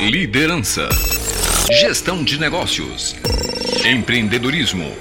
Liderança. 0.00 0.90
Gestão 1.80 2.22
de 2.22 2.38
negócios. 2.38 3.16
Empreendedorismo. 3.82 4.94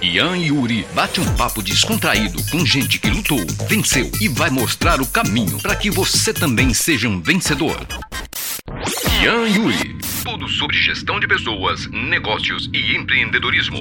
Ian 0.00 0.36
Yuri 0.36 0.86
bate 0.94 1.20
um 1.20 1.34
papo 1.34 1.60
descontraído 1.60 2.38
com 2.52 2.64
gente 2.64 3.00
que 3.00 3.10
lutou, 3.10 3.44
venceu 3.68 4.08
e 4.20 4.28
vai 4.28 4.48
mostrar 4.48 5.00
o 5.00 5.06
caminho 5.08 5.58
para 5.58 5.74
que 5.74 5.90
você 5.90 6.32
também 6.32 6.72
seja 6.72 7.08
um 7.08 7.20
vencedor. 7.20 7.84
Ian 9.20 9.48
Yuri. 9.48 9.98
Tudo 10.22 10.48
sobre 10.48 10.76
gestão 10.76 11.18
de 11.18 11.26
pessoas, 11.26 11.88
negócios 11.90 12.70
e 12.72 12.94
empreendedorismo. 12.96 13.80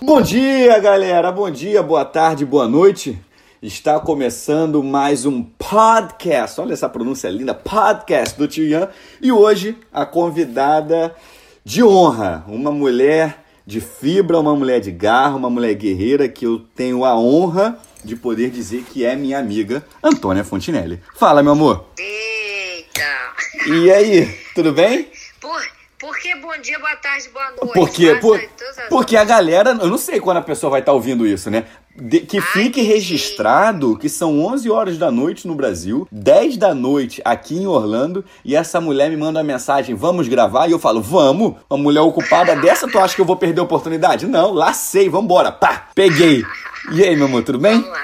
Bom 0.00 0.22
dia, 0.22 0.78
galera. 0.78 1.30
Bom 1.30 1.50
dia, 1.50 1.82
boa 1.82 2.06
tarde, 2.06 2.46
boa 2.46 2.66
noite. 2.66 3.18
Está 3.60 3.98
começando 3.98 4.84
mais 4.84 5.26
um 5.26 5.42
podcast. 5.42 6.60
Olha 6.60 6.74
essa 6.74 6.88
pronúncia 6.88 7.28
linda, 7.28 7.52
podcast 7.52 8.38
do 8.38 8.46
Tio 8.46 8.64
Ian. 8.64 8.88
E 9.20 9.32
hoje 9.32 9.76
a 9.92 10.06
convidada 10.06 11.12
de 11.64 11.82
honra, 11.82 12.44
uma 12.46 12.70
mulher 12.70 13.44
de 13.66 13.80
fibra, 13.80 14.38
uma 14.38 14.54
mulher 14.54 14.78
de 14.78 14.92
garra, 14.92 15.34
uma 15.34 15.50
mulher 15.50 15.74
guerreira 15.74 16.28
que 16.28 16.46
eu 16.46 16.60
tenho 16.76 17.04
a 17.04 17.18
honra 17.18 17.76
de 18.04 18.14
poder 18.14 18.50
dizer 18.50 18.84
que 18.84 19.04
é 19.04 19.16
minha 19.16 19.40
amiga 19.40 19.84
Antônia 20.00 20.44
Fontinelli. 20.44 21.02
Fala, 21.16 21.42
meu 21.42 21.50
amor. 21.50 21.84
Eita! 21.98 23.02
E 23.66 23.90
aí, 23.90 24.38
tudo 24.54 24.72
bem? 24.72 25.10
Por, 25.40 25.60
por 25.98 26.16
que 26.16 26.32
bom 26.36 26.56
dia, 26.62 26.78
boa 26.78 26.94
tarde, 26.94 27.28
boa 27.30 27.50
noite? 27.50 27.72
Porque, 27.74 28.14
por, 28.16 28.40
porque 28.88 29.16
a 29.16 29.24
galera, 29.24 29.70
eu 29.70 29.88
não 29.88 29.98
sei 29.98 30.20
quando 30.20 30.36
a 30.36 30.42
pessoa 30.42 30.70
vai 30.70 30.80
estar 30.80 30.92
ouvindo 30.92 31.26
isso, 31.26 31.50
né? 31.50 31.64
De- 32.00 32.20
que 32.20 32.40
fique 32.40 32.80
registrado 32.82 33.96
que 33.98 34.08
são 34.08 34.38
11 34.44 34.70
horas 34.70 34.98
da 34.98 35.10
noite 35.10 35.46
no 35.48 35.54
Brasil, 35.54 36.06
10 36.12 36.56
da 36.56 36.74
noite 36.74 37.20
aqui 37.24 37.56
em 37.56 37.66
Orlando, 37.66 38.24
e 38.44 38.54
essa 38.54 38.80
mulher 38.80 39.10
me 39.10 39.16
manda 39.16 39.38
uma 39.40 39.44
mensagem, 39.44 39.94
vamos 39.94 40.28
gravar? 40.28 40.68
E 40.68 40.72
eu 40.72 40.78
falo, 40.78 41.02
vamos? 41.02 41.54
Uma 41.68 41.78
mulher 41.78 42.00
ocupada 42.00 42.54
dessa, 42.56 42.86
tu 42.88 42.98
acha 42.98 43.14
que 43.14 43.20
eu 43.20 43.24
vou 43.26 43.36
perder 43.36 43.60
a 43.60 43.64
oportunidade? 43.64 44.26
Não, 44.26 44.52
lacei, 44.52 45.08
vambora, 45.08 45.50
pá, 45.50 45.88
peguei. 45.94 46.44
E 46.92 47.02
aí, 47.02 47.16
meu 47.16 47.26
amor, 47.26 47.42
tudo 47.42 47.58
bem? 47.58 47.74
Vamos 47.80 47.90
lá. 47.90 47.98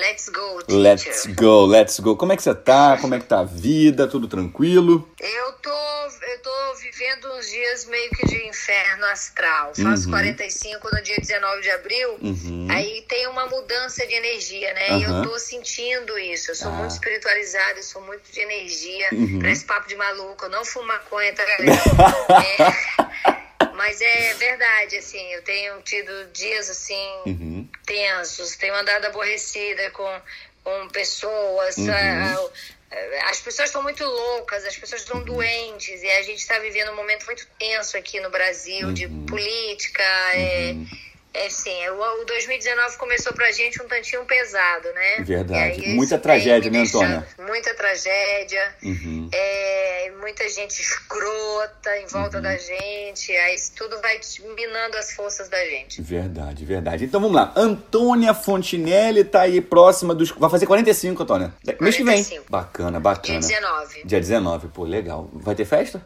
Let's 0.00 0.28
go, 0.28 0.58
teacher. 0.62 0.78
Let's 0.82 1.26
go, 1.34 1.64
let's 1.66 2.00
go. 2.00 2.16
Como 2.16 2.32
é 2.32 2.36
que 2.36 2.42
você 2.42 2.54
tá? 2.54 2.98
Como 3.00 3.14
é 3.14 3.18
que 3.18 3.24
tá 3.26 3.40
a 3.40 3.44
vida? 3.44 4.06
Tudo 4.06 4.28
tranquilo? 4.28 5.08
Eu 5.18 5.52
tô, 5.54 5.70
eu 5.70 6.42
tô 6.42 6.74
vivendo 6.80 7.32
uns 7.34 7.48
dias 7.48 7.86
meio 7.86 8.10
que 8.10 8.26
de 8.26 8.46
inferno 8.48 9.06
astral. 9.06 9.72
Faço 9.74 10.04
Uhum. 10.04 10.10
45 10.10 10.88
no 10.94 11.02
dia 11.02 11.16
19 11.18 11.62
de 11.62 11.70
abril. 11.70 12.10
Uhum. 12.20 12.66
Aí 12.70 13.04
tem 13.08 13.26
uma 13.28 13.46
mudança 13.46 14.06
de 14.06 14.14
energia, 14.14 14.74
né? 14.74 14.98
E 14.98 15.04
Aham. 15.04 15.22
eu 15.24 15.30
tô 15.30 15.38
sentindo 15.38 16.18
isso. 16.18 16.50
Eu 16.50 16.54
sou 16.54 16.68
Ah. 16.68 16.74
muito 16.74 16.90
espiritualizada, 16.90 17.78
eu 17.78 17.82
sou 17.82 18.02
muito 18.02 18.30
de 18.30 18.40
energia. 18.40 19.08
Uhum. 19.12 19.38
Parece 19.40 19.64
papo 19.64 19.88
de 19.88 19.96
maluco. 19.96 20.44
Eu 20.44 20.50
não 20.50 20.64
fumo 20.64 20.86
maconha, 20.88 21.32
tá, 21.34 21.44
galera? 21.44 21.76
É, 22.58 23.55
Mas 23.76 24.00
é 24.00 24.34
verdade, 24.34 24.96
assim, 24.96 25.24
eu 25.34 25.42
tenho 25.42 25.80
tido 25.82 26.26
dias 26.32 26.68
assim 26.70 27.08
Uhum. 27.26 27.68
tensos, 27.86 28.56
tenho 28.56 28.74
andado 28.74 29.04
aborrecida 29.06 29.90
com, 29.90 30.22
com 30.64 30.88
pessoas. 30.88 31.76
Uhum. 31.76 31.90
ah, 31.92 32.50
As 33.30 33.40
pessoas 33.40 33.68
estão 33.68 33.82
muito 33.82 34.04
loucas, 34.04 34.64
as 34.64 34.76
pessoas 34.76 35.02
estão 35.02 35.22
doentes, 35.24 36.02
e 36.02 36.08
a 36.10 36.22
gente 36.22 36.38
está 36.38 36.58
vivendo 36.58 36.92
um 36.92 36.96
momento 36.96 37.26
muito 37.26 37.46
tenso 37.58 37.96
aqui 37.96 38.20
no 38.20 38.30
Brasil 38.30 38.92
de 38.92 39.06
Uhum. 39.06 39.26
política. 39.26 40.02
É, 40.34 40.74
é 41.36 41.46
assim, 41.46 41.88
o, 41.88 42.22
o 42.22 42.24
2019 42.24 42.96
começou 42.96 43.32
pra 43.32 43.50
gente 43.52 43.82
um 43.82 43.86
tantinho 43.86 44.24
pesado, 44.24 44.88
né? 44.92 45.24
Verdade. 45.24 45.84
Aí 45.84 45.94
Muita 45.94 46.18
tragédia, 46.18 46.70
né, 46.70 46.80
Antônia? 46.80 47.26
Muita 47.38 47.74
tragédia. 47.74 48.74
Uhum. 48.82 49.28
É, 49.32 50.12
muita 50.20 50.48
gente 50.48 50.80
escrota 50.80 51.96
em 51.98 52.06
volta 52.06 52.40
da 52.40 52.56
gente, 52.56 53.32
aí 53.32 53.54
isso 53.54 53.72
tudo 53.76 54.00
vai 54.00 54.18
minando 54.56 54.96
as 54.96 55.12
forças 55.12 55.48
da 55.48 55.62
gente. 55.64 56.00
Verdade, 56.00 56.64
verdade. 56.64 57.04
Então 57.04 57.20
vamos 57.20 57.36
lá. 57.36 57.52
Antônia 57.54 58.32
Fontinelli 58.34 59.24
tá 59.24 59.42
aí 59.42 59.60
próxima 59.60 60.14
dos. 60.14 60.30
Vai 60.30 60.50
fazer 60.50 60.66
45, 60.66 61.22
Antônia. 61.22 61.54
Mês 61.80 61.96
que 61.96 62.04
vem. 62.04 62.22
45. 62.22 62.44
Bacana, 62.48 62.90
Dia 62.92 63.00
bacana. 63.00 63.40
19. 63.40 64.02
Dia 64.04 64.20
19, 64.20 64.68
pô, 64.68 64.84
legal. 64.84 65.30
Vai 65.32 65.54
ter 65.54 65.64
festa? 65.64 66.04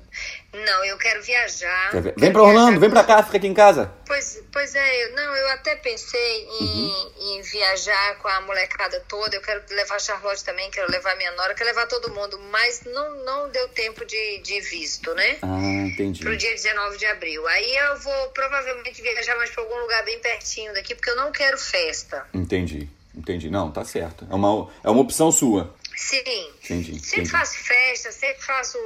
Não, 0.52 0.84
eu 0.84 0.98
quero 0.98 1.22
viajar. 1.22 1.90
Quero 1.92 2.12
Vem 2.16 2.32
pra 2.32 2.42
Orlando, 2.42 2.66
viajar 2.70 2.80
vem 2.80 2.90
pra 2.90 3.02
com- 3.04 3.06
cá, 3.06 3.22
fica 3.22 3.36
aqui 3.36 3.46
em 3.46 3.54
casa. 3.54 3.92
Pois, 4.04 4.42
pois 4.52 4.74
é, 4.74 5.04
eu, 5.04 5.12
não, 5.14 5.36
eu 5.36 5.48
até 5.50 5.76
pensei 5.76 6.48
em, 6.60 6.64
Uhum. 6.64 7.12
em 7.20 7.42
viajar 7.42 8.16
com 8.18 8.26
a 8.26 8.40
molecada 8.40 8.98
toda. 9.08 9.36
Eu 9.36 9.40
quero 9.42 9.62
levar 9.70 9.94
a 9.94 9.98
Charlotte 10.00 10.42
também, 10.44 10.68
quero 10.70 10.90
levar 10.90 11.16
minha 11.16 11.30
nora, 11.32 11.54
quero 11.54 11.68
levar 11.70 11.86
todo 11.86 12.10
mundo, 12.12 12.36
mas 12.50 12.82
não, 12.84 13.24
não 13.24 13.48
deu 13.50 13.68
tempo 13.68 14.04
de, 14.04 14.38
de 14.38 14.60
visto, 14.60 15.14
né? 15.14 15.38
Ah, 15.40 15.86
entendi. 15.86 16.20
Pro 16.24 16.36
dia 16.36 16.50
19 16.52 16.98
de 16.98 17.06
abril. 17.06 17.46
Aí 17.46 17.76
eu 17.76 17.96
vou 18.00 18.28
provavelmente 18.30 19.00
viajar 19.00 19.36
mais 19.36 19.50
pra 19.50 19.62
algum 19.62 19.76
lugar 19.78 20.04
bem 20.04 20.18
pertinho 20.18 20.74
daqui, 20.74 20.96
porque 20.96 21.10
eu 21.10 21.16
não 21.16 21.30
quero 21.30 21.56
festa. 21.56 22.26
Entendi, 22.34 22.88
entendi. 23.14 23.48
Não, 23.48 23.70
tá 23.70 23.84
certo. 23.84 24.26
É 24.28 24.34
uma, 24.34 24.68
é 24.82 24.90
uma 24.90 25.00
opção 25.02 25.30
sua. 25.30 25.72
Sim. 25.96 26.18
Entendi, 26.64 26.94
Sempre 26.98 27.08
entendi. 27.20 27.30
faço 27.30 27.54
festa, 27.58 28.10
sempre 28.10 28.42
faço. 28.42 28.78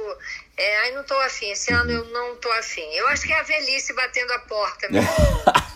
É, 0.57 0.77
aí 0.81 0.95
não 0.95 1.03
tô 1.03 1.13
afim. 1.15 1.51
Esse 1.51 1.73
ano 1.73 1.91
eu 1.91 2.05
não 2.05 2.35
tô 2.35 2.49
afim. 2.53 2.85
Eu 2.93 3.07
acho 3.09 3.25
que 3.25 3.33
é 3.33 3.39
a 3.39 3.43
velhice 3.43 3.93
batendo 3.93 4.31
a 4.31 4.39
porta. 4.39 4.87
mesmo. 4.89 5.09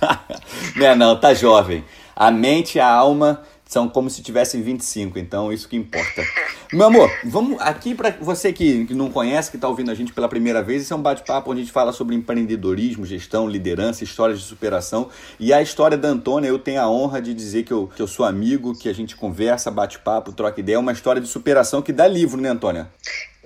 não 0.76 0.86
é 0.86 0.96
não, 0.96 1.20
tá 1.20 1.34
jovem. 1.34 1.84
A 2.16 2.32
mente 2.32 2.78
e 2.78 2.82
a 2.82 2.88
alma 2.88 3.44
são 3.70 3.88
como 3.88 4.10
se 4.10 4.24
tivessem 4.24 4.64
25, 4.64 5.20
então 5.20 5.54
isso 5.54 5.70
que 5.70 5.76
importa. 5.78 6.24
Meu 6.74 6.88
amor, 6.88 7.08
vamos 7.24 7.62
aqui 7.62 7.94
pra 7.94 8.10
você 8.20 8.52
que, 8.52 8.86
que 8.86 8.96
não 8.96 9.12
conhece, 9.12 9.52
que 9.52 9.60
tá 9.60 9.68
ouvindo 9.68 9.92
a 9.92 9.94
gente 9.94 10.12
pela 10.12 10.28
primeira 10.28 10.64
vez, 10.64 10.82
esse 10.82 10.92
é 10.92 10.96
um 10.96 11.02
bate-papo 11.02 11.52
onde 11.52 11.62
a 11.62 11.64
gente 11.64 11.72
fala 11.72 11.92
sobre 11.92 12.16
empreendedorismo, 12.16 13.06
gestão, 13.06 13.48
liderança, 13.48 14.04
histórias 14.04 14.40
de 14.40 14.46
superação. 14.46 15.10
E 15.40 15.54
a 15.54 15.62
história 15.62 15.96
da 15.96 16.08
Antônia, 16.08 16.48
eu 16.48 16.58
tenho 16.58 16.82
a 16.82 16.90
honra 16.90 17.22
de 17.22 17.32
dizer 17.32 17.62
que 17.62 17.72
eu, 17.72 17.88
que 17.96 18.02
eu 18.02 18.08
sou 18.08 18.26
amigo, 18.26 18.76
que 18.76 18.90
a 18.90 18.94
gente 18.94 19.16
conversa, 19.16 19.70
bate 19.70 20.00
papo, 20.00 20.32
troca 20.32 20.60
ideia, 20.60 20.78
é 20.78 20.80
uma 20.80 20.92
história 20.92 21.22
de 21.22 21.28
superação 21.28 21.80
que 21.80 21.94
dá 21.94 22.08
livro, 22.08 22.42
né, 22.42 22.50
Antônia? 22.50 22.90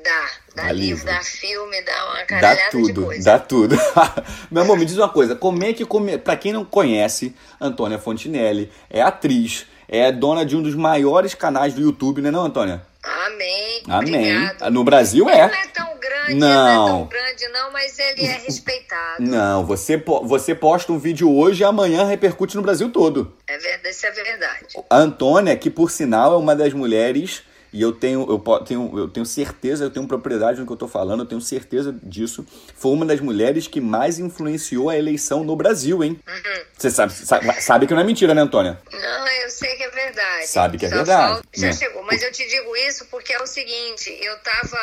Dá. 0.03 0.27
Dá, 0.55 0.63
Dá 0.63 0.71
livro, 0.71 0.97
livro. 0.97 1.05
dá 1.05 1.21
filme, 1.23 1.81
dá 1.81 2.05
uma 2.05 2.13
Dá 2.19 2.25
caralhada 2.25 2.63
de 2.65 2.69
tudo, 2.71 3.05
coisa. 3.05 3.23
dá 3.23 3.39
tudo. 3.39 3.75
Meu 4.51 4.63
amor, 4.63 4.77
me 4.77 4.85
diz 4.85 4.97
uma 4.97 5.09
coisa, 5.09 5.35
como 5.35 5.63
é 5.63 5.73
que, 5.73 5.85
come... 5.85 6.17
pra 6.17 6.35
quem 6.35 6.53
não 6.53 6.63
conhece, 6.63 7.35
Antônia 7.59 7.97
Fontinelli 7.97 8.71
é 8.89 9.01
atriz, 9.01 9.65
é 9.87 10.11
dona 10.11 10.45
de 10.45 10.55
um 10.55 10.61
dos 10.61 10.75
maiores 10.75 11.33
canais 11.33 11.73
do 11.73 11.81
YouTube, 11.81 12.21
né 12.21 12.29
não, 12.29 12.45
Antônia? 12.45 12.83
Amém. 13.03 13.83
Amém. 13.89 14.37
Obrigado. 14.45 14.71
No 14.71 14.83
Brasil 14.83 15.27
Ele 15.27 15.37
é. 15.39 15.47
não 15.47 15.53
é 15.55 15.67
tão 15.67 15.99
grande, 15.99 16.33
Não. 16.35 16.47
ele 16.47 16.75
não 16.77 16.83
é 16.85 16.87
tão 16.87 17.05
grande, 17.07 17.47
não, 17.49 17.71
mas 17.71 17.99
ele 17.99 18.25
é 18.25 18.37
respeitado. 18.37 19.23
Não, 19.23 19.65
você, 19.65 19.97
po- 19.97 20.25
você 20.25 20.53
posta 20.55 20.91
um 20.91 20.99
vídeo 20.99 21.29
hoje 21.35 21.63
e 21.63 21.65
amanhã 21.65 22.05
repercute 22.05 22.55
no 22.55 22.61
Brasil 22.61 22.89
todo. 22.91 23.33
É 23.47 23.57
verdade, 23.57 23.89
isso 23.89 24.05
é 24.05 24.11
verdade. 24.11 24.65
A 24.89 24.97
Antônia, 24.97 25.55
que 25.57 25.69
por 25.69 25.89
sinal 25.91 26.33
é 26.33 26.37
uma 26.37 26.55
das 26.55 26.71
mulheres, 26.73 27.41
e 27.73 27.81
eu 27.81 27.91
tenho, 27.91 28.21
eu 28.29 28.39
tenho, 28.63 28.97
eu 28.99 29.07
tenho 29.09 29.25
certeza, 29.25 29.83
eu 29.83 29.89
tenho 29.89 30.07
propriedade 30.07 30.59
no 30.59 30.65
que 30.67 30.71
eu 30.71 30.77
tô 30.77 30.87
falando, 30.87 31.21
eu 31.23 31.25
tenho 31.25 31.41
certeza 31.41 31.93
disso, 32.03 32.45
foi 32.75 32.91
uma 32.91 33.05
das 33.05 33.19
mulheres 33.19 33.67
que 33.67 33.81
mais 33.81 34.19
influenciou 34.19 34.89
a 34.89 34.97
eleição 34.97 35.43
no 35.43 35.55
Brasil, 35.55 36.03
hein? 36.03 36.19
Uhum. 36.27 36.63
Você 36.77 36.91
sabe, 36.91 37.11
sabe, 37.13 37.61
sabe 37.61 37.87
que 37.87 37.93
não 37.93 38.01
é 38.01 38.03
mentira, 38.03 38.33
né, 38.35 38.41
Antônia? 38.41 38.79
Não, 38.91 39.27
eu 39.27 39.49
sei 39.49 39.75
que 39.75 39.83
é 39.83 39.89
verdade. 39.89 40.47
Sabe 40.47 40.77
que 40.77 40.85
é 40.85 40.89
Só 40.89 40.95
verdade, 40.97 41.33
falta- 41.33 41.49
Já 41.53 41.67
né? 41.67 41.73
chegou, 41.73 42.03
mas 42.03 42.21
eu 42.21 42.31
te 42.31 42.47
digo 42.47 42.75
isso 42.77 43.05
porque 43.09 43.33
é 43.33 43.41
o 43.41 43.47
seguinte, 43.47 44.09
eu 44.21 44.37
tava, 44.39 44.77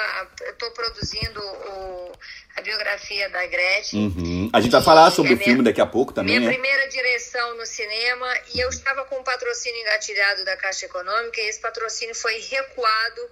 eu 0.47 0.55
tô 0.57 0.71
produzindo 0.73 1.41
o- 1.41 2.13
a 2.61 2.63
biografia 2.63 3.29
da 3.31 3.45
Gretchen. 3.47 4.07
Uhum. 4.07 4.51
A 4.53 4.61
gente 4.61 4.71
vai 4.71 4.83
falar 4.83 5.11
sobre 5.11 5.33
É 5.33 5.35
o 5.35 5.39
minha- 5.39 5.49
filme 5.49 5.65
daqui 5.65 5.81
a 5.81 5.87
pouco 5.87 6.13
também, 6.13 6.39
Minha 6.39 6.49
né? 6.51 6.55
primeira 6.57 6.89
direção 6.89 7.57
no 7.57 7.67
cinema 7.67 8.33
e 8.55 8.61
eu 8.61 8.69
estava 8.69 9.05
com 9.07 9.17
um 9.19 9.23
patrocínio 9.25 9.81
engatilhado 9.81 10.45
da 10.45 10.57
Caixa 10.57 10.87
Econômica 10.87 11.41
e 11.41 11.49
esse 11.49 11.61
patrocínio 11.61 12.15
foi 12.15 12.39
recuado 12.39 13.23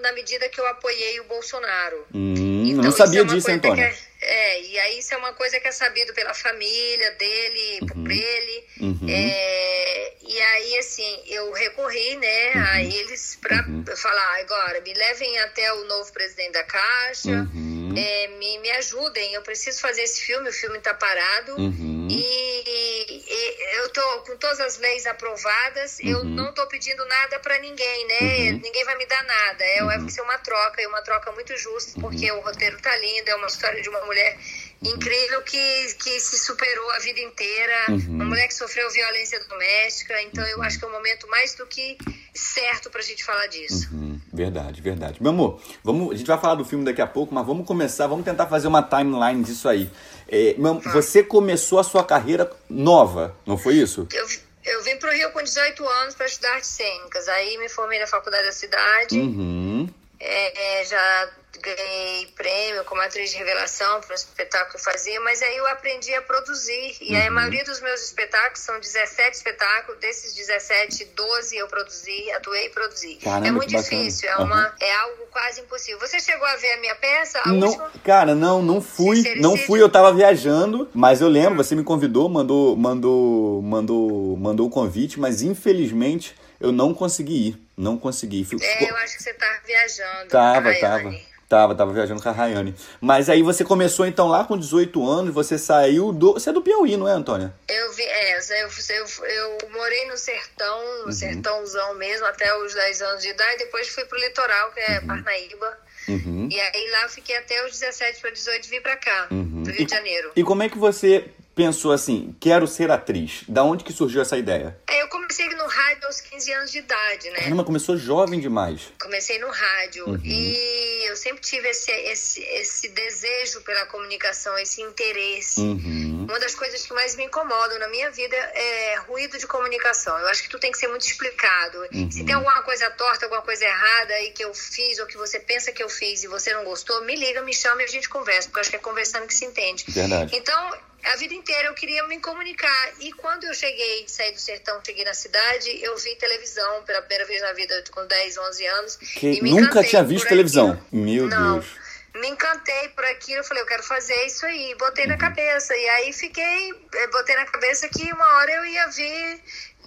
na 0.00 0.10
medida 0.12 0.48
que 0.48 0.60
eu 0.60 0.66
apoiei 0.66 1.20
o 1.20 1.24
Bolsonaro. 1.24 2.04
Hum, 2.12 2.64
Então, 2.66 2.82
não 2.84 2.90
sabia 2.90 3.20
é 3.20 3.24
disso, 3.24 3.46
que 3.46 3.80
é- 3.80 3.94
é, 4.22 4.62
e 4.62 4.78
aí 4.80 4.98
isso 4.98 5.14
é 5.14 5.16
uma 5.16 5.32
coisa 5.32 5.60
que 5.60 5.68
é 5.68 5.72
sabido 5.72 6.12
pela 6.12 6.34
família 6.34 7.10
dele, 7.12 7.78
por 7.86 8.10
ele. 8.10 8.64
Uhum. 8.80 9.06
É, 9.08 10.12
e 10.26 10.40
aí, 10.40 10.78
assim, 10.78 11.22
eu 11.26 11.52
recorri, 11.52 12.16
né, 12.16 12.52
Uhum. 12.54 12.62
a 12.64 12.82
eles 12.82 13.38
para 13.40 13.64
falar, 13.96 14.40
agora, 14.40 14.80
me 14.80 14.92
levem 14.92 15.38
até 15.40 15.72
o 15.72 15.84
novo 15.84 16.12
presidente 16.12 16.52
da 16.52 16.64
Caixa, 16.64 17.28
Uhum. 17.30 17.79
É, 17.96 18.28
me, 18.38 18.58
me 18.58 18.70
ajudem, 18.72 19.34
eu 19.34 19.42
preciso 19.42 19.80
fazer 19.80 20.02
esse 20.02 20.22
filme, 20.22 20.48
o 20.48 20.52
filme 20.52 20.78
tá 20.80 20.94
parado. 20.94 21.56
Uhum. 21.56 22.08
E, 22.10 22.16
e 22.16 23.76
eu 23.78 23.88
tô 23.90 24.02
com 24.22 24.36
todas 24.36 24.60
as 24.60 24.78
leis 24.78 25.06
aprovadas, 25.06 25.98
eu 26.00 26.18
Uhum. 26.18 26.24
não 26.24 26.52
tô 26.54 26.66
pedindo 26.66 27.04
nada 27.06 27.38
para 27.40 27.58
ninguém, 27.58 28.06
né? 28.06 28.52
Ninguém 28.52 28.84
vai 28.84 28.96
me 28.96 29.06
dar 29.06 29.22
nada. 29.24 29.64
É, 29.64 29.80
Uhum. 29.82 29.86
vai 29.86 30.10
ser 30.10 30.20
uma 30.22 30.38
troca, 30.38 30.82
e 30.82 30.86
uma 30.86 31.02
troca 31.02 31.32
muito 31.32 31.56
justa, 31.56 32.00
porque 32.00 32.30
o 32.32 32.40
roteiro 32.40 32.80
tá 32.80 32.94
lindo, 32.96 33.28
é 33.30 33.34
uma 33.36 33.46
história 33.46 33.80
de 33.80 33.88
uma 33.88 34.00
mulher 34.04 34.36
incrível 34.82 35.42
que, 35.42 35.94
que 36.02 36.18
se 36.20 36.38
superou 36.38 36.90
a 36.92 36.98
vida 37.00 37.20
inteira, 37.20 37.74
Uhum. 37.90 38.14
uma 38.16 38.24
mulher 38.24 38.48
que 38.48 38.54
sofreu 38.54 38.90
violência 38.90 39.38
doméstica, 39.48 40.20
então 40.22 40.46
eu 40.46 40.62
acho 40.62 40.78
que 40.78 40.84
é 40.84 40.88
um 40.88 40.92
momento 40.92 41.28
mais 41.28 41.54
do 41.54 41.66
que 41.66 41.98
certo 42.34 42.88
pra 42.90 43.02
gente 43.02 43.22
falar 43.24 43.46
disso. 43.48 43.88
Hum, 43.92 44.18
Verdade, 44.32 44.80
verdade. 44.80 45.22
Meu 45.22 45.32
amor, 45.32 45.60
vamos, 45.84 46.12
a 46.14 46.16
gente 46.16 46.26
vai 46.26 46.38
falar 46.40 46.54
do 46.54 46.64
filme 46.64 46.84
daqui 46.84 47.02
a 47.02 47.06
pouco, 47.06 47.34
mas 47.34 47.46
vamos 47.46 47.66
começar, 47.66 48.06
vamos 48.06 48.24
tentar 48.24 48.46
fazer 48.46 48.68
uma 48.68 48.82
timeline 48.82 49.42
disso 49.44 49.68
aí. 49.68 49.90
É, 50.28 50.54
meu, 50.56 50.74
você 50.80 51.22
começou 51.22 51.78
a 51.78 51.84
sua 51.84 52.04
carreira 52.04 52.50
nova, 52.68 53.36
não 53.44 53.58
foi 53.58 53.74
isso? 53.74 54.06
Eu, 54.12 54.26
eu 54.64 54.82
vim 54.84 54.96
pro 54.96 55.10
Rio 55.12 55.30
com 55.32 55.42
18 55.42 55.86
anos 55.86 56.14
para 56.14 56.26
estudar 56.26 56.54
artes 56.54 56.70
cênicas. 56.70 57.28
Aí 57.28 57.58
me 57.58 57.68
formei 57.68 57.98
na 57.98 58.06
faculdade 58.06 58.44
da 58.46 58.52
cidade. 58.52 59.18
Uhum. 59.18 59.88
É, 60.20 60.80
é, 60.80 60.84
já 60.84 61.30
ganhei 61.60 62.26
prêmio 62.36 62.84
como 62.84 63.00
atriz 63.00 63.30
de 63.30 63.36
revelação 63.36 64.00
para 64.00 64.12
o 64.12 64.14
espetáculo 64.14 64.70
que 64.70 64.76
eu 64.76 64.80
fazia, 64.80 65.20
mas 65.20 65.40
aí 65.42 65.56
eu 65.56 65.66
aprendi 65.68 66.14
a 66.14 66.22
produzir. 66.22 66.96
E 67.00 67.14
aí 67.14 67.26
a 67.26 67.30
maioria 67.30 67.64
dos 67.64 67.80
meus 67.80 68.02
espetáculos 68.02 68.60
são 68.60 68.78
17 68.80 69.36
espetáculos, 69.36 70.00
desses 70.00 70.34
17, 70.34 71.04
12 71.16 71.56
eu 71.56 71.68
produzi, 71.68 72.30
atuei 72.32 72.66
e 72.66 72.70
produzi. 72.70 73.14
Caramba, 73.22 73.48
é 73.48 73.50
muito 73.52 73.68
difícil, 73.70 74.28
é, 74.28 74.36
uma, 74.36 74.74
é 74.80 74.92
algo 74.96 75.26
quase 75.30 75.60
impossível. 75.60 75.98
Você 76.00 76.18
chegou 76.20 76.46
a 76.46 76.56
ver 76.56 76.72
a 76.72 76.80
minha 76.80 76.94
peça, 76.96 77.40
a 77.44 77.48
Não, 77.48 77.68
última? 77.68 77.90
cara, 78.04 78.34
não, 78.34 78.62
não 78.62 78.80
fui, 78.80 79.22
não 79.36 79.56
fui, 79.56 79.80
eu 79.80 79.88
tava 79.88 80.12
viajando, 80.12 80.88
mas 80.94 81.20
eu 81.20 81.28
lembro, 81.28 81.56
você 81.56 81.74
me 81.74 81.84
convidou, 81.84 82.28
mandou, 82.28 82.76
mandou, 82.76 83.62
mandou, 83.62 84.36
mandou 84.36 84.66
o 84.66 84.70
convite, 84.70 85.18
mas 85.20 85.42
infelizmente 85.42 86.34
eu 86.60 86.72
não 86.72 86.92
consegui 86.92 87.48
ir, 87.48 87.62
não 87.76 87.96
consegui. 87.96 88.44
Fico- 88.44 88.62
É, 88.62 88.90
eu 88.90 88.96
acho 88.98 89.16
que 89.16 89.22
você 89.22 89.32
tá 89.34 89.60
viajando. 89.66 90.28
Tava, 90.28 90.60
Rayane. 90.70 90.80
tava. 90.80 91.29
Tava, 91.50 91.74
tava 91.74 91.92
viajando 91.92 92.22
com 92.22 92.28
a 92.28 92.32
Rayane. 92.32 92.76
Mas 93.00 93.28
aí 93.28 93.42
você 93.42 93.64
começou 93.64 94.06
então 94.06 94.28
lá 94.28 94.44
com 94.44 94.56
18 94.56 95.04
anos, 95.04 95.34
você 95.34 95.58
saiu 95.58 96.12
do. 96.12 96.34
Você 96.34 96.50
é 96.50 96.52
do 96.52 96.62
Piauí, 96.62 96.96
não 96.96 97.08
é, 97.08 97.10
Antônia? 97.10 97.52
Eu 97.68 97.92
vi, 97.92 98.04
é, 98.04 98.38
eu, 98.38 98.68
eu, 98.68 99.24
eu 99.26 99.70
morei 99.72 100.06
no 100.06 100.16
sertão, 100.16 101.06
no 101.06 101.12
sertãozão 101.12 101.94
mesmo, 101.94 102.24
até 102.26 102.56
os 102.56 102.72
10 102.72 103.02
anos 103.02 103.22
de 103.22 103.30
idade, 103.30 103.58
depois 103.58 103.88
fui 103.88 104.04
pro 104.04 104.16
litoral, 104.16 104.70
que 104.70 104.78
é 104.78 105.00
Parnaíba. 105.00 105.76
Uhum. 106.06 106.48
E 106.48 106.60
aí 106.60 106.90
lá 106.92 107.02
eu 107.02 107.08
fiquei 107.08 107.36
até 107.36 107.66
os 107.66 107.72
17 107.80 108.20
para 108.20 108.30
18 108.30 108.64
e 108.66 108.70
vim 108.70 108.80
pra 108.80 108.96
cá, 108.96 109.26
Uhum. 109.32 109.64
pro 109.64 109.72
Rio 109.72 109.86
de 109.86 109.92
Janeiro. 109.92 110.30
E 110.36 110.44
como 110.44 110.62
é 110.62 110.68
que 110.68 110.78
você 110.78 111.24
pensou 111.60 111.92
assim, 111.92 112.34
quero 112.40 112.66
ser 112.66 112.90
atriz? 112.90 113.42
Da 113.46 113.62
onde 113.62 113.84
que 113.84 113.92
surgiu 113.92 114.22
essa 114.22 114.36
ideia? 114.38 114.78
Aí 114.88 114.98
eu 114.98 115.08
comecei 115.08 115.46
no 115.50 115.66
rádio 115.66 116.06
aos 116.06 116.20
15 116.22 116.52
anos 116.54 116.70
de 116.72 116.78
idade, 116.78 117.28
né? 117.28 117.38
Caramba, 117.40 117.64
começou 117.64 117.98
jovem 117.98 118.40
demais. 118.40 118.90
Comecei 118.98 119.38
no 119.38 119.50
rádio 119.50 120.08
Uhum. 120.08 120.20
e 120.24 121.08
eu 121.10 121.16
sempre 121.16 121.42
tive 121.42 121.68
esse, 121.68 121.90
esse, 121.90 122.40
esse 122.42 122.88
desejo 122.88 123.60
pela 123.60 123.84
comunicação, 123.86 124.56
esse 124.58 124.80
interesse. 124.80 125.60
Uhum. 125.60 126.26
Uma 126.28 126.38
das 126.40 126.54
coisas 126.54 126.86
que 126.86 126.94
mais 126.94 127.14
me 127.16 127.24
incomodam 127.24 127.78
na 127.78 127.88
minha 127.88 128.10
vida 128.10 128.34
é 128.36 128.96
ruído 129.06 129.36
de 129.36 129.46
comunicação. 129.46 130.16
Eu 130.18 130.28
acho 130.28 130.42
que 130.42 130.48
tu 130.48 130.58
tem 130.58 130.72
que 130.72 130.78
ser 130.78 130.88
muito 130.88 131.02
explicado. 131.02 131.78
Uhum. 131.92 132.10
Se 132.10 132.24
tem 132.24 132.34
alguma 132.34 132.62
coisa 132.62 132.88
torta, 132.92 133.26
alguma 133.26 133.42
coisa 133.42 133.64
errada 133.64 134.14
aí 134.14 134.30
que 134.30 134.42
eu 134.42 134.54
fiz 134.54 134.98
ou 134.98 135.06
que 135.06 135.18
você 135.18 135.38
pensa 135.38 135.72
que 135.72 135.82
eu 135.82 135.90
fiz 135.90 136.24
e 136.24 136.26
você 136.26 136.54
não 136.54 136.64
gostou, 136.64 137.04
me 137.04 137.14
liga, 137.14 137.42
me 137.42 137.52
chama 137.52 137.82
e 137.82 137.84
a 137.84 137.88
gente 137.88 138.08
conversa, 138.08 138.48
porque 138.48 138.58
eu 138.58 138.60
acho 138.62 138.70
que 138.70 138.76
é 138.76 138.78
conversando 138.78 139.26
que 139.26 139.34
se 139.34 139.44
entende. 139.44 139.84
Verdade. 139.88 140.34
Então, 140.34 140.72
a 141.04 141.16
vida 141.16 141.34
inteira 141.34 141.68
eu 141.68 141.74
queria 141.74 142.02
me 142.06 142.18
comunicar. 142.20 142.92
E 143.00 143.12
quando 143.12 143.44
eu 143.44 143.54
cheguei, 143.54 144.04
saí 144.08 144.32
do 144.32 144.40
sertão, 144.40 144.80
cheguei 144.84 145.04
na 145.04 145.14
cidade, 145.14 145.82
eu 145.82 145.96
vi 145.96 146.14
televisão 146.16 146.82
pela 146.84 147.00
primeira 147.02 147.24
vez 147.26 147.40
na 147.42 147.52
vida 147.52 147.82
com 147.90 148.06
10, 148.06 148.36
11 148.38 148.66
anos. 148.66 148.96
Que 148.96 149.30
e 149.32 149.40
nunca 149.42 149.82
tinha 149.82 150.02
visto 150.04 150.28
televisão. 150.28 150.70
aquilo. 150.72 150.86
Meu 151.04 151.26
Não. 151.26 151.58
Deus. 151.60 151.90
Me 152.12 152.26
encantei 152.28 152.88
por 152.88 153.04
aquilo, 153.04 153.38
eu 153.38 153.44
falei, 153.44 153.62
eu 153.62 153.66
quero 153.66 153.84
fazer 153.84 154.26
isso 154.26 154.44
aí, 154.44 154.74
botei 154.74 155.04
Uhum. 155.04 155.10
na 155.10 155.16
cabeça. 155.16 155.76
E 155.76 155.88
aí 155.90 156.12
fiquei, 156.12 156.72
eh, 156.92 157.06
botei 157.06 157.36
na 157.36 157.46
cabeça 157.46 157.88
que 157.88 158.02
uma 158.12 158.26
hora 158.38 158.50
eu 158.50 158.64
ia 158.64 158.86
vir 158.88 159.40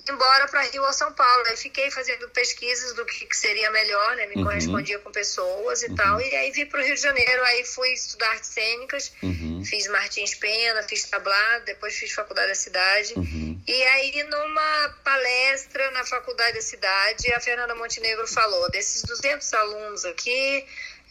embora 0.10 0.48
para 0.48 0.62
Rio 0.64 0.84
ou 0.84 0.92
São 0.94 1.12
Paulo. 1.14 1.44
Aí 1.48 1.56
fiquei 1.58 1.90
fazendo 1.92 2.28
pesquisas 2.30 2.94
do 2.94 3.06
que, 3.06 3.26
que 3.26 3.38
seria 3.38 3.72
melhor, 3.72 4.16
né? 4.16 4.26
Me 4.28 4.36
Uhum. 4.36 4.44
correspondia 4.44 5.00
com 5.00 5.12
pessoas 5.12 5.82
e 5.84 5.96
tal. 5.96 6.20
E 6.20 6.36
aí 6.36 6.52
vim 6.52 6.66
para 6.66 6.82
o 6.82 6.84
Rio 6.84 6.96
de 6.96 7.02
Janeiro, 7.02 7.44
aí 7.46 7.64
fui 7.66 7.90
estudar 7.94 8.30
artes 8.32 8.50
cênicas, 8.50 9.14
Uhum. 9.24 9.64
fiz 9.66 9.88
Martins 9.88 10.36
Pena, 10.36 10.84
fiz 10.84 11.04
tablado, 11.10 11.66
depois 11.66 11.96
fiz 11.96 12.12
faculdade 12.14 12.50
da 12.50 12.56
cidade. 12.56 13.14
Uhum. 13.16 13.62
E 13.66 13.84
aí, 13.84 14.24
numa 14.24 14.90
palestra 15.04 15.90
na 15.92 16.04
faculdade 16.06 16.56
da 16.56 16.62
cidade, 16.62 17.32
a 17.34 17.40
Fernanda 17.40 17.74
Montenegro 17.76 18.28
falou: 18.28 18.70
desses 18.72 19.04
200 19.04 19.54
alunos 19.54 20.04
aqui, 20.06 20.66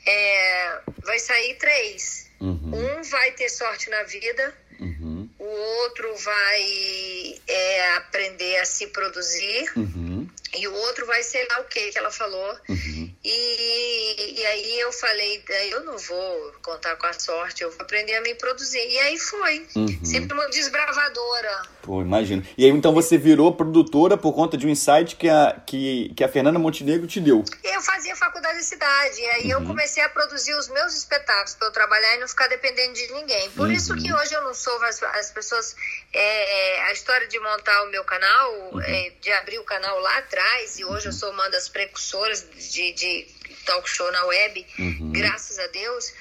é, 0.06 0.79
vai 1.03 1.19
sair 1.19 1.55
três. 1.55 2.31
Uhum. 2.41 2.73
Um 2.99 3.03
vai 3.05 3.31
ter 3.33 3.49
sorte 3.49 3.89
na 3.89 4.03
vida, 4.03 4.55
Uhum. 4.81 5.12
O 5.53 5.83
outro 5.83 6.17
vai 6.17 7.41
é, 7.47 7.97
aprender 7.97 8.57
a 8.57 8.65
se 8.65 8.87
produzir, 8.89 9.71
Uhum. 9.77 10.27
E 10.55 10.69
o 10.69 10.75
outro 10.75 11.07
vai 11.07 11.23
sei 11.23 11.47
lá 11.49 11.61
o 11.61 11.65
que 11.65 11.91
que 11.91 11.99
ela 11.99 12.11
falou. 12.11 12.57
Uhum. 12.69 13.15
E, 13.25 14.41
e 14.41 14.47
aí 14.47 14.81
eu 14.81 14.93
falei, 14.93 15.43
eu 15.71 15.85
não 15.85 15.97
vou 15.97 16.53
contar 16.63 16.97
com 16.97 17.07
a 17.07 17.13
sorte, 17.13 17.63
eu 17.63 17.71
vou 17.71 17.81
aprender 17.83 18.15
a 18.17 18.21
me 18.21 18.35
produzir. 18.35 18.79
E 18.79 18.99
aí 18.99 19.19
foi. 19.19 19.67
Uhum. 19.77 20.05
Sempre 20.05 20.35
uma 20.35 20.49
desbravadora. 20.49 21.63
Pô, 21.83 22.03
imagino. 22.03 22.45
E 22.57 22.65
aí 22.65 22.71
então 22.71 22.93
você 22.93 23.17
virou 23.17 23.55
produtora 23.55 24.17
por 24.17 24.33
conta 24.33 24.57
de 24.57 24.67
um 24.67 24.71
insight 24.71 25.17
que 25.17 25.29
a, 25.29 25.61
que, 25.67 26.13
que 26.17 26.25
a 26.25 26.29
Fernanda 26.29 26.59
Montenegro 26.59 27.07
te 27.07 27.21
deu. 27.21 27.45
Eu 27.65 27.81
fazia 27.81 28.15
faculdade 28.17 28.59
de 28.59 28.65
cidade, 28.65 29.21
e 29.21 29.27
aí 29.27 29.51
eu 29.51 29.65
comecei 29.65 30.03
a 30.03 30.09
produzir 30.09 30.55
os 30.55 30.69
meus 30.69 30.95
espetáculos 30.97 31.55
para 31.55 31.69
eu 31.69 31.73
trabalhar 31.73 32.17
e 32.17 32.21
não 32.21 32.29
ficar 32.29 32.49
dependendo 32.49 32.93
de 32.95 33.13
ninguém. 33.13 33.51
Por 33.51 33.71
isso 33.71 33.95
que 33.97 34.13
hoje 34.13 34.35
eu 34.35 34.43
não 34.43 34.55
sou 34.55 34.83
as, 34.85 35.03
as 35.03 35.31
pessoas. 35.31 35.75
é, 36.13 36.83
a 36.83 36.93
história 36.93 37.27
de 37.27 37.39
montar 37.41 37.85
o 37.85 37.91
meu 37.91 38.05
canal, 38.05 38.81
é, 38.81 39.13
de 39.21 39.33
abrir 39.33 39.59
o 39.59 39.65
canal 39.65 39.99
lá 40.01 40.19
atrás, 40.19 40.42
e 40.79 40.85
hoje 40.85 41.06
eu 41.06 41.12
sou 41.12 41.31
uma 41.31 41.49
das 41.50 41.69
precursoras 41.69 42.47
de, 42.73 42.93
de 42.93 43.27
talk 43.65 43.89
show 43.89 44.11
na 44.11 44.25
web, 44.25 44.67
graças 45.12 45.59
a 45.59 45.67
Deus. 45.69 46.12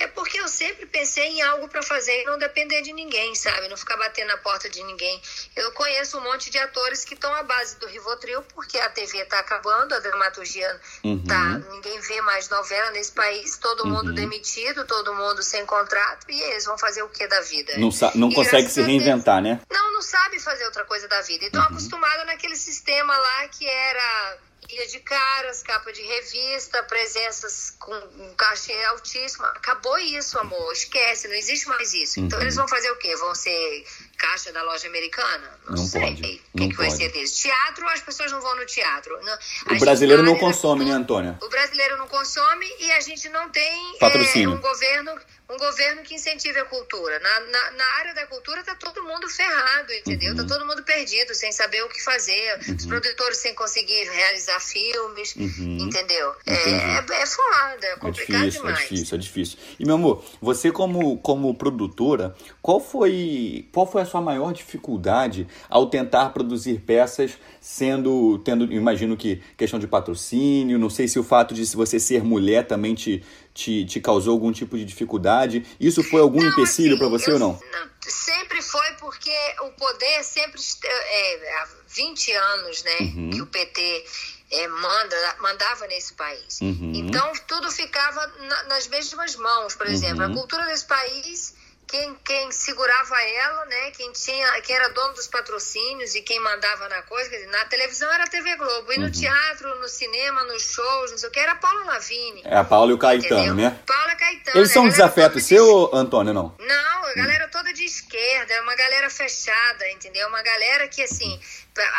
É 0.00 0.06
porque 0.06 0.40
eu 0.40 0.48
sempre 0.48 0.86
pensei 0.86 1.24
em 1.26 1.42
algo 1.42 1.68
para 1.68 1.82
fazer 1.82 2.22
e 2.22 2.24
não 2.24 2.38
depender 2.38 2.80
de 2.80 2.90
ninguém, 2.92 3.34
sabe? 3.34 3.68
Não 3.68 3.76
ficar 3.76 3.98
batendo 3.98 4.28
na 4.28 4.38
porta 4.38 4.68
de 4.68 4.82
ninguém. 4.82 5.20
Eu 5.54 5.70
conheço 5.72 6.16
um 6.16 6.22
monte 6.22 6.48
de 6.50 6.56
atores 6.58 7.04
que 7.04 7.12
estão 7.12 7.32
à 7.34 7.42
base 7.42 7.76
do 7.78 7.86
Rivotril 7.86 8.42
porque 8.54 8.78
a 8.78 8.88
TV 8.88 9.24
tá 9.26 9.38
acabando, 9.38 9.94
a 9.94 9.98
dramaturgia 10.00 10.80
Uhum. 11.04 11.22
tá, 11.26 11.58
ninguém 11.70 12.00
vê 12.00 12.20
mais 12.22 12.48
novela 12.48 12.90
nesse 12.92 13.12
país, 13.12 13.58
todo 13.58 13.86
mundo 13.86 14.12
demitido, 14.14 14.86
todo 14.86 15.14
mundo 15.14 15.42
sem 15.42 15.66
contrato 15.66 16.26
e 16.30 16.40
eles 16.44 16.64
vão 16.64 16.78
fazer 16.78 17.02
o 17.02 17.08
que 17.10 17.26
da 17.26 17.40
vida? 17.42 17.76
Não, 17.76 17.90
não 18.14 18.30
E 18.30 18.34
consegue 18.34 18.68
se 18.68 18.76
Deus- 18.76 18.86
reinventar, 18.88 19.42
né? 19.42 19.60
não, 19.70 19.92
não 19.92 20.02
sabe 20.02 20.40
fazer 20.40 20.64
outra 20.64 20.84
coisa 20.86 21.06
da 21.08 21.20
vida. 21.20 21.44
Então, 21.44 21.62
acostumada 21.62 22.24
naquele 22.24 22.56
sistema 22.56 23.14
lá 23.16 23.48
que 23.48 23.66
era 23.68 24.38
ilha 24.74 24.86
de 24.86 25.00
caras, 25.00 25.62
capa 25.62 25.92
de 25.92 26.02
revista, 26.02 26.82
presenças 26.84 27.74
com 27.78 27.92
um 27.94 28.34
cachê 28.34 28.72
altíssimo. 28.84 29.44
Acabou 29.46 29.98
isso, 29.98 30.38
amor. 30.38 30.72
Esquece, 30.72 31.28
não 31.28 31.34
existe 31.34 31.68
mais 31.68 31.92
isso. 31.94 32.20
Então, 32.20 32.40
eles 32.40 32.54
vão 32.56 32.66
fazer 32.68 32.90
o 32.90 32.96
quê? 32.96 33.14
Vão 33.16 33.34
ser 33.34 33.84
caixa 34.18 34.52
da 34.52 34.62
loja 34.62 34.86
americana? 34.86 35.58
Não, 35.66 35.76
Não 35.76 35.86
sei. 35.86 36.00
pode, 36.00 36.42
O 36.54 36.58
que, 36.58 36.68
que 36.68 36.76
vai 36.76 36.90
ser 36.90 37.10
deles? 37.10 37.34
Teatro, 37.36 37.88
as 37.88 38.00
pessoas 38.00 38.30
não 38.32 38.40
vão 38.40 38.54
no 38.56 38.66
teatro. 38.66 39.18
A 39.66 39.74
O 39.74 39.78
brasileiro 39.78 40.22
não 40.22 40.36
consome, 40.38 40.84
né, 40.84 40.92
Antônia? 40.92 41.38
o 41.42 41.48
brasileiro 41.48 41.96
não 41.96 42.06
consome 42.08 42.66
e 42.78 42.92
a 42.92 43.00
gente 43.00 43.28
não 43.30 43.48
tem 43.48 43.94
é, 43.96 43.98
Patrocínio. 43.98 44.52
um 44.52 44.60
governo 44.60 45.18
um 45.50 45.58
governo 45.58 46.02
que 46.02 46.14
incentive 46.14 46.58
a 46.58 46.64
cultura. 46.64 47.18
Na, 47.18 47.40
na, 47.40 47.70
na 47.72 47.84
área 47.98 48.14
da 48.14 48.26
cultura 48.26 48.62
tá 48.62 48.74
todo 48.74 49.02
mundo 49.02 49.28
ferrado, 49.28 49.92
entendeu? 49.92 50.30
Uhum. 50.32 50.36
Tá 50.36 50.44
todo 50.44 50.66
mundo 50.66 50.82
perdido, 50.84 51.34
sem 51.34 51.50
saber 51.50 51.82
o 51.82 51.88
que 51.88 52.02
fazer. 52.02 52.58
Os 52.78 52.86
produtores 52.86 53.38
sem 53.38 53.54
conseguir 53.54 54.04
realizar 54.04 54.60
filmes, 54.60 55.34
entendeu? 55.36 56.34
É, 56.46 56.52
Entendi. 56.52 57.12
é, 57.12 57.22
é 57.22 57.26
foda, 57.26 57.86
é 57.86 57.92
É 57.92 57.96
complicado 57.96 58.44
difícil, 58.44 58.60
é 58.60 58.66
demais. 58.66 58.88
difícil, 58.88 59.14
é 59.14 59.18
difícil. 59.18 59.58
E 59.78 59.84
meu 59.84 59.96
amor, 59.96 60.24
você 60.40 60.70
como, 60.70 61.18
como 61.18 61.52
produtora, 61.54 62.34
qual 62.62 62.80
foi, 62.80 63.68
qual 63.72 63.90
foi 63.90 64.02
a 64.02 64.06
sua 64.06 64.20
maior 64.20 64.52
dificuldade 64.52 65.48
ao 65.68 65.86
tentar 65.88 66.30
produzir 66.30 66.80
peças 66.80 67.32
sendo, 67.60 68.38
tendo, 68.38 68.72
imagino 68.72 69.16
que 69.16 69.42
questão 69.56 69.78
de 69.78 69.86
patrocínio, 69.86 70.78
não 70.78 70.88
sei 70.90 71.08
se 71.08 71.18
o 71.18 71.24
fato 71.24 71.54
de 71.54 71.64
você 71.76 71.98
ser 72.00 72.22
mulher 72.22 72.66
também 72.66 72.94
te, 72.94 73.22
te, 73.60 73.84
te 73.84 74.00
causou 74.00 74.32
algum 74.32 74.50
tipo 74.52 74.76
de 74.78 74.84
dificuldade. 74.84 75.66
Isso 75.78 76.02
foi 76.02 76.20
algum 76.20 76.40
Não, 76.42 76.48
empecilho 76.50 76.94
assim, 76.94 76.98
para 76.98 77.08
você 77.08 77.30
eu- 77.30 77.34
ou 77.34 77.38
não? 77.40 77.60
Sempre 78.00 78.62
foi 78.62 78.92
porque 78.98 79.30
o 79.62 79.70
poder 79.72 80.24
sempre 80.24 80.58
est- 80.58 80.84
é, 80.84 81.56
há 81.58 81.68
20 81.88 82.32
anos, 82.32 82.82
né, 82.82 82.98
Uhum. 83.00 83.30
que 83.30 83.42
o 83.42 83.46
PT 83.46 84.04
é, 84.52 84.66
manda, 84.66 85.36
mandava 85.40 85.86
nesse 85.86 86.12
país. 86.14 86.60
Uhum. 86.60 86.90
Então 86.92 87.32
tudo 87.46 87.70
ficava 87.70 88.26
na- 88.48 88.62
nas 88.64 88.88
mesmas 88.88 89.36
mãos, 89.36 89.76
por 89.76 89.86
exemplo, 89.86 90.24
Uhum. 90.24 90.32
a 90.32 90.34
cultura 90.34 90.64
desse 90.66 90.86
país 90.86 91.54
quem, 91.90 92.14
quem 92.24 92.52
segurava 92.52 93.20
ela, 93.20 93.64
né? 93.66 93.90
Quem 93.90 94.12
tinha, 94.12 94.60
quem 94.62 94.76
era 94.76 94.88
dono 94.90 95.14
dos 95.14 95.26
patrocínios 95.26 96.14
e 96.14 96.22
quem 96.22 96.38
mandava 96.40 96.88
na 96.88 97.02
coisa, 97.02 97.28
quer 97.28 97.36
dizer, 97.38 97.50
na 97.50 97.64
televisão 97.64 98.10
era 98.12 98.24
a 98.24 98.26
TV 98.28 98.54
Globo, 98.56 98.92
e 98.92 98.96
Uhum. 98.96 99.02
no 99.04 99.10
teatro, 99.10 99.74
no 99.80 99.88
cinema, 99.88 100.44
nos 100.44 100.62
shows, 100.62 101.10
não 101.10 101.18
sei 101.18 101.28
o 101.28 101.32
que, 101.32 101.40
era 101.40 101.52
a 101.52 101.56
Paula 101.56 101.84
Lavigne. 101.84 102.42
É 102.44 102.56
a 102.56 102.64
Paula 102.64 102.92
e 102.92 102.94
o 102.94 102.98
Caetano, 102.98 103.40
entendeu? 103.40 103.54
né? 103.56 103.80
Paula 103.86 104.14
Caetano. 104.14 104.56
Eles 104.58 104.70
são 104.72 104.82
a 104.82 104.88
galera 104.88 104.90
desafeto 105.08 105.28
toda 105.30 105.40
de- 105.40 105.46
seu, 105.46 105.90
Antônio, 105.94 106.32
não? 106.32 106.54
Não, 106.58 107.04
a 107.06 107.14
galera 107.14 107.48
toda 107.48 107.72
de 107.72 107.84
esquerda, 107.84 108.52
era 108.54 108.62
uma 108.62 108.74
galera 108.76 109.10
fechada, 109.10 109.90
entendeu? 109.90 110.28
Uma 110.28 110.42
galera 110.42 110.86
que, 110.88 111.02
assim, 111.02 111.40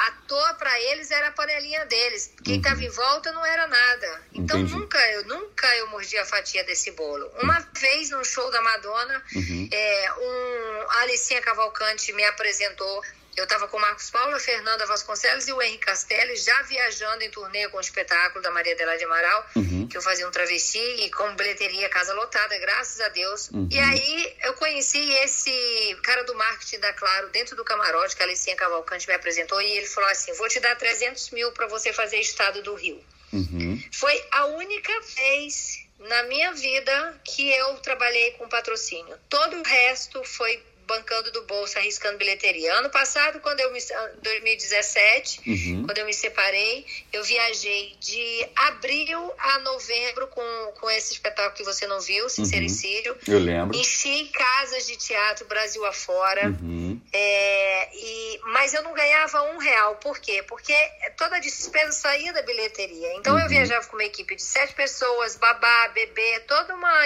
ator 0.07 0.55
para 0.57 0.79
eles 0.81 1.11
era 1.11 1.29
a 1.29 1.31
panelinha 1.31 1.85
deles. 1.85 2.33
Quem 2.43 2.57
estava 2.57 2.77
uhum. 2.77 2.83
em 2.83 2.89
volta 2.89 3.31
não 3.31 3.45
era 3.45 3.67
nada. 3.67 4.21
Então 4.33 4.59
Entendi. 4.59 4.75
nunca 4.75 4.99
eu 5.11 5.25
nunca 5.25 5.67
eu 5.77 5.87
mordi 5.87 6.17
a 6.17 6.25
fatia 6.25 6.63
desse 6.63 6.91
bolo. 6.91 7.27
Uma 7.41 7.57
uhum. 7.57 7.65
vez 7.79 8.09
no 8.09 8.23
show 8.23 8.49
da 8.51 8.61
Madonna, 8.61 9.23
uhum. 9.35 9.69
é, 9.71 10.13
um 10.13 10.89
a 10.89 11.01
Alicinha 11.01 11.41
Cavalcante 11.41 12.11
me 12.13 12.23
apresentou 12.25 13.01
eu 13.35 13.45
estava 13.45 13.67
com 13.67 13.77
o 13.77 13.79
Marcos 13.79 14.09
Paulo, 14.09 14.35
a 14.35 14.39
Fernanda 14.39 14.85
Vasconcelos 14.85 15.47
e 15.47 15.53
o 15.53 15.61
Henrique 15.61 15.85
Castelli 15.85 16.35
já 16.35 16.61
viajando 16.63 17.23
em 17.23 17.31
turnê 17.31 17.67
com 17.69 17.77
o 17.77 17.81
espetáculo 17.81 18.41
da 18.41 18.51
Maria 18.51 18.73
Adelaide 18.73 19.05
Amaral, 19.05 19.49
uhum. 19.55 19.87
que 19.87 19.95
eu 19.95 20.01
fazia 20.01 20.27
um 20.27 20.31
travesti 20.31 20.77
e 20.77 21.09
com 21.11 21.35
bilheteria 21.35 21.87
casa 21.89 22.13
lotada, 22.13 22.57
graças 22.59 22.99
a 22.99 23.09
Deus. 23.09 23.49
Uhum. 23.49 23.67
E 23.71 23.79
aí 23.79 24.35
eu 24.43 24.53
conheci 24.53 25.11
esse 25.23 25.97
cara 26.03 26.23
do 26.23 26.35
marketing 26.35 26.79
da 26.79 26.93
Claro 26.93 27.29
dentro 27.29 27.55
do 27.55 27.63
camarote, 27.63 28.15
que 28.15 28.21
a 28.21 28.25
Alicinha 28.25 28.55
Cavalcante 28.55 29.07
me 29.07 29.13
apresentou, 29.13 29.61
e 29.61 29.77
ele 29.77 29.87
falou 29.87 30.09
assim: 30.09 30.33
vou 30.33 30.47
te 30.49 30.59
dar 30.59 30.75
300 30.75 31.31
mil 31.31 31.51
para 31.53 31.67
você 31.67 31.93
fazer 31.93 32.19
estado 32.19 32.61
do 32.61 32.75
Rio. 32.75 33.01
Uhum. 33.31 33.81
Foi 33.91 34.25
a 34.31 34.45
única 34.47 34.91
vez 35.15 35.85
na 35.99 36.23
minha 36.23 36.51
vida 36.53 37.21
que 37.23 37.49
eu 37.51 37.75
trabalhei 37.77 38.31
com 38.31 38.49
patrocínio. 38.49 39.17
Todo 39.29 39.57
o 39.57 39.63
resto 39.63 40.23
foi 40.23 40.61
bancando 40.87 41.31
do 41.31 41.43
bolso, 41.43 41.77
arriscando 41.77 42.17
bilheteria. 42.17 42.73
Ano 42.75 42.89
passado, 42.89 43.39
quando 43.39 43.59
eu 43.59 43.71
me 43.71 43.79
2017, 44.21 45.41
uhum. 45.47 45.83
quando 45.85 45.97
eu 45.97 46.05
me 46.05 46.13
separei, 46.13 46.85
eu 47.11 47.23
viajei 47.23 47.95
de 47.99 48.47
abril 48.55 49.31
a 49.37 49.59
novembro 49.59 50.27
com, 50.27 50.73
com 50.79 50.89
esse 50.91 51.13
espetáculo 51.13 51.55
que 51.55 51.63
você 51.63 51.87
não 51.87 51.99
viu, 51.99 52.29
Sincericídio. 52.29 53.13
Uhum. 53.13 53.33
Eu 53.33 53.39
lembro. 53.39 53.77
Enchi 53.77 54.25
casas 54.33 54.87
de 54.87 54.97
teatro 54.97 55.45
Brasil 55.47 55.85
afora. 55.85 56.47
Uhum. 56.47 56.99
É, 57.13 57.89
e, 57.93 58.39
mas 58.45 58.73
eu 58.73 58.83
não 58.83 58.93
ganhava 58.93 59.41
um 59.53 59.57
real. 59.57 59.95
Por 59.95 60.19
quê? 60.19 60.43
Porque 60.47 60.75
toda 61.17 61.37
a 61.37 61.39
despesa 61.39 61.91
saía 61.91 62.33
da 62.33 62.41
bilheteria. 62.41 63.15
Então 63.15 63.37
eu 63.37 63.43
uhum. 63.43 63.49
viajava 63.49 63.87
com 63.87 63.95
uma 63.95 64.05
equipe 64.05 64.35
de 64.35 64.43
sete 64.43 64.73
pessoas, 64.73 65.35
babá, 65.35 65.89
bebê, 65.89 66.39
toda 66.41 66.75
uma 66.75 67.05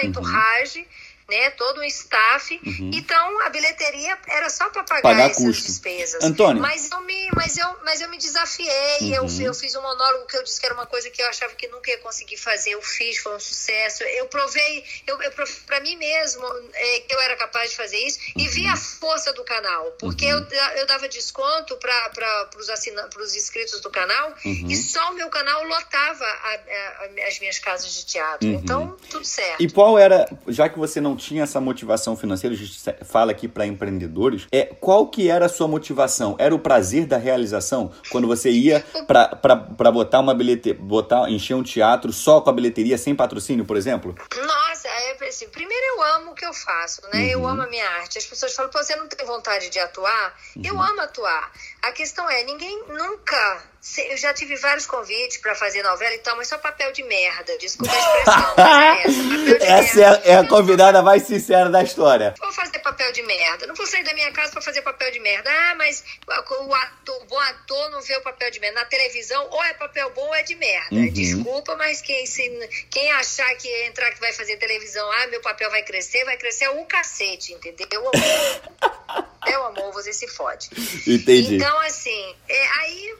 Né, 1.28 1.50
todo 1.50 1.80
um 1.80 1.84
staff. 1.84 2.60
Uhum. 2.64 2.90
Então 2.94 3.40
a 3.42 3.48
bilheteria 3.48 4.16
era 4.28 4.48
só 4.48 4.68
para 4.70 4.84
pagar, 4.84 5.02
pagar 5.02 5.30
essas 5.30 5.44
custo. 5.44 5.66
despesas. 5.66 6.22
Antônio. 6.22 6.62
Mas 6.62 6.90
eu 6.90 7.00
me, 7.02 7.30
mas 7.34 7.56
eu, 7.56 7.68
mas 7.84 8.00
eu 8.00 8.08
me 8.08 8.18
desafiei. 8.18 8.98
Uhum. 9.00 9.28
Eu, 9.40 9.46
eu 9.46 9.54
fiz 9.54 9.74
um 9.74 9.82
monólogo 9.82 10.26
que 10.26 10.36
eu 10.36 10.42
disse 10.42 10.60
que 10.60 10.66
era 10.66 10.74
uma 10.74 10.86
coisa 10.86 11.10
que 11.10 11.20
eu 11.20 11.28
achava 11.28 11.54
que 11.54 11.68
nunca 11.68 11.90
ia 11.90 11.98
conseguir 11.98 12.36
fazer. 12.36 12.70
Eu 12.70 12.82
fiz, 12.82 13.18
foi 13.18 13.34
um 13.34 13.40
sucesso. 13.40 14.02
Eu 14.04 14.26
provei, 14.26 14.84
eu, 15.06 15.20
eu 15.20 15.32
para 15.66 15.80
mim 15.80 15.96
mesmo 15.96 16.44
é, 16.72 17.00
que 17.00 17.14
eu 17.14 17.20
era 17.20 17.36
capaz 17.36 17.70
de 17.70 17.76
fazer 17.76 17.98
isso 17.98 18.18
uhum. 18.36 18.44
e 18.44 18.48
vi 18.48 18.66
a 18.66 18.76
força 18.76 19.32
do 19.32 19.44
canal, 19.44 19.92
porque 19.98 20.24
eu, 20.24 20.38
uhum. 20.38 20.46
eu 20.76 20.86
dava 20.86 21.08
desconto 21.08 21.76
para 21.76 22.50
os 23.20 23.34
inscritos 23.34 23.80
do 23.80 23.90
canal 23.90 24.34
uhum. 24.44 24.66
e 24.68 24.76
só 24.76 25.10
o 25.10 25.14
meu 25.14 25.28
canal 25.28 25.64
lotava 25.64 26.24
a, 26.24 26.54
a, 26.54 27.28
as 27.28 27.38
minhas 27.38 27.58
casas 27.58 27.92
de 27.92 28.06
teatro. 28.06 28.48
Uhum. 28.48 28.54
Então 28.54 28.96
tudo 29.10 29.24
certo. 29.24 29.62
E 29.62 29.70
qual 29.70 29.98
era, 29.98 30.28
já 30.48 30.68
que 30.68 30.78
você 30.78 31.00
não 31.00 31.15
tinha 31.16 31.42
essa 31.42 31.60
motivação 31.60 32.16
financeira, 32.16 32.54
a 32.54 32.58
gente 32.58 32.78
fala 33.04 33.30
aqui 33.32 33.48
para 33.48 33.66
empreendedores, 33.66 34.46
é 34.52 34.64
qual 34.64 35.08
que 35.08 35.28
era 35.28 35.46
a 35.46 35.48
sua 35.48 35.66
motivação? 35.66 36.36
Era 36.38 36.54
o 36.54 36.58
prazer 36.58 37.06
da 37.06 37.16
realização? 37.16 37.90
Quando 38.10 38.26
você 38.26 38.50
ia 38.50 38.84
para 39.06 39.90
botar 39.90 40.20
uma 40.20 40.34
bilheteria, 40.34 40.80
botar, 40.80 41.30
encher 41.30 41.54
um 41.54 41.62
teatro 41.62 42.12
só 42.12 42.40
com 42.40 42.50
a 42.50 42.52
bilheteria, 42.52 42.98
sem 42.98 43.14
patrocínio, 43.14 43.64
por 43.64 43.76
exemplo? 43.76 44.14
Nossa, 44.36 44.88
é 44.88 45.16
assim, 45.28 45.48
primeiro 45.48 45.84
eu 45.86 46.02
amo 46.16 46.30
o 46.32 46.34
que 46.34 46.44
eu 46.44 46.52
faço, 46.52 47.02
né? 47.12 47.20
Uhum. 47.20 47.26
Eu 47.26 47.46
amo 47.46 47.62
a 47.62 47.66
minha 47.66 47.88
arte. 47.88 48.18
As 48.18 48.26
pessoas 48.26 48.54
falam, 48.54 48.70
Pô, 48.70 48.82
você 48.82 48.96
não 48.96 49.08
tem 49.08 49.26
vontade 49.26 49.70
de 49.70 49.78
atuar? 49.78 50.34
Uhum. 50.56 50.62
Eu 50.64 50.80
amo 50.80 51.00
atuar. 51.00 51.52
A 51.86 51.92
questão 51.92 52.28
é, 52.28 52.42
ninguém 52.42 52.82
nunca 52.88 53.62
eu 54.08 54.16
já 54.16 54.34
tive 54.34 54.56
vários 54.56 54.84
convites 54.84 55.36
para 55.38 55.54
fazer 55.54 55.82
novela 55.82 56.12
e 56.14 56.18
tal, 56.18 56.36
mas 56.36 56.48
só 56.48 56.58
papel 56.58 56.92
de 56.92 57.04
merda. 57.04 57.56
Desculpa 57.56 57.92
a 57.92 57.98
expressão, 57.98 58.54
mas 58.56 59.62
é 59.62 59.62
essa. 59.62 60.00
essa 60.02 60.20
é, 60.24 60.30
é, 60.32 60.36
a 60.38 60.46
convidada 60.46 61.02
mais 61.02 61.22
sincera 61.22 61.70
da 61.70 61.82
história. 61.82 62.34
Vou 62.38 62.52
fazer 62.52 62.80
papel 62.80 63.12
de 63.12 63.22
merda. 63.22 63.66
Não 63.66 63.74
vou 63.74 63.86
sair 63.86 64.02
da 64.02 64.12
minha 64.12 64.30
casa 64.32 64.52
para 64.52 64.60
fazer 64.60 64.82
papel 64.82 65.12
de 65.12 65.20
merda. 65.20 65.48
Ah, 65.50 65.74
mas 65.76 66.04
o 66.28 66.74
ator, 66.74 67.22
o 67.22 67.24
bom 67.26 67.38
ator 67.38 67.90
não 67.90 68.02
vê 68.02 68.16
o 68.16 68.22
papel 68.22 68.50
de 68.50 68.58
merda. 68.58 68.80
Na 68.80 68.86
televisão, 68.86 69.48
ou 69.50 69.64
é 69.64 69.72
papel 69.74 70.10
bom 70.10 70.26
ou 70.26 70.34
é 70.34 70.42
de 70.42 70.56
merda. 70.56 70.94
Uhum. 70.94 71.12
Desculpa, 71.12 71.76
mas 71.76 72.00
quem, 72.00 72.26
se, 72.26 72.42
quem 72.90 73.10
achar 73.12 73.54
que 73.54 73.68
entrar 73.86 74.10
que 74.10 74.20
vai 74.20 74.32
fazer 74.32 74.56
televisão, 74.56 75.08
ah, 75.12 75.26
meu 75.28 75.40
papel 75.40 75.70
vai 75.70 75.84
crescer, 75.84 76.24
vai 76.24 76.36
crescer 76.36 76.68
o 76.70 76.84
cacete, 76.86 77.52
entendeu? 77.52 78.02
Meu 79.46 79.64
amor, 79.66 79.92
você 79.92 80.12
se 80.12 80.26
fode. 80.26 80.68
Entendi. 81.06 81.54
Então, 81.54 81.75
assim, 81.80 82.36
é, 82.48 82.68
aí 82.78 83.18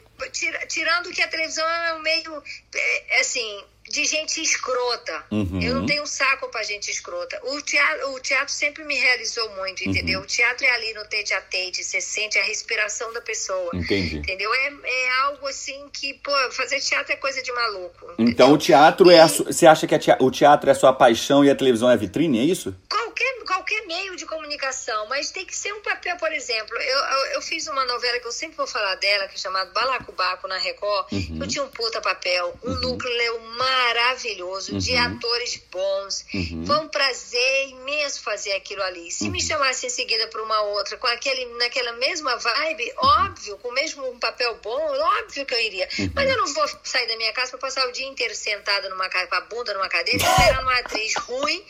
tirando 0.67 1.11
que 1.11 1.21
a 1.21 1.27
televisão 1.27 1.67
é 1.67 1.99
meio, 1.99 2.43
é, 2.73 3.19
assim, 3.19 3.63
de 3.89 4.05
gente 4.05 4.41
escrota. 4.41 5.23
Uhum. 5.31 5.61
Eu 5.61 5.75
não 5.75 5.85
tenho 5.85 6.05
saco 6.05 6.49
pra 6.49 6.63
gente 6.63 6.91
escrota. 6.91 7.39
O 7.43 7.61
teatro, 7.61 8.11
o 8.13 8.19
teatro 8.19 8.53
sempre 8.53 8.83
me 8.83 8.95
realizou 8.95 9.49
muito, 9.55 9.83
uhum. 9.83 9.91
entendeu? 9.91 10.19
Uhum. 10.19 10.25
O 10.25 10.27
teatro 10.27 10.65
é 10.65 10.69
ali 10.69 10.93
no 10.93 11.05
tete 11.05 11.33
a 11.33 11.41
tete, 11.41 11.83
você 11.83 12.01
sente 12.01 12.37
a 12.37 12.43
respiração 12.43 13.11
da 13.13 13.21
pessoa. 13.21 13.71
Entendi. 13.73 14.17
Entendeu? 14.17 14.53
É, 14.53 14.73
é 14.83 15.09
algo 15.21 15.47
assim 15.47 15.87
que, 15.91 16.13
pô, 16.15 16.31
fazer 16.51 16.79
teatro 16.79 17.13
é 17.13 17.15
coisa 17.15 17.41
de 17.41 17.51
maluco. 17.51 18.13
Então 18.17 18.53
o 18.53 18.57
teatro 18.57 19.11
e... 19.11 19.15
é. 19.15 19.27
Você 19.27 19.65
acha 19.65 19.87
que 19.87 19.95
o 20.19 20.31
teatro 20.31 20.69
é 20.69 20.73
a 20.73 20.75
sua 20.75 20.93
paixão 20.93 21.43
e 21.43 21.49
a 21.49 21.55
televisão 21.55 21.89
é 21.89 21.93
a 21.93 21.97
vitrine, 21.97 22.39
é 22.39 22.43
isso? 22.43 22.75
Qualquer, 22.89 23.43
qualquer 23.45 23.85
meio 23.85 24.15
de 24.15 24.25
comunicação, 24.25 25.07
mas 25.07 25.31
tem 25.31 25.45
que 25.45 25.55
ser 25.55 25.73
um 25.73 25.81
papel, 25.81 26.17
por 26.17 26.31
exemplo. 26.31 26.75
Eu, 26.77 26.97
eu, 26.97 27.25
eu 27.35 27.41
fiz 27.41 27.67
uma 27.67 27.85
novela 27.85 28.19
que 28.19 28.27
eu 28.27 28.31
sempre 28.31 28.57
vou 28.57 28.67
falar 28.67 28.95
dela, 28.95 29.27
que 29.27 29.35
é 29.35 29.37
chamada 29.37 29.71
Balacobaco 29.71 30.47
na 30.47 30.57
Record. 30.57 31.11
Uhum. 31.11 31.39
Eu 31.41 31.47
tinha 31.47 31.63
um 31.63 31.69
puta 31.69 32.01
papel, 32.01 32.57
um 32.63 32.69
uhum. 32.69 32.81
núcleo 32.81 33.39
maravilhoso, 33.77 34.73
uhum. 34.73 34.77
de 34.79 34.95
atores 34.95 35.61
bons. 35.71 36.25
Uhum. 36.33 36.65
Foi 36.65 36.77
um 36.77 36.87
prazer 36.87 37.69
imenso 37.69 38.21
fazer 38.21 38.53
aquilo 38.53 38.81
ali. 38.83 39.11
Se 39.11 39.29
me 39.29 39.39
uhum. 39.39 39.45
chamasse 39.45 39.85
em 39.85 39.89
seguida 39.89 40.27
para 40.27 40.41
uma 40.41 40.61
outra, 40.61 40.97
com 40.97 41.07
aquele, 41.07 41.45
naquela 41.57 41.93
mesma 41.93 42.35
vibe, 42.37 42.83
uhum. 42.83 43.25
óbvio, 43.25 43.57
com 43.57 43.69
o 43.69 43.73
mesmo 43.73 44.09
um 44.09 44.19
papel 44.19 44.57
bom, 44.63 44.79
óbvio 45.21 45.45
que 45.45 45.53
eu 45.53 45.59
iria. 45.59 45.87
Mas 46.13 46.29
eu 46.29 46.37
não 46.37 46.47
vou 46.53 46.65
sair 46.83 47.07
da 47.07 47.17
minha 47.17 47.33
casa 47.33 47.51
para 47.51 47.59
passar 47.59 47.87
o 47.87 47.91
dia 47.91 48.07
inteiro 48.07 48.33
sentada 48.35 48.89
numa 48.89 49.07
com 49.09 49.35
a 49.35 49.41
bunda 49.41 49.73
numa 49.73 49.89
cadeira, 49.89 50.23
esperando 50.23 50.61
uma 50.61 50.79
atriz 50.79 51.15
ruim, 51.15 51.63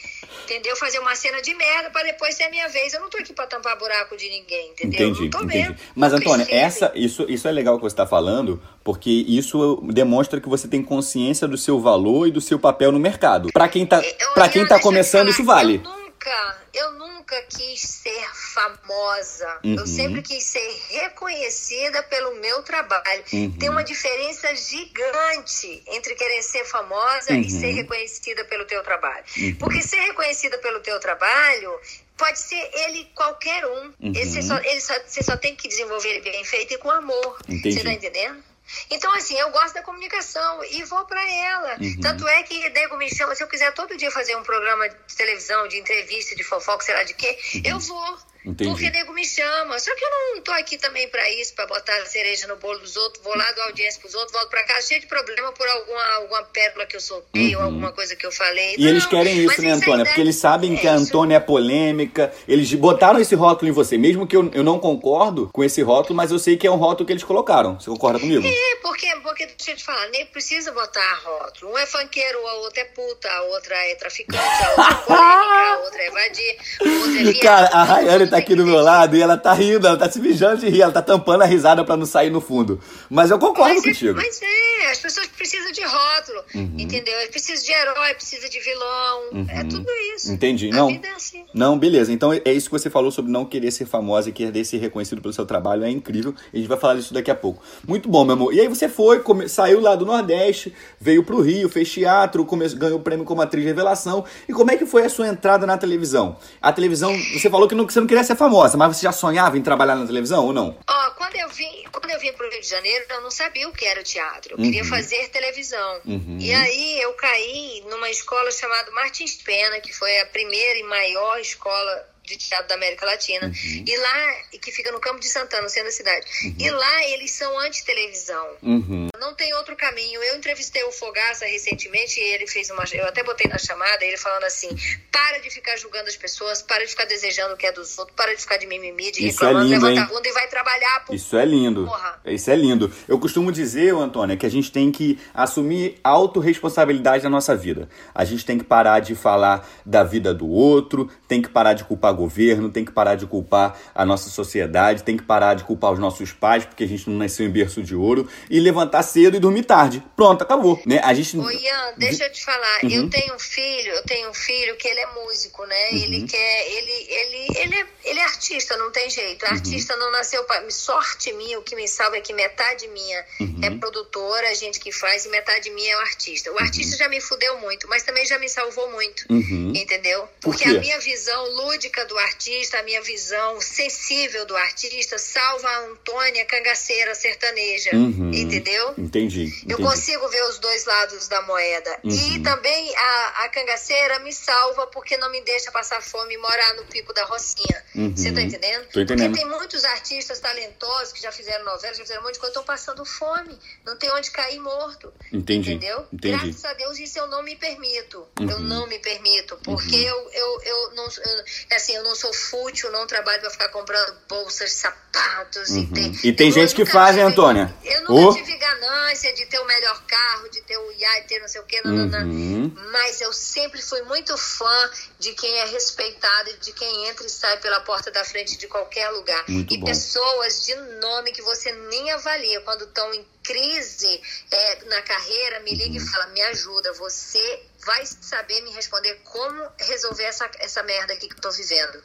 entendeu? 0.44 0.76
Fazer 0.76 1.00
uma 1.00 1.16
cena 1.16 1.42
de 1.42 1.54
merda 1.54 1.90
para 1.92 2.04
depois 2.04 2.36
ser 2.36 2.44
a 2.44 2.50
minha 2.50 2.68
vez. 2.68 2.94
Eu 2.94 3.00
não 3.00 3.10
tô 3.10 3.18
aqui 3.18 3.34
para 3.34 3.48
tampar 3.48 3.78
buraco 3.78 4.18
de 4.18 4.30
ninguém, 4.30 4.72
entendeu? 4.72 5.10
Entendi, 5.10 5.28
entendi. 5.28 5.46
Mesmo. 5.46 5.78
Mas, 5.96 6.14
Antônia, 6.14 6.48
essa, 6.50 6.92
isso, 6.96 7.26
isso 7.30 7.48
é 7.48 7.52
legal 7.52 7.78
que 7.78 7.82
você 7.82 7.94
está 7.94 8.08
falando, 8.08 8.62
porque 8.88 9.10
isso 9.10 9.82
demonstra 9.91 10.39
que 10.39 10.48
você 10.48 10.65
tem 10.65 10.82
consciência 10.82 11.46
do 11.46 11.58
seu 11.58 11.77
valor 11.77 12.25
e 12.25 12.32
do 12.32 12.39
seu 12.39 12.58
papel 12.58 12.89
no 12.89 12.98
mercado. 12.98 13.50
Para 13.51 13.67
quem 13.67 13.86
tá, 13.86 14.01
para 14.34 14.48
quem 14.48 14.65
tá 14.65 14.79
começando, 14.79 15.27
isso 15.27 15.44
vale. 15.44 15.82
Eu 15.84 15.91
nunca, 15.91 16.58
eu 16.74 16.91
nunca 16.94 17.41
quis 17.50 17.82
ser 17.82 18.25
famosa. 18.53 19.60
Uhum. 19.65 19.75
Eu 19.75 19.86
sempre 19.86 20.22
quis 20.22 20.41
ser 20.41 20.65
reconhecida 20.88 22.01
pelo 22.03 22.36
meu 22.36 22.63
trabalho. 22.63 23.25
Uhum. 23.34 23.51
Tem 23.60 23.70
uma 23.70 23.84
diferença 23.84 24.56
gigante 24.56 25.84
entre 25.88 26.15
querer 26.15 26.41
ser 26.41 26.63
famosa 26.63 27.34
uhum. 27.34 27.41
e 27.41 27.50
ser 27.51 27.74
reconhecida 27.74 28.46
pelo 28.46 28.63
teu 28.63 28.82
trabalho. 28.84 29.25
Uhum. 29.38 29.56
Porque 29.56 29.82
ser 29.82 30.00
reconhecida 30.00 30.58
pelo 30.60 30.79
teu 30.79 30.98
trabalho 31.01 31.77
pode 32.17 32.39
ser 32.39 32.72
ele 32.86 33.06
qualquer 33.13 33.65
um. 33.65 33.94
Uhum. 34.00 34.13
Esse 34.15 34.41
só, 34.44 34.58
ele 34.60 34.79
só, 34.79 34.94
você 35.06 35.22
só 35.22 35.36
tem 35.36 35.58
que 35.58 35.67
desenvolver 35.67 36.08
ele 36.08 36.22
bem 36.22 36.46
feito 36.46 36.74
e 36.74 36.77
com 36.77 36.89
amor. 36.89 37.38
Entendi. 37.50 37.74
Você 37.74 37.84
tá 37.84 37.91
entendendo? 37.91 38.48
Então, 38.89 39.13
assim, 39.13 39.38
eu 39.38 39.50
gosto 39.51 39.74
da 39.74 39.81
comunicação 39.81 40.63
e 40.65 40.83
vou 40.83 41.05
para 41.05 41.21
ela. 41.29 41.77
Uhum. 41.79 42.00
Tanto 42.01 42.27
é 42.27 42.43
que 42.43 42.69
nego 42.69 42.97
me 42.97 43.09
chama, 43.13 43.36
se 43.36 43.43
eu 43.43 43.47
quiser 43.47 43.74
todo 43.74 43.97
dia 43.97 44.12
fazer 44.12 44.36
um 44.36 44.43
programa 44.43 44.89
de 44.89 45.15
televisão, 45.15 45.67
de 45.67 45.77
entrevista, 45.77 46.36
de 46.36 46.43
fofoca, 46.43 46.83
sei 46.83 46.95
lá 46.95 47.03
de 47.03 47.13
quê, 47.13 47.38
uhum. 47.55 47.62
eu 47.65 47.79
vou. 47.79 48.17
Entendi. 48.48 48.70
Porque 48.70 48.89
nego 48.89 49.13
me 49.13 49.25
chama. 49.25 49.77
Só 49.77 49.94
que 49.94 50.06
eu 50.06 50.10
não 50.10 50.42
tô 50.42 50.51
aqui 50.54 50.77
também 50.77 51.08
para 51.10 51.30
isso, 51.32 51.54
para 51.54 51.68
botar 51.68 51.94
a 51.98 52.06
cereja 52.06 52.48
no 52.48 52.56
bolo 52.56 52.80
dos 52.80 52.96
outros, 52.96 53.22
vou 53.24 53.36
lá, 53.36 53.51
dou 53.51 53.66
audiência 53.66 54.00
pros 54.00 54.16
outros, 54.16 54.32
volto 54.32 54.50
para 54.50 54.63
casa 54.63 54.88
cheio 54.88 55.01
de 55.01 55.08
problema 55.08 55.51
por 55.51 55.68
alguma, 55.68 56.04
alguma 56.16 56.44
pérola 56.44 56.86
que 56.86 56.96
eu 56.96 57.01
soltei 57.01 57.56
uhum. 57.56 57.62
ou 57.62 57.66
alguma 57.68 57.92
coisa 57.92 58.16
que 58.16 58.25
eu 58.25 58.32
falei. 58.32 58.75
E 58.77 58.82
não, 58.82 58.89
eles 58.89 59.06
querem 59.06 59.44
isso, 59.44 59.62
né, 59.62 59.72
Antônia? 59.72 60.06
Porque 60.06 60.22
eles 60.22 60.38
sabem 60.38 60.75
é, 60.75 60.77
que 60.77 60.88
a 60.88 60.94
Antônia 60.94 61.36
é 61.36 61.39
polêmica. 61.39 62.34
Eles 62.48 62.74
botaram 62.74 63.20
esse 63.20 63.36
rótulo 63.36 63.70
em 63.70 63.74
você, 63.74 63.98
mesmo 63.98 64.25
que 64.25 64.36
eu, 64.36 64.50
eu 64.54 64.63
não 64.63 64.80
concordo 64.80 65.50
com 65.51 65.63
esse 65.63 65.82
rótulo, 65.82 66.16
mas 66.16 66.32
eu 66.32 66.39
sei 66.39 66.56
que 66.56 66.66
é 66.66 66.72
um 66.72 66.77
rótulo 66.77 67.06
que 67.06 67.13
eles 67.13 67.24
colocaram. 67.24 67.77
Você 67.80 67.89
concorda 67.89 68.20
comigo? 68.20 68.48
É, 68.48 68.75
porque, 68.82 69.08
porque 69.24 69.46
deixa 69.46 69.72
eu 69.72 69.75
te 69.75 69.84
falar, 69.84 70.08
nem 70.10 70.25
precisa 70.27 70.72
botar 70.72 71.22
rótulo. 71.24 71.74
Um 71.74 71.77
é 71.77 71.86
funkeiro, 71.86 72.48
a 72.48 72.54
outra 72.56 72.82
é 72.82 72.86
puta, 72.86 73.30
a 73.30 73.42
outra 73.44 73.75
é 73.75 73.96
traficante, 73.96 74.39
a 74.39 74.70
outra 74.70 74.84
é 74.84 74.96
polêmica, 75.06 75.74
a 75.74 75.80
outra 75.84 76.01
é 76.01 76.12
vadia, 76.12 76.58
a 76.80 76.89
outra 76.89 77.20
é 77.20 77.24
viado. 77.34 77.39
Cara, 77.42 77.68
a 77.68 77.84
Rayane 77.84 78.30
tá 78.30 78.37
aqui 78.38 78.56
do 78.56 78.65
meu 78.65 78.82
lado 78.82 79.15
e 79.15 79.22
ela 79.22 79.38
tá 79.38 79.53
rindo, 79.53 79.88
ela 79.88 79.98
tá 79.98 80.10
se 80.10 80.20
mijando 80.20 80.58
de 80.58 80.70
rir, 80.70 80.82
ela 80.82 80.91
tá 80.91 81.01
tampando 81.01 81.41
a 81.41 81.46
risada 81.46 81.84
para 81.84 81.98
não 81.98 82.06
sair 82.06 82.29
no 82.29 82.41
fundo. 82.41 82.79
Mas 83.10 83.32
eu 83.32 83.39
concordo 83.39 83.75
mas 83.75 83.86
é, 83.86 83.89
contigo. 83.89 84.15
mas 84.15 84.41
é, 84.41 84.91
as 84.91 85.00
pessoas 85.00 85.27
precisam 85.27 85.72
de 85.72 85.82
rótulo, 85.84 86.44
uhum. 86.56 86.74
entendeu? 86.77 87.13
Precisam 87.32 87.65
de 87.65 87.72
herói, 87.72 88.13
precisam 88.13 88.50
de 88.50 88.60
vilão, 88.60 89.22
é 89.32 89.36
uhum. 89.36 89.48
é 89.50 89.63
tudo 89.63 89.89
isso. 90.15 90.32
Entendi. 90.32 90.70
A 90.70 90.75
não. 90.75 90.88
vida 90.88 91.08
é 91.08 91.12
assim. 91.12 91.46
Não, 91.53 91.77
beleza. 91.77 92.12
Então 92.12 92.34
é 92.34 92.53
isso 92.53 92.70
que 92.70 92.77
você 92.77 92.89
falou 92.89 93.12
sobre 93.12 93.32
não 93.32 93.46
querer 93.46 93.72
ser 93.72 93.86
famosa 93.86 94.29
e 94.29 94.32
querer 94.32 94.63
ser 94.65 94.77
reconhecido 94.77 95.22
pelo 95.22 95.34
seu 95.34 95.46
trabalho. 95.46 95.84
É 95.84 95.89
incrível. 95.89 96.34
A 96.53 96.58
gente 96.58 96.67
vai 96.67 96.77
falar 96.77 96.96
disso 96.96 97.13
daqui 97.13 97.32
a 97.32 97.36
pouco. 97.36 97.62
Muito 97.88 98.10
bom, 98.10 98.24
meu 98.24 98.34
amor. 98.34 98.53
E 98.53 98.60
aí 98.60 98.67
você 98.67 98.88
foi, 98.88 99.20
come... 99.20 99.50
saiu 99.50 99.79
lá 99.79 99.96
do 99.96 100.06
Nordeste, 100.06 100.74
veio 101.00 101.24
pro 101.24 101.41
Rio, 101.41 101.70
fez 101.70 101.91
teatro, 101.91 102.46
come... 102.46 102.67
ganhou 102.70 103.00
o 103.00 103.01
prêmio 103.01 103.25
como 103.25 103.41
atriz 103.41 103.63
de 103.63 103.67
revelação. 103.67 104.24
E 104.48 104.53
como 104.53 104.72
é 104.72 104.77
que 104.77 104.86
foi 104.86 105.03
a 105.03 105.10
sua 105.10 105.27
entrada 105.27 105.65
na 105.65 105.77
televisão? 105.77 106.38
A 106.62 106.72
televisão, 106.72 107.15
você 107.34 107.50
falou 107.50 107.67
que, 107.67 107.75
não, 107.75 107.86
que 107.86 107.94
você 107.94 108.00
não 108.00 108.08
queria 108.08 108.16
ser 108.24 108.36
famosa, 108.36 108.77
mas 108.77 108.95
você 108.95 109.03
já 109.03 109.12
sonhava 109.12 109.57
em 109.57 109.62
trabalhar 109.62 109.95
na 109.95 110.05
televisão 110.05 110.45
ou 110.45 110.53
não? 110.53 110.77
Ó, 110.88 111.09
quando 111.12 111.36
eu 111.36 111.50
vim, 111.50 111.83
quando 111.91 112.09
eu 112.09 112.19
vim 112.19 112.31
pro 112.33 112.50
Rio 112.50 112.62
de 112.62 112.67
Janeiro, 112.67 113.05
eu 113.09 113.21
não 113.21 113.31
sabia 113.31 113.67
o 113.67 113.71
que 113.71 113.86
era 113.86 114.00
o 114.00 114.03
teatro. 114.03 114.53
Eu 114.53 114.57
queria 114.57 114.86
fazer 114.86 115.29
televisão. 115.29 116.01
Uhum. 116.05 116.38
E 116.39 116.53
aí 116.53 117.01
eu 117.01 117.13
caí 117.13 117.83
numa 117.89 118.09
escola 118.09 118.51
chamada 118.51 118.91
Martins 118.91 119.36
Pena, 119.36 119.79
que 119.79 119.93
foi 119.93 120.19
a 120.19 120.25
primeira 120.27 120.79
e 120.79 120.83
maior 120.83 121.39
escola 121.39 122.05
de 122.27 122.38
teatro 122.38 122.67
da 122.67 122.75
América 122.75 123.05
Latina. 123.05 123.51
E 123.53 123.98
lá, 123.98 124.36
e 124.53 124.60
que 124.60 124.72
fica 124.72 124.91
no 124.91 125.00
Campo 125.00 125.19
de 125.19 125.27
Santana, 125.27 125.63
no 125.63 125.69
centro 125.69 125.88
da 125.88 125.96
cidade. 125.96 126.25
E 126.60 126.69
lá 126.69 127.07
eles 127.07 127.31
são 127.31 127.57
anti-televisão. 127.60 128.48
Uhum. 128.62 129.07
Não 129.17 129.34
tem 129.34 129.53
outro 129.55 129.75
caminho. 129.75 130.22
Eu 130.22 130.36
entrevistei 130.36 130.84
o 130.84 130.91
Fogaça 130.91 131.46
recentemente 131.46 132.19
e 132.19 132.24
ele 132.24 132.46
fez 132.46 132.69
uma. 132.69 132.84
Eu 132.91 133.05
até 133.05 133.24
botei 133.24 133.48
na 133.48 133.57
chamada, 133.57 134.03
ele 134.03 134.17
falando 134.17 134.43
assim: 134.43 134.69
para 135.12 135.39
de 135.39 135.50
ficar 135.50 135.77
julgando 135.77 136.10
as 136.10 136.17
pessoas, 136.17 136.62
para 136.62 136.84
de 136.84 136.91
ficar 136.91 137.05
desejando 137.05 137.53
o 137.53 137.57
que 137.57 137.65
é 137.65 137.72
dos 137.72 137.98
outros, 137.98 138.15
para 138.15 138.36
de 138.36 138.41
ficar 138.41 138.57
de 138.57 138.67
mimimi, 138.67 139.12
de 139.12 139.27
Isso 139.27 139.43
é 139.43 139.48
reclamando, 139.48 139.74
lindo, 139.74 139.86
levanta 139.86 140.01
hein? 140.01 140.07
a 140.07 140.13
bunda 140.13 140.27
e 140.27 140.31
vai 140.34 140.48
trabalhar. 140.48 141.05
Pô. 141.05 141.13
Isso 141.13 141.38
é 141.38 141.46
lindo. 141.46 141.86
Porra. 141.86 142.22
Isso 142.25 142.51
é 142.51 142.55
lindo. 142.55 142.93
Eu 143.07 143.19
costumo 143.19 143.51
dizer, 143.51 143.93
Antônia, 143.96 144.36
que 144.36 144.46
a 144.46 144.51
gente 144.51 144.72
tem 144.72 144.91
que 144.91 145.17
assumir 145.34 145.98
autorresponsabilidade 146.03 147.24
na 147.24 147.29
nossa 147.29 147.55
vida. 147.55 147.88
A 148.13 148.25
gente 148.25 148.46
tem 148.46 148.57
que 148.57 148.65
parar 148.65 149.00
de 149.00 149.15
falar 149.15 149.67
da 149.86 150.03
vida 150.03 150.34
do 150.34 150.48
outro, 150.48 151.10
tem 151.27 151.41
que 151.41 151.50
parar 151.50 151.74
de 151.74 151.84
culpar 151.84 152.16
governo, 152.17 152.69
tem 152.69 152.83
que 152.83 152.91
parar 152.91 153.15
de 153.15 153.25
culpar 153.25 153.79
a 153.95 154.05
nossa 154.05 154.29
sociedade, 154.29 155.03
tem 155.03 155.15
que 155.15 155.24
parar 155.24 155.53
de 155.53 155.63
culpar 155.63 155.93
os 155.93 156.00
nossos 156.00 156.33
pais, 156.33 156.65
porque 156.65 156.83
a 156.83 156.88
gente 156.88 157.09
não 157.09 157.17
nasceu 157.17 157.45
em 157.45 157.50
berço 157.50 157.81
de 157.81 157.95
ouro, 157.95 158.27
e 158.50 158.59
levantar 158.59 159.03
cedo 159.03 159.38
e 159.38 159.39
dormir 159.39 159.63
tarde. 159.63 160.03
Pronto, 160.15 160.41
acabou. 160.41 160.81
Né? 160.86 161.00
A 161.03 161.13
gente. 161.13 161.38
Ô 161.38 161.50
Ian, 161.50 161.93
deixa 161.97 162.25
eu 162.25 162.31
te 162.31 162.43
falar, 162.43 162.79
Uhum. 162.83 162.89
eu 162.89 163.09
tenho 163.09 163.33
um 163.36 163.39
filho, 163.39 163.91
eu 163.93 164.03
tenho 164.03 164.29
um 164.29 164.33
filho 164.33 164.75
que 164.77 164.88
ele 164.88 165.00
é 165.00 165.07
músico, 165.13 165.65
né? 165.65 165.93
Ele 165.93 166.27
quer, 166.27 166.67
ele, 166.71 166.91
ele, 167.09 167.47
ele, 167.59 167.75
é, 167.75 167.86
ele 168.05 168.19
é 168.19 168.24
artista, 168.24 168.75
não 168.77 168.91
tem 168.91 169.09
jeito. 169.09 169.45
Artista 169.45 169.95
não 169.95 170.12
nasceu 170.12 170.43
para 170.43 170.69
sorte 170.69 171.31
minha, 171.33 171.59
o 171.59 171.62
que 171.62 171.75
me 171.75 171.88
salva 171.88 172.17
é 172.17 172.21
que 172.21 172.33
metade 172.33 172.88
minha 172.89 173.24
é 173.62 173.69
produtora, 173.71 174.53
gente 174.55 174.79
que 174.79 174.91
faz, 174.91 175.25
e 175.25 175.29
metade 175.29 175.69
minha 175.71 175.93
é 175.93 175.97
o 175.97 176.00
artista. 176.01 176.51
O 176.51 176.59
artista 176.59 176.97
já 176.97 177.07
me 177.09 177.19
fudeu 177.21 177.59
muito, 177.59 177.88
mas 177.88 178.03
também 178.03 178.25
já 178.25 178.38
me 178.39 178.50
salvou 178.50 178.91
muito. 178.91 179.25
Uhum. 179.29 179.74
Entendeu? 179.75 180.21
Por 180.41 180.51
Porque 180.51 180.63
quê? 180.63 180.77
a 180.77 180.79
minha 180.79 181.00
visão 181.00 181.50
lúdica 181.55 182.05
do 182.08 182.18
artista, 182.18 182.80
a 182.80 182.84
minha 182.84 183.02
visão 183.02 183.60
sensível 183.62 184.46
do 184.46 184.56
artista, 184.56 185.18
salva 185.18 185.68
a 185.68 185.80
Antônia 185.86 186.46
cangaceira 186.46 187.14
sertaneja. 187.14 187.92
Uhum. 187.94 188.32
Entendeu? 188.34 188.94
Entendi. 188.98 189.44
Eu 189.68 189.76
entendi. 189.76 189.84
consigo 189.84 190.28
ver 190.30 190.44
os 190.44 190.60
dois 190.60 190.86
lados 190.86 191.28
da 191.28 191.42
moeda. 191.44 192.00
Uhum. 192.04 192.12
E 192.12 192.40
também 192.42 192.96
a, 192.96 193.44
a 193.46 193.50
cangaceira 193.50 194.20
me 194.20 194.34
salva 194.34 194.88
porque 194.88 195.18
não 195.18 195.30
me 195.32 195.42
deixa 195.42 195.72
passar 195.72 196.02
fome 196.02 196.34
e 196.34 196.38
morar 196.38 196.76
no 196.76 196.86
pico 196.86 197.14
da 197.14 197.26
Rocinha. 197.26 197.84
Uhum. 197.96 198.16
Você 198.16 198.32
tá 198.32 198.42
entendendo? 198.42 198.88
Tô 198.92 199.00
entendendo. 199.02 199.32
Porque 199.32 199.44
tem 199.44 199.50
muitos 199.50 199.84
artistas 199.84 200.40
talentosos 200.40 201.14
que 201.14 201.22
já 201.22 201.32
fizeram 201.32 201.66
novelas, 201.66 201.98
já 201.98 202.04
fizeram 202.04 202.22
um 202.22 202.26
monte 202.26 202.36
de 202.36 202.40
coisa, 202.40 202.52
estão 202.52 202.64
passando 202.64 203.06
fome. 203.06 203.58
Não 203.86 203.98
tem 203.98 204.12
onde 204.12 204.32
cair 204.32 204.60
morto. 204.60 205.14
Entendi, 205.32 205.74
Entendeu? 205.74 206.08
entendi. 206.12 206.38
Graças 206.38 206.66
a 206.66 206.74
Deus 206.74 207.00
isso 207.00 207.20
eu 207.20 207.28
não 207.28 207.44
me 207.44 207.56
permito. 207.56 208.28
Uhum. 208.40 208.50
Eu 208.50 208.60
não 208.60 208.88
me 208.88 209.00
permito. 209.00 209.58
Porque 209.64 209.96
eu, 209.96 210.30
eu, 210.32 210.62
eu 210.64 210.92
não 210.96 211.06
eu, 211.06 211.76
assim, 211.76 211.97
eu 211.98 212.04
não 212.04 212.16
sou 212.16 212.34
fútil, 212.34 212.92
não 212.92 213.06
trabalho 213.08 213.39
pra 213.42 213.50
ficar 213.50 213.70
comprando 213.70 214.16
bolsas, 214.30 214.72
sapatos 214.74 215.70
e 215.75 215.86
tem. 215.88 216.12
E 216.24 216.32
tem 216.34 216.48
eu 216.48 216.54
gente 216.54 216.75
que 216.75 216.86
faz, 216.86 217.16
hein, 217.18 217.24
tive- 217.24 217.34
Antônia? 217.34 217.75
Eu 217.84 218.01
nunca 218.01 218.13
Ô. 218.13 218.34
tive 218.36 218.56
ganância 218.58 219.34
de 219.34 219.46
ter 219.46 219.60
o 219.60 219.66
melhor 219.66 220.01
carro, 220.06 220.50
de 220.50 220.62
ter 220.62 220.77
o 220.77 220.92
IA, 220.92 221.22
de 221.22 221.27
ter 221.27 221.39
não 221.39 221.48
sei 221.48 221.62
o 221.62 221.66
não, 221.86 221.92
não, 221.92 222.06
não. 222.08 222.27
Uhum. 222.27 222.75
Mas 222.92 223.22
eu 223.22 223.32
sempre 223.34 223.82
fui 223.82 224.01
muito 224.04 224.38
fã 224.38 224.89
de 225.20 225.34
quem 225.34 225.58
é 225.60 225.66
respeitado 225.66 226.50
e 226.50 226.58
de 226.58 226.72
quem 226.74 227.08
entra 227.08 227.25
e 227.25 227.30
sai 227.30 227.58
pela 227.58 227.80
porta 227.82 228.12
da 228.12 228.24
frente 228.24 228.58
de 228.58 228.68
qualquer 228.68 229.10
lugar. 229.10 229.43
Muito 229.48 229.74
e 229.74 229.78
bom. 229.78 229.86
pessoas 229.86 230.65
de 230.65 230.76
nome 231.02 231.32
que 231.32 231.41
você 231.41 231.71
nem 231.71 232.12
avalia 232.12 232.62
quando 232.62 232.84
estão 232.84 233.13
em 233.13 233.26
crise 233.47 234.21
é, 234.51 234.86
na 234.86 235.01
carreira, 235.01 235.60
me 235.62 235.71
liga 235.73 235.88
Uhum. 235.99 236.05
e 236.05 236.10
fala, 236.12 236.27
me 236.27 236.41
ajuda, 236.41 236.93
você 236.93 237.62
vai 237.86 238.03
saber 238.05 238.60
me 238.63 238.71
responder 238.71 239.17
como 239.23 239.62
resolver 239.79 240.23
essa, 240.23 240.49
essa 240.60 240.83
merda 240.83 241.13
aqui 241.13 241.29
que 241.29 241.36
eu 241.36 241.39
tô 241.39 241.49
vivendo. 241.51 242.03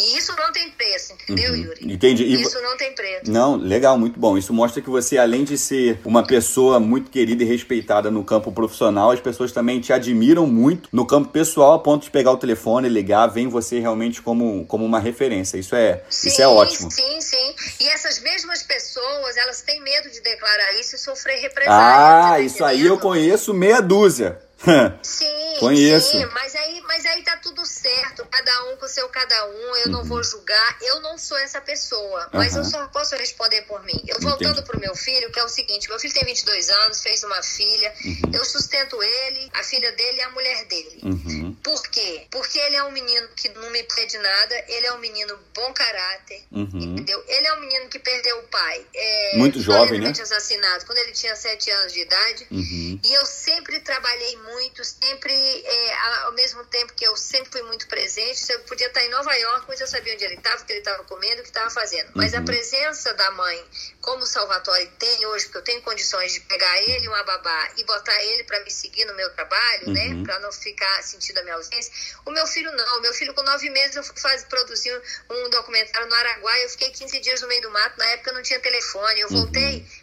E 0.00 0.16
isso 0.18 0.34
não 0.34 0.50
tem 0.50 0.70
preço, 0.72 1.12
entendeu, 1.12 1.52
Uhum. 1.52 1.56
Yuri? 1.62 1.92
Entendi. 1.92 2.24
E 2.24 2.40
Isso 2.42 2.60
não 2.60 2.76
tem 2.76 2.92
preço. 2.94 3.30
Não, 3.30 3.54
legal, 3.56 3.96
muito 3.96 4.18
bom. 4.18 4.36
Isso 4.36 4.52
mostra 4.52 4.82
que 4.82 4.90
você, 4.90 5.18
além 5.18 5.44
de 5.44 5.56
ser 5.56 6.00
uma 6.04 6.26
pessoa 6.26 6.80
muito 6.80 7.10
querida 7.10 7.44
e 7.44 7.46
respeitada 7.46 8.10
no 8.10 8.24
campo 8.24 8.50
profissional, 8.50 9.12
as 9.12 9.20
pessoas 9.20 9.52
também 9.52 9.80
te 9.80 9.92
admiram 9.92 10.46
muito 10.46 10.88
no 10.92 11.06
campo 11.06 11.28
pessoal, 11.28 11.74
a 11.74 11.78
ponto 11.78 12.02
de 12.04 12.10
pegar 12.10 12.32
o 12.32 12.36
telefone, 12.36 12.88
ligar, 12.88 13.28
veem 13.28 13.48
você 13.48 13.78
realmente 13.78 14.20
como, 14.22 14.66
como 14.66 14.84
uma 14.84 14.98
referência. 14.98 15.58
Isso 15.58 15.76
é, 15.76 16.02
isso 16.10 16.42
é 16.42 16.48
ótimo. 16.48 16.90
Sim, 16.90 17.20
sim. 17.20 17.54
E 17.78 17.88
essas 17.90 18.18
mesmas 18.20 18.62
pessoas, 18.64 19.36
elas 19.36 19.60
têm 19.62 19.80
medo 19.80 20.10
de 20.10 20.20
declarar 20.22 20.79
isso 20.80 20.96
e 20.96 20.98
sofrer 20.98 21.40
represália. 21.40 22.32
Ah, 22.32 22.40
isso 22.40 22.64
aí 22.64 22.86
eu 22.86 22.98
conheço 22.98 23.54
meia 23.54 23.80
dúzia. 23.80 24.38
Sim, 25.02 25.56
Conheço. 25.58 26.12
sim, 26.12 26.24
mas 26.26 26.54
aí, 26.54 26.80
mas 26.82 27.04
aí 27.06 27.22
tá 27.22 27.36
tudo 27.38 27.64
certo, 27.66 28.26
cada 28.30 28.64
um 28.64 28.76
com 28.76 28.86
o 28.86 28.88
seu 28.88 29.08
cada 29.08 29.46
um, 29.46 29.76
eu 29.76 29.88
não 29.88 30.04
vou 30.04 30.22
julgar, 30.22 30.76
eu 30.82 31.00
não 31.00 31.16
sou 31.18 31.36
essa 31.38 31.60
pessoa, 31.60 32.28
mas 32.32 32.52
Uhum. 32.54 32.60
Eu 32.60 32.64
só 32.64 32.86
posso 32.88 33.14
responder 33.16 33.62
por 33.62 33.82
mim. 33.84 34.02
Eu 34.06 34.20
voltando 34.20 34.50
Entendi. 34.60 34.66
pro 34.66 34.78
meu 34.80 34.94
filho, 34.94 35.30
que 35.32 35.38
é 35.38 35.44
o 35.44 35.48
seguinte, 35.48 35.88
meu 35.88 35.98
filho 35.98 36.12
tem 36.12 36.24
22 36.24 36.68
anos, 36.68 37.00
fez 37.02 37.22
uma 37.24 37.42
filha, 37.42 37.92
Uhum. 38.04 38.30
eu 38.34 38.44
sustento 38.44 39.02
ele, 39.02 39.50
a 39.54 39.62
filha 39.62 39.90
dele 39.92 40.18
e 40.18 40.22
a 40.22 40.30
mulher 40.30 40.64
dele. 40.66 41.00
Uhum. 41.04 41.56
Por 41.62 41.82
quê? 41.88 42.26
Porque 42.30 42.58
ele 42.58 42.76
é 42.76 42.84
um 42.84 42.90
menino 42.90 43.28
que 43.36 43.48
não 43.50 43.70
me 43.70 43.82
pede 43.84 44.18
nada, 44.18 44.64
ele 44.68 44.86
é 44.86 44.92
um 44.92 44.98
menino 44.98 45.38
bom 45.54 45.72
caráter, 45.72 46.42
Uhum. 46.52 46.68
entendeu? 46.74 47.22
Ele 47.28 47.46
é 47.46 47.54
um 47.54 47.60
menino 47.60 47.88
que 47.88 47.98
perdeu 47.98 48.38
o 48.38 48.42
pai. 48.48 48.86
É, 48.94 49.36
Muito 49.36 49.60
jovem, 49.60 50.00
né? 50.00 50.10
assassinado 50.10 50.84
quando 50.84 50.98
ele 50.98 51.12
tinha 51.12 51.34
7 51.34 51.70
anos 51.70 51.92
de 51.92 52.00
idade. 52.02 52.46
Uhum. 52.50 53.00
E 53.02 53.12
eu 53.14 53.24
sempre 53.26 53.80
trabalhei 53.80 54.36
muito, 54.36 54.49
sempre, 54.84 55.32
é, 55.32 55.94
ao 56.24 56.32
mesmo 56.32 56.64
tempo 56.66 56.92
que 56.94 57.04
eu 57.06 57.16
sempre 57.16 57.50
fui 57.52 57.62
muito 57.62 57.86
presente. 57.88 58.50
Eu 58.50 58.60
podia 58.60 58.86
estar 58.88 59.02
em 59.04 59.10
Nova 59.10 59.32
York, 59.34 59.64
mas 59.68 59.80
eu 59.80 59.86
sabia 59.86 60.14
onde 60.14 60.24
ele 60.24 60.34
estava, 60.34 60.62
o 60.62 60.64
que 60.64 60.72
ele 60.72 60.80
estava 60.80 61.04
comendo, 61.04 61.40
o 61.40 61.42
que 61.42 61.48
estava 61.48 61.70
fazendo. 61.70 62.10
Mas 62.14 62.32
Uhum. 62.32 62.40
a 62.40 62.42
presença 62.42 63.14
da 63.14 63.30
mãe, 63.32 63.64
como 64.00 64.22
o 64.22 64.26
Salvatore 64.26 64.86
tem 64.98 65.26
hoje, 65.26 65.44
porque 65.46 65.58
eu 65.58 65.62
tenho 65.62 65.82
condições 65.82 66.32
de 66.32 66.40
pegar 66.40 66.76
ele, 66.82 67.08
uma 67.08 67.22
babá, 67.24 67.68
e 67.76 67.84
botar 67.84 68.22
ele 68.24 68.44
para 68.44 68.60
me 68.60 68.70
seguir 68.70 69.04
no 69.04 69.14
meu 69.14 69.30
trabalho, 69.34 69.86
Uhum. 69.88 69.92
né? 69.92 70.22
Para 70.24 70.38
não 70.40 70.52
ficar 70.52 71.02
sentindo 71.02 71.38
a 71.38 71.42
minha 71.42 71.54
ausência. 71.54 71.92
O 72.26 72.30
meu 72.30 72.46
filho 72.46 72.70
não. 72.72 72.98
O 72.98 73.00
meu 73.00 73.12
filho, 73.14 73.32
com 73.34 73.42
nove 73.42 73.68
meses, 73.70 73.96
eu 73.96 74.02
fui 74.02 74.16
fazer, 74.18 74.46
produzir 74.46 75.00
um 75.30 75.50
documentário 75.50 76.08
no 76.08 76.14
Araguaia. 76.14 76.64
Eu 76.64 76.70
fiquei 76.70 76.90
15 76.90 77.18
dias 77.20 77.40
no 77.40 77.48
meio 77.48 77.62
do 77.62 77.70
mato. 77.70 77.98
Na 77.98 78.06
época 78.06 78.32
não 78.32 78.42
tinha 78.42 78.60
telefone. 78.60 79.20
Eu 79.20 79.28
Uhum. 79.28 79.42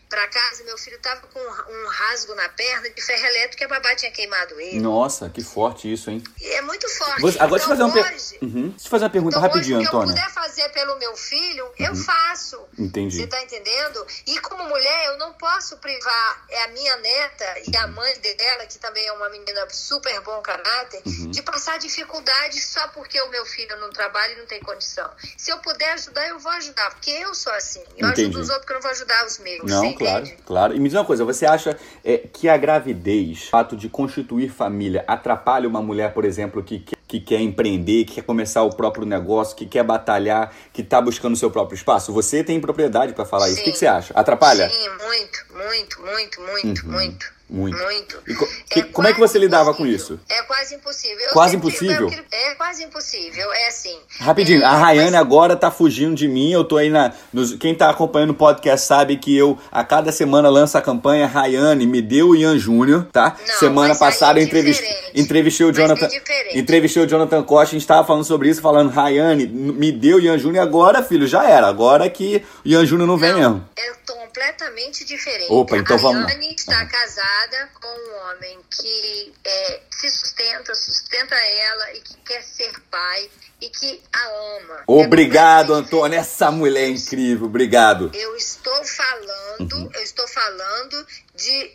Para 0.10 0.28
casa, 0.28 0.64
meu 0.64 0.78
filho 0.78 0.96
estava 0.98 1.22
com 1.28 1.40
um 1.40 1.88
rasgo 1.90 2.34
na 2.36 2.48
perna 2.50 2.90
de 2.90 3.02
ferro 3.02 3.26
elétrico 3.26 3.58
que 3.58 3.64
a 3.64 3.68
babá 3.68 3.94
tinha 3.96 4.12
queimado 4.12 4.60
ele. 4.60 4.80
Nossa, 4.80 5.30
que 5.30 5.44
forte 5.44 5.92
isso, 5.92 6.10
hein? 6.10 6.24
E 6.40 6.50
é 6.54 6.62
muito 6.62 6.88
forte. 6.90 7.22
Você- 7.22 7.38
agora 7.40 7.60
deixa 7.60 7.66
eu 7.66 7.78
fazer 7.78 7.90
então, 7.90 8.02
uma, 8.02 8.16
hoje, 8.16 8.38
uhum. 8.42 8.70
deixa 8.70 8.86
eu 8.86 8.90
fazer 8.90 9.04
uma 9.06 9.10
pergunta 9.10 9.38
então, 9.38 9.42
rapidinho, 9.50 9.78
hoje, 9.80 9.88
o 9.88 9.90
que 9.90 9.96
eu 9.96 10.00
Antônia. 10.00 10.16
Uhum. 10.16 10.28
puder 10.28 10.34
fazer 10.34 10.70
pelo 10.70 10.96
meu 10.98 11.16
filho, 11.18 11.72
eu 11.78 11.96
faço. 11.96 12.60
Entendi. 12.78 13.18
Você 13.18 13.28
tá 13.28 13.42
entendendo? 13.42 14.06
E 14.26 14.40
como 14.40 14.64
mulher, 14.66 15.06
eu 15.08 15.18
não 15.18 15.34
posso 15.34 15.78
privar 15.78 16.46
é 16.50 16.64
a 16.64 16.68
minha 16.70 16.96
neta 16.98 17.56
e 17.68 17.76
a 17.78 17.88
mãe 17.88 18.18
dela, 18.20 18.66
que 18.66 18.78
também 18.80 19.06
é 19.06 19.12
uma 19.12 19.30
menina 19.30 19.68
super 19.70 20.20
bom 20.22 20.42
caráter, 20.42 21.02
Uhum. 21.06 21.32
de 21.32 21.42
passar 21.42 21.78
dificuldade 21.80 22.62
só 22.62 22.88
porque 22.90 23.20
o 23.22 23.30
meu 23.30 23.46
filho 23.46 23.76
não 23.80 23.90
trabalha 23.90 24.34
e 24.34 24.38
não 24.38 24.46
tem 24.46 24.60
condição. 24.62 25.10
Se 25.38 25.52
eu 25.52 25.58
puder 25.60 25.92
ajudar, 25.94 26.28
eu 26.28 26.40
vou 26.40 26.52
ajudar, 26.54 26.90
porque 26.92 27.12
eu 27.12 27.34
sou 27.36 27.52
assim. 27.54 27.84
Eu 27.98 28.08
Entendi. 28.10 28.22
ajudo 28.30 28.40
os 28.42 28.50
outros 28.50 28.66
que 28.66 28.72
eu 28.72 28.76
não 28.76 28.82
vou 28.82 28.92
ajudar 28.92 29.26
os 29.26 29.38
meus. 29.40 29.70
Não, 29.70 29.97
claro, 29.98 30.28
claro. 30.46 30.76
E 30.76 30.80
me 30.80 30.88
diz 30.90 30.98
uma 30.98 31.06
coisa, 31.06 31.24
você 31.26 31.46
acha 31.46 31.78
é, 32.04 32.18
que 32.32 32.48
a 32.50 32.58
gravidez, 32.58 33.44
o 33.44 33.50
fato 33.50 33.76
de 33.76 33.90
constituir 33.90 34.50
família, 34.50 35.04
atrapalha 35.08 35.68
uma 35.68 35.82
mulher, 35.82 36.14
por 36.14 36.26
exemplo, 36.26 36.62
que, 36.64 36.80
que, 36.80 36.96
que 37.08 37.20
quer 37.20 37.40
empreender, 37.42 38.06
que 38.06 38.16
quer 38.16 38.24
começar 38.24 38.64
o 38.64 38.70
próprio 38.76 39.06
negócio, 39.06 39.56
que 39.56 39.66
quer 39.66 39.84
batalhar, 39.84 40.54
que 40.74 40.82
está 40.82 41.02
buscando 41.02 41.34
o 41.34 41.38
seu 41.38 41.50
próprio 41.52 41.76
espaço? 41.76 42.14
Você 42.14 42.44
tem 42.44 42.60
propriedade 42.60 43.14
para 43.14 43.26
falar 43.26 43.48
isso. 43.50 43.60
O 43.62 43.64
que, 43.64 43.66
Sim. 43.66 43.72
que 43.72 43.80
você 43.80 43.88
acha? 43.88 44.14
Atrapalha? 44.14 44.70
Sim, 44.70 44.90
muito, 44.90 45.40
muito, 45.54 46.02
muito, 46.02 46.42
muito, 46.42 46.86
Uhum. 46.86 46.92
muito. 46.92 47.37
Muito. 47.50 47.78
Muito. 47.78 48.18
E 48.28 48.34
É 48.34 48.36
que- 48.74 48.84
como 48.92 49.08
é 49.08 49.14
que 49.14 49.20
você 49.20 49.40
lidava 49.40 49.74
com 49.74 49.86
impossível. 49.86 50.16
isso? 50.18 50.20
É 50.30 50.42
quase 50.44 50.76
impossível. 50.76 51.20
Eu 51.28 51.32
Quase 51.34 51.56
impossível? 51.56 52.10
eu- 52.10 52.24
é 52.32 52.56
quase 52.56 52.84
impossível. 52.84 53.54
É 53.54 53.68
assim. 53.70 53.98
Rapidinho, 54.20 54.62
é, 54.62 54.66
a 54.66 54.76
Rayane 54.76 55.12
mas- 55.12 55.22
agora 55.22 55.56
tá 55.56 55.72
fugindo 55.72 56.14
de 56.14 56.28
mim. 56.28 56.52
Eu 56.52 56.66
tô 56.66 56.76
aí 56.78 56.90
na. 56.90 57.14
nos- 57.32 57.54
quem 57.56 57.74
tá 57.74 57.90
acompanhando 57.90 58.32
o 58.32 58.34
podcast 58.34 58.86
sabe 58.86 59.16
que 59.18 59.36
eu, 59.36 59.58
a 59.72 59.84
cada 59.84 60.12
semana, 60.12 60.50
lanço 60.50 60.78
a 60.78 60.82
campanha 60.82 61.26
Rayane, 61.26 61.88
me 61.88 62.02
deu 62.02 62.30
o 62.30 62.36
Ian 62.36 62.58
Júnior, 62.60 63.08
tá? 63.14 63.38
Não, 63.48 63.56
semana 63.56 63.94
aí 63.94 64.00
passada 64.00 64.40
é 64.40 64.44
eu 64.44 64.46
entrevistei, 64.48 64.88
diferente. 64.90 65.20
entrevistei 65.22 65.66
o 65.66 65.70
é 65.70 65.74
Jonathan. 65.74 66.08
entrevistei 66.54 67.04
o 67.04 67.08
Jonathan 67.08 67.44
Costa, 67.44 67.76
a 67.76 67.80
gente 67.80 67.88
tava 67.88 68.06
falando 68.06 68.26
sobre 68.26 68.50
isso, 68.50 68.62
falando, 68.62 68.90
Rayane, 68.92 69.48
me 69.48 69.92
deu 69.92 70.18
o 70.18 70.20
Ian 70.20 70.38
Júnior 70.38 70.64
agora, 70.64 71.02
filho, 71.02 71.26
já 71.26 71.50
era. 71.50 71.68
Agora 71.68 72.10
que 72.10 72.44
o 72.66 72.68
Ian 72.68 72.86
Júnior 72.86 73.08
não 73.08 73.18
vem 73.18 73.34
mesmo. 73.34 73.64
É 73.78 73.92
completamente 74.38 75.04
diferente. 75.04 75.52
Opa, 75.52 75.78
então 75.78 75.96
a 75.96 76.00
vamos 76.00 76.22
lá. 76.22 76.28
Rayane 76.28 76.54
está 76.54 76.82
Uhum. 76.82 76.88
casada 76.88 77.70
com 77.74 77.88
um 77.88 78.16
homem 78.30 78.60
que 78.70 79.34
é, 79.44 79.82
se 79.90 80.10
sustenta, 80.12 80.76
sustenta 80.76 81.36
ela 81.36 81.94
e 81.94 82.02
que 82.02 82.18
quer 82.18 82.44
ser 82.44 82.72
pai 82.92 83.30
e 83.62 83.70
que 83.70 84.02
a 84.14 84.28
ama. 84.60 84.84
Obrigado, 84.88 85.74
É 85.74 85.78
Antônio. 85.78 86.18
Essa 86.20 86.52
mulher 86.52 86.84
é 86.84 86.90
incrível. 86.90 87.48
Obrigado. 87.48 88.12
Eu 88.14 88.36
estou 88.36 88.84
falando, 88.86 89.74
Uhum. 89.74 89.90
eu 89.94 90.02
estou 90.04 90.28
falando 90.28 91.08
de 91.36 91.72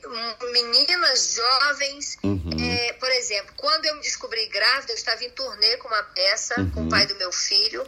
meninas 0.52 1.34
jovens. 1.34 2.16
Uhum. 2.22 2.50
é, 2.60 2.92
por 2.94 3.10
exemplo, 3.10 3.52
quando 3.56 3.84
eu 3.86 3.94
me 3.96 4.00
descobri 4.02 4.46
grávida, 4.46 4.92
eu 4.92 4.96
estava 4.96 5.22
em 5.24 5.30
turnê 5.30 5.76
com 5.78 5.88
uma 5.88 6.02
peça 6.02 6.54
com 6.74 6.80
Uhum. 6.80 6.86
o 6.86 6.90
pai 6.90 7.06
do 7.06 7.14
meu 7.16 7.32
filho. 7.32 7.84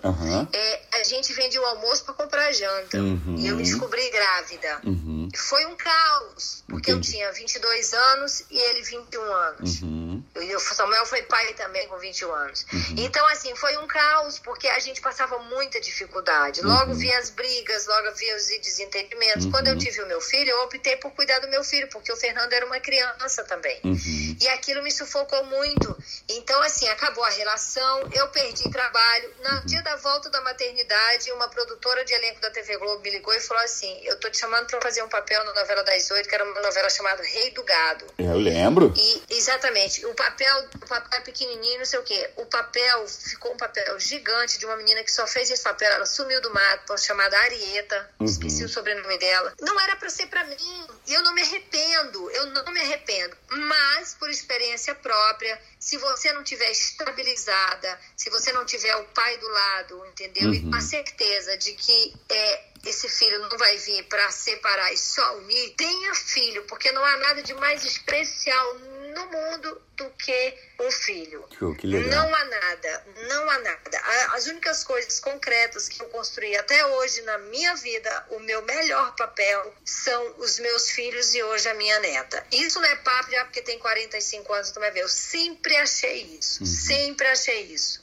É, 0.52 0.80
a 1.00 1.04
gente 1.04 1.32
vendia 1.32 1.60
o 1.60 1.64
almoço 1.64 2.04
para 2.04 2.14
comprar 2.14 2.52
janta. 2.52 2.98
Uhum. 2.98 3.36
E 3.38 3.46
eu 3.48 3.56
me 3.56 3.62
descobri 3.62 4.08
grávida. 4.10 4.80
Uhum. 4.84 5.28
Foi 5.36 5.64
um 5.66 5.76
caos, 5.76 6.62
porque 6.68 6.90
Entendi. 6.90 7.08
eu 7.08 7.12
tinha 7.12 7.32
22 7.32 7.92
anos 7.92 8.44
e 8.50 8.58
ele 8.58 8.82
21 8.82 9.22
anos. 9.32 9.82
Uhum. 9.82 10.22
E 10.40 10.56
o 10.56 10.60
Samuel 10.60 11.06
foi 11.06 11.22
pai 11.22 11.52
também 11.54 11.86
com 11.88 11.98
21 11.98 12.32
anos. 12.32 12.66
Então, 12.96 13.26
assim, 13.28 13.54
foi 13.56 13.76
um 13.78 13.83
caos, 13.86 14.38
porque 14.38 14.66
a 14.68 14.78
gente 14.78 15.00
passava 15.00 15.38
muita 15.38 15.80
dificuldade. 15.80 16.60
Logo 16.62 16.92
Uhum. 16.92 16.98
via 16.98 17.18
as 17.18 17.30
brigas, 17.30 17.86
logo 17.86 18.12
via 18.14 18.36
os 18.36 18.46
desentendimentos. 18.46 19.46
Quando 19.46 19.68
eu 19.68 19.78
tive 19.78 20.02
o 20.02 20.06
meu 20.06 20.20
filho, 20.20 20.50
eu 20.50 20.62
optei 20.62 20.96
por 20.96 21.10
cuidar 21.12 21.38
do 21.40 21.48
meu 21.48 21.62
filho, 21.64 21.88
porque 21.88 22.12
o 22.12 22.16
Fernando 22.16 22.52
era 22.52 22.64
uma 22.66 22.78
criança 22.80 23.42
também. 23.44 23.80
Uhum. 23.84 24.36
E 24.40 24.48
aquilo 24.48 24.82
me 24.82 24.90
sufocou 24.90 25.44
muito. 25.44 25.96
Então, 26.28 26.60
assim, 26.62 26.88
acabou 26.88 27.24
a 27.24 27.30
relação, 27.30 28.08
eu 28.12 28.28
perdi 28.28 28.70
trabalho. 28.70 29.32
No 29.42 29.66
dia 29.66 29.82
da 29.82 29.96
volta 29.96 30.28
da 30.30 30.40
maternidade, 30.40 31.30
uma 31.32 31.48
produtora 31.48 32.04
de 32.04 32.12
elenco 32.14 32.40
da 32.40 32.50
TV 32.50 32.76
Globo 32.78 33.02
me 33.02 33.10
ligou 33.10 33.34
e 33.34 33.40
falou 33.40 33.62
assim: 33.62 34.00
Eu 34.04 34.18
tô 34.20 34.30
te 34.30 34.38
chamando 34.38 34.66
pra 34.66 34.80
fazer 34.80 35.02
um 35.02 35.08
papel 35.08 35.42
na 35.44 35.52
novela 35.54 35.82
das 35.82 36.10
oito, 36.10 36.28
que 36.28 36.34
era 36.34 36.44
uma 36.44 36.60
novela 36.60 36.88
chamada 36.90 37.22
Rei 37.22 37.50
do 37.50 37.62
Gado. 37.64 38.06
Eu 38.18 38.36
lembro. 38.36 38.92
E, 38.96 39.22
exatamente, 39.30 40.04
o 40.06 40.14
papel, 40.14 40.68
o 40.76 40.86
papel 40.86 41.18
é 41.18 41.22
pequenininho, 41.22 41.78
não 41.78 41.84
sei 41.86 41.98
o 41.98 42.02
quê. 42.02 42.30
O 42.36 42.46
papel 42.46 43.06
ficou 43.08 43.52
um 43.52 43.56
papel 43.56 43.73
gigante 43.98 44.58
de 44.58 44.66
uma 44.66 44.76
menina 44.76 45.02
que 45.02 45.12
só 45.12 45.26
fez 45.26 45.50
esse 45.50 45.62
papel. 45.62 45.90
Ela 45.92 46.06
sumiu 46.06 46.40
do 46.40 46.52
mato, 46.52 46.96
chamada 46.98 47.38
Arieta. 47.38 48.10
Uhum. 48.20 48.26
Esqueci 48.26 48.64
o 48.64 48.68
sobrenome 48.68 49.18
dela. 49.18 49.54
Não 49.60 49.78
era 49.80 49.96
pra 49.96 50.10
ser 50.10 50.26
pra 50.26 50.44
mim. 50.44 50.86
E 51.06 51.14
eu 51.14 51.22
não 51.22 51.34
me 51.34 51.42
arrependo. 51.42 52.30
Eu 52.30 52.46
não 52.46 52.72
me 52.72 52.80
arrependo. 52.80 53.36
Mas, 53.48 54.14
por 54.14 54.30
experiência 54.30 54.94
própria, 54.94 55.60
se 55.78 55.96
você 55.98 56.32
não 56.32 56.42
tiver 56.42 56.70
estabilizada, 56.70 57.98
se 58.16 58.30
você 58.30 58.52
não 58.52 58.64
tiver 58.64 58.94
o 58.96 59.04
pai 59.06 59.36
do 59.38 59.48
lado, 59.48 60.06
entendeu? 60.06 60.52
E 60.52 60.62
com 60.62 60.74
a 60.74 60.80
certeza 60.80 61.56
de 61.58 61.72
que 61.72 62.14
é, 62.30 62.64
esse 62.86 63.08
filho 63.08 63.38
não 63.40 63.58
vai 63.58 63.76
vir 63.78 64.04
pra 64.04 64.30
separar 64.30 64.92
e 64.92 64.96
só 64.96 65.36
unir, 65.38 65.74
tenha 65.76 66.14
filho, 66.14 66.64
porque 66.64 66.90
não 66.92 67.04
há 67.04 67.16
nada 67.18 67.42
de 67.42 67.54
mais 67.54 67.84
especial 67.84 68.76
no 69.14 69.26
mundo 69.26 69.82
do 69.96 70.10
que 70.10 70.54
um 70.80 70.90
filho. 70.90 71.42
Que- 71.48 71.74
que 71.80 71.86
legal. 71.86 72.10
Não 72.10 72.34
há 72.34 72.44
nada, 72.44 73.06
não 73.28 73.50
há 73.50 73.58
nada. 73.60 73.98
As 74.32 74.46
únicas 74.46 74.82
coisas 74.84 75.20
concretas 75.20 75.88
que 75.88 76.00
eu 76.02 76.08
construí 76.08 76.56
até 76.56 76.84
hoje 76.86 77.22
na 77.22 77.38
minha 77.38 77.74
vida, 77.76 78.26
o 78.30 78.40
meu 78.40 78.62
melhor 78.62 79.14
papel 79.16 79.74
são 79.84 80.34
os 80.38 80.58
meus 80.58 80.90
filhos 80.90 81.34
e 81.34 81.42
hoje 81.42 81.68
a 81.68 81.74
minha 81.74 81.98
neta. 82.00 82.44
Isso 82.52 82.80
não 82.80 82.88
é 82.88 82.96
papo 82.96 83.30
já 83.30 83.44
porque 83.44 83.62
tem 83.62 83.78
45 83.78 84.52
anos, 84.52 84.70
tu 84.70 84.80
vai 84.80 84.90
ver. 84.90 85.00
Eu 85.00 85.08
sempre 85.08 85.76
achei 85.76 86.22
isso, 86.38 86.64
sempre 86.66 87.26
achei 87.28 87.62
isso. 87.62 88.02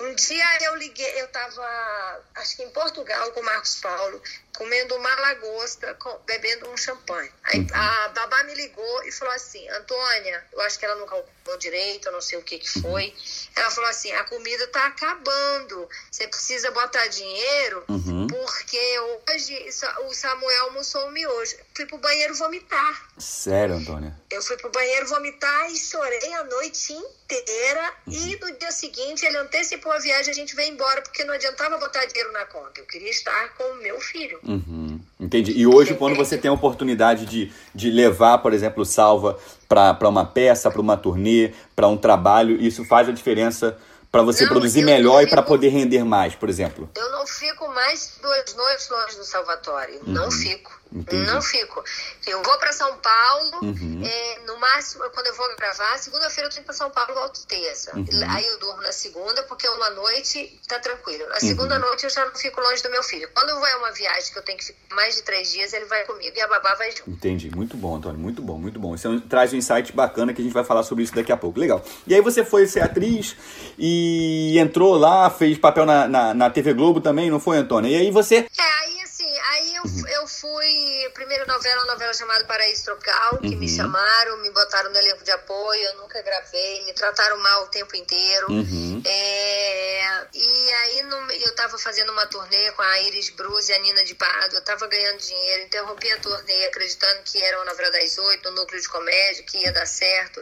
Um 0.00 0.14
dia 0.14 0.44
eu 0.62 0.76
liguei, 0.76 1.20
eu 1.20 1.26
tava, 1.28 2.24
acho 2.36 2.56
que 2.56 2.62
em 2.62 2.70
Portugal 2.70 3.32
com 3.32 3.40
o 3.40 3.44
Marcos 3.44 3.74
Paulo, 3.80 4.22
comendo 4.56 4.94
uma 4.96 5.14
lagosta, 5.20 5.94
com- 5.94 6.18
bebendo 6.26 6.68
um 6.70 6.76
champanhe. 6.76 7.30
Aí 7.44 7.66
a 7.72 8.08
babá 8.08 8.42
me 8.44 8.54
ligou 8.54 9.02
e 9.04 9.12
falou 9.12 9.34
assim, 9.34 9.68
Antônia, 9.70 10.44
eu 10.52 10.60
acho 10.62 10.78
que 10.78 10.84
ela 10.84 10.96
não 10.96 11.06
calculou 11.06 11.58
direito, 11.58 12.06
eu 12.08 12.12
não 12.12 12.20
sei 12.20 12.38
o 12.38 12.42
que 12.42 12.58
que 12.58 12.80
foi. 12.80 13.14
Ela 13.54 13.70
falou 13.70 13.88
assim, 13.90 14.10
a 14.12 14.24
comida 14.24 14.66
tá 14.68 14.86
acabando, 14.86 15.88
você 16.10 16.26
precisa 16.28 16.70
botar 16.70 17.06
dinheiro, 17.08 17.84
Uhum. 17.88 18.26
porque 18.26 18.98
hoje 19.28 19.68
o 20.06 20.14
Samuel 20.14 20.64
almoçou 20.64 21.06
um 21.06 21.10
miojo. 21.10 21.56
Fui 21.74 21.86
pro 21.86 21.98
banheiro 21.98 22.34
vomitar. 22.34 23.08
Sério, 23.18 23.74
Antônia. 23.76 24.14
Eu 24.30 24.42
fui 24.42 24.56
pro 24.56 24.70
banheiro 24.70 25.06
vomitar 25.06 25.70
e 25.70 25.76
chorei 25.76 26.32
a 26.34 26.44
noite 26.44 26.92
inteira. 26.94 27.92
Uhum. 28.06 28.12
E 28.12 28.38
no 28.40 28.58
dia 28.58 28.72
seguinte 28.72 29.24
ele 29.24 29.36
antecipou 29.38 29.92
a 29.92 29.98
viagem, 29.98 30.30
a 30.30 30.34
gente 30.34 30.54
veio 30.56 30.72
embora, 30.72 31.02
porque 31.02 31.24
não 31.24 31.34
adiantava 31.34 31.78
botar 31.78 32.04
dinheiro 32.06 32.32
na 32.32 32.44
conta. 32.46 32.80
Eu 32.80 32.86
queria 32.86 33.10
estar 33.10 33.54
com 33.54 33.64
o 33.64 33.74
meu 33.76 34.00
filho. 34.00 34.38
Uhum. 34.46 35.00
Entendi. 35.18 35.52
E 35.52 35.66
hoje, 35.66 35.94
quando 35.94 36.14
você 36.16 36.38
tem 36.38 36.48
a 36.48 36.54
oportunidade 36.54 37.26
de, 37.26 37.52
de 37.74 37.90
levar, 37.90 38.38
por 38.38 38.52
exemplo, 38.52 38.84
Salva 38.84 39.36
para 39.68 40.08
uma 40.08 40.24
peça, 40.24 40.70
para 40.70 40.80
uma 40.80 40.96
turnê, 40.96 41.52
para 41.74 41.88
um 41.88 41.96
trabalho, 41.96 42.60
isso 42.62 42.84
faz 42.84 43.08
a 43.08 43.12
diferença 43.12 43.76
para 44.12 44.22
você 44.22 44.44
Não, 44.44 44.50
produzir 44.52 44.84
melhor 44.84 45.20
e 45.20 45.24
fico- 45.24 45.34
para 45.34 45.42
poder 45.42 45.68
render 45.68 46.04
mais, 46.04 46.34
por 46.34 46.48
exemplo. 46.48 46.88
Eu 46.96 47.10
não 47.10 47.26
fico 47.26 47.66
mais 47.74 48.18
duas 48.22 48.54
noites 48.56 48.88
longe 48.88 49.16
do 49.16 49.24
Salvatore. 49.24 49.98
Não 50.06 50.30
fico. 50.30 50.72
Uhum. 50.96 51.02
Entendi. 51.02 51.26
Não 51.30 51.42
fico. 51.42 51.84
Eu 52.26 52.42
vou 52.42 52.58
para 52.58 52.72
São 52.72 52.96
Paulo, 52.98 53.58
Uhum. 53.62 54.02
é, 54.04 54.38
no 54.46 54.58
máximo, 54.58 55.04
quando 55.10 55.26
eu 55.26 55.34
vou 55.34 55.46
gravar, 55.56 55.98
segunda-feira 55.98 56.48
eu 56.48 56.52
tenho 56.52 56.64
para 56.64 56.74
São 56.74 56.90
Paulo, 56.90 57.14
volto 57.14 57.46
terça. 57.46 57.94
Uhum. 57.96 58.06
Aí 58.28 58.46
eu 58.46 58.58
durmo 58.58 58.82
na 58.82 58.92
segunda, 58.92 59.42
porque 59.44 59.68
uma 59.68 59.90
noite 59.90 60.58
tá 60.66 60.78
tranquilo. 60.78 61.24
Uhum. 61.24 61.28
Na 61.30 61.40
segunda 61.40 61.78
noite 61.78 62.04
eu 62.04 62.10
já 62.10 62.24
não 62.24 62.34
fico 62.34 62.60
longe 62.60 62.82
do 62.82 62.90
meu 62.90 63.02
filho. 63.02 63.28
Quando 63.34 63.58
vai 63.60 63.74
uma 63.76 63.92
viagem 63.92 64.32
que 64.32 64.38
eu 64.38 64.42
tenho 64.42 64.58
que 64.58 64.64
ficar 64.64 64.94
mais 64.94 65.14
de 65.16 65.22
três 65.22 65.52
dias, 65.52 65.72
ele 65.72 65.84
vai 65.86 66.04
comigo 66.04 66.34
e 66.36 66.40
a 66.40 66.48
babá 66.48 66.74
vai 66.74 66.90
junto. 66.92 67.10
Entendi. 67.10 67.50
Muito 67.54 67.76
bom, 67.76 67.96
Antônio. 67.96 68.18
Muito 68.18 68.40
bom, 68.42 68.58
muito 68.58 68.78
bom. 68.80 68.94
Isso 68.94 69.06
é 69.12 69.20
traz 69.28 69.52
um 69.52 69.56
insight 69.56 69.92
bacana 69.92 70.32
que 70.32 70.40
a 70.40 70.44
gente 70.44 70.54
vai 70.54 70.64
falar 70.64 70.82
sobre 70.82 71.04
isso 71.04 71.14
daqui 71.14 71.30
a 71.32 71.36
pouco. 71.36 71.58
Legal. 71.60 71.84
E 72.06 72.14
aí 72.14 72.20
você 72.20 72.44
foi 72.44 72.66
ser 72.66 72.80
atriz 72.80 73.36
e 73.78 74.58
entrou 74.58 74.96
lá, 74.96 75.28
fez 75.30 75.58
papel 75.58 75.84
na, 75.84 76.08
na, 76.08 76.34
na 76.34 76.50
TV 76.50 76.72
Globo 76.72 77.00
também, 77.00 77.30
não 77.30 77.38
foi, 77.40 77.58
Antônia? 77.58 77.88
E 77.90 77.96
aí 77.96 78.10
você. 78.10 78.46
É, 78.58 78.62
aí 78.62 79.00
assim, 79.02 79.38
aí 79.50 79.74
eu, 79.76 79.82
eu 80.20 80.26
fui. 80.26 80.85
Primeira 81.14 81.46
novela, 81.46 81.82
uma 81.84 81.92
novela 81.92 82.12
chamada 82.14 82.44
Paraíso 82.44 82.84
Tropical, 82.84 83.38
que 83.38 83.56
me 83.56 83.68
chamaram, 83.68 84.36
me 84.38 84.50
botaram 84.50 84.90
no 84.90 84.98
elenco 84.98 85.24
de 85.24 85.30
apoio, 85.30 85.80
eu 85.82 85.96
nunca 85.96 86.20
gravei, 86.22 86.84
me 86.84 86.92
trataram 86.92 87.38
mal 87.38 87.64
o 87.64 87.68
tempo 87.68 87.96
inteiro. 87.96 88.46
Uhum. 88.50 89.02
É, 89.04 90.26
e 90.34 90.72
aí 90.72 91.02
no- 91.02 91.32
eu 91.32 91.54
tava 91.54 91.78
fazendo 91.78 92.12
uma 92.12 92.26
turnê 92.26 92.70
com 92.72 92.82
a 92.82 93.00
Iris 93.02 93.30
Bruce 93.30 93.70
e 93.70 93.74
a 93.74 93.78
Nina 93.78 94.04
de 94.04 94.14
Pado, 94.14 94.54
eu 94.56 94.62
tava 94.64 94.86
ganhando 94.86 95.18
dinheiro, 95.18 95.62
interrompi 95.64 96.10
a 96.12 96.18
turnê 96.18 96.66
acreditando 96.66 97.22
que 97.24 97.42
era 97.42 97.56
uma 97.58 97.64
novela 97.66 97.90
das 97.92 98.18
oito, 98.18 98.50
no 98.50 98.56
núcleo 98.56 98.80
de 98.80 98.88
comédia, 98.88 99.42
que 99.44 99.58
ia 99.58 99.72
dar 99.72 99.86
certo. 99.86 100.40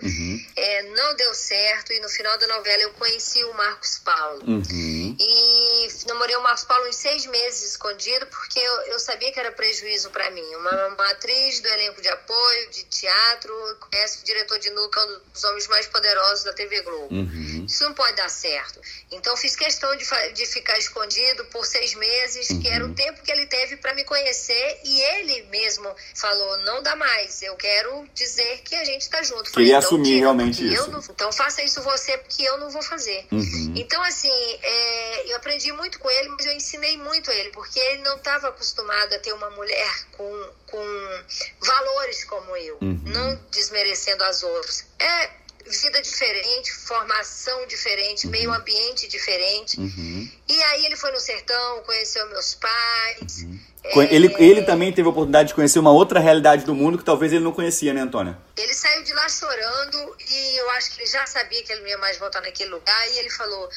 É, 0.57 0.83
não 0.83 1.15
deu 1.17 1.33
certo, 1.35 1.93
e 1.93 2.01
no 2.01 2.09
final 2.09 2.37
da 2.39 2.47
novela 2.49 2.83
eu 2.83 2.93
conheci 2.95 3.45
o 3.45 3.55
Marcos 3.55 3.99
Paulo. 4.05 4.43
Uhum. 4.47 5.17
E 5.19 5.84
namorei 6.07 6.37
o 6.37 6.43
Marcos 6.43 6.65
Paulo 6.65 6.89
uns 6.89 6.97
seis 6.97 7.27
meses 7.27 7.71
escondido, 7.71 8.27
porque 8.27 8.59
eu, 8.59 8.75
eu 8.93 8.99
sabia 8.99 9.33
que 9.33 9.39
era 9.41 9.53
prejuízo 9.53 10.11
pra 10.11 10.31
mim. 10.31 10.45
Uma, 10.57 10.87
uma 10.89 11.11
atriz 11.11 11.61
do 11.61 11.69
elenco 11.69 12.01
de 12.03 12.09
apoio, 12.09 12.71
de 12.71 12.85
teatro, 12.85 13.53
conhece 13.91 14.21
o 14.23 14.25
diretor 14.25 14.59
de 14.59 14.71
Nuca, 14.71 15.01
um 15.05 15.21
dos 15.33 15.45
homens 15.45 15.67
mais 15.69 15.87
poderosos 15.87 16.45
da 16.45 16.53
TV 16.53 16.81
Globo. 16.83 17.15
Uhum. 17.15 17.65
Isso 17.69 17.85
não 17.85 17.95
pode 17.95 18.17
dar 18.17 18.29
certo. 18.29 18.81
Então 19.11 19.37
fiz 19.37 19.55
questão 19.57 19.95
de, 19.97 20.05
de 20.33 20.47
ficar 20.47 20.79
escondido 20.79 21.45
por 21.47 21.65
seis 21.67 21.95
meses, 21.95 22.49
que 22.49 22.69
era 22.69 22.85
o 22.85 22.95
tempo 22.95 23.23
que 23.23 23.31
ele 23.33 23.47
teve 23.47 23.77
pra 23.77 23.95
me 23.95 24.05
conhecer, 24.05 24.81
e 24.85 25.01
ele 25.01 25.43
mesmo 25.45 25.95
falou: 26.15 26.59
não 26.59 26.83
dá 26.83 26.95
mais, 26.97 27.43
eu 27.43 27.57
quero 27.57 28.07
dizer 28.15 28.61
que 28.65 28.75
a 28.75 28.85
gente 28.85 29.09
tá 29.09 29.23
junto. 29.23 29.51
Queria 29.51 29.77
"Então 29.77 29.79
assumir 29.79 30.21
realmente 30.21 30.73
isso." 30.73 30.91
não- 30.91 31.01
então 31.11 31.33
faça 31.33 31.63
isso 31.63 31.81
você, 31.83 32.17
porque 32.19 32.43
eu 32.43 32.59
não 32.59 32.71
vou 32.71 32.83
fazer. 32.83 33.27
Uhum. 33.31 33.73
Então, 33.77 34.03
assim, 34.03 34.31
é, 34.63 35.31
eu 35.33 35.37
aprendi 35.37 35.73
muito 35.73 35.94
com 35.99 36.11
ele, 36.11 36.29
mas 36.31 36.47
eu 36.47 36.53
ensinei 36.53 36.97
muito 36.99 37.31
a 37.31 37.35
ele, 37.35 37.51
porque 37.51 37.79
ele 37.79 38.03
não 38.03 38.17
estava 38.17 38.49
acostumado 38.49 39.13
a 39.15 39.19
ter 39.19 39.33
uma 39.33 39.51
mulher 39.51 40.07
com, 40.13 40.51
com 40.67 41.25
valores 41.61 42.25
como 42.25 42.57
eu, 42.57 42.79
Uhum. 42.81 43.01
não 43.05 43.37
desmerecendo 43.51 44.23
as 44.25 44.43
outras. 44.43 44.85
É, 44.99 45.31
vida 45.67 46.01
diferente, 46.03 46.73
formação 46.73 47.67
diferente, 47.67 48.27
uhum. 48.27 48.33
meio 48.33 48.53
ambiente 48.53 49.09
diferente. 49.09 49.79
Uhum. 49.81 50.31
E 50.49 50.63
aí 50.65 50.87
ele 50.87 50.97
foi 50.97 51.11
no 51.11 51.21
sertão, 51.21 51.83
conheceu 51.83 52.27
meus 52.29 52.55
pais. 52.55 53.47
Ele, 53.85 54.35
ele 54.39 54.63
também 54.63 54.91
teve 54.93 55.07
a 55.07 55.11
oportunidade 55.11 55.49
de 55.49 55.55
conhecer 55.55 55.79
uma 55.79 55.93
outra 55.93 56.19
realidade 56.19 56.65
do 56.65 56.75
mundo 56.75 56.97
que 56.97 57.05
talvez 57.05 57.33
ele 57.33 57.45
não 57.45 57.53
conhecia, 57.53 57.93
né, 57.93 58.01
Antônia? 58.01 58.37
Ele 58.57 58.73
saiu 58.73 59.03
de 59.05 59.13
lá 59.13 59.29
chorando 59.29 60.17
e 60.31 60.57
eu 60.57 60.71
acho 60.71 60.93
que 60.93 61.03
ele 61.03 61.11
já 61.11 61.27
sabia 61.27 61.63
que 61.63 61.71
ele 61.71 61.83
não 61.83 61.89
ia 61.89 61.99
mais 61.99 62.19
voltar 62.19 62.41
naquele 62.41 62.71
lugar. 62.71 63.11
E 63.11 63.19
ele 63.19 63.29
falou: 63.29 63.69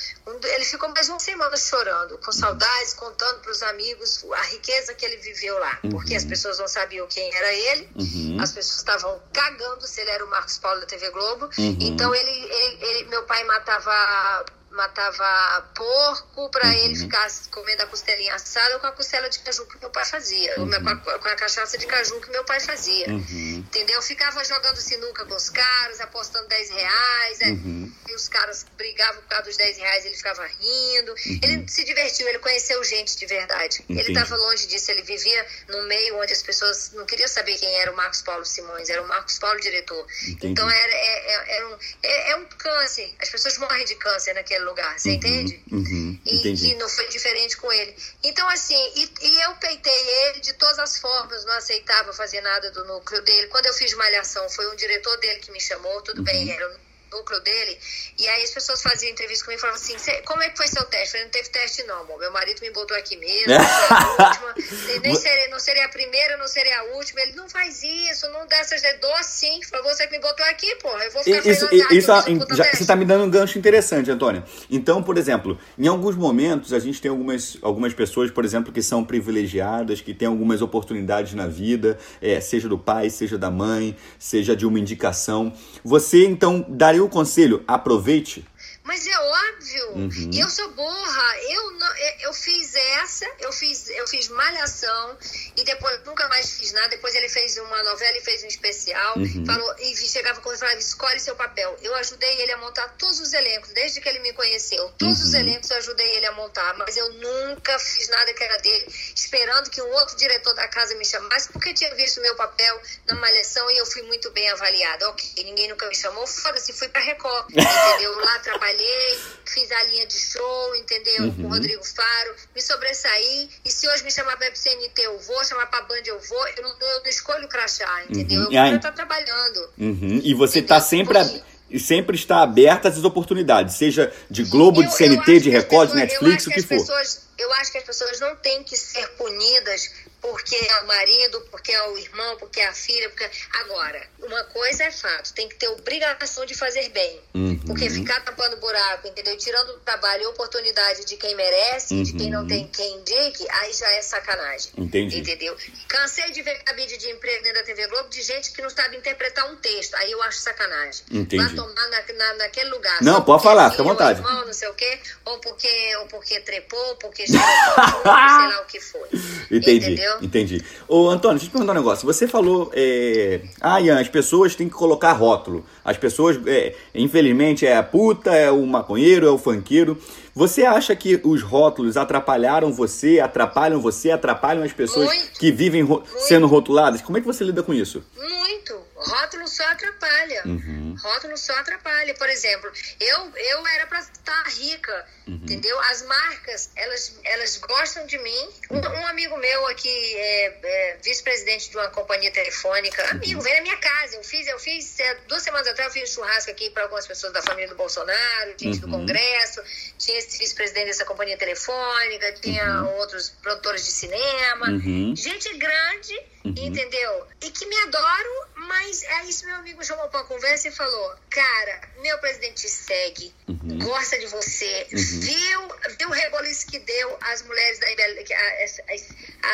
ele 0.43 0.63
ficou 0.63 0.87
mais 0.89 1.09
uma 1.09 1.19
semana 1.19 1.57
chorando, 1.57 2.17
com 2.19 2.31
saudades, 2.31 2.93
contando 2.93 3.41
para 3.41 3.51
os 3.51 3.61
amigos 3.63 4.25
a 4.31 4.43
riqueza 4.43 4.93
que 4.93 5.05
ele 5.05 5.17
viveu 5.17 5.57
lá. 5.59 5.77
Uhum. 5.83 5.89
Porque 5.89 6.15
as 6.15 6.23
pessoas 6.23 6.57
não 6.57 6.67
sabiam 6.67 7.05
quem 7.07 7.29
era 7.35 7.53
ele, 7.53 7.89
uhum. 7.95 8.37
as 8.41 8.51
pessoas 8.53 8.77
estavam 8.77 9.21
cagando 9.33 9.85
se 9.85 9.99
ele 9.99 10.11
era 10.11 10.25
o 10.25 10.29
Marcos 10.29 10.57
Paulo 10.57 10.79
da 10.79 10.85
TV 10.85 11.09
Globo. 11.09 11.49
Uhum. 11.57 11.77
Então 11.81 12.15
ele, 12.15 12.29
ele, 12.29 12.77
ele, 12.81 13.09
meu 13.09 13.23
pai 13.23 13.43
matava 13.43 14.45
matava 14.77 15.69
porco 15.75 16.49
para 16.51 16.67
uhum. 16.67 16.73
ele 16.73 16.95
ficar 16.95 17.27
comendo 17.51 17.83
a 17.83 17.87
costelinha 17.87 18.35
assada 18.35 18.75
ou 18.75 18.79
com 18.79 18.87
a 18.87 18.91
costela 18.91 19.27
de 19.29 19.39
caju 19.39 19.65
que 19.65 19.79
meu 19.79 19.89
pai 19.89 20.05
fazia, 20.05 20.59
uhum. 20.59 20.69
com, 20.69 20.89
a, 20.89 20.95
com, 21.19 21.27
a, 21.27 21.35
cachaça 21.35 21.77
de 21.77 21.87
caju 21.87 22.21
que 22.21 22.29
meu 22.29 22.45
pai 22.45 22.59
fazia. 22.59 23.09
Uhum. 23.09 23.65
Entendeu? 23.67 24.01
Ficava 24.01 24.43
jogando 24.45 24.77
sinuca 24.77 25.25
com 25.25 25.35
os 25.35 25.49
caras, 25.49 25.99
apostando 25.99 26.47
10 26.47 26.69
reais, 26.69 27.39
uhum. 27.41 27.91
e 28.07 28.15
os 28.15 28.29
caras 28.29 28.65
brigavam 28.77 29.21
por 29.23 29.29
causa 29.29 29.45
dos 29.45 29.57
10 29.57 29.77
reais, 29.77 30.05
ele 30.05 30.15
ficava 30.15 30.45
rindo. 30.45 31.11
Uhum. 31.11 31.39
Ele 31.43 31.67
se 31.67 31.83
divertiu, 31.83 32.27
ele 32.27 32.39
conheceu 32.39 32.81
gente 32.83 33.17
de 33.17 33.25
verdade. 33.25 33.81
Entendi. 33.83 33.99
Ele 33.99 34.09
estava 34.09 34.35
longe 34.35 34.67
disso, 34.67 34.91
ele 34.91 35.01
vivia 35.01 35.45
num 35.69 35.87
meio 35.87 36.19
onde 36.19 36.31
as 36.31 36.43
pessoas 36.43 36.91
não 36.93 37.05
queriam 37.05 37.27
saber 37.27 37.57
quem 37.57 37.73
era 37.79 37.91
o 37.91 37.95
Marcos 37.95 38.21
Paulo 38.21 38.45
Simões, 38.45 38.89
era 38.89 39.01
o 39.01 39.07
Marcos 39.07 39.39
Paulo 39.39 39.59
diretor. 39.59 40.05
Entendi. 40.27 40.47
Então 40.47 40.69
era, 40.69 40.93
é, 40.93 41.33
é, 41.33 41.57
era 41.57 41.67
um, 41.67 41.77
é, 42.03 42.31
é 42.31 42.35
um 42.37 42.45
câncer, 42.45 43.11
as 43.19 43.29
pessoas 43.29 43.57
morrem 43.57 43.85
de 43.85 43.95
câncer 43.95 44.33
naquele 44.33 44.66
lugar, 44.67 44.99
você 44.99 45.09
uhum, 45.09 45.15
entende? 45.15 45.63
Uhum, 45.71 46.19
e, 46.25 46.71
e, 46.71 46.75
não 46.75 46.87
foi 46.89 47.07
diferente 47.07 47.57
com 47.57 47.71
ele. 47.71 47.95
Então, 48.23 48.47
assim, 48.49 48.75
e, 48.95 49.09
e, 49.21 49.45
eu 49.45 49.55
peitei 49.55 50.09
ele 50.25 50.39
de 50.41 50.53
todas 50.53 50.79
as 50.79 50.99
formas, 50.99 51.45
não 51.45 51.53
aceitava 51.53 52.13
fazer 52.13 52.41
nada 52.41 52.71
do 52.71 52.85
núcleo 52.85 53.21
dele. 53.23 53.47
Quando 53.47 53.65
eu 53.65 53.73
fiz 53.73 53.93
malhação, 53.93 54.47
foi 54.49 54.71
um 54.71 54.75
diretor 54.75 55.17
dele 55.17 55.39
que 55.39 55.51
me 55.51 55.59
chamou, 55.59 56.01
tudo 56.01 56.19
uhum. 56.19 56.23
bem, 56.23 56.51
era 56.51 56.86
núcleo 57.11 57.39
dele. 57.41 57.77
E 58.19 58.27
aí 58.27 58.43
as 58.43 58.51
pessoas 58.51 58.81
faziam 58.81 59.11
entrevista 59.11 59.45
comigo 59.45 59.59
e 59.59 59.61
falavam 59.61 59.81
assim: 59.81 59.95
como 60.25 60.41
é 60.43 60.49
que 60.49 60.57
foi 60.57 60.67
seu 60.67 60.83
teste? 60.85 61.07
Eu 61.07 61.11
falei, 61.11 61.25
não 61.25 61.31
teve 61.31 61.49
teste, 61.49 61.83
não, 61.83 62.01
amor. 62.01 62.19
Meu 62.19 62.31
marido 62.31 62.59
me 62.61 62.71
botou 62.71 62.97
aqui 62.97 63.17
mesmo, 63.17 63.53
a 63.89 64.27
última. 64.27 64.55
Nem 65.01 65.49
não 65.49 65.59
seria 65.59 65.85
a 65.85 65.89
primeira, 65.89 66.37
não 66.37 66.47
seria 66.47 66.79
a 66.79 66.83
última. 66.95 67.21
Ele 67.21 67.33
não 67.33 67.49
faz 67.49 67.81
isso, 67.83 68.29
não 68.29 68.45
dá 68.47 68.57
essas 68.57 68.81
dou 68.99 69.23
sim. 69.23 69.61
Foi 69.63 69.81
você 69.81 70.07
que 70.07 70.13
me 70.13 70.19
botou 70.19 70.45
aqui, 70.45 70.75
porra. 70.75 71.03
Eu 71.03 71.11
vou 71.11 71.23
ficar 71.23 71.39
isso, 71.39 71.65
isso, 71.73 71.93
isso 71.93 72.07
já, 72.55 72.63
Você 72.71 72.81
está 72.83 72.95
me 72.95 73.05
dando 73.05 73.23
um 73.23 73.29
gancho 73.29 73.57
interessante, 73.57 74.09
Antônia. 74.11 74.43
Então, 74.69 75.01
por 75.01 75.17
exemplo, 75.17 75.57
em 75.77 75.87
alguns 75.87 76.15
momentos 76.15 76.73
a 76.73 76.79
gente 76.79 77.01
tem 77.01 77.09
algumas, 77.09 77.57
algumas 77.61 77.93
pessoas, 77.93 78.31
por 78.31 78.45
exemplo, 78.45 78.71
que 78.71 78.81
são 78.81 79.03
privilegiadas, 79.03 80.01
que 80.01 80.13
têm 80.13 80.27
algumas 80.27 80.61
oportunidades 80.61 81.33
na 81.33 81.47
vida, 81.47 81.97
é, 82.21 82.39
seja 82.39 82.67
do 82.67 82.77
pai, 82.77 83.09
seja 83.09 83.37
da 83.37 83.49
mãe, 83.49 83.95
seja 84.19 84.55
de 84.55 84.65
uma 84.65 84.79
indicação. 84.79 85.53
Você, 85.83 86.25
então, 86.25 86.65
daria 86.67 86.96
daria 86.97 87.03
o 87.03 87.09
conselho, 87.09 87.63
aproveite 87.67 88.43
mas 88.83 89.05
é 89.05 89.19
óbvio. 89.19 89.56
Uhum. 89.75 90.29
E 90.33 90.39
eu 90.39 90.49
sou 90.49 90.71
burra. 90.71 91.37
Eu, 91.49 91.71
não, 91.71 91.97
eu 92.21 92.33
fiz 92.33 92.75
essa, 92.75 93.25
eu 93.39 93.51
fiz, 93.51 93.89
eu 93.89 94.07
fiz 94.07 94.27
malhação 94.29 95.17
e 95.55 95.63
depois 95.63 96.03
nunca 96.03 96.27
mais 96.29 96.57
fiz 96.57 96.71
nada. 96.73 96.89
Depois 96.89 97.13
ele 97.15 97.29
fez 97.29 97.57
uma 97.57 97.83
novela 97.83 98.17
e 98.17 98.21
fez 98.21 98.43
um 98.43 98.47
especial. 98.47 99.17
Uhum. 99.17 99.45
Falou, 99.45 99.75
e 99.79 99.95
chegava 99.95 100.41
quando 100.41 100.57
falava, 100.57 100.77
escolhe 100.79 101.19
seu 101.19 101.35
papel. 101.35 101.77
Eu 101.81 101.93
ajudei 101.95 102.41
ele 102.41 102.51
a 102.51 102.57
montar 102.57 102.87
todos 102.97 103.19
os 103.19 103.33
elencos, 103.33 103.71
desde 103.71 104.01
que 104.01 104.09
ele 104.09 104.19
me 104.19 104.33
conheceu. 104.33 104.89
Todos 104.97 105.19
uhum. 105.19 105.25
os 105.25 105.33
elencos 105.33 105.69
eu 105.69 105.77
ajudei 105.77 106.17
ele 106.17 106.25
a 106.25 106.31
montar, 106.33 106.75
mas 106.77 106.95
eu 106.97 107.11
nunca 107.13 107.77
fiz 107.79 108.07
nada 108.09 108.33
que 108.33 108.43
era 108.43 108.57
dele, 108.57 108.87
esperando 109.15 109.69
que 109.69 109.81
um 109.81 109.91
outro 109.93 110.15
diretor 110.15 110.53
da 110.53 110.67
casa 110.67 110.95
me 110.95 111.05
chamasse, 111.05 111.49
porque 111.51 111.73
tinha 111.73 111.93
visto 111.95 112.21
meu 112.21 112.35
papel 112.35 112.81
na 113.05 113.15
malhação 113.15 113.69
e 113.71 113.77
eu 113.77 113.85
fui 113.85 114.01
muito 114.03 114.31
bem 114.31 114.49
avaliada. 114.49 115.09
Ok, 115.09 115.43
ninguém 115.43 115.67
nunca 115.69 115.87
me 115.87 115.95
chamou, 115.95 116.25
foda-se, 116.25 116.73
fui 116.73 116.87
pra 116.89 117.01
Record, 117.01 117.49
entendeu? 117.51 118.15
Lá 118.19 118.39
trabalhei, 118.39 119.19
fiz 119.57 119.71
a 119.71 119.83
linha 119.85 120.05
de 120.05 120.19
show, 120.19 120.75
entendeu? 120.75 121.23
Uhum. 121.23 121.35
Com 121.35 121.43
o 121.43 121.49
Rodrigo 121.49 121.83
Faro, 121.83 122.35
me 122.53 122.61
sobressaí. 122.61 123.49
E 123.65 123.71
se 123.71 123.87
hoje 123.87 124.03
me 124.03 124.11
chamar 124.11 124.37
pra 124.37 124.53
CNT, 124.53 125.01
eu 125.01 125.17
vou, 125.19 125.43
chamar 125.43 125.65
pra 125.65 125.81
Band, 125.81 126.03
eu 126.05 126.19
vou. 126.19 126.47
Eu 126.49 126.63
não, 126.63 126.69
eu 126.69 127.03
não 127.03 127.09
escolho 127.09 127.45
o 127.45 127.49
crachá, 127.49 128.03
entendeu? 128.07 128.41
Uhum. 128.41 128.53
Eu 128.53 128.67
vou 128.67 128.75
estar 128.75 128.91
trabalhando. 128.91 129.69
Uhum. 129.77 130.21
E 130.23 130.33
você 130.35 130.59
entendeu? 130.59 130.75
tá 130.75 130.81
sempre. 130.81 131.17
A 131.17 131.57
e 131.69 131.79
sempre 131.79 132.15
está 132.15 132.43
aberta 132.43 132.87
às 132.87 133.03
oportunidades, 133.03 133.75
seja 133.75 134.13
de 134.29 134.45
Globo, 134.45 134.81
eu, 134.81 134.87
de 134.87 134.95
CNT, 134.95 135.41
de 135.41 135.49
Record, 135.49 135.89
pessoas, 135.89 135.91
de 135.91 135.95
Netflix, 135.95 136.47
o 136.47 136.49
que, 136.49 136.55
que 136.55 136.61
for. 136.61 136.77
Pessoas, 136.77 137.27
eu 137.37 137.53
acho 137.55 137.71
que 137.73 137.77
as 137.77 137.83
pessoas 137.83 138.19
não 138.21 138.35
têm 138.37 138.63
que 138.63 138.77
ser 138.77 139.05
punidas 139.17 139.91
porque 140.21 140.55
é 140.55 140.81
o 140.83 140.87
marido, 140.87 141.41
porque 141.51 141.71
é 141.71 141.89
o 141.89 141.97
irmão, 141.97 142.37
porque 142.37 142.59
é 142.59 142.67
a 142.67 142.73
filha. 142.73 143.09
Porque... 143.09 143.29
Agora, 143.61 144.01
uma 144.19 144.43
coisa 144.45 144.83
é 144.83 144.91
fato, 144.91 145.33
tem 145.33 145.47
que 145.47 145.55
ter 145.55 145.67
obrigação 145.69 146.45
de 146.45 146.55
fazer 146.55 146.89
bem. 146.89 147.21
Uhum. 147.33 147.59
Porque 147.59 147.89
ficar 147.89 148.21
tampando 148.21 148.57
buraco, 148.57 149.07
entendeu? 149.07 149.37
Tirando 149.37 149.69
o 149.69 149.79
trabalho 149.79 150.23
e 150.23 150.25
oportunidade 150.27 151.05
de 151.05 151.17
quem 151.17 151.35
merece, 151.35 151.93
uhum. 151.93 152.03
de 152.03 152.13
quem 152.13 152.29
não 152.29 152.41
uhum. 152.41 152.47
tem 152.47 152.67
quem 152.67 152.97
indique, 152.97 153.45
aí 153.49 153.73
já 153.73 153.89
é 153.93 154.01
sacanagem. 154.01 154.71
Entendi. 154.77 155.19
Entendeu? 155.19 155.55
Cansei 155.87 156.31
de 156.31 156.41
ver 156.41 156.63
cabide 156.63 156.97
de 156.97 157.09
emprego 157.09 157.43
dentro 157.43 157.59
da 157.59 157.65
TV 157.65 157.87
Globo 157.87 158.09
de 158.09 158.21
gente 158.21 158.51
que 158.51 158.61
não 158.61 158.69
sabe 158.69 158.97
interpretar 158.97 159.51
um 159.51 159.55
texto. 159.57 159.95
Aí 159.95 160.11
eu 160.11 160.21
acho 160.23 160.39
sacanagem. 160.39 161.03
Entendi. 161.11 161.43
Vai 161.43 161.55
tomar 161.55 161.89
na, 161.89 162.13
na, 162.13 162.33
naquele 162.35 162.69
lugar. 162.69 163.01
Não, 163.01 163.23
pode 163.23 163.43
falar, 163.43 163.71
fica 163.71 163.83
à 163.83 163.85
vontade. 163.85 164.19
Irmão, 164.19 164.45
não 164.45 164.53
sei 164.53 164.67
o 164.69 164.73
quê, 164.73 164.99
ou 165.25 165.39
porque, 165.39 165.95
ou 165.97 166.07
porque 166.07 166.39
trepou, 166.41 166.79
ou 166.89 166.95
porque 166.95 167.25
já 167.27 167.39
sei 167.39 168.47
lá 168.47 168.61
o 168.61 168.65
que 168.65 168.79
foi. 168.79 169.07
Entendi. 169.51 169.85
Entendeu? 169.85 170.06
Entendi. 170.21 170.61
Ô, 170.87 171.09
Antônio, 171.09 171.37
deixa 171.37 171.45
eu 171.45 171.49
te 171.49 171.51
perguntar 171.51 171.73
um 171.73 171.75
negócio. 171.75 172.05
Você 172.05 172.27
falou, 172.27 172.71
é... 172.73 173.41
ah, 173.61 173.79
Ian, 173.81 173.99
as 173.99 174.07
pessoas 174.07 174.55
têm 174.55 174.67
que 174.67 174.75
colocar 174.75 175.13
rótulo. 175.13 175.65
As 175.83 175.97
pessoas, 175.97 176.39
é... 176.45 176.73
infelizmente, 176.93 177.65
é 177.65 177.75
a 177.75 177.83
puta, 177.83 178.31
é 178.31 178.49
o 178.51 178.65
maconheiro, 178.65 179.27
é 179.27 179.31
o 179.31 179.37
funkeiro. 179.37 179.97
Você 180.33 180.63
acha 180.63 180.95
que 180.95 181.19
os 181.23 181.41
rótulos 181.41 181.97
atrapalharam 181.97 182.71
você, 182.71 183.19
atrapalham 183.19 183.81
você, 183.81 184.11
atrapalham 184.11 184.63
as 184.63 184.71
pessoas 184.71 185.07
Muito. 185.07 185.39
que 185.39 185.51
vivem 185.51 185.81
ro... 185.81 186.03
sendo 186.19 186.47
rotuladas? 186.47 187.01
Como 187.01 187.17
é 187.17 187.21
que 187.21 187.27
você 187.27 187.43
lida 187.43 187.63
com 187.63 187.73
isso? 187.73 188.03
Muito. 188.15 188.86
Rótulo 188.97 189.47
só 189.47 189.63
atrapalha. 189.67 190.41
Uhum. 190.45 190.95
Rótulo 190.99 191.37
só 191.37 191.53
atrapalha. 191.53 192.13
Por 192.15 192.27
exemplo, 192.29 192.71
eu, 192.99 193.31
eu 193.35 193.67
era 193.67 193.85
para 193.85 193.99
estar 193.99 194.43
rica, 194.47 195.07
uhum. 195.27 195.35
entendeu? 195.35 195.79
As 195.81 196.01
marcas, 196.01 196.71
elas, 196.75 197.19
elas 197.23 197.57
gostam 197.57 198.05
de 198.07 198.17
mim. 198.17 198.49
Um, 198.71 198.79
um 198.79 199.07
amigo 199.07 199.37
meu 199.37 199.67
aqui, 199.67 199.89
é, 200.17 200.59
é 200.63 200.97
vice-presidente 201.03 201.69
de 201.69 201.77
uma 201.77 201.89
companhia 201.89 202.31
telefônica, 202.31 203.03
uhum. 203.03 203.11
amigo, 203.11 203.41
veio 203.41 203.55
na 203.57 203.61
minha 203.61 203.77
casa. 203.77 204.15
Eu 204.15 204.23
fiz, 204.23 204.47
eu 204.47 204.59
fiz, 204.59 204.99
é, 204.99 205.15
duas 205.27 205.43
semanas 205.43 205.67
atrás, 205.67 205.95
eu 205.95 206.01
fiz 206.01 206.11
um 206.11 206.13
churrasco 206.15 206.49
aqui 206.49 206.71
para 206.71 206.83
algumas 206.83 207.05
pessoas 207.05 207.31
da 207.33 207.41
família 207.43 207.69
do 207.69 207.75
Bolsonaro, 207.75 208.55
gente 208.57 208.79
do 208.79 208.87
uhum. 208.87 208.93
Congresso, 208.93 209.61
tinha 209.97 210.17
esse 210.17 210.39
vice-presidente 210.39 210.87
dessa 210.87 211.05
companhia 211.05 211.37
telefônica, 211.37 212.33
tinha 212.41 212.81
uhum. 212.81 212.97
outros 212.97 213.29
produtores 213.29 213.85
de 213.85 213.91
cinema, 213.91 214.69
uhum. 214.69 215.13
gente 215.15 215.55
grande, 215.57 216.19
entendeu? 216.57 217.27
E 217.41 217.49
que 217.51 217.65
me 217.65 217.75
adoram, 217.83 218.47
mas 218.55 219.03
aí 219.03 219.29
isso 219.29 219.45
meu 219.45 219.55
amigo 219.55 219.83
chamou 219.83 220.07
pra 220.09 220.23
conversa 220.23 220.67
e 220.67 220.71
falou: 220.71 221.15
Cara, 221.29 221.81
meu 221.99 222.17
presidente 222.19 222.61
te 222.61 222.69
segue, 222.69 223.33
uhum. 223.47 223.79
gosta 223.79 224.17
de 224.19 224.27
você, 224.27 224.87
uhum. 224.91 225.19
viu, 225.19 225.61
viu 225.97 226.09
o 226.09 226.11
reboliço 226.11 226.67
que 226.67 226.79
deu 226.79 227.17
às 227.21 227.41
mulheres 227.41 227.79
da 227.79 227.91
Embeleze, 227.91 228.33
as, 228.33 228.79
as, 228.89 229.09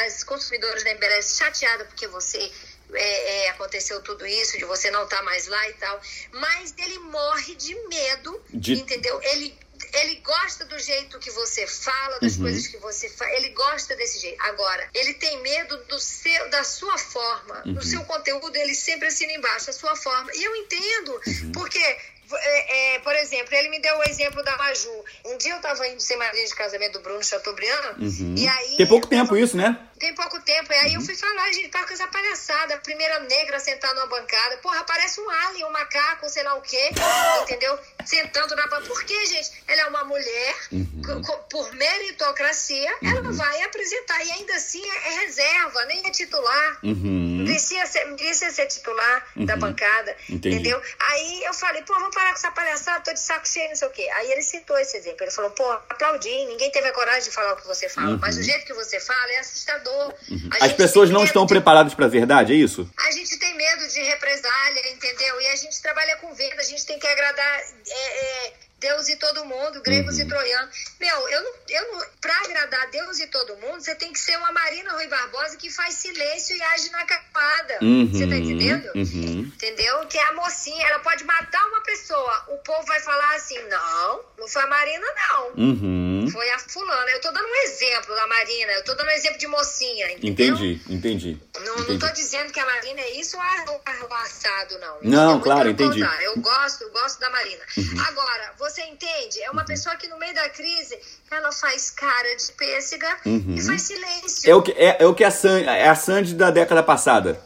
as 0.05 0.23
consumidoras 0.23 0.83
da 0.83 0.91
Embeleze 0.91 1.37
chateadas 1.37 1.87
porque 1.87 2.07
você 2.07 2.51
é, 2.93 3.45
é, 3.45 3.49
aconteceu 3.49 4.01
tudo 4.01 4.25
isso, 4.25 4.57
de 4.57 4.65
você 4.65 4.91
não 4.91 5.03
estar 5.03 5.17
tá 5.17 5.23
mais 5.23 5.47
lá 5.47 5.69
e 5.69 5.73
tal. 5.73 6.01
Mas 6.31 6.73
ele 6.77 6.99
morre 6.99 7.55
de 7.55 7.75
medo, 7.87 8.43
de... 8.49 8.73
entendeu? 8.73 9.19
Ele 9.21 9.57
ele 9.93 10.15
gosta 10.15 10.65
do 10.65 10.77
jeito 10.79 11.19
que 11.19 11.31
você 11.31 11.67
fala, 11.67 12.19
das 12.19 12.35
uhum. 12.35 12.43
coisas 12.43 12.67
que 12.67 12.77
você 12.77 13.09
faz. 13.09 13.31
Ele 13.37 13.49
gosta 13.49 13.95
desse 13.95 14.19
jeito. 14.19 14.41
Agora, 14.43 14.89
ele 14.93 15.13
tem 15.15 15.41
medo 15.41 15.77
do 15.85 15.99
seu, 15.99 16.49
da 16.49 16.63
sua 16.63 16.97
forma. 16.97 17.63
Uhum. 17.65 17.73
No 17.73 17.83
seu 17.83 18.03
conteúdo, 18.05 18.55
ele 18.55 18.75
sempre 18.75 19.07
assina 19.07 19.33
embaixo 19.33 19.69
a 19.69 19.73
sua 19.73 19.95
forma. 19.95 20.31
E 20.33 20.43
eu 20.43 20.55
entendo, 20.55 21.21
uhum. 21.25 21.51
porque 21.51 21.97
é, 22.31 22.95
é, 22.95 22.99
por 22.99 23.13
exemplo, 23.15 23.53
ele 23.53 23.69
me 23.69 23.79
deu 23.79 23.97
o 23.97 24.03
exemplo 24.03 24.43
da 24.43 24.57
Maju. 24.57 25.03
Um 25.25 25.37
dia 25.37 25.53
eu 25.53 25.61
tava 25.61 25.87
indo 25.87 25.99
ser 25.99 26.15
madrinha 26.15 26.45
de 26.45 26.55
casamento 26.55 26.93
do 26.93 27.01
Bruno 27.01 27.23
Chateaubriand, 27.23 27.95
uhum. 27.99 28.35
e 28.37 28.47
aí... 28.47 28.77
Tem 28.77 28.87
pouco 28.87 29.07
tempo 29.07 29.35
isso, 29.35 29.57
né? 29.57 29.77
Tem 30.03 30.13
pouco 30.13 30.39
tempo. 30.41 30.71
E 30.71 30.75
aí 30.75 30.89
Uhum. 30.91 30.95
eu 30.95 31.05
fui 31.05 31.15
falar, 31.15 31.51
gente, 31.53 31.69
para 31.69 31.85
com 31.87 31.93
essa 31.93 32.07
palhaçada. 32.07 32.75
A 32.75 32.77
primeira 32.79 33.19
negra 33.21 33.57
sentar 33.59 33.93
numa 33.95 34.07
bancada. 34.07 34.57
Porra, 34.57 34.83
parece 34.83 35.21
um 35.21 35.29
alien, 35.29 35.65
um 35.65 35.71
macaco, 35.71 36.27
sei 36.29 36.43
lá 36.43 36.55
o 36.55 36.61
quê. 36.61 36.89
entendeu? 37.43 37.79
Sentando 38.05 38.53
na 38.55 38.63
bancada. 38.63 38.85
Por 38.87 39.03
quê, 39.05 39.25
gente? 39.25 39.49
Ela 39.67 39.81
é 39.83 39.85
uma 39.87 40.03
mulher, 40.03 40.55
Uhum. 40.71 41.21
por 41.49 41.71
meritocracia, 41.73 42.93
ela 43.01 43.21
vai 43.31 43.63
apresentar. 43.63 44.23
E 44.25 44.31
ainda 44.31 44.55
assim 44.55 44.83
é, 44.89 45.09
reserva, 45.21 45.85
nem 45.85 46.05
é 46.05 46.11
titular. 46.11 46.79
Uhum. 46.83 47.43
Merecia 47.47 47.85
ser, 47.85 48.05
merecia 48.05 48.51
ser 48.51 48.65
titular 48.67 49.25
da 49.35 49.53
Uhum. 49.53 49.59
bancada, 49.59 50.15
Entendi. 50.29 50.55
entendeu? 50.55 50.81
Aí 50.99 51.43
eu 51.45 51.53
falei, 51.53 51.81
pô, 51.83 51.93
vamos 51.93 52.13
parar 52.15 52.29
com 52.31 52.37
essa 52.37 52.51
palhaçada, 52.51 53.03
tô 53.03 53.13
de 53.13 53.19
saco 53.19 53.47
cheio, 53.47 53.69
não 53.69 53.75
sei 53.75 53.87
o 53.87 53.91
quê. 53.91 54.09
Aí 54.15 54.31
ele 54.31 54.41
citou 54.41 54.77
esse 54.79 54.97
exemplo, 54.97 55.23
ele 55.23 55.31
falou, 55.31 55.51
pô, 55.51 55.69
aplaudi, 55.89 56.45
ninguém 56.45 56.71
teve 56.71 56.87
a 56.87 56.91
coragem 56.93 57.23
de 57.29 57.31
falar 57.31 57.53
o 57.53 57.57
que 57.57 57.67
você 57.67 57.87
fala, 57.89 58.17
mas 58.17 58.37
o 58.37 58.43
jeito 58.43 58.65
que 58.65 58.73
você 58.73 58.99
fala 58.99 59.31
é 59.33 59.39
assustador. 59.39 59.92
Uhum. 60.29 60.49
As 60.61 60.73
pessoas 60.73 61.09
não 61.09 61.23
estão 61.23 61.45
de- 61.45 61.53
preparadas 61.53 61.93
para 61.93 62.05
a 62.05 62.09
verdade, 62.09 62.53
é 62.53 62.55
isso? 62.55 62.89
A 62.99 63.11
gente 63.11 63.37
tem 63.37 63.55
medo 63.55 63.87
de 63.87 63.99
represália, 64.01 64.91
entendeu? 64.91 65.41
E 65.41 65.47
a 65.47 65.55
gente 65.55 65.81
trabalha 65.81 66.15
com 66.17 66.33
venda, 66.33 66.61
a 66.61 66.63
gente 66.63 66.85
tem 66.85 66.97
que 66.99 67.07
agradar 67.07 67.59
é, 67.87 68.45
é, 68.47 68.53
Deus 68.83 69.07
e 69.07 69.15
todo 69.15 69.45
mundo, 69.45 69.81
gregos 69.81 70.15
Uhum. 70.17 70.23
e 70.23 70.27
troianos. 70.27 70.75
Meu, 70.99 71.29
eu 71.29 71.41
não, 71.41 71.51
eu 71.69 71.91
não, 71.93 72.05
pra 72.19 72.35
agradar 72.43 72.91
Deus 72.91 73.17
e 73.19 73.27
todo 73.27 73.55
mundo, 73.57 73.81
você 73.81 73.95
tem 73.95 74.11
que 74.11 74.19
ser 74.19 74.37
uma 74.37 74.51
Marina 74.51 74.91
Rui 74.91 75.07
Barbosa 75.07 75.55
que 75.55 75.69
faz 75.69 75.93
silêncio 75.95 76.55
e 76.55 76.61
age 76.61 76.89
na 76.91 77.05
capada. 77.05 77.79
Você 78.11 78.27
tá 78.27 78.35
entendendo? 78.35 78.91
Uhum. 78.93 79.51
Entendeu? 79.55 80.05
Que 80.07 80.17
é 80.17 80.23
a 80.27 80.33
mocinha, 80.33 80.85
ela 80.87 80.99
pode 80.99 81.23
matar 81.23 81.65
uma 81.67 81.81
pessoa. 81.83 82.45
O 82.49 82.57
povo 82.57 82.85
vai 82.85 82.99
falar 82.99 83.35
assim: 83.35 83.57
não, 83.69 84.21
não 84.37 84.47
foi 84.47 84.61
a 84.63 84.67
Marina, 84.67 85.05
não. 85.29 85.47
Uhum. 85.55 86.27
Foi 86.31 86.49
a 86.51 86.59
fulana. 86.59 87.09
Eu 87.11 87.21
tô 87.21 87.31
dando 87.31 87.47
um 87.47 87.55
exemplo 87.63 88.13
da 88.15 88.27
Marina, 88.27 88.71
eu 88.73 88.83
tô 88.83 88.93
dando 88.95 89.07
um 89.07 89.11
exemplo 89.11 89.37
de 89.37 89.47
mocinha, 89.47 90.11
entendeu? 90.11 90.55
Entendi, 90.55 90.81
entendi. 90.89 91.41
Não, 91.55 91.63
não 91.63 91.83
entendi. 91.83 91.99
tô 91.99 92.09
dizendo 92.13 92.51
que 92.51 92.59
a 92.59 92.65
Marina 92.65 92.99
é 93.01 93.11
isso 93.19 93.37
ou 93.37 94.13
assado, 94.17 94.77
não. 94.79 94.97
Não, 95.01 95.31
Muito 95.33 95.43
claro, 95.43 95.69
entendi. 95.69 96.03
Uhum. 96.03 96.21
Eu 96.21 96.39
gosto, 96.39 96.81
eu 96.83 96.91
gosto 96.91 97.19
da 97.19 97.29
Marina. 97.29 97.63
Agora, 98.07 98.53
você 98.57 98.72
entende? 98.81 99.41
É 99.43 99.51
uma 99.51 99.65
pessoa 99.65 99.95
que 99.95 100.07
no 100.07 100.17
meio 100.17 100.33
da 100.33 100.49
crise, 100.49 100.97
ela 101.31 101.51
faz 101.51 101.89
cara 101.91 102.35
de 102.35 102.51
pêssega 102.53 103.17
Uhum. 103.25 103.55
e 103.57 103.61
faz 103.61 103.81
silêncio. 103.83 104.49
É 104.51 104.55
o 104.55 104.61
que, 104.61 104.71
é, 104.73 104.97
é 105.03 105.05
o 105.07 105.13
que 105.13 105.23
a, 105.23 105.31
Sandy, 105.31 105.65
é 105.67 105.87
a 105.89 105.95
Sandy 105.95 106.33
da 106.35 106.51
década 106.51 106.81
passada. 106.83 107.41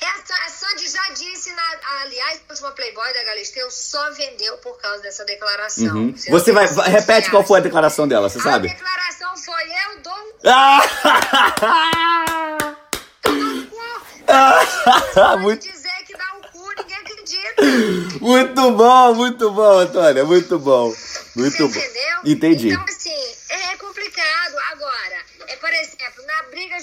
Essa, 0.00 0.34
a 0.34 0.48
Sandy 0.50 0.88
já 0.88 1.08
disse, 1.14 1.52
na, 1.54 1.62
aliás, 2.02 2.40
a 2.48 2.52
última 2.52 2.70
Playboy 2.72 3.14
da 3.14 3.24
Galisteu 3.24 3.70
só 3.70 4.10
vendeu 4.12 4.58
por 4.58 4.78
causa 4.80 5.00
dessa 5.02 5.24
declaração. 5.24 5.96
Uhum. 5.96 6.12
Você 6.16 6.30
Você 6.30 6.52
vai, 6.52 6.66
vai- 6.66 6.90
repete 6.90 7.30
qual 7.30 7.42
foi 7.44 7.60
a 7.60 7.62
declaração 7.62 8.06
dela, 8.06 8.28
você 8.28 8.38
A 8.38 8.42
sabe? 8.42 8.68
declaração 8.68 9.34
foi: 9.38 9.62
eu 9.64 10.02
dou 10.02 10.12
um 10.12 10.50
Ah! 10.50 10.80
cu. 13.22 13.80
muito, 15.40 15.66
dizer 15.66 15.90
que 16.06 16.16
dá 16.16 16.24
um 16.36 16.40
cu, 16.52 16.68
ninguém 16.76 16.96
acredita. 16.96 17.49
Muito 18.20 18.70
bom, 18.72 19.14
muito 19.14 19.50
bom, 19.50 19.78
Antônia, 19.80 20.24
muito 20.24 20.58
bom. 20.58 20.94
Muito 21.36 21.56
Você 21.56 21.62
bom. 21.62 21.68
entendeu? 21.68 22.18
Entendi. 22.24 22.68
Então, 22.70 22.84
assim, 22.84 23.14
é 23.48 23.76
complicado. 23.76 24.56
Agora, 24.72 25.16
é, 25.46 25.56
por 25.56 25.72
exemplo, 25.72 26.24
na 26.26 26.42
briga, 26.44 26.76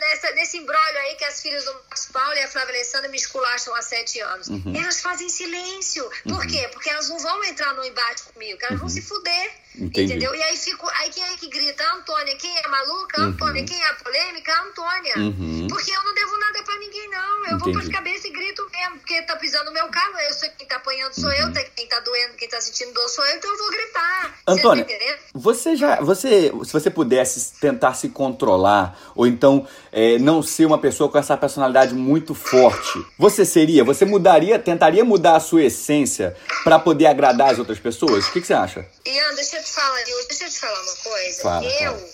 nessa, 0.00 0.30
nesse 0.32 0.56
embrólio 0.56 0.98
aí 1.00 1.14
que 1.16 1.24
as 1.24 1.40
filhas 1.42 1.64
do 1.64 1.72
Marcos 1.72 2.06
Paulo 2.12 2.32
e 2.34 2.40
a 2.40 2.48
Flávia 2.48 2.74
Alessandra 2.74 3.08
me 3.08 3.16
esculacham 3.16 3.74
há 3.74 3.82
sete 3.82 4.20
anos, 4.20 4.48
Uhum. 4.48 4.72
elas 4.74 5.00
fazem 5.00 5.28
silêncio. 5.28 6.08
Por 6.28 6.46
quê? 6.46 6.68
Porque 6.72 6.88
elas 6.90 7.08
não 7.08 7.18
vão 7.18 7.44
entrar 7.44 7.74
no 7.74 7.84
embate 7.84 8.22
comigo, 8.32 8.58
elas 8.62 8.80
vão 8.80 8.88
se 8.88 9.02
fuder. 9.02 9.50
Uhum. 9.78 9.86
Entendi. 9.86 10.12
Entendeu? 10.12 10.34
E 10.34 10.42
aí, 10.42 10.56
fico, 10.56 10.88
aí 11.00 11.10
quem 11.10 11.22
é 11.22 11.36
que 11.36 11.48
grita? 11.48 11.82
A 11.84 11.94
Antônia. 11.96 12.36
Quem 12.36 12.50
é 12.58 12.68
maluca? 12.68 13.20
A 13.20 13.24
Antônia. 13.24 13.64
Quem 13.64 13.80
é 13.80 13.88
a 13.90 13.94
polêmica? 13.94 14.52
A 14.52 14.62
Antônia. 14.64 15.14
Uhum. 15.18 15.66
Porque 15.68 15.90
eu 15.90 16.04
não 16.04 16.14
devo 16.14 16.36
nada 16.38 16.62
pra 16.64 16.76
ninguém, 16.78 17.08
não. 17.10 17.46
Eu 17.46 17.58
vou 17.58 17.68
Entendi. 17.70 17.72
pras 17.78 17.88
cabeça 17.88 18.28
e 18.28 18.30
grito 18.32 18.66
mesmo, 18.72 18.98
porque 18.98 19.22
tá 19.22 19.36
pisando 19.36 19.66
no 19.66 19.72
meu 19.72 19.88
carro. 19.88 20.14
Eu 20.28 20.32
sou 20.34 20.48
quem 20.58 20.66
tá 20.66 20.76
apanhando, 20.76 21.12
sou 21.14 21.28
Uhum. 21.30 21.34
eu. 21.36 21.52
tá- 21.52 21.60
Quem 21.76 21.86
tá 21.88 22.00
doendo, 22.00 22.34
quem 22.34 22.48
tá 22.48 22.60
sentindo 22.60 22.92
dor 22.92 23.08
sou 23.08 23.24
eu, 23.26 23.36
então 23.36 23.50
eu 23.50 23.56
vou 23.58 23.70
gritar. 23.70 24.34
Antônia, 24.46 24.84
Você 24.84 24.96
tá 24.98 25.20
você 25.34 25.76
já, 25.76 26.00
você, 26.00 26.52
se 26.64 26.72
você 26.72 26.90
pudesse 26.90 27.58
tentar 27.60 27.94
se 27.94 28.08
controlar 28.08 28.98
ou 29.14 29.26
então 29.26 29.66
é, 29.92 30.18
não 30.18 30.42
ser 30.42 30.66
uma 30.66 30.78
pessoa 30.78 31.08
com 31.10 31.18
essa 31.18 31.36
personalidade 31.36 31.94
muito 31.94 32.34
forte, 32.34 33.04
você 33.18 33.44
seria? 33.44 33.82
Você 33.84 34.04
mudaria, 34.04 34.58
tentaria 34.58 35.04
mudar 35.04 35.36
a 35.36 35.40
sua 35.40 35.62
essência 35.62 36.36
para 36.64 36.78
poder 36.78 37.06
agradar 37.06 37.50
as 37.50 37.58
outras 37.58 37.78
pessoas? 37.78 38.26
O 38.26 38.32
que, 38.32 38.40
que 38.40 38.46
você 38.46 38.54
acha? 38.54 38.86
Ian, 39.06 39.34
deixa 39.34 39.56
eu 39.56 39.59
te 39.62 39.70
falar, 39.70 40.08
eu- 40.08 40.26
deixa 40.28 40.44
eu 40.44 40.50
te 40.50 40.58
falar 40.58 40.80
uma 40.82 40.96
coisa. 40.96 41.42
Fala, 41.42 41.64
eu, 41.66 41.92
fala. 41.98 42.10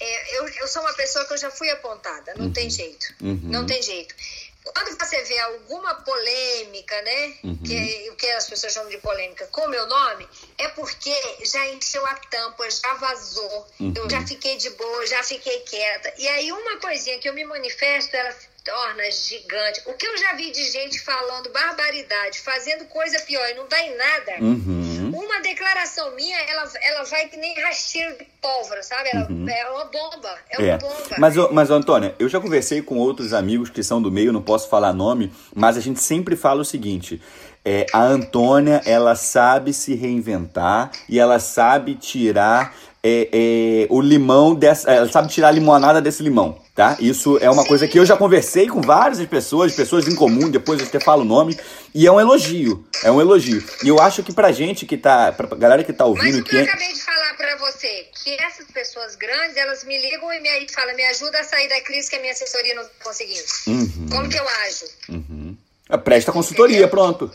é, 0.00 0.38
eu, 0.38 0.48
eu 0.48 0.68
sou 0.68 0.82
uma 0.82 0.92
pessoa 0.94 1.24
que 1.24 1.32
eu 1.32 1.38
já 1.38 1.50
fui 1.50 1.70
apontada, 1.70 2.34
não 2.36 2.52
tem 2.52 2.68
jeito. 2.70 3.06
Uhum. 3.20 3.40
Não 3.44 3.66
tem 3.66 3.82
jeito. 3.82 4.14
Quando 4.62 4.98
você 4.98 5.22
vê 5.24 5.38
alguma 5.38 5.94
polêmica, 6.02 7.00
né? 7.02 7.34
Uhum. 7.44 7.56
Que, 7.64 8.10
o 8.10 8.14
que 8.16 8.30
as 8.32 8.46
pessoas 8.48 8.72
chamam 8.74 8.90
de 8.90 8.98
polêmica 8.98 9.46
com 9.46 9.62
o 9.62 9.68
meu 9.68 9.86
nome, 9.86 10.28
é 10.58 10.68
porque 10.68 11.14
já 11.44 11.66
encheu 11.68 12.04
a 12.06 12.14
tampa, 12.14 12.70
já 12.70 12.92
vazou. 12.94 13.66
Uhum. 13.80 13.94
Eu 13.96 14.08
já 14.10 14.24
fiquei 14.26 14.56
de 14.58 14.68
boa, 14.70 15.06
já 15.06 15.22
fiquei 15.24 15.60
quieta. 15.60 16.12
E 16.18 16.28
aí, 16.28 16.52
uma 16.52 16.78
coisinha 16.78 17.18
que 17.18 17.28
eu 17.28 17.32
me 17.32 17.44
manifesto, 17.44 18.14
ela 18.14 18.34
torna 18.64 19.10
gigante. 19.10 19.82
O 19.86 19.94
que 19.94 20.06
eu 20.06 20.16
já 20.18 20.34
vi 20.34 20.50
de 20.50 20.64
gente 20.70 21.00
falando 21.00 21.50
barbaridade, 21.50 22.40
fazendo 22.40 22.84
coisa 22.86 23.18
pior 23.20 23.48
e 23.50 23.54
não 23.54 23.66
dá 23.68 23.80
em 23.80 23.96
nada. 23.96 24.32
Uhum. 24.40 25.10
Uma 25.14 25.40
declaração 25.40 26.14
minha, 26.14 26.38
ela, 26.38 26.70
ela 26.82 27.04
vai 27.04 27.26
que 27.28 27.36
nem 27.36 27.58
rasteiro 27.60 28.18
de 28.18 28.26
pólvora, 28.40 28.82
sabe? 28.82 29.10
Ela, 29.12 29.28
É 29.50 29.70
uma 29.70 29.84
bomba. 29.86 30.38
É 30.50 30.58
uma 30.58 30.68
É. 30.68 30.78
bomba. 30.78 31.16
Mas, 31.18 31.34
mas, 31.52 31.70
Antônia, 31.70 32.14
eu 32.18 32.28
já 32.28 32.40
conversei 32.40 32.82
com 32.82 32.96
outros 32.96 33.32
amigos 33.32 33.70
que 33.70 33.82
são 33.82 34.00
do 34.00 34.10
meio, 34.10 34.32
não 34.32 34.42
posso 34.42 34.68
falar 34.68 34.92
nome, 34.92 35.32
mas 35.54 35.76
a 35.76 35.80
gente 35.80 36.00
sempre 36.00 36.36
fala 36.36 36.60
o 36.60 36.64
seguinte: 36.64 37.20
é, 37.64 37.86
a 37.92 38.02
Antônia, 38.02 38.80
ela 38.86 39.14
sabe 39.14 39.72
se 39.72 39.94
reinventar 39.94 40.90
e 41.08 41.18
ela 41.18 41.38
sabe 41.38 41.94
tirar 41.94 42.74
é, 43.02 43.28
é, 43.32 43.86
o 43.88 44.00
limão 44.00 44.54
dessa. 44.54 44.90
Ela 44.90 45.10
sabe 45.10 45.28
tirar 45.28 45.48
a 45.48 45.52
limonada 45.52 46.00
desse 46.00 46.22
limão, 46.22 46.60
tá? 46.74 46.96
Isso 47.00 47.38
é 47.38 47.50
uma 47.50 47.64
coisa 47.64 47.88
que 47.88 47.98
eu 47.98 48.04
já 48.04 48.16
conversei 48.16 48.68
com 48.68 48.80
várias 48.80 49.24
pessoas, 49.26 49.74
pessoas 49.74 50.06
em 50.06 50.14
comum, 50.14 50.50
depois 50.50 50.80
eu 50.80 50.86
até 50.86 51.00
falo 51.00 51.22
o 51.22 51.24
nome, 51.24 51.58
e 51.94 52.06
é 52.06 52.12
um 52.12 52.20
elogio. 52.20 52.84
É 53.02 53.10
um 53.10 53.20
elogio. 53.20 53.64
E 53.82 53.88
eu 53.88 53.98
acho 53.98 54.22
que 54.22 54.32
pra 54.32 54.52
gente 54.52 54.84
que 54.84 54.96
tá. 54.96 55.32
Pra 55.32 55.46
galera 55.56 55.82
que 55.82 55.92
tá 55.92 56.04
Mas 56.04 56.16
ouvindo 56.16 56.40
o 56.40 56.44
que 56.44 56.50
que 56.50 56.56
eu 56.56 56.60
é. 56.60 56.64
acabei 56.64 56.92
de 56.92 57.02
falar 57.02 57.34
pra 57.36 57.56
você, 57.56 58.06
que 58.22 58.36
essas 58.42 58.66
pessoas 58.66 59.16
grandes, 59.16 59.56
elas 59.56 59.82
me 59.84 59.98
ligam 59.98 60.32
e 60.32 60.40
me 60.40 60.48
aí 60.48 60.66
falam, 60.70 60.94
me 60.94 61.04
ajuda 61.06 61.40
a 61.40 61.44
sair 61.44 61.68
da 61.68 61.80
crise 61.80 62.10
que 62.10 62.16
a 62.16 62.20
minha 62.20 62.32
assessoria 62.32 62.74
não 62.74 62.84
tá 62.84 62.90
conseguindo. 63.02 63.44
Uhum. 63.66 64.06
Como 64.10 64.28
que 64.28 64.38
eu 64.38 64.48
ajo? 64.66 64.84
Uhum. 65.08 65.56
Presta 66.04 66.30
consultoria, 66.30 66.86
pronto. 66.86 67.30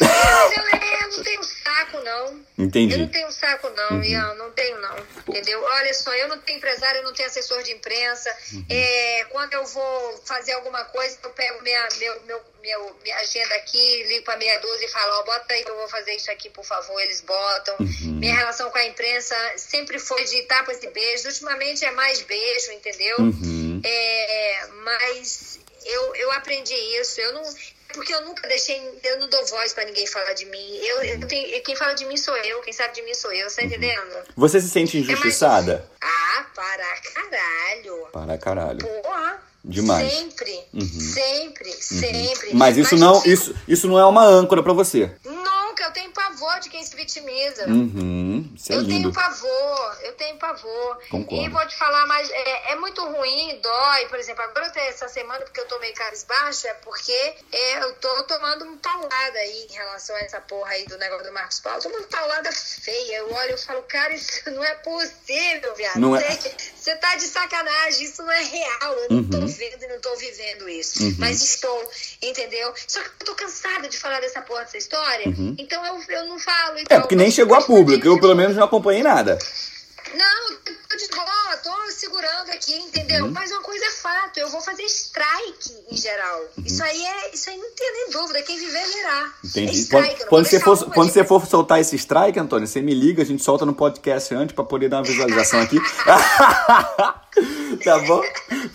Eu, 0.00 1.08
não 1.16 1.22
tenho 1.24 1.42
saco, 1.44 2.00
não. 2.00 2.44
Entendi. 2.58 2.94
Eu 2.94 2.98
não 3.00 3.08
tenho 3.08 3.30
saco, 3.32 3.68
não, 3.70 3.90
Uhum. 3.96 4.04
Ian, 4.04 4.34
não 4.34 4.50
tenho, 4.52 4.80
não. 4.80 4.96
Entendeu? 5.28 5.62
Olha 5.62 5.92
só, 5.94 6.12
eu 6.14 6.28
não 6.28 6.38
tenho 6.38 6.58
empresário, 6.58 6.98
eu 7.00 7.04
não 7.04 7.12
tenho 7.12 7.28
assessor 7.28 7.62
de 7.62 7.72
imprensa. 7.72 8.34
Uhum. 8.52 8.64
É, 8.70 9.26
quando 9.30 9.52
eu 9.54 9.64
vou 9.66 10.22
fazer 10.24 10.52
alguma 10.52 10.84
coisa, 10.86 11.18
eu 11.22 11.30
pego 11.30 11.62
minha, 11.62 11.88
meu, 11.98 12.20
meu, 12.22 12.40
meu- 12.62 12.96
minha 13.02 13.16
agenda 13.18 13.54
aqui, 13.56 14.02
ligo 14.04 14.24
pra 14.24 14.36
meia 14.36 14.58
dúzia 14.60 14.86
e 14.86 14.90
falo, 14.90 15.12
ó, 15.20 15.22
bota 15.24 15.52
aí 15.52 15.64
que 15.64 15.70
eu 15.70 15.76
vou 15.76 15.88
fazer 15.88 16.14
isso 16.14 16.30
aqui, 16.30 16.48
por 16.50 16.64
favor, 16.64 16.98
eles 17.00 17.20
botam. 17.22 17.76
Uhum. 17.80 18.18
Minha 18.20 18.34
relação 18.36 18.70
com 18.70 18.78
a 18.78 18.86
imprensa 18.86 19.34
sempre 19.56 19.98
foi 19.98 20.24
de 20.24 20.42
tapas 20.42 20.82
e 20.82 20.88
beijos. 20.88 21.24
Ultimamente 21.26 21.84
é 21.84 21.90
mais 21.90 22.20
beijo, 22.22 22.72
entendeu? 22.72 23.16
Uhum. 23.18 23.80
É, 23.84 24.66
mas 24.84 25.58
eu, 25.84 26.14
eu 26.16 26.30
aprendi 26.32 26.74
isso. 27.00 27.20
Eu 27.20 27.32
não. 27.34 27.42
Porque 27.92 28.12
eu 28.12 28.22
nunca 28.22 28.46
deixei. 28.48 29.00
Eu 29.04 29.20
não 29.20 29.28
dou 29.28 29.44
voz 29.46 29.72
pra 29.72 29.84
ninguém 29.84 30.06
falar 30.06 30.32
de 30.34 30.46
mim. 30.46 30.76
Eu, 30.76 31.02
eu 31.02 31.26
tenho, 31.26 31.62
quem 31.62 31.76
fala 31.76 31.94
de 31.94 32.04
mim 32.06 32.16
sou 32.16 32.36
eu. 32.36 32.60
Quem 32.60 32.72
sabe 32.72 32.94
de 32.94 33.02
mim 33.02 33.14
sou 33.14 33.32
eu. 33.32 33.48
Você 33.48 33.60
tá 33.60 33.66
entendendo? 33.66 34.24
Você 34.36 34.60
se 34.60 34.68
sente 34.68 34.98
injustiçada? 34.98 35.88
Ah, 36.00 36.46
para 36.54 36.84
caralho. 37.14 38.06
Para 38.12 38.38
caralho. 38.38 38.78
Porra. 39.02 39.49
Demais. 39.64 40.10
Sempre. 40.12 40.64
Uhum. 40.72 40.86
Sempre. 40.88 41.72
Sempre. 41.72 42.54
Mas 42.54 42.76
isso 42.76 42.96
não, 42.96 43.22
isso, 43.24 43.54
isso 43.68 43.86
não 43.88 43.98
é 43.98 44.04
uma 44.06 44.24
âncora 44.24 44.62
pra 44.62 44.72
você. 44.72 45.12
Nunca. 45.24 45.50
Eu 45.80 45.92
tenho 45.92 46.12
pavor 46.12 46.60
de 46.60 46.68
quem 46.68 46.84
se 46.84 46.94
vitimiza. 46.94 47.66
Uhum. 47.66 48.54
É 48.68 48.74
eu 48.74 48.80
lindo. 48.82 48.88
tenho 49.10 49.12
pavor, 49.12 49.98
eu 50.02 50.12
tenho 50.12 50.36
pavor. 50.36 50.98
Concordo. 51.10 51.44
E 51.44 51.48
vou 51.48 51.66
te 51.66 51.74
falar 51.74 52.06
mais, 52.06 52.28
é, 52.30 52.72
é 52.72 52.76
muito 52.76 53.02
ruim, 53.02 53.58
dói. 53.62 54.06
Por 54.08 54.18
exemplo, 54.18 54.42
agora 54.44 54.66
até 54.66 54.88
essa 54.88 55.08
semana, 55.08 55.40
porque 55.44 55.58
eu 55.58 55.66
tomei 55.66 55.90
cabisbaixo, 55.92 56.66
é 56.68 56.74
porque 56.74 57.34
é, 57.50 57.82
eu 57.82 57.94
tô 57.94 58.22
tomando 58.24 58.66
um 58.66 58.76
paulada 58.76 59.38
aí 59.38 59.66
em 59.70 59.72
relação 59.74 60.14
a 60.16 60.20
essa 60.20 60.40
porra 60.42 60.70
aí 60.70 60.84
do 60.84 60.98
negócio 60.98 61.26
do 61.26 61.32
Marcos 61.32 61.58
Paulo. 61.60 61.80
Tô 61.82 61.88
tomando 61.88 62.06
paulada 62.08 62.52
feia. 62.52 63.16
Eu 63.16 63.32
olho 63.32 63.54
e 63.54 63.58
falo, 63.58 63.82
cara, 63.84 64.12
isso 64.14 64.50
não 64.50 64.62
é 64.62 64.74
possível, 64.76 65.74
viado. 65.74 65.98
Não 65.98 66.14
é- 66.14 66.38
Você, 66.80 66.96
tá 66.96 67.14
de 67.16 67.26
sacanagem, 67.26 68.04
isso 68.04 68.22
não 68.22 68.32
é 68.32 68.42
real. 68.42 68.94
Eu 68.94 69.16
não 69.16 69.24
tô 69.24 69.36
Uhum. 69.38 69.46
vendo 69.46 69.82
e 69.82 69.86
não 69.86 70.00
tô 70.00 70.16
vivendo 70.16 70.68
isso. 70.68 71.02
Uhum. 71.02 71.14
Mas 71.18 71.42
estou, 71.42 71.90
entendeu? 72.22 72.72
Só 72.88 73.00
que 73.00 73.08
eu 73.20 73.26
tô 73.26 73.34
cansada 73.34 73.86
de 73.88 73.98
falar 73.98 74.20
dessa 74.20 74.40
porra 74.40 74.62
dessa 74.62 74.78
história. 74.78 75.28
Uhum. 75.28 75.54
Então 75.58 75.84
eu, 75.84 76.02
eu 76.08 76.26
não 76.26 76.38
falo. 76.38 76.78
É, 76.78 76.82
Então, 76.82 77.00
porque 77.02 77.14
nem 77.16 77.30
chegou 77.30 77.56
a 77.56 77.62
público. 77.62 78.06
Eu, 78.06 78.18
pelo 78.18 78.34
menos, 78.34 78.56
não 78.56 78.64
acompanhei 78.64 79.02
nada. 79.02 79.38
Não, 80.14 80.56
tô 80.88 80.96
de 80.96 81.08
boa, 81.08 81.56
tô 81.62 81.92
segurando 81.92 82.50
aqui 82.50 82.74
entendeu? 82.74 83.24
Uhum. 83.24 83.32
Mas 83.32 83.50
uma 83.50 83.60
coisa 83.60 83.84
é 83.84 83.90
fato, 83.90 84.38
eu 84.38 84.48
vou 84.50 84.60
fazer 84.60 84.82
strike 84.84 85.74
em 85.90 85.96
geral. 85.96 86.40
Uhum. 86.56 86.64
Isso 86.64 86.82
aí 86.82 87.04
é, 87.04 87.34
isso 87.34 87.50
aí 87.50 87.56
não 87.56 87.70
tem 87.70 87.92
nem 87.92 88.10
dúvida, 88.10 88.42
quem 88.42 88.58
viver 88.58 88.86
verá. 88.86 89.32
Entendi. 89.44 89.70
É 89.70 89.74
strike, 89.74 90.16
quando, 90.16 90.28
quando 90.28 90.46
você 90.46 90.60
for, 90.60 90.92
quando 90.92 91.10
você 91.10 91.24
for 91.24 91.46
soltar 91.46 91.80
esse 91.80 91.96
strike, 91.96 92.38
Antônio, 92.38 92.66
você 92.66 92.80
me 92.80 92.94
liga, 92.94 93.22
a 93.22 93.26
gente 93.26 93.42
solta 93.42 93.66
no 93.66 93.74
podcast 93.74 94.34
antes 94.34 94.54
para 94.54 94.64
poder 94.64 94.88
dar 94.88 94.98
uma 94.98 95.04
visualização 95.04 95.60
aqui. 95.60 95.78
tá 97.84 97.98
bom? 98.06 98.22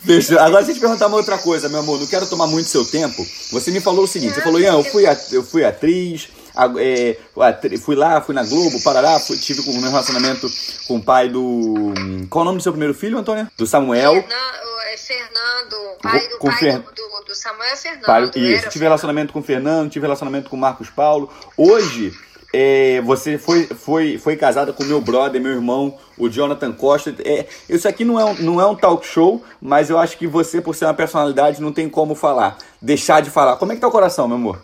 Fechou. 0.06 0.40
Agora 0.40 0.64
deixa 0.64 0.72
eu 0.72 0.76
te 0.76 0.82
perguntar 0.82 1.08
uma 1.08 1.18
outra 1.18 1.38
coisa, 1.38 1.70
meu 1.70 1.80
amor, 1.80 2.00
não 2.00 2.08
quero 2.08 2.28
tomar 2.28 2.48
muito 2.48 2.70
seu 2.70 2.86
tempo. 2.86 3.26
Você 3.52 3.72
me 3.72 3.80
falou 3.80 4.06
o 4.06 4.08
seguinte, 4.08 4.36
você 4.36 4.42
falou, 4.42 4.60
Ian, 4.60 4.74
eu 4.74 4.84
fui, 4.84 5.04
eu 5.32 5.44
fui 5.44 5.64
atriz, 5.64 6.30
é, 6.80 7.18
fui 7.78 7.96
lá, 7.96 8.22
fui 8.22 8.34
na 8.34 8.44
Globo, 8.44 8.82
Parará, 8.82 9.20
fui, 9.20 9.38
tive 9.38 9.62
um 9.70 9.82
relacionamento 9.82 10.48
com 10.88 10.98
o 10.98 11.04
pai 11.04 11.30
do. 11.30 11.94
Qual 12.30 12.44
o 12.44 12.46
nome 12.46 12.58
do 12.58 12.64
seu 12.64 12.72
primeiro 12.72 12.94
filho, 12.94 13.18
Antônia? 13.18 13.52
Do 13.58 13.68
Samuel. 13.68 14.14
Fernando, 14.14 14.80
é 14.92 14.98
Fernando 14.98 15.98
pai 16.02 16.28
do, 16.28 16.38
com 16.38 16.48
pai 16.48 16.58
Fer... 16.58 16.80
do, 16.80 17.26
do, 17.26 17.36
Samuel 17.36 17.74
é 17.74 17.76
Fernando. 17.76 18.06
Pai, 18.06 18.32
isso, 18.36 18.70
tive 18.70 18.86
relacionamento 18.86 19.34
com 19.34 19.40
o 19.40 19.44
Fernando, 19.44 19.90
tive 19.90 20.06
relacionamento 20.06 20.50
com 20.50 20.56
o 20.56 20.60
Marcos 20.60 20.90
Paulo. 20.90 21.30
Hoje. 21.58 22.14
É, 22.58 23.02
você 23.02 23.38
foi, 23.38 23.66
foi, 23.66 24.18
foi 24.18 24.38
casada 24.38 24.72
com 24.72 24.82
meu 24.86 25.02
brother, 25.02 25.42
meu 25.42 25.52
irmão, 25.52 25.98
o 26.18 26.30
Jonathan 26.30 26.72
Costa. 26.72 27.14
É, 27.20 27.46
isso 27.68 27.86
aqui 27.86 28.06
não 28.06 28.18
é, 28.18 28.24
um, 28.24 28.34
não 28.36 28.62
é 28.62 28.66
um 28.66 28.74
talk 28.74 29.06
show, 29.06 29.44
mas 29.60 29.90
eu 29.90 29.98
acho 29.98 30.18
que 30.18 30.26
você, 30.26 30.62
por 30.62 30.74
ser 30.74 30.86
uma 30.86 30.94
personalidade, 30.94 31.62
não 31.62 31.74
tem 31.74 31.90
como 31.90 32.16
falar. 32.16 32.58
Deixar 32.82 33.22
de 33.22 33.30
falar. 33.30 33.58
Como 33.58 33.74
é 33.74 33.76
que 33.76 33.82
tá 33.82 33.90
o 33.90 33.92
coração, 33.92 34.26
meu 34.26 34.38
amor? 34.38 34.62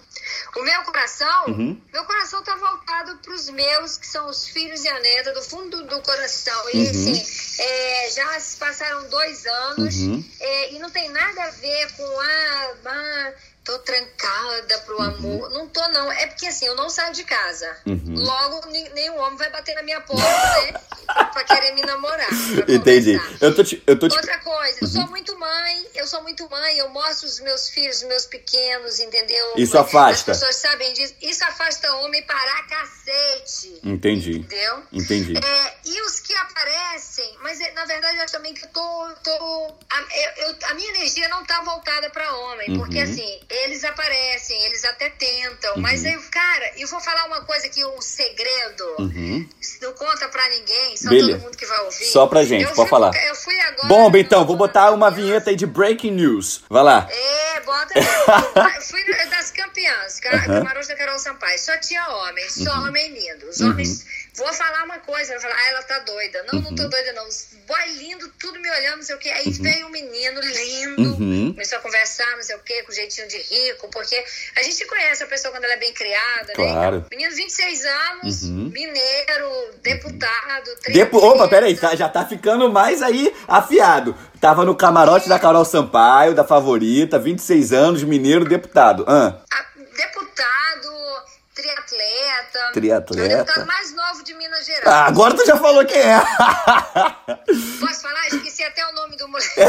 O 0.55 0.63
meu 0.63 0.83
coração, 0.83 1.45
uhum. 1.47 1.81
meu 1.93 2.03
coração 2.03 2.43
tá 2.43 2.55
voltado 2.55 3.17
para 3.17 3.33
os 3.33 3.49
meus, 3.49 3.97
que 3.97 4.05
são 4.05 4.27
os 4.27 4.47
filhos 4.47 4.83
e 4.83 4.89
a 4.89 4.99
neta, 4.99 5.33
do 5.33 5.41
fundo 5.41 5.83
do 5.85 6.01
coração. 6.01 6.69
E 6.73 6.77
uhum. 6.77 6.89
assim, 6.89 7.25
é, 7.59 8.09
já 8.11 8.39
se 8.39 8.57
passaram 8.57 9.07
dois 9.09 9.45
anos 9.45 9.95
uhum. 9.95 10.23
é, 10.39 10.73
e 10.73 10.79
não 10.79 10.89
tem 10.89 11.09
nada 11.09 11.43
a 11.43 11.51
ver 11.51 11.91
com 11.93 12.19
ah, 12.19 12.73
ah 12.85 13.33
tô 13.64 13.78
trancada 13.80 14.80
pro 14.86 14.97
uhum. 14.97 15.03
amor. 15.03 15.49
Não 15.51 15.68
tô, 15.68 15.88
não. 15.89 16.12
É 16.12 16.28
porque 16.28 16.47
assim, 16.47 16.66
eu 16.66 16.76
não 16.76 16.89
saio 16.89 17.14
de 17.14 17.24
casa. 17.24 17.78
Uhum. 17.86 18.16
Logo, 18.18 18.68
nenhum 18.93 19.20
homem 19.20 19.38
vai 19.38 19.49
bater 19.51 19.76
na 19.76 19.84
minha 19.84 20.01
porta, 20.01 20.24
né? 20.24 20.82
pra 21.32 21.43
querer 21.43 21.74
me 21.74 21.82
namorar. 21.82 22.30
Entendi. 22.68 23.20
Eu 23.39 23.53
tô 23.53 23.64
te, 23.64 23.82
eu 23.86 23.97
tô 23.97 24.07
te... 24.07 24.16
Outra 24.16 24.38
coisa, 24.39 24.80
eu 24.82 24.88
sou 24.88 25.01
uhum. 25.01 25.09
muito 25.09 25.38
mãe, 25.38 25.86
eu 25.95 26.07
sou 26.07 26.22
muito 26.24 26.49
mãe, 26.49 26.78
eu 26.78 26.89
mostro 26.89 27.28
os 27.28 27.39
meus 27.39 27.70
filhos, 27.70 27.97
os 27.97 28.03
meus 28.03 28.26
pequenos, 28.26 28.99
entendeu? 28.99 29.53
Isso 29.55 29.78
afasta. 29.78 30.32
As 30.32 30.39
pessoas 30.39 30.55
sabem 30.55 30.93
disso. 30.93 31.14
Isso 31.22 31.43
afasta 31.43 31.93
homem 31.95 32.22
para 32.24 32.64
cacete. 32.64 33.80
Entendi. 33.84 34.39
Entendeu? 34.39 34.84
Entendi. 34.91 35.34
É, 35.38 35.78
e 35.86 36.01
os 36.01 36.20
que 36.20 36.34
aparecem, 36.34 37.38
mas 37.41 37.59
é, 37.59 37.72
na 37.74 37.86
verdade 37.86 38.18
eu 38.18 38.26
também 38.28 38.53
que 38.53 38.64
eu 38.64 38.70
tô. 38.70 39.12
tô 39.24 39.74
a, 39.89 40.01
eu, 40.38 40.55
a 40.70 40.74
minha 40.74 40.89
energia 40.89 41.28
não 41.30 41.43
tá 41.45 41.62
voltada 41.62 42.09
para 42.09 42.34
homem, 42.36 42.72
uhum. 42.72 42.80
porque 42.80 42.99
assim, 42.99 43.39
eles 43.63 43.83
aparecem, 43.83 44.59
eles 44.65 44.83
até 44.85 45.09
tentam, 45.09 45.75
uhum. 45.75 45.81
mas 45.81 46.03
eu, 46.05 46.21
cara, 46.31 46.71
eu 46.77 46.87
vou 46.87 46.99
falar 46.99 47.25
uma 47.25 47.41
coisa 47.41 47.67
que 47.69 47.83
um 47.85 48.01
segredo, 48.01 48.95
uhum. 48.99 49.47
não 49.81 49.93
conta 49.93 50.27
pra 50.29 50.47
ninguém, 50.49 50.97
só 50.97 51.09
Beleza. 51.09 51.31
todo 51.33 51.41
mundo 51.41 51.57
que 51.57 51.65
vai 51.65 51.79
ouvir. 51.85 52.05
Só 52.05 52.27
pra 52.27 52.43
gente, 52.43 52.63
eu 52.63 52.69
pode 52.69 52.81
fui, 52.81 52.89
falar. 52.89 53.11
Eu 53.27 53.35
fui 53.35 53.59
agora. 53.59 53.87
Bom, 53.87 54.11
então, 54.17 54.45
vou 54.45 54.55
botar 54.55 54.91
uma 54.91 55.09
vinheta 55.11 55.49
aí 55.49 55.55
de 55.55 55.65
breaking 55.65 56.11
news. 56.11 56.63
Vai 56.69 56.83
lá. 56.83 57.07
É, 57.09 57.59
bota 57.61 57.93
aí. 57.97 58.81
fui 58.81 59.01
das 59.29 59.51
campeãs, 59.51 60.19
uhum. 60.23 60.53
Camarões 60.59 60.87
da 60.87 60.95
Carol 60.95 61.17
Sampaio. 61.17 61.59
Só 61.59 61.77
tinha 61.77 62.07
homens, 62.07 62.53
só 62.53 62.71
uhum. 62.71 62.87
homem 62.87 63.09
lindo. 63.09 63.47
Os 63.47 63.59
homens 63.61 64.01
uhum. 64.01 64.30
Vou 64.36 64.53
falar 64.53 64.86
uma 64.86 64.99
coisa, 64.99 65.34
vou 65.34 65.41
falar, 65.41 65.55
ah, 65.55 65.69
ela 65.69 65.84
tá 65.84 65.99
doida. 65.99 66.45
Não, 66.51 66.59
uhum. 66.59 66.65
não 66.65 66.75
tô 66.75 66.84
uhum. 66.84 66.89
doida, 66.89 67.13
não. 67.13 67.27
Boy 67.67 67.93
lindo, 67.97 68.27
tudo 68.39 68.59
me 68.59 68.69
olhando, 68.69 68.97
não 68.97 69.03
sei 69.03 69.15
o 69.15 69.19
quê. 69.19 69.29
Aí 69.29 69.47
uhum. 69.47 69.53
veio 69.53 69.88
um 69.88 69.89
menino 69.89 70.39
lindo, 70.41 71.01
uhum. 71.01 71.51
começou 71.51 71.77
a 71.77 71.82
conversar, 71.82 72.36
não 72.36 72.43
sei 72.43 72.55
o 72.55 72.59
quê, 72.59 72.84
com 72.84 72.91
jeitinho 72.91 73.27
de 73.27 73.38
rico, 73.38 73.89
porque 73.91 74.23
a 74.57 74.63
gente 74.63 74.86
conhece 74.86 75.23
a 75.23 75.27
pessoa 75.27 75.51
quando 75.51 75.65
ela 75.65 75.73
é 75.73 75.77
bem 75.77 75.93
criada, 75.93 76.47
né? 76.47 76.53
claro. 76.53 76.97
né? 76.97 77.05
Menino, 77.11 77.36
26 77.36 77.86
anos, 77.86 78.43
uhum. 78.43 78.71
mineiro, 78.73 79.71
deputado, 79.82 80.71
Depo 80.88 81.17
Opa, 81.17 81.47
peraí, 81.47 81.75
tá, 81.75 81.95
já 81.95 82.07
tá 82.09 82.25
ficando 82.25 82.71
mais 82.71 83.01
aí 83.01 83.34
afiado. 83.47 84.15
Tava 84.39 84.65
no 84.65 84.75
camarote 84.75 85.27
é. 85.27 85.29
da 85.29 85.38
Carol 85.38 85.63
Sampaio, 85.63 86.34
da 86.34 86.43
favorita, 86.43 87.19
26 87.19 87.73
anos, 87.73 88.03
mineiro, 88.03 88.43
deputado. 88.43 89.05
Ah. 89.07 89.41
Deputado, 89.95 90.89
triatleta. 91.62 92.72
Triatleta. 92.74 93.22
É 93.22 93.36
o 93.36 93.38
deputado 93.38 93.68
mais 93.68 93.93
novo 93.93 94.24
de 94.24 94.34
Minas 94.34 94.66
Gerais. 94.66 94.88
Ah, 94.88 95.05
agora 95.05 95.36
tu 95.36 95.45
já 95.45 95.57
falou 95.57 95.86
quem 95.86 95.97
é. 95.97 96.20
Posso 97.80 98.01
falar? 98.01 98.28
Esqueci 98.28 98.64
até 98.64 98.86
o 98.88 98.93
nome 98.93 99.16
do 99.18 99.28
moleque. 99.28 99.62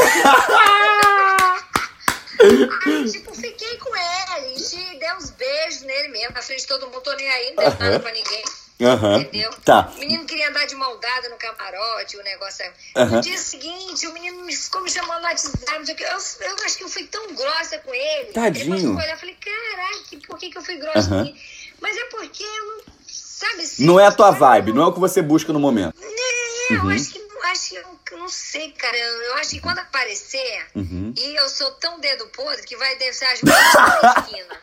Aí, 2.85 3.05
tipo, 3.11 3.33
fiquei 3.35 3.77
com 3.77 3.95
ele, 3.95 4.55
e 4.57 4.99
dei 4.99 5.13
uns 5.13 5.29
beijos 5.31 5.81
nele 5.83 6.07
mesmo, 6.09 6.33
na 6.33 6.41
frente 6.41 6.61
de 6.61 6.67
todo 6.67 6.87
mundo, 6.87 7.01
tô 7.01 7.13
nem 7.13 7.29
aí, 7.29 7.53
não 7.55 7.63
dei 7.63 7.79
nada 7.79 7.99
pra 7.99 8.11
ninguém. 8.11 8.43
Uhum. 8.79 9.21
Entendeu? 9.21 9.51
Tá. 9.63 9.91
O 9.95 9.99
menino 9.99 10.25
queria 10.25 10.49
andar 10.49 10.65
de 10.65 10.75
mão 10.75 10.99
dada 10.99 11.29
no 11.29 11.37
camarote, 11.37 12.17
o 12.17 12.23
negócio. 12.23 12.65
Uhum. 12.97 13.05
No 13.05 13.21
dia 13.21 13.37
seguinte, 13.37 14.07
o 14.07 14.13
menino 14.13 14.51
ficou 14.51 14.81
me 14.81 14.89
chamando 14.89 15.21
no 15.21 15.27
WhatsApp. 15.27 15.55
Eu, 15.87 16.47
eu 16.47 16.55
acho 16.65 16.77
que 16.77 16.83
eu 16.83 16.89
fui 16.89 17.03
tão 17.05 17.33
grossa 17.33 17.77
com 17.79 17.93
ele. 17.93 18.33
Tadinho. 18.33 18.65
Depois 18.65 18.83
eu 18.83 18.95
olhar, 18.95 19.17
falei, 19.17 19.35
caraca, 19.35 20.27
por 20.27 20.37
que, 20.37 20.49
que 20.49 20.57
eu 20.57 20.61
fui 20.61 20.77
grossa 20.77 21.11
uhum. 21.11 21.23
com 21.23 21.29
ele? 21.29 21.41
Mas 21.81 21.97
é 21.97 22.05
porque 22.05 22.43
eu 22.43 22.65
não. 22.65 22.93
Sabe 23.05 23.63
assim, 23.63 23.85
Não 23.85 23.99
é 23.99 24.05
a 24.05 24.11
tua 24.11 24.31
vibe, 24.31 24.71
não 24.71 24.83
é 24.83 24.85
o 24.87 24.93
que 24.93 24.99
você 24.99 25.21
busca 25.21 25.51
no 25.51 25.59
momento. 25.59 25.93
Não, 25.99 26.83
uhum. 26.83 26.91
eu 26.91 26.95
acho 26.95 27.11
que 27.11 27.23
acho 27.53 27.69
que 28.05 28.13
eu, 28.13 28.17
não 28.17 28.29
sei, 28.29 28.71
cara. 28.71 28.97
Eu, 28.97 29.35
acho 29.35 29.51
que 29.51 29.59
quando 29.59 29.79
aparecer, 29.79 30.65
uhum. 30.75 31.13
e 31.17 31.35
eu 31.35 31.49
sou 31.49 31.71
tão 31.71 31.99
dedo 31.99 32.25
podre 32.27 32.63
que 32.63 32.75
vai 32.75 32.95
descer 32.97 33.25
as 33.25 33.41
mãos 33.41 34.01
na 34.01 34.15
esquina. 34.21 34.55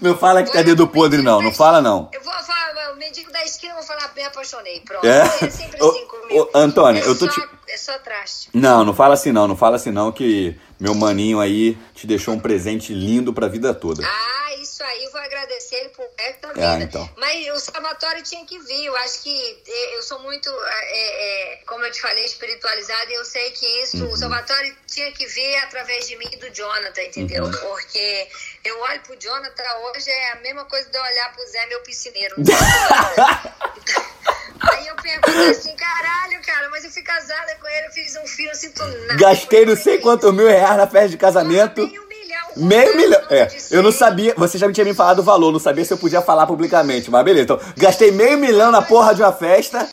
Não 0.00 0.18
fala 0.18 0.42
que 0.42 0.52
tá 0.52 0.62
dedo 0.62 0.88
podre, 0.88 1.22
não. 1.22 1.40
Não 1.40 1.52
fala, 1.52 1.80
não. 1.80 2.10
Eu 2.12 2.22
vou 2.22 2.32
falar, 2.32 2.92
o 2.92 2.96
mendigo 2.96 3.30
da 3.30 3.42
esquina, 3.44 3.72
eu 3.72 3.76
vou 3.76 3.86
falar, 3.86 4.12
me 4.14 4.24
apaixonei. 4.24 4.80
Pronto. 4.80 5.06
É, 5.06 5.20
é 5.20 5.50
sempre 5.50 5.78
assim 5.80 6.06
comigo. 6.06 6.50
Antônia, 6.54 7.00
é 7.00 7.06
eu 7.06 7.18
tô 7.18 7.30
só, 7.30 7.40
te. 7.40 7.48
É 7.68 7.76
só 7.76 7.98
traste. 7.98 8.50
Não, 8.52 8.84
não 8.84 8.94
fala 8.94 9.14
assim, 9.14 9.32
não. 9.32 9.46
Não 9.46 9.56
fala 9.56 9.76
assim, 9.76 9.90
não, 9.90 10.10
que 10.12 10.58
meu 10.82 10.96
maninho 10.96 11.38
aí 11.38 11.78
te 11.94 12.08
deixou 12.08 12.34
um 12.34 12.40
presente 12.40 12.92
lindo 12.92 13.32
pra 13.32 13.46
vida 13.46 13.72
toda. 13.72 14.04
Ah, 14.04 14.54
isso 14.60 14.82
aí, 14.82 15.04
eu 15.04 15.12
vou 15.12 15.20
agradecer 15.20 15.76
ele 15.76 15.90
por 15.90 16.04
resto 16.18 16.40
da 16.40 16.48
vida. 16.48 16.72
Ah, 16.72 16.82
então. 16.82 17.10
Mas 17.16 17.46
o 17.54 17.60
Salvatore 17.60 18.20
tinha 18.22 18.44
que 18.44 18.58
vir. 18.58 18.86
Eu 18.86 18.96
acho 18.96 19.22
que 19.22 19.62
é, 19.64 19.96
eu 19.96 20.02
sou 20.02 20.18
muito, 20.18 20.50
é, 20.50 21.52
é, 21.52 21.56
como 21.66 21.84
eu 21.84 21.92
te 21.92 22.00
falei, 22.00 22.24
espiritualizada 22.24 23.12
e 23.12 23.14
eu 23.14 23.24
sei 23.24 23.52
que 23.52 23.64
isso, 23.84 24.04
uhum. 24.04 24.10
o 24.10 24.16
Salvatore 24.16 24.76
tinha 24.88 25.12
que 25.12 25.24
vir 25.24 25.56
através 25.58 26.08
de 26.08 26.16
mim 26.16 26.28
e 26.32 26.36
do 26.36 26.50
Jonathan, 26.50 27.02
entendeu? 27.02 27.44
Uhum. 27.44 27.52
Porque 27.52 28.28
eu 28.64 28.80
olho 28.80 29.00
pro 29.02 29.16
Jonathan 29.20 29.62
hoje, 29.84 30.10
é 30.10 30.32
a 30.32 30.40
mesma 30.40 30.64
coisa 30.64 30.90
de 30.90 30.98
eu 30.98 31.02
olhar 31.02 31.32
pro 31.32 31.46
Zé, 31.46 31.64
meu 31.66 31.80
piscineiro. 31.82 32.34
Não 34.62 34.72
Aí 34.72 34.86
eu 34.86 34.94
pergunto 34.96 35.50
assim, 35.50 35.74
caralho, 35.76 36.40
cara, 36.44 36.68
mas 36.70 36.84
eu 36.84 36.90
fui 36.90 37.02
casada 37.02 37.54
com 37.60 37.68
ele, 37.68 37.86
eu 37.86 37.92
fiz 37.92 38.16
um 38.16 38.26
filho, 38.26 38.50
eu 38.50 38.54
sinto 38.54 38.84
nada. 38.84 39.16
Gastei 39.16 39.66
não 39.66 39.76
sei 39.76 39.98
quantos 39.98 40.32
mil 40.32 40.48
reais 40.48 40.76
na 40.76 40.86
festa 40.86 41.08
de 41.08 41.16
casamento. 41.16 41.86
Meio 41.86 42.08
milhão. 42.08 42.48
Meio 42.56 42.96
milhão. 42.96 43.20
É, 43.30 43.48
eu 43.70 43.82
não 43.82 43.92
sabia, 43.92 44.34
você 44.36 44.58
já 44.58 44.66
me 44.66 44.72
tinha 44.72 44.84
me 44.84 44.94
falado 44.94 45.20
o 45.20 45.22
valor, 45.22 45.52
não 45.52 45.58
sabia 45.58 45.84
se 45.84 45.92
eu 45.92 45.98
podia 45.98 46.22
falar 46.22 46.46
publicamente, 46.46 47.10
mas 47.10 47.24
beleza. 47.24 47.44
Então, 47.44 47.60
gastei 47.76 48.10
meio 48.10 48.38
milhão 48.38 48.70
na 48.70 48.82
porra 48.82 49.14
de 49.14 49.22
uma 49.22 49.32
festa. 49.32 49.88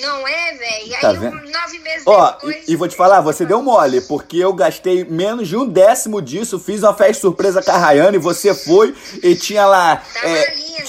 Não 0.00 0.26
é, 0.26 0.54
velho? 0.54 1.00
Tá 1.00 1.10
aí 1.10 1.16
vendo? 1.16 1.36
nove 1.50 1.78
meses 1.80 2.02
Ó, 2.06 2.30
depois... 2.32 2.68
e, 2.68 2.72
e, 2.72 2.76
vou 2.76 2.88
te 2.88 2.96
falar, 2.96 3.20
você 3.20 3.44
deu 3.44 3.62
mole, 3.62 4.00
porque 4.02 4.38
eu 4.38 4.52
gastei 4.52 5.04
menos 5.04 5.48
de 5.48 5.56
um 5.56 5.66
décimo 5.66 6.22
disso, 6.22 6.58
fiz 6.58 6.82
uma 6.82 6.94
festa 6.94 7.20
surpresa 7.20 7.62
com 7.62 7.70
a 7.70 7.76
Rayane, 7.76 8.18
você 8.18 8.54
foi 8.54 8.94
e 9.22 9.34
tinha 9.34 9.66
lá... 9.66 9.96
Tava 9.96 10.28
é, 10.28 10.54
linda. 10.54 10.82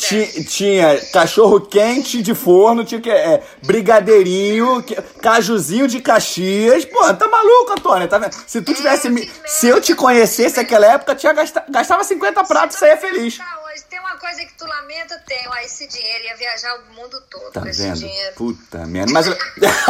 Tinha 0.48 1.00
cachorro 1.12 1.60
quente 1.62 2.22
de 2.22 2.34
forno, 2.34 2.86
tinha 2.86 3.02
é, 3.08 3.44
brigadeirinho, 3.64 4.82
que, 4.84 4.96
cajuzinho 5.22 5.88
de 5.88 6.00
Caxias. 6.00 6.86
Pô, 6.86 7.14
tá 7.14 7.28
maluco, 7.28 7.74
Antônia, 7.74 8.08
tá 8.08 8.18
vendo? 8.18 8.34
Se 8.48 8.62
tu 8.62 8.72
é, 8.72 8.76
tivesse... 8.76 9.10
Me, 9.10 9.30
se 9.46 9.68
eu 9.68 9.82
te 9.82 9.94
conhecesse 9.94 10.58
naquela 10.58 10.88
época, 10.88 11.16
tinha 11.16 11.34
gasta, 11.34 11.64
gastava 11.70 12.04
50 12.04 12.44
pratos 12.46 12.78
e 12.78 12.80
saía 12.80 12.98
feliz. 12.98 13.38
Tá 13.38 13.63
tem 13.82 14.00
uma 14.00 14.18
coisa 14.18 14.46
que 14.46 14.54
tu 14.54 14.66
lamenta, 14.66 15.18
tem. 15.26 15.48
Ó, 15.48 15.56
esse 15.58 15.88
dinheiro 15.88 16.24
ia 16.26 16.36
viajar 16.36 16.76
o 16.76 16.94
mundo 16.94 17.20
todo 17.30 17.52
tá 17.52 17.62
com 17.62 17.68
esse 17.68 17.82
vendo? 17.82 18.00
dinheiro. 18.00 18.36
Puta 18.36 18.86
merda. 18.86 19.12
Mas 19.12 19.28
eu... 19.28 19.38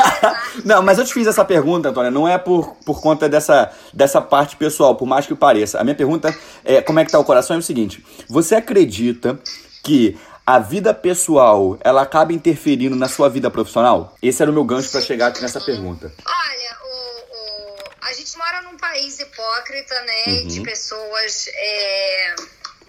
não, 0.63 0.81
mas 0.81 0.99
eu 0.99 1.05
te 1.05 1.13
fiz 1.13 1.27
essa 1.27 1.43
pergunta, 1.43 1.89
Antônia, 1.89 2.11
não 2.11 2.27
é 2.27 2.37
por, 2.37 2.75
por 2.85 3.01
conta 3.01 3.27
dessa, 3.27 3.71
dessa 3.93 4.21
parte 4.21 4.55
pessoal, 4.55 4.95
por 4.95 5.05
mais 5.05 5.25
que 5.25 5.35
pareça. 5.35 5.79
A 5.79 5.83
minha 5.83 5.95
pergunta 5.95 6.33
é 6.63 6.81
como 6.81 6.99
é 6.99 7.05
que 7.05 7.11
tá 7.11 7.19
o 7.19 7.25
coração 7.25 7.55
é 7.55 7.59
o 7.59 7.63
seguinte. 7.63 8.05
Você 8.29 8.55
acredita 8.55 9.39
que 9.83 10.17
a 10.45 10.59
vida 10.59 10.93
pessoal, 10.93 11.77
ela 11.81 12.01
acaba 12.01 12.33
interferindo 12.33 12.95
na 12.95 13.07
sua 13.07 13.29
vida 13.29 13.49
profissional? 13.49 14.15
Esse 14.21 14.41
era 14.41 14.51
o 14.51 14.53
meu 14.53 14.63
gancho 14.63 14.91
para 14.91 15.01
chegar 15.01 15.27
aqui 15.27 15.41
nessa 15.41 15.61
pergunta. 15.61 16.11
Olha, 16.25 16.77
o, 16.83 17.19
o, 17.31 17.75
a 18.01 18.13
gente 18.13 18.37
mora 18.37 18.61
num 18.63 18.77
país 18.77 19.19
hipócrita, 19.19 19.95
né? 20.01 20.23
Uhum. 20.27 20.47
De 20.47 20.61
pessoas... 20.61 21.47
É, 21.53 22.35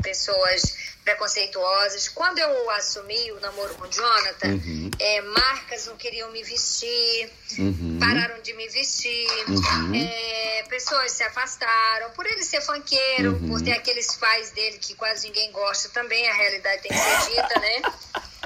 pessoas 0.05 0.95
preconceituosas. 1.05 2.09
Quando 2.09 2.39
eu 2.39 2.71
assumi 2.71 3.33
o 3.33 3.41
namoro 3.41 3.75
com 3.75 3.85
o 3.87 3.91
Jonathan, 3.91 4.49
Uhum. 4.49 4.91
é, 4.99 5.21
marcas 5.23 5.87
não 5.87 5.97
queriam 5.97 6.31
me 6.31 6.43
vestir, 6.43 7.31
Uhum. 7.59 7.99
pararam 8.01 8.41
de 8.43 8.53
me 8.55 8.69
vestir, 8.69 9.27
Uhum. 9.49 9.93
é, 9.95 10.65
pessoas 10.69 11.13
se 11.13 11.23
afastaram, 11.25 12.11
por 12.11 12.25
ele 12.27 12.43
ser 12.45 12.61
funkeiro, 12.61 13.33
Uhum. 13.33 13.49
por 13.49 13.61
ter 13.63 13.73
aqueles 13.73 14.15
pais 14.17 14.51
dele 14.51 14.79
que 14.79 14.95
quase 14.95 15.27
ninguém 15.27 15.51
gosta 15.51 15.89
também, 15.89 16.29
a 16.29 16.35
realidade 16.35 16.83
tem 16.83 16.93
que 16.93 16.99
ser 16.99 17.31
dita, 17.31 17.61
né? 17.61 17.83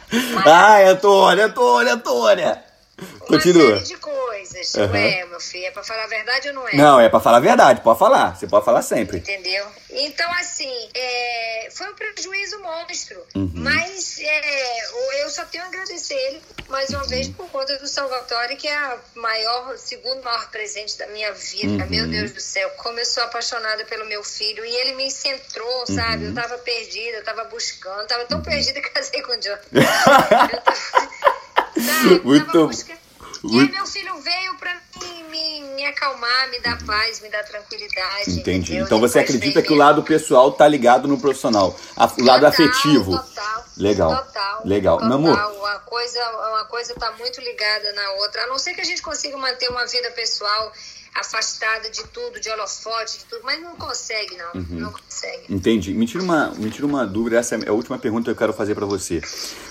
Ai, 0.47 0.85
Antônia, 0.89 1.45
Antônia, 1.47 1.93
Antônia. 1.95 2.65
Uma 3.01 3.27
Continua. 3.27 3.75
série 3.75 3.85
de 3.85 3.97
coisas. 3.99 4.75
Uhum. 4.75 4.87
Não 4.89 4.97
é, 4.97 5.25
meu 5.27 5.41
filho? 5.41 5.67
É 5.67 5.71
pra 5.71 5.83
falar 5.85 6.05
a 6.05 6.07
verdade 6.09 6.49
ou 6.49 6.55
não 6.55 6.69
é? 6.69 6.75
Não, 6.75 7.01
é 7.01 7.09
pra 7.09 7.21
falar 7.21 7.37
a 7.37 7.41
verdade, 7.41 7.81
pode 7.81 7.99
falar. 7.99 8.35
Você 8.37 8.47
pode 8.47 8.65
falar 8.65 8.83
sempre. 8.83 9.19
Entendeu? 9.19 9.67
Então, 9.91 10.31
assim, 10.35 10.73
é, 10.95 11.69
foi 11.73 11.89
um 11.91 11.95
prejuízo 11.95 12.59
monstro. 12.61 13.23
Uhum. 13.37 13.51
Mas 13.55 14.19
é, 14.19 15.23
eu 15.23 15.31
só 15.31 15.45
tenho 15.45 15.65
a 15.65 15.67
agradecer 15.69 16.15
ele, 16.15 16.43
mais 16.69 16.91
uma 16.91 17.03
Uhum. 17.03 17.09
vez, 17.09 17.29
por 17.29 17.49
conta 17.51 17.77
do 17.79 17.87
Salvatore, 17.87 18.57
que 18.57 18.67
é 18.67 18.75
a 18.77 18.99
maior, 19.15 19.75
o 19.75 19.79
segundo 19.79 20.23
maior 20.23 20.51
presente 20.51 20.99
da 20.99 21.07
minha 21.09 21.33
vida. 21.33 21.85
Uhum. 21.85 21.91
Meu 21.91 22.07
Deus 22.09 22.33
do 22.33 22.41
céu, 22.41 22.69
como 22.79 22.99
eu 22.99 23.07
sou 23.07 23.23
apaixonada 23.23 23.85
pelo 23.85 24.07
meu 24.07 24.25
filho. 24.25 24.65
E 24.65 24.75
ele 24.77 24.95
me 24.95 25.11
centrou, 25.11 25.87
sabe? 25.87 26.25
Uhum. 26.25 26.31
Eu 26.31 26.35
tava 26.35 26.59
perdida, 26.59 27.19
eu 27.19 27.25
tava 27.25 27.45
buscando, 27.45 28.07
tava 28.09 28.25
tão 28.25 28.43
perdida 28.43 28.81
que 28.81 28.91
casei 28.91 29.23
com 29.23 29.33
o 29.33 29.37
John. 29.41 29.57
Eu 29.73 29.85
tava- 30.05 31.38
Sabe? 31.75 32.21
Muito 32.25 32.67
buscando. 32.67 32.99
E 33.45 33.69
meu 33.71 33.87
filho 33.87 34.21
veio 34.21 34.55
pra 34.59 34.75
mim, 35.01 35.23
me, 35.31 35.61
me 35.77 35.87
acalmar, 35.87 36.51
me 36.51 36.59
dar 36.59 36.77
paz, 36.85 37.21
me 37.21 37.29
dar 37.29 37.45
tranquilidade. 37.45 38.31
Entendi. 38.33 38.73
entendeu? 38.73 38.85
Então 38.85 38.99
você 38.99 39.21
Depois 39.21 39.37
acredita 39.37 39.61
veio 39.61 39.67
que 39.67 39.73
o 39.73 39.77
lado 39.77 40.03
pessoal 40.03 40.51
tá 40.53 40.67
ligado 40.67 41.07
no 41.07 41.21
profissional. 41.21 41.79
A- 41.97 42.07
o 42.07 42.25
lado 42.25 42.41
Total, 42.41 42.49
afetivo. 42.49 43.17
Total. 43.17 43.65
Legal. 43.77 44.17
Total. 44.25 44.63
Legal. 44.65 44.97
Total. 44.99 45.09
Meu 45.21 45.31
amor. 45.33 45.53
Uma 45.57 45.79
coisa, 45.81 46.19
uma 46.51 46.65
coisa 46.65 46.95
tá 46.95 47.13
muito 47.13 47.41
ligada 47.41 47.93
na 47.93 48.11
outra. 48.23 48.43
A 48.43 48.47
não 48.49 48.59
ser 48.59 48.75
que 48.75 48.81
a 48.81 48.85
gente 48.85 49.03
consiga 49.03 49.37
manter 49.37 49.69
uma 49.69 49.87
vida 49.87 50.11
pessoal 50.11 50.73
afastada 51.15 51.91
de 51.91 52.05
tudo, 52.09 52.41
de 52.41 52.49
holofote, 52.51 53.19
de 53.19 53.25
tudo, 53.25 53.43
mas 53.45 53.61
não 53.61 53.75
consegue, 53.77 54.37
não. 54.37 54.61
Uhum. 54.61 54.81
Não 54.81 54.93
consegue. 54.93 55.43
Entendi. 55.49 55.95
Me 55.95 56.07
tira 56.07 56.23
uma, 56.23 56.51
me 56.57 56.71
tira 56.71 56.87
uma 56.87 57.07
dúvida, 57.07 57.39
essa 57.39 57.57
é 57.57 57.69
a 57.69 57.73
última 57.73 57.99
pergunta 57.99 58.25
que 58.25 58.31
eu 58.31 58.37
quero 58.37 58.53
fazer 58.53 58.75
pra 58.75 58.87
você. 58.87 59.21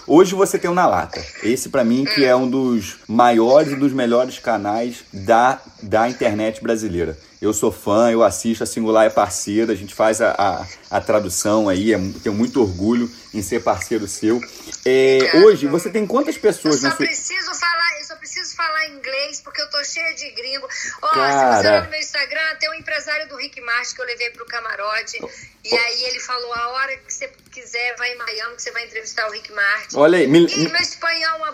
Hoje 0.06 0.36
você 0.36 0.58
tem 0.58 0.70
o 0.70 0.74
Na 0.74 0.88
Lata. 0.88 1.24
Esse 1.44 1.70
pra 1.70 1.84
mim 1.84 2.06
que 2.06 2.26
é 2.26 2.36
um 2.36 2.50
dos 2.50 2.98
maiores 3.08 3.74
e 3.74 3.76
dos 3.76 3.94
melhores 3.94 4.40
canais 4.40 5.04
da, 5.12 5.62
da 5.82 6.08
internet 6.08 6.62
brasileira. 6.62 7.18
Eu 7.42 7.54
sou 7.54 7.72
fã, 7.72 8.12
eu 8.12 8.24
assisto, 8.24 8.64
a 8.64 8.68
Singular 8.68 9.06
é 9.06 9.10
parceira, 9.10 9.72
a 9.72 9.76
gente 9.76 9.94
faz 9.94 10.22
a, 10.22 10.32
a, 10.32 10.98
a 10.98 11.02
tradução 11.02 11.70
aí, 11.70 11.94
é, 11.94 11.98
tenho 12.24 12.34
muito 12.34 12.62
orgulho 12.62 13.10
em 13.34 13.44
ser 13.44 13.62
parceiro 13.62 14.08
seu. 14.08 14.42
É, 14.84 15.20
hoje 15.44 15.68
você 15.68 15.90
tem 15.90 16.08
quantas 16.08 16.36
Eu 16.36 16.42
pessoas 16.42 16.80
só 16.80 16.88
na 16.88 16.96
sua... 16.96 17.06
preciso 17.06 17.54
falar, 17.54 18.00
eu 18.00 18.06
só 18.06 18.16
preciso 18.16 18.56
falar 18.56 18.88
inglês 18.88 19.42
porque 19.42 19.62
eu 19.62 19.70
tô 19.70 19.84
cheia 19.84 20.14
de 20.16 20.32
gringo. 20.32 20.68
Ó, 21.02 21.08
se 21.10 21.62
você 21.62 21.68
olhar 21.68 21.84
no 21.84 21.92
meu 21.92 22.00
Instagram, 22.00 22.56
tem 22.60 22.70
um 22.72 22.74
empresário 22.74 23.30
do 23.30 23.36
Rick 23.38 23.62
Martin 23.62 23.96
que 23.96 24.02
eu 24.02 24.06
levei 24.06 24.30
pro 24.32 24.46
camarote. 24.46 25.20
E 25.64 25.76
aí 25.76 26.04
ele 26.06 26.20
falou: 26.20 26.54
a 26.54 26.70
hora 26.70 26.98
que 26.98 27.14
você 27.14 27.30
quiser, 27.52 27.96
vai 27.98 28.14
em 28.14 28.18
Miami 28.18 28.56
que 28.56 28.62
você 28.62 28.72
vai 28.72 28.86
entrevistar 28.86 29.28
o 29.28 29.32
Rick 29.32 29.52
Martin. 29.52 29.98
Olha 29.98 30.18
aí, 30.18 30.28
me, 30.28 30.46
Ih, 30.46 30.70
meu 30.70 30.82
espanhol 30.82 31.38
uma 31.38 31.52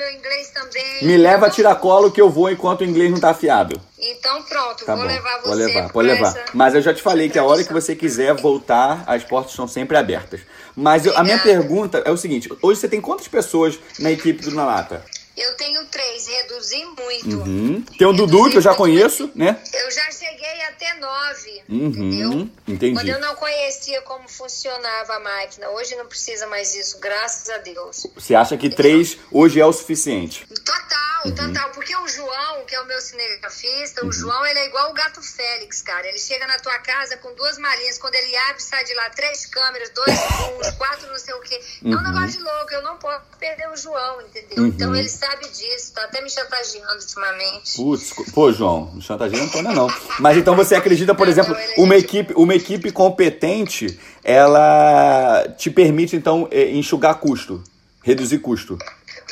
meu 0.00 0.10
inglês 0.12 0.50
também. 0.50 1.04
me 1.06 1.16
leva 1.16 1.46
a 1.46 1.50
tiracolo 1.50 2.10
que 2.10 2.20
eu 2.20 2.30
vou 2.30 2.50
enquanto 2.50 2.80
o 2.80 2.84
inglês 2.84 3.10
não 3.10 3.20
tá 3.20 3.30
afiado. 3.30 3.80
Então 3.98 4.42
pronto, 4.44 4.84
Tá 4.84 4.94
vou 4.94 5.04
bom, 5.04 5.10
levar 5.10 5.36
você. 5.40 5.48
pode 5.48 5.62
levar, 5.62 5.92
pode 5.92 6.08
levar. 6.08 6.28
essa- 6.28 6.44
Mas 6.54 6.74
eu 6.74 6.80
já 6.82 6.94
te 6.94 7.02
falei 7.02 7.28
que 7.28 7.38
a 7.38 7.44
hora 7.44 7.62
que 7.62 7.72
você 7.72 7.94
quiser 7.94 8.34
voltar, 8.34 9.04
as 9.06 9.22
portas 9.24 9.50
estão 9.52 9.68
sempre 9.68 9.96
abertas. 9.96 10.40
Mas 10.74 11.04
eu- 11.04 11.16
a 11.16 11.22
minha 11.22 11.38
pergunta 11.38 12.02
é 12.04 12.10
o 12.10 12.16
seguinte: 12.16 12.48
hoje 12.62 12.80
você 12.80 12.88
tem 12.88 13.00
quantas 13.00 13.28
pessoas 13.28 13.78
na 13.98 14.10
equipe 14.10 14.42
do 14.42 14.52
Na 14.52 14.64
Lata? 14.64 15.04
Eu 15.42 15.56
tenho 15.56 15.84
três, 15.86 16.26
reduzi 16.26 16.84
muito. 16.84 17.36
Uhum. 17.38 17.82
Tem 17.98 18.06
o 18.06 18.12
Dudu, 18.12 18.50
que 18.50 18.58
eu 18.58 18.60
já 18.60 18.74
conheço, 18.74 19.30
né? 19.34 19.58
Eu 19.72 19.90
já 19.90 20.10
cheguei 20.12 20.62
até 20.68 20.94
nove, 20.94 21.62
Uhum, 21.68 21.86
entendeu? 21.86 22.48
entendi. 22.68 22.94
Quando 22.94 23.08
eu 23.08 23.18
não 23.20 23.34
conhecia 23.36 24.02
como 24.02 24.28
funcionava 24.28 25.14
a 25.14 25.20
máquina, 25.20 25.68
hoje 25.70 25.96
não 25.96 26.06
precisa 26.06 26.46
mais 26.46 26.74
isso, 26.74 26.98
graças 26.98 27.48
a 27.48 27.58
Deus. 27.58 28.06
Você 28.14 28.34
acha 28.34 28.56
que 28.56 28.68
três 28.68 29.16
hoje 29.32 29.60
é 29.60 29.64
o 29.66 29.72
suficiente? 29.72 30.46
Total, 30.64 31.00
Uhum. 31.26 31.34
total. 31.34 31.70
Porque 31.72 31.94
o 31.96 32.08
João, 32.08 32.64
que 32.66 32.74
é 32.74 32.80
o 32.80 32.86
meu 32.86 33.00
cinegrafista, 33.00 34.04
o 34.06 34.12
João, 34.12 34.44
ele 34.46 34.58
é 34.58 34.66
igual 34.66 34.90
o 34.90 34.94
gato 34.94 35.20
Félix, 35.22 35.82
cara. 35.82 36.06
Ele 36.08 36.18
chega 36.18 36.46
na 36.46 36.58
tua 36.58 36.78
casa 36.78 37.16
com 37.18 37.34
duas 37.34 37.58
malinhas, 37.58 37.98
quando 37.98 38.14
ele 38.14 38.34
abre, 38.36 38.62
sai 38.62 38.84
de 38.84 38.94
lá 38.94 39.08
três 39.10 39.46
câmeras, 39.46 39.90
dois 39.90 40.06
booms, 40.38 40.70
quatro 40.76 41.06
não 41.08 41.18
sei 41.18 41.34
o 41.34 41.40
quê. 41.40 41.60
É 41.84 41.88
um 41.88 42.02
negócio 42.02 42.38
de 42.38 42.42
louco, 42.42 42.72
eu 42.72 42.82
não 42.82 42.96
posso 42.96 43.22
perder 43.38 43.68
o 43.70 43.76
João, 43.76 44.20
entendeu? 44.22 44.58
Uhum. 44.64 44.66
Então 44.68 44.94
ele 44.96 45.08
sabe 45.30 45.48
disso, 45.48 45.92
tá 45.94 46.04
até 46.04 46.20
me 46.20 46.28
chantageando 46.30 46.94
ultimamente. 47.00 47.76
Putz, 47.76 48.12
pô, 48.32 48.52
João, 48.52 48.90
não 48.94 49.00
chantageia 49.00 49.42
Antônia 49.42 49.72
não. 49.72 49.86
Mas 50.18 50.36
então 50.36 50.56
você 50.56 50.74
acredita, 50.74 51.14
por 51.14 51.26
Não, 51.26 51.32
exemplo, 51.32 51.52
não, 51.52 51.60
é 51.60 51.74
uma 51.78 51.96
equipe, 51.96 52.32
uma 52.36 52.54
equipe 52.54 52.90
competente, 52.90 53.98
ela 54.24 55.46
te 55.56 55.70
permite 55.70 56.16
então 56.16 56.48
eh, 56.50 56.70
enxugar 56.70 57.14
custo, 57.16 57.62
reduzir 58.02 58.38
custo. 58.38 58.76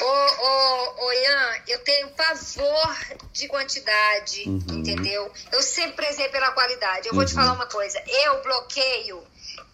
Ô, 0.00 0.04
ô, 0.04 1.06
ô, 1.06 1.12
Ian, 1.12 1.48
eu 1.68 1.78
tenho 1.80 2.08
pavor 2.10 2.96
de 3.32 3.48
quantidade, 3.48 4.44
Uhum. 4.48 4.62
entendeu? 4.70 5.30
Eu 5.52 5.62
sempre 5.62 5.96
prezei 5.96 6.28
pela 6.28 6.52
qualidade. 6.52 7.08
Eu 7.08 7.14
vou 7.14 7.24
te 7.24 7.34
falar 7.34 7.52
uma 7.52 7.66
coisa, 7.66 8.00
eu 8.24 8.42
bloqueio 8.42 9.20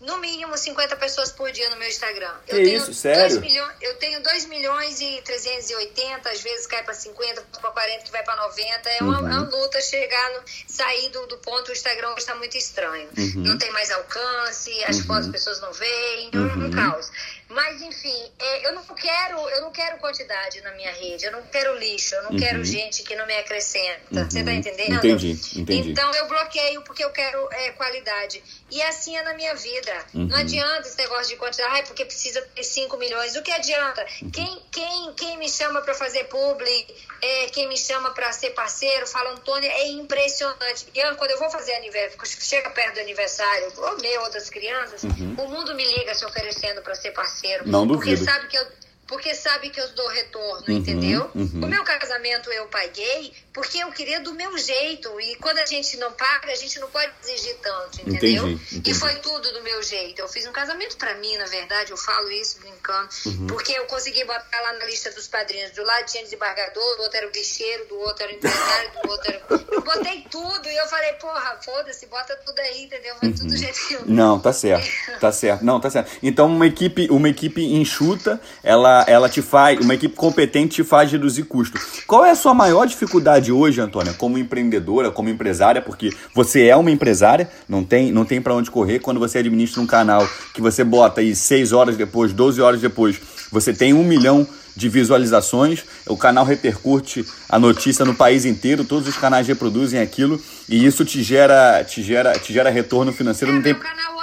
no 0.01 0.19
mínimo 0.19 0.57
50 0.57 0.97
pessoas 0.97 1.33
por 1.33 1.51
dia 1.53 1.69
no 1.71 1.77
meu 1.77 1.89
Instagram. 1.89 2.33
Eu 2.49 2.57
Que 2.59 2.65
tenho 2.65 2.77
isso, 2.77 2.95
sério? 2.95 3.41
milhões, 3.41 3.75
eu 3.81 3.95
tenho 3.97 4.23
2 4.23 4.47
milhões 4.47 5.01
e 5.01 5.23
380, 5.23 6.29
às 6.31 6.41
vezes 6.41 6.67
cai 6.67 6.83
para 6.83 6.95
50, 6.95 7.43
para 7.61 7.71
40, 7.71 8.05
que 8.05 8.11
vai 8.11 8.23
para 8.23 8.37
90. 8.37 8.89
É 8.91 9.03
uma, 9.03 9.21
Uhum. 9.21 9.29
é 9.29 9.33
uma 9.39 9.49
luta 9.49 9.81
chegar 9.81 10.31
no, 10.33 10.43
sair 10.69 11.09
do, 11.11 11.27
do 11.27 11.39
ponto, 11.39 11.69
o 11.69 11.73
Instagram 11.73 12.15
está 12.17 12.35
muito 12.35 12.57
estranho. 12.57 13.09
Uhum. 13.17 13.33
Não 13.43 13.59
tem 13.59 13.71
mais 13.73 13.91
alcance, 13.91 14.71
as 14.85 15.01
fotos 15.01 15.27
as 15.27 15.33
pessoas 15.33 15.61
não 15.61 15.73
veem, 15.73 16.31
é 16.33 16.37
um 16.39 16.65
Uhum. 16.65 16.71
caos. 16.71 17.11
Mas 17.49 17.81
enfim, 17.83 18.33
é, 18.39 18.67
eu 18.67 18.73
não 18.73 18.83
quero, 18.85 19.39
eu 19.51 19.61
não 19.61 19.71
quero 19.71 19.99
quantidade 19.99 20.61
na 20.63 20.73
minha 20.73 20.91
rede, 20.93 21.25
eu 21.27 21.33
não 21.33 21.43
quero 21.43 21.77
lixo, 21.79 22.15
eu 22.15 22.23
não 22.25 22.37
quero 22.37 22.65
gente 22.65 23.03
que 23.03 23.15
não 23.15 23.27
me 23.27 23.37
acrescenta. 23.37 24.25
Você 24.29 24.43
tá 24.43 24.51
Uhum. 24.51 24.57
entendendo? 24.57 24.95
Entendi, 24.97 25.31
entendi. 25.57 25.91
Então 25.91 26.11
eu 26.15 26.27
bloqueio 26.27 26.83
porque 26.83 27.05
eu 27.05 27.11
quero 27.11 27.49
é, 27.53 27.71
qualidade. 27.73 28.43
E 28.71 28.83
assim 28.83 29.17
é 29.17 29.23
na 29.23 29.35
minha 29.35 29.55
vida. 29.55 29.74
Uhum. 30.15 30.27
Não 30.29 30.37
adianta 30.37 30.87
esse 30.89 30.97
negócio 30.99 31.29
de 31.29 31.37
quantidade, 31.37 31.71
ai, 31.73 31.83
porque 31.85 32.05
precisa 32.05 32.41
ter 32.55 32.63
5 32.63 32.97
milhões. 32.97 33.37
O 33.37 33.43
que 33.43 33.51
adianta? 33.51 34.05
Uhum. 34.23 34.31
Quem, 34.31 34.63
quem, 34.71 35.13
quem 35.15 35.39
me 35.39 35.49
chama 35.49 35.81
para 35.83 35.95
fazer 35.95 36.25
publi, 36.25 36.87
é, 37.23 37.47
quem 37.47 37.69
me 37.69 37.77
chama 37.77 38.11
para 38.13 38.31
ser 38.33 38.51
parceiro, 38.51 39.07
fala 39.07 39.31
Antônia, 39.33 39.69
é 39.71 39.89
impressionante. 39.89 40.87
Ian, 40.95 41.15
quando 41.17 41.31
eu 41.33 41.39
vou 41.39 41.51
fazer 41.51 41.75
aniversário, 41.75 42.19
chega 42.41 42.71
perto 42.71 42.95
do 42.95 43.01
aniversário, 43.01 43.73
ou 43.77 43.99
meu 44.01 44.23
ou 44.23 44.31
das 44.31 44.49
crianças, 44.51 45.03
o 45.05 45.49
mundo 45.49 45.75
me 45.75 45.85
liga 45.85 46.15
se 46.15 46.25
oferecendo 46.25 46.83
para 46.83 46.95
ser 46.95 47.11
parceiro. 47.13 47.65
Uhum. 47.65 47.71
Não 47.71 47.87
Porque 47.89 48.11
duvido. 48.11 48.25
sabe 48.25 48.49
que 48.49 48.57
eu 48.57 48.67
porque 49.07 49.35
sabe 49.35 49.69
que 49.69 49.79
eu 49.79 49.87
dou 49.91 50.09
retorno, 50.09 50.65
Uhum, 50.67 50.79
entendeu? 50.79 51.31
uhum. 51.35 51.61
O 51.63 51.67
meu 51.69 51.85
casamento 51.85 52.51
eu 52.51 52.67
paguei 52.69 53.35
porque 53.55 53.79
eu 53.79 53.91
queria 53.93 54.21
do 54.21 54.35
meu 54.35 54.59
jeito. 54.59 55.09
E 55.21 55.37
quando 55.37 55.59
a 55.59 55.65
gente 55.67 55.97
não 55.97 56.11
paga, 56.13 56.51
a 56.53 56.57
gente 56.57 56.79
não 56.81 56.89
pode 56.89 57.11
exigir 57.23 57.55
tanto, 57.63 58.01
entendeu? 58.03 58.49
Entendi, 58.49 58.63
entendi. 58.77 58.91
E 58.91 58.95
foi 58.95 59.15
tudo 59.17 59.53
do 59.53 59.63
meu 59.63 59.81
jeito. 59.83 60.21
Eu 60.21 60.29
fiz 60.29 60.45
um 60.47 60.53
casamento 60.53 60.97
pra 60.97 61.15
mim, 61.15 61.37
na 61.37 61.47
verdade, 61.47 61.93
eu 61.93 61.97
falo 61.97 62.29
isso 62.33 62.59
brincando, 62.61 63.09
Uhum. 63.27 63.47
porque 63.47 63.73
eu 63.73 63.85
consegui 63.87 64.25
botar 64.25 64.61
lá 64.61 64.73
na 64.75 64.85
lista 64.87 65.11
dos 65.13 65.29
padrinhos. 65.29 65.71
Do 65.71 65.85
lado 65.85 66.05
tinha 66.07 66.23
desembargador, 66.25 66.97
do 66.97 67.03
outro 67.05 67.17
era 67.17 67.29
o 67.29 67.31
bicheiro, 67.31 67.87
do 67.87 67.99
outro 68.01 68.25
era 68.25 68.33
o 68.33 68.37
empresário, 68.37 68.91
do 69.03 69.09
outro 69.11 69.31
era. 69.33 69.45
Eu 69.73 69.83
botei 69.83 70.27
tudo 70.31 70.69
e 70.69 70.77
eu 70.77 70.87
falei, 70.89 71.13
porra, 71.15 71.59
foda-se, 71.65 72.07
bota 72.07 72.35
tudo 72.45 72.59
aí, 72.59 72.85
entendeu? 72.85 73.15
Foi 73.21 73.29
Uhum. 73.29 73.35
tudo 73.35 73.49
do 73.49 73.57
jeito 73.57 73.87
que 73.87 73.95
eu. 73.95 74.03
Não, 74.07 74.41
tá 74.41 74.53
certo. 74.53 75.21
Tá 75.21 75.31
certo. 75.31 75.65
Não, 75.65 75.81
tá 75.81 75.89
certo. 75.91 76.11
Então 76.23 76.47
uma 76.49 76.67
equipe, 76.67 77.07
uma 77.11 77.29
equipe 77.29 77.63
enxuta, 77.65 78.41
ela, 78.63 79.05
ela 79.07 79.29
te 79.29 79.41
faz, 79.43 79.79
uma 79.79 79.95
equipe 79.95 80.17
competente 80.17 80.75
te 80.77 80.85
faz 80.85 81.11
reduzir 81.13 81.45
custo. 81.45 81.79
Qual 82.07 82.25
é 82.25 82.31
a 82.31 82.35
sua 82.35 82.53
maior 82.55 82.85
dificuldade 82.87 83.44
hoje, 83.53 83.81
Antônia, 83.81 84.13
como 84.15 84.39
empreendedora, 84.39 85.11
como 85.11 85.29
empresária, 85.29 85.81
porque 85.81 86.11
você 86.35 86.67
é 86.67 86.77
uma 86.77 86.91
empresária, 86.91 87.49
não 87.69 87.85
tem, 87.85 88.13
não 88.13 88.25
tem 88.25 88.41
para 88.41 88.55
onde 88.55 88.71
correr. 88.71 88.99
Quando 88.99 89.21
você 89.21 89.39
administra 89.39 89.81
um 89.81 89.87
canal 89.87 90.27
que 90.53 90.61
você 90.61 90.85
bota 90.85 91.21
aí 91.21 91.35
6 91.35 91.73
horas 91.73 91.97
depois, 91.97 92.33
12 92.33 92.61
horas 92.61 92.81
depois, 92.81 93.21
você 93.51 93.73
tem 93.73 93.93
um 93.93 94.05
milhão 94.05 94.47
de 94.77 94.89
visualizações, 94.89 95.85
o 96.07 96.17
canal 96.17 96.45
repercute 96.45 97.25
a 97.49 97.59
notícia 97.59 98.05
no 98.05 98.15
país 98.15 98.45
inteiro, 98.45 98.85
todos 98.85 99.09
os 99.09 99.17
canais 99.17 99.47
reproduzem 99.47 100.01
aquilo 100.01 100.41
e 100.69 100.85
isso 100.85 101.05
te 101.05 101.23
gera, 101.23 101.85
te 101.85 102.03
gera, 102.03 102.33
te 102.39 102.53
gera 102.53 102.71
retorno 102.71 103.13
financeiro, 103.13 103.53
É, 103.53 103.57
não 103.57 103.63
tem 103.63 103.75
canal 103.75 104.14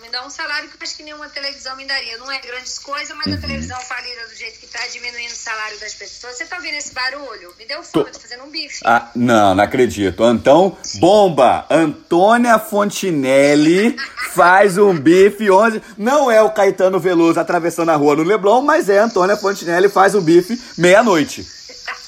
me 0.00 0.08
dá 0.10 0.26
um 0.26 0.30
salário 0.30 0.68
que 0.68 0.74
eu 0.74 0.78
acho 0.82 0.96
que 0.96 1.02
nenhuma 1.02 1.28
televisão 1.28 1.76
me 1.76 1.84
daria. 1.84 2.18
Não 2.18 2.30
é 2.30 2.40
grandes 2.40 2.78
coisas, 2.78 3.16
mas 3.16 3.32
a 3.32 3.36
televisão 3.36 3.78
falida 3.80 4.26
do 4.26 4.34
jeito 4.34 4.58
que 4.58 4.66
tá, 4.66 4.80
diminuindo 4.90 5.32
o 5.32 5.36
salário 5.36 5.78
das 5.78 5.94
pessoas. 5.94 6.36
Você 6.36 6.44
tá 6.44 6.56
ouvindo 6.56 6.74
esse 6.74 6.92
barulho? 6.92 7.54
Me 7.58 7.64
deu 7.64 7.82
fome, 7.82 8.06
tô, 8.06 8.10
tô 8.10 8.20
fazendo 8.20 8.44
um 8.44 8.50
bife. 8.50 8.80
Ah, 8.84 9.10
não, 9.14 9.54
não 9.54 9.62
acredito. 9.62 10.24
Então, 10.24 10.76
bomba! 10.96 11.64
Antônia 11.70 12.58
Fontinelli 12.58 13.96
faz 14.34 14.78
um 14.78 14.98
bife 14.98 15.48
onde 15.50 15.80
não 15.96 16.30
é 16.30 16.42
o 16.42 16.50
Caetano 16.50 16.98
Veloso 16.98 17.38
atravessando 17.38 17.90
a 17.90 17.96
rua 17.96 18.16
no 18.16 18.22
Leblon, 18.24 18.62
mas 18.62 18.88
é 18.88 18.98
Antônia 18.98 19.36
Fontinelli 19.36 19.88
faz 19.88 20.14
um 20.14 20.22
bife 20.22 20.60
meia-noite. 20.76 21.46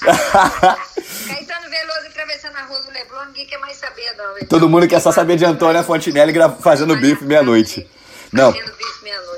Caetano 1.28 1.70
Veloso 2.44 2.48
atravessando 2.48 2.56
a 2.56 2.62
rua 2.62 2.80
do 2.80 2.90
Leblon, 2.90 3.24
ninguém 3.26 3.46
quer 3.46 3.58
mais 3.58 3.76
saber, 3.76 4.14
não. 4.16 4.36
Então, 4.36 4.48
Todo 4.48 4.68
mundo 4.68 4.86
quer 4.86 5.00
só 5.00 5.10
saber 5.10 5.36
de 5.36 5.44
Antônia 5.44 5.82
Fontinelli 5.82 6.32
fazendo 6.60 6.96
bife 6.96 7.24
meia-noite. 7.24 7.88
Não, 8.32 8.52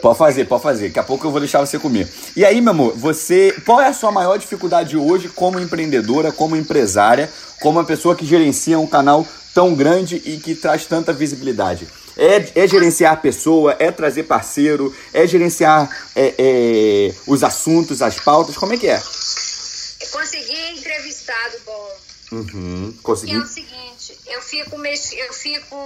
pode 0.01 0.19
fazer, 0.19 0.47
pode 0.47 0.63
fazer. 0.63 0.89
Daqui 0.89 0.99
a 0.99 1.03
pouco 1.03 1.27
eu 1.27 1.31
vou 1.31 1.41
deixar 1.41 1.61
você 1.61 1.79
comer. 1.79 2.09
E 2.35 2.45
aí, 2.45 2.61
meu 2.61 2.71
amor, 2.71 2.97
você. 2.97 3.55
Qual 3.65 3.81
é 3.81 3.89
a 3.89 3.93
sua 3.93 4.11
maior 4.11 4.39
dificuldade 4.39 4.97
hoje 4.97 5.29
como 5.29 5.61
empreendedora, 5.61 6.33
como 6.33 6.57
empresária, 6.57 7.31
como 7.61 7.79
uma 7.79 7.85
pessoa 7.85 8.17
que 8.17 8.25
gerencia 8.25 8.79
um 8.79 8.87
canal 8.87 9.27
tão 9.55 9.75
grande 9.75 10.17
e 10.25 10.39
que 10.39 10.55
traz 10.55 10.87
tanta 10.87 11.13
visibilidade? 11.13 11.87
É, 12.17 12.63
é 12.63 12.67
gerenciar 12.67 13.13
a 13.13 13.17
pessoa, 13.17 13.77
é 13.79 13.91
trazer 13.91 14.23
parceiro, 14.23 14.95
é 15.13 15.27
gerenciar 15.27 15.91
é, 16.17 16.35
é, 16.39 17.15
os 17.27 17.45
assuntos, 17.45 18.01
as 18.01 18.19
pautas, 18.19 18.57
como 18.57 18.73
é 18.73 18.79
que 18.79 18.89
é? 18.89 18.99
Consegui 20.11 20.71
entrevistado 20.73 21.59
bom. 21.67 22.06
Uhum, 22.33 22.93
E 23.25 23.33
é 23.33 23.39
o 23.39 23.47
seguinte, 23.47 24.19
eu 24.27 24.43
fico, 24.43 24.77
eu 24.77 25.33
fico, 25.33 25.77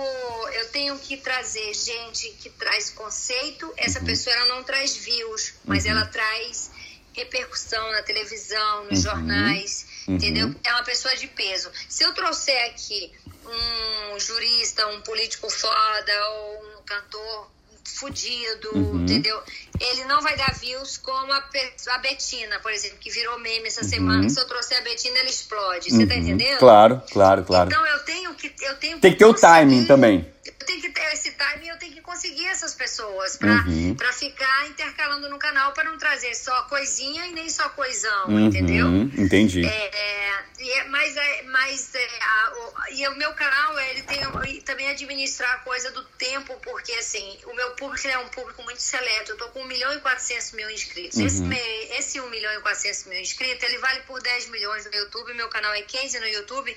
eu 0.54 0.68
tenho 0.70 0.98
que 0.98 1.16
trazer 1.18 1.74
gente 1.74 2.30
que 2.40 2.48
traz 2.50 2.90
conceito. 2.90 3.72
Essa 3.76 3.98
Uhum. 4.00 4.06
pessoa 4.06 4.34
ela 4.34 4.54
não 4.56 4.64
traz 4.64 4.96
views, 4.96 5.54
mas 5.64 5.84
ela 5.84 6.06
traz 6.06 6.70
repercussão 7.12 7.90
na 7.92 8.02
televisão, 8.02 8.78
Uhum. 8.82 8.84
nos 8.90 9.02
jornais, 9.02 9.86
entendeu? 10.08 10.54
É 10.64 10.72
uma 10.72 10.84
pessoa 10.84 11.14
de 11.16 11.26
peso. 11.26 11.70
Se 11.88 12.04
eu 12.04 12.14
trouxer 12.14 12.70
aqui 12.70 13.12
um 13.44 14.18
jurista, 14.18 14.86
um 14.88 15.00
político 15.02 15.50
foda 15.50 16.28
ou 16.28 16.78
um 16.78 16.82
cantor 16.84 17.50
fudido, 17.84 18.70
Uhum. 18.74 19.02
entendeu? 19.02 19.38
Ele 19.80 20.04
não 20.04 20.20
vai 20.20 20.36
dar 20.36 20.52
views 20.54 20.96
como 20.98 21.32
a, 21.32 21.44
a 21.88 21.98
Betina, 21.98 22.58
por 22.60 22.70
exemplo, 22.72 22.98
que 23.00 23.10
virou 23.10 23.38
meme 23.38 23.60
Uhum. 23.60 23.66
essa 23.66 23.84
semana. 23.84 24.28
Se 24.28 24.40
eu 24.40 24.46
trouxer 24.46 24.78
a 24.78 24.82
Betina, 24.82 25.18
ela 25.18 25.28
explode. 25.28 25.90
Você 25.90 26.06
tá 26.06 26.14
entendendo? 26.16 26.58
Claro, 26.58 27.02
claro, 27.10 27.44
claro. 27.44 27.68
Então 27.70 27.86
eu 27.86 27.98
tenho 28.04 28.34
que 28.34 28.52
eu 28.62 28.76
tenho 28.76 28.98
Tem 29.00 29.12
que 29.12 29.18
ter 29.18 29.24
o 29.26 29.34
timing 29.34 29.86
também. 29.86 30.26
Tenho 30.70 30.82
que 30.82 30.90
ter 30.90 31.12
esse 31.12 31.32
timing, 31.32 31.66
eu 31.66 31.76
tenho 31.78 31.92
que 31.94 32.00
conseguir 32.00 32.46
essas 32.46 32.74
pessoas 32.76 33.36
pra, 33.36 33.64
Uhum. 33.66 33.92
pra 33.96 34.12
ficar 34.12 34.68
intercalando 34.68 35.28
no 35.28 35.36
canal 35.36 35.72
pra 35.72 35.82
não 35.82 35.98
trazer 35.98 36.32
só 36.36 36.62
coisinha 36.64 37.26
e 37.26 37.32
nem 37.32 37.50
só 37.50 37.68
coisão, 37.70 38.38
entendeu? 38.38 38.86
Uhum, 38.86 39.10
entendi. 39.18 39.66
É, 39.66 39.68
é, 39.68 40.44
e 40.60 40.70
é- 40.70 40.84
mas 40.84 41.16
é, 41.16 41.42
mas 41.42 41.92
é, 41.96 42.08
a- 42.22 42.52
o, 42.54 42.92
e 42.92 43.08
o 43.08 43.16
meu 43.16 43.32
canal 43.34 43.76
ele 43.80 44.02
tem 44.02 44.20
e 44.48 44.62
também 44.62 44.88
administrar 44.90 45.54
a 45.54 45.58
coisa 45.58 45.90
do 45.90 46.04
tempo 46.04 46.54
porque 46.62 46.92
assim 46.92 47.38
o 47.46 47.54
meu 47.54 47.70
público 47.72 48.06
é 48.06 48.18
um 48.18 48.28
público 48.28 48.62
muito 48.62 48.80
seleto. 48.80 49.32
Eu 49.32 49.38
tô 49.38 49.48
com 49.48 49.62
1 49.62 49.66
milhão 49.66 49.92
e 49.92 50.00
400 50.00 50.52
mil 50.52 50.70
inscritos. 50.70 51.18
Esse, 51.18 51.42
me- 51.42 51.56
esse 51.98 52.20
1 52.20 52.30
milhão 52.30 52.52
e 52.54 52.60
400 52.60 53.04
mil 53.06 53.18
inscritos 53.20 53.64
ele 53.68 53.78
vale 53.78 54.00
por 54.02 54.22
10 54.22 54.46
milhões 54.50 54.84
no 54.86 54.94
YouTube. 54.94 55.34
Meu 55.34 55.48
canal 55.48 55.72
é 55.74 55.82
15 55.82 56.20
no 56.20 56.28
YouTube. 56.28 56.76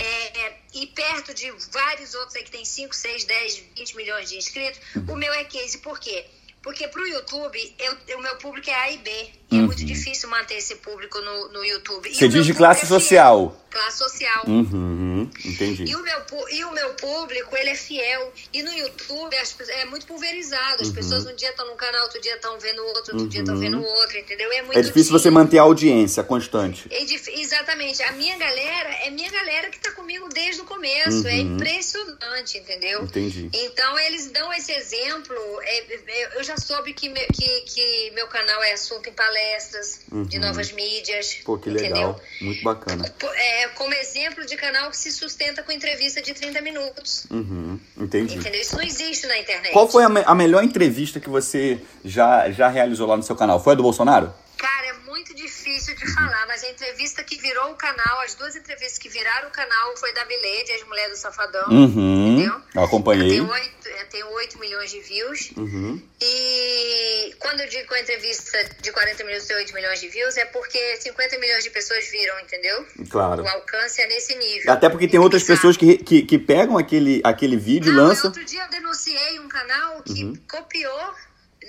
É, 0.00 0.40
é, 0.40 0.58
e 0.74 0.86
perto 0.88 1.32
de 1.34 1.50
vários 1.70 2.14
outros 2.14 2.34
aí 2.36 2.42
que 2.42 2.50
tem 2.50 2.64
5, 2.64 2.94
6, 2.94 3.24
10, 3.28 3.62
20 3.76 3.96
milhões 3.96 4.30
de 4.30 4.36
inscritos 4.36 4.80
o 5.06 5.14
meu 5.14 5.32
é 5.32 5.44
15 5.44 5.78
por 5.78 6.00
quê? 6.00 6.24
Porque 6.68 6.86
pro 6.88 7.08
YouTube, 7.08 7.58
eu, 7.78 8.18
o 8.18 8.20
meu 8.20 8.36
público 8.36 8.68
é 8.68 8.74
A 8.74 8.90
e 8.92 8.98
B. 8.98 9.10
E 9.50 9.56
é 9.56 9.62
muito 9.62 9.82
difícil 9.82 10.28
manter 10.28 10.56
esse 10.56 10.74
público 10.76 11.18
no, 11.20 11.48
no 11.48 11.64
YouTube. 11.64 12.06
E 12.06 12.14
Você 12.14 12.26
o 12.26 12.28
diz 12.28 12.44
de 12.44 12.52
classe 12.52 12.84
é 12.84 12.86
social. 12.86 13.56
Classe 13.70 13.98
social. 13.98 14.44
Uhum, 14.46 15.30
entendi. 15.42 15.84
E 15.84 15.96
o, 15.96 16.02
meu, 16.02 16.20
e 16.50 16.64
o 16.64 16.72
meu 16.72 16.90
público, 16.94 17.56
ele 17.56 17.70
é 17.70 17.74
fiel. 17.74 18.30
E 18.52 18.62
no 18.62 18.70
YouTube 18.70 19.34
as 19.36 19.56
é 19.70 19.86
muito 19.86 20.04
pulverizado. 20.06 20.82
Uhum. 20.82 20.88
As 20.88 20.94
pessoas 20.94 21.26
um 21.26 21.34
dia 21.34 21.48
estão 21.48 21.66
num 21.66 21.76
canal, 21.76 22.02
outro 22.02 22.20
dia 22.20 22.34
estão 22.34 22.58
vendo 22.60 22.82
outro, 22.84 23.14
outro 23.14 23.28
dia 23.28 23.40
estão 23.40 23.58
vendo 23.58 23.82
outro, 23.82 24.18
entendeu? 24.18 24.52
É 24.52 24.60
muito 24.62 24.78
É 24.78 24.82
difícil 24.82 25.12
dia. 25.12 25.18
você 25.18 25.30
manter 25.30 25.58
a 25.58 25.62
audiência 25.62 26.22
constante. 26.22 26.86
É 26.90 27.02
exatamente. 27.40 28.02
A 28.02 28.12
minha 28.12 28.36
galera 28.36 28.90
é 29.06 29.10
minha 29.10 29.30
galera 29.30 29.70
que 29.70 29.80
tá 29.80 29.92
comigo 29.92 30.28
desde 30.28 30.60
o 30.60 30.64
começo. 30.66 31.26
É 31.26 31.38
impressionante, 31.38 32.58
entendeu? 32.58 33.00
Uhum. 33.00 33.06
Entendi. 33.06 33.48
Então 33.54 33.98
eles 34.00 34.30
dão 34.30 34.52
esse 34.52 34.72
exemplo. 34.72 35.34
é, 35.62 35.94
é, 35.94 36.38
eu 36.38 36.44
já 36.44 36.57
soube 36.58 36.92
que, 36.92 37.08
me- 37.08 37.26
que, 37.26 37.60
que 37.62 38.10
meu 38.12 38.26
canal 38.28 38.62
é 38.62 38.72
assunto 38.72 39.08
em 39.08 39.12
palestras 39.12 40.00
de 40.26 40.38
novas 40.38 40.72
mídias. 40.72 41.36
Uhum. 41.38 41.44
Pô, 41.44 41.58
que 41.58 41.70
entendeu? 41.70 41.94
legal. 41.94 42.20
Muito 42.40 42.62
bacana. 42.62 43.14
É, 43.34 43.68
como 43.68 43.92
exemplo 43.94 44.44
de 44.46 44.56
canal 44.56 44.90
que 44.90 44.96
se 44.96 45.10
sustenta 45.12 45.62
com 45.62 45.72
entrevista 45.72 46.20
de 46.22 46.34
30 46.34 46.60
minutos. 46.60 47.24
Uhum, 47.30 47.78
entendi. 47.96 48.36
Entendeu? 48.36 48.60
Isso 48.60 48.76
não 48.76 48.82
existe 48.84 49.26
na 49.26 49.38
internet. 49.38 49.72
Qual 49.72 49.88
foi 49.88 50.04
a, 50.04 50.08
me- 50.08 50.24
a 50.26 50.34
melhor 50.34 50.62
entrevista 50.64 51.18
que 51.20 51.28
você 51.28 51.80
já, 52.04 52.50
já 52.50 52.68
realizou 52.68 53.06
lá 53.06 53.16
no 53.16 53.22
seu 53.22 53.36
canal? 53.36 53.62
Foi 53.62 53.72
a 53.72 53.76
do 53.76 53.82
Bolsonaro? 53.82 54.32
Cara, 54.58 54.86
é 54.88 54.92
muito 55.06 55.32
difícil 55.34 55.94
de 55.94 56.06
falar, 56.12 56.46
mas 56.48 56.64
a 56.64 56.68
entrevista 56.70 57.22
que 57.22 57.38
virou 57.38 57.70
o 57.70 57.74
canal, 57.76 58.20
as 58.20 58.34
duas 58.34 58.56
entrevistas 58.56 58.98
que 58.98 59.08
viraram 59.08 59.48
o 59.48 59.52
canal 59.52 59.96
foi 59.96 60.12
da 60.12 60.24
Milede, 60.24 60.72
as 60.72 60.82
mulheres 60.84 61.12
do 61.12 61.16
Safadão. 61.22 61.68
Uhum. 61.70 62.34
Entendeu? 62.34 62.60
Eu 62.74 62.82
acompanhei. 62.84 63.38
Ela 63.38 63.46
Tem 63.48 63.62
8, 63.64 63.88
é, 63.88 64.04
tem 64.04 64.24
8 64.24 64.58
milhões 64.58 64.90
de 64.90 65.00
views. 65.00 65.50
Uhum. 65.56 66.02
E 66.20 67.34
quando 67.38 67.60
eu 67.60 67.68
digo 67.68 67.94
a 67.94 68.00
entrevista 68.00 68.58
de 68.82 68.90
40 68.92 69.24
minutos 69.24 69.46
tem 69.46 69.56
8 69.56 69.72
milhões 69.74 70.00
de 70.00 70.08
views, 70.08 70.36
é 70.36 70.44
porque 70.46 70.96
50 70.96 71.38
milhões 71.38 71.62
de 71.64 71.70
pessoas 71.70 72.08
viram, 72.10 72.38
entendeu? 72.40 72.84
Claro. 73.10 73.42
O 73.44 73.48
alcance 73.48 74.02
é 74.02 74.06
nesse 74.08 74.34
nível. 74.34 74.72
Até 74.72 74.88
porque 74.88 75.06
tem 75.08 75.20
outras 75.20 75.44
pessoas 75.44 75.76
que, 75.76 75.98
que, 75.98 76.22
que 76.22 76.38
pegam 76.38 76.76
aquele, 76.76 77.20
aquele 77.24 77.56
vídeo 77.56 77.92
e 77.92 77.96
lançam. 77.96 78.26
Outro 78.30 78.44
dia 78.44 78.64
eu 78.64 78.70
denunciei 78.70 79.38
um 79.40 79.48
canal 79.48 80.02
que 80.02 80.24
Uhum. 80.24 80.34
copiou, 80.50 81.14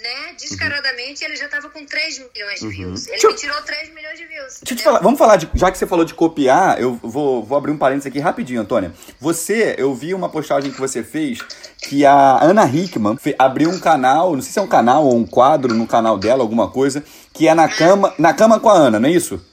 né, 0.01 0.33
descaradamente, 0.39 1.21
e 1.23 1.25
ele 1.25 1.35
já 1.35 1.45
estava 1.45 1.69
com 1.69 1.85
3 1.85 2.19
milhões 2.33 2.59
de 2.59 2.67
views. 2.69 3.07
Ele 3.07 3.15
Uhum. 3.15 3.21
Deixa 3.21 3.27
eu- 3.27 3.31
me 3.31 3.37
tirou 3.37 3.61
3 3.63 3.93
milhões 3.93 4.17
de 4.17 4.25
views. 4.25 4.59
Deixa 4.61 4.73
eu 4.73 4.77
te 4.77 4.83
falar, 4.83 4.99
vamos 4.99 5.17
falar 5.19 5.35
de. 5.37 5.49
Já 5.53 5.71
que 5.71 5.77
você 5.77 5.85
falou 5.87 6.05
de 6.05 6.13
copiar, 6.13 6.79
eu 6.81 6.93
vou, 7.03 7.43
vou 7.43 7.57
abrir 7.57 7.71
um 7.71 7.77
parênteses 7.77 8.07
aqui 8.07 8.19
rapidinho, 8.19 8.61
Antônia. 8.61 8.93
Você, 9.19 9.75
eu 9.77 9.93
vi 9.93 10.13
uma 10.13 10.29
postagem 10.29 10.71
que 10.71 10.79
você 10.79 11.03
fez 11.03 11.39
que 11.81 12.05
a 12.05 12.39
Ana 12.43 12.65
Hickman 12.65 13.17
fe- 13.17 13.35
abriu 13.37 13.69
um 13.69 13.79
canal, 13.79 14.33
não 14.35 14.41
sei 14.41 14.51
se 14.53 14.59
é 14.59 14.61
um 14.61 14.67
canal 14.67 15.05
ou 15.05 15.15
um 15.15 15.25
quadro 15.25 15.73
no 15.73 15.87
canal 15.87 16.17
dela, 16.17 16.41
alguma 16.43 16.69
coisa, 16.69 17.03
que 17.33 17.47
é 17.47 17.53
na 17.53 17.67
cama, 17.69 18.13
na 18.17 18.33
cama 18.33 18.59
com 18.59 18.69
a 18.69 18.73
Ana, 18.73 18.99
não 18.99 19.07
é 19.09 19.11
isso? 19.11 19.43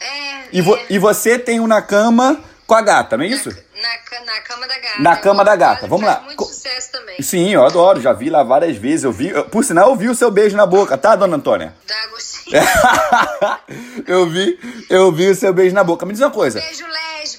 É, 0.00 0.44
E, 0.52 0.60
vo- 0.60 0.76
é, 0.76 0.86
e 0.90 0.98
você 0.98 1.38
tem 1.38 1.60
um 1.60 1.66
na 1.66 1.80
cama 1.82 2.40
com 2.66 2.74
a 2.74 2.80
gata, 2.82 3.16
não 3.16 3.24
é 3.24 3.28
isso? 3.28 3.48
Na, 3.50 3.98
ca- 3.98 4.24
na 4.24 4.40
cama 4.40 4.66
da 4.66 4.78
gata. 4.78 5.02
Na 5.02 5.16
cama 5.16 5.44
da 5.44 5.56
gata, 5.56 5.86
vamos 5.86 6.06
lá. 6.06 6.24
Co- 6.36 6.44
sucesso 6.74 6.92
também. 6.92 7.22
Sim, 7.22 7.50
eu 7.50 7.64
adoro, 7.64 8.00
já 8.00 8.12
vi 8.12 8.28
lá 8.30 8.42
várias 8.42 8.76
vezes. 8.76 9.04
Eu 9.04 9.12
vi, 9.12 9.28
eu- 9.30 9.44
por 9.44 9.64
sinal, 9.64 9.90
eu 9.90 9.96
vi 9.96 10.08
o 10.08 10.14
seu 10.14 10.30
beijo 10.30 10.56
na 10.56 10.66
boca, 10.66 10.96
tá, 10.98 11.14
dona 11.16 11.36
Antônia? 11.36 11.74
Da 11.86 11.94
Agostinho. 12.04 12.62
eu 14.06 14.26
vi, 14.28 14.58
eu 14.90 15.12
vi 15.12 15.28
o 15.30 15.34
seu 15.34 15.52
beijo 15.52 15.74
na 15.74 15.84
boca. 15.84 16.04
Me 16.06 16.12
diz 16.12 16.20
uma 16.20 16.30
coisa. 16.30 16.60
Beijo 16.60 16.84
lésbico. 16.86 17.33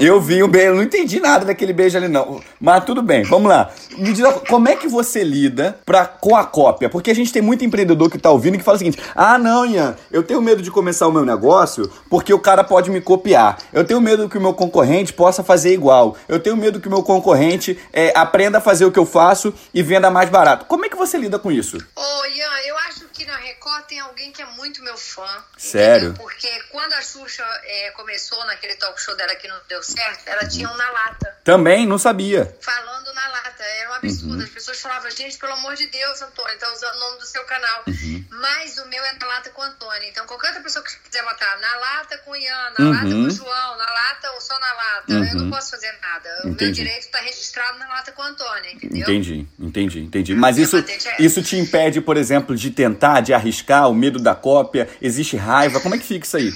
Eu 0.00 0.18
vi 0.18 0.42
um 0.42 0.48
beijo, 0.48 0.74
não 0.74 0.82
entendi 0.82 1.20
nada 1.20 1.44
daquele 1.44 1.74
beijo 1.74 1.98
ali, 1.98 2.08
não. 2.08 2.40
Mas 2.58 2.84
tudo 2.86 3.02
bem, 3.02 3.22
vamos 3.22 3.50
lá. 3.50 3.70
Me 3.98 4.14
diz 4.14 4.26
como 4.48 4.66
é 4.66 4.74
que 4.74 4.88
você 4.88 5.22
lida 5.22 5.78
pra, 5.84 6.06
com 6.06 6.34
a 6.34 6.42
cópia? 6.42 6.88
Porque 6.88 7.10
a 7.10 7.14
gente 7.14 7.30
tem 7.30 7.42
muito 7.42 7.66
empreendedor 7.66 8.10
que 8.10 8.16
tá 8.16 8.30
ouvindo 8.30 8.56
que 8.56 8.64
fala 8.64 8.76
o 8.76 8.78
seguinte: 8.78 8.98
ah, 9.14 9.36
não, 9.36 9.66
Ian, 9.66 9.94
eu 10.10 10.22
tenho 10.22 10.40
medo 10.40 10.62
de 10.62 10.70
começar 10.70 11.06
o 11.06 11.12
meu 11.12 11.26
negócio 11.26 11.86
porque 12.08 12.32
o 12.32 12.38
cara 12.38 12.64
pode 12.64 12.90
me 12.90 13.02
copiar. 13.02 13.58
Eu 13.74 13.84
tenho 13.84 14.00
medo 14.00 14.26
que 14.26 14.38
o 14.38 14.40
meu 14.40 14.54
concorrente 14.54 15.12
possa 15.12 15.44
fazer 15.44 15.74
igual. 15.74 16.16
Eu 16.26 16.40
tenho 16.40 16.56
medo 16.56 16.80
que 16.80 16.88
o 16.88 16.90
meu 16.90 17.02
concorrente 17.02 17.78
é, 17.92 18.10
aprenda 18.16 18.56
a 18.56 18.60
fazer 18.62 18.86
o 18.86 18.90
que 18.90 18.98
eu 18.98 19.04
faço 19.04 19.52
e 19.74 19.82
venda 19.82 20.10
mais 20.10 20.30
barato. 20.30 20.64
Como 20.64 20.86
é 20.86 20.88
que 20.88 20.96
você 20.96 21.18
lida 21.18 21.38
com 21.38 21.52
isso? 21.52 21.76
Ô, 21.76 22.26
Ian, 22.26 22.68
eu 22.68 22.78
acho 22.88 23.04
que 23.12 23.26
na 23.26 23.36
Record 23.36 23.69
tem 23.82 24.00
alguém 24.00 24.32
que 24.32 24.42
é 24.42 24.46
muito 24.46 24.82
meu 24.82 24.96
fã. 24.96 25.26
Sério? 25.56 26.08
entendeu? 26.10 26.22
Porque 26.22 26.48
quando 26.70 26.92
a 26.94 27.02
Xuxa 27.02 27.44
é, 27.64 27.90
começou 27.92 28.44
naquele 28.46 28.74
talk 28.76 29.00
show 29.00 29.16
dela 29.16 29.34
que 29.34 29.48
não 29.48 29.56
deu 29.68 29.82
certo, 29.82 30.26
ela 30.26 30.46
tinha 30.48 30.68
um 30.70 30.76
na 30.76 30.90
lata. 30.90 31.36
Também 31.44 31.86
não 31.86 31.98
sabia. 31.98 32.54
Falando 32.60 33.12
na 33.14 33.28
lata. 33.28 33.62
Era 33.62 33.90
um 33.90 33.94
absurdo. 33.94 34.34
Uhum. 34.36 34.42
As 34.42 34.50
pessoas 34.50 34.80
falavam, 34.80 35.10
gente, 35.10 35.36
pelo 35.38 35.52
amor 35.52 35.74
de 35.74 35.86
Deus, 35.86 36.22
Antônio, 36.22 36.58
tá 36.58 36.72
usando 36.72 36.94
o 36.96 37.00
nome 37.00 37.18
do 37.18 37.26
seu 37.26 37.44
canal. 37.44 37.82
Uhum. 37.86 38.24
Mas 38.30 38.78
o 38.78 38.86
meu 38.88 39.02
é 39.04 39.12
na 39.20 39.26
lata 39.26 39.50
com 39.50 39.60
o 39.60 39.64
Antônio. 39.64 40.08
Então, 40.08 40.26
qualquer 40.26 40.48
outra 40.48 40.62
pessoa 40.62 40.84
que 40.84 40.96
quiser 41.00 41.22
botar 41.24 41.58
na 41.60 41.76
lata 41.76 42.18
com 42.18 42.30
o 42.30 42.36
Ian, 42.36 42.72
na 42.78 42.90
lata 42.90 43.04
com 43.10 43.22
o 43.26 43.30
João, 43.30 43.76
na 43.76 43.84
lata 43.84 44.30
ou 44.32 44.40
só 44.40 44.58
na 44.58 44.72
lata, 44.72 45.12
eu 45.12 45.34
não 45.36 45.50
posso 45.50 45.70
fazer 45.70 45.92
nada. 46.00 46.28
O 46.44 46.46
meu 46.46 46.46
Uhum. 46.46 46.52
Entendi. 46.52 46.72
direito 46.72 47.08
tá 47.10 47.18
registrado 47.20 47.78
na 47.78 47.88
lata 47.88 48.12
com 48.12 48.22
o 48.22 48.24
Antônio, 48.24 48.70
entendeu? 48.72 49.02
Entendi, 49.02 49.46
entendi, 49.58 50.00
entendi. 50.00 50.34
Mas 50.34 50.58
isso, 50.58 50.76
é 50.78 51.22
isso 51.22 51.42
te 51.42 51.56
impede, 51.56 52.00
por 52.00 52.16
exemplo, 52.16 52.56
de 52.56 52.70
tentar, 52.70 53.20
de 53.20 53.32
arriscar, 53.32 53.59
o 53.88 53.94
medo 53.94 54.18
da 54.18 54.34
cópia? 54.34 54.88
Existe 55.00 55.36
raiva? 55.36 55.80
Como 55.80 55.94
é 55.94 55.98
que 55.98 56.04
fica 56.04 56.26
isso 56.26 56.36
aí? 56.36 56.52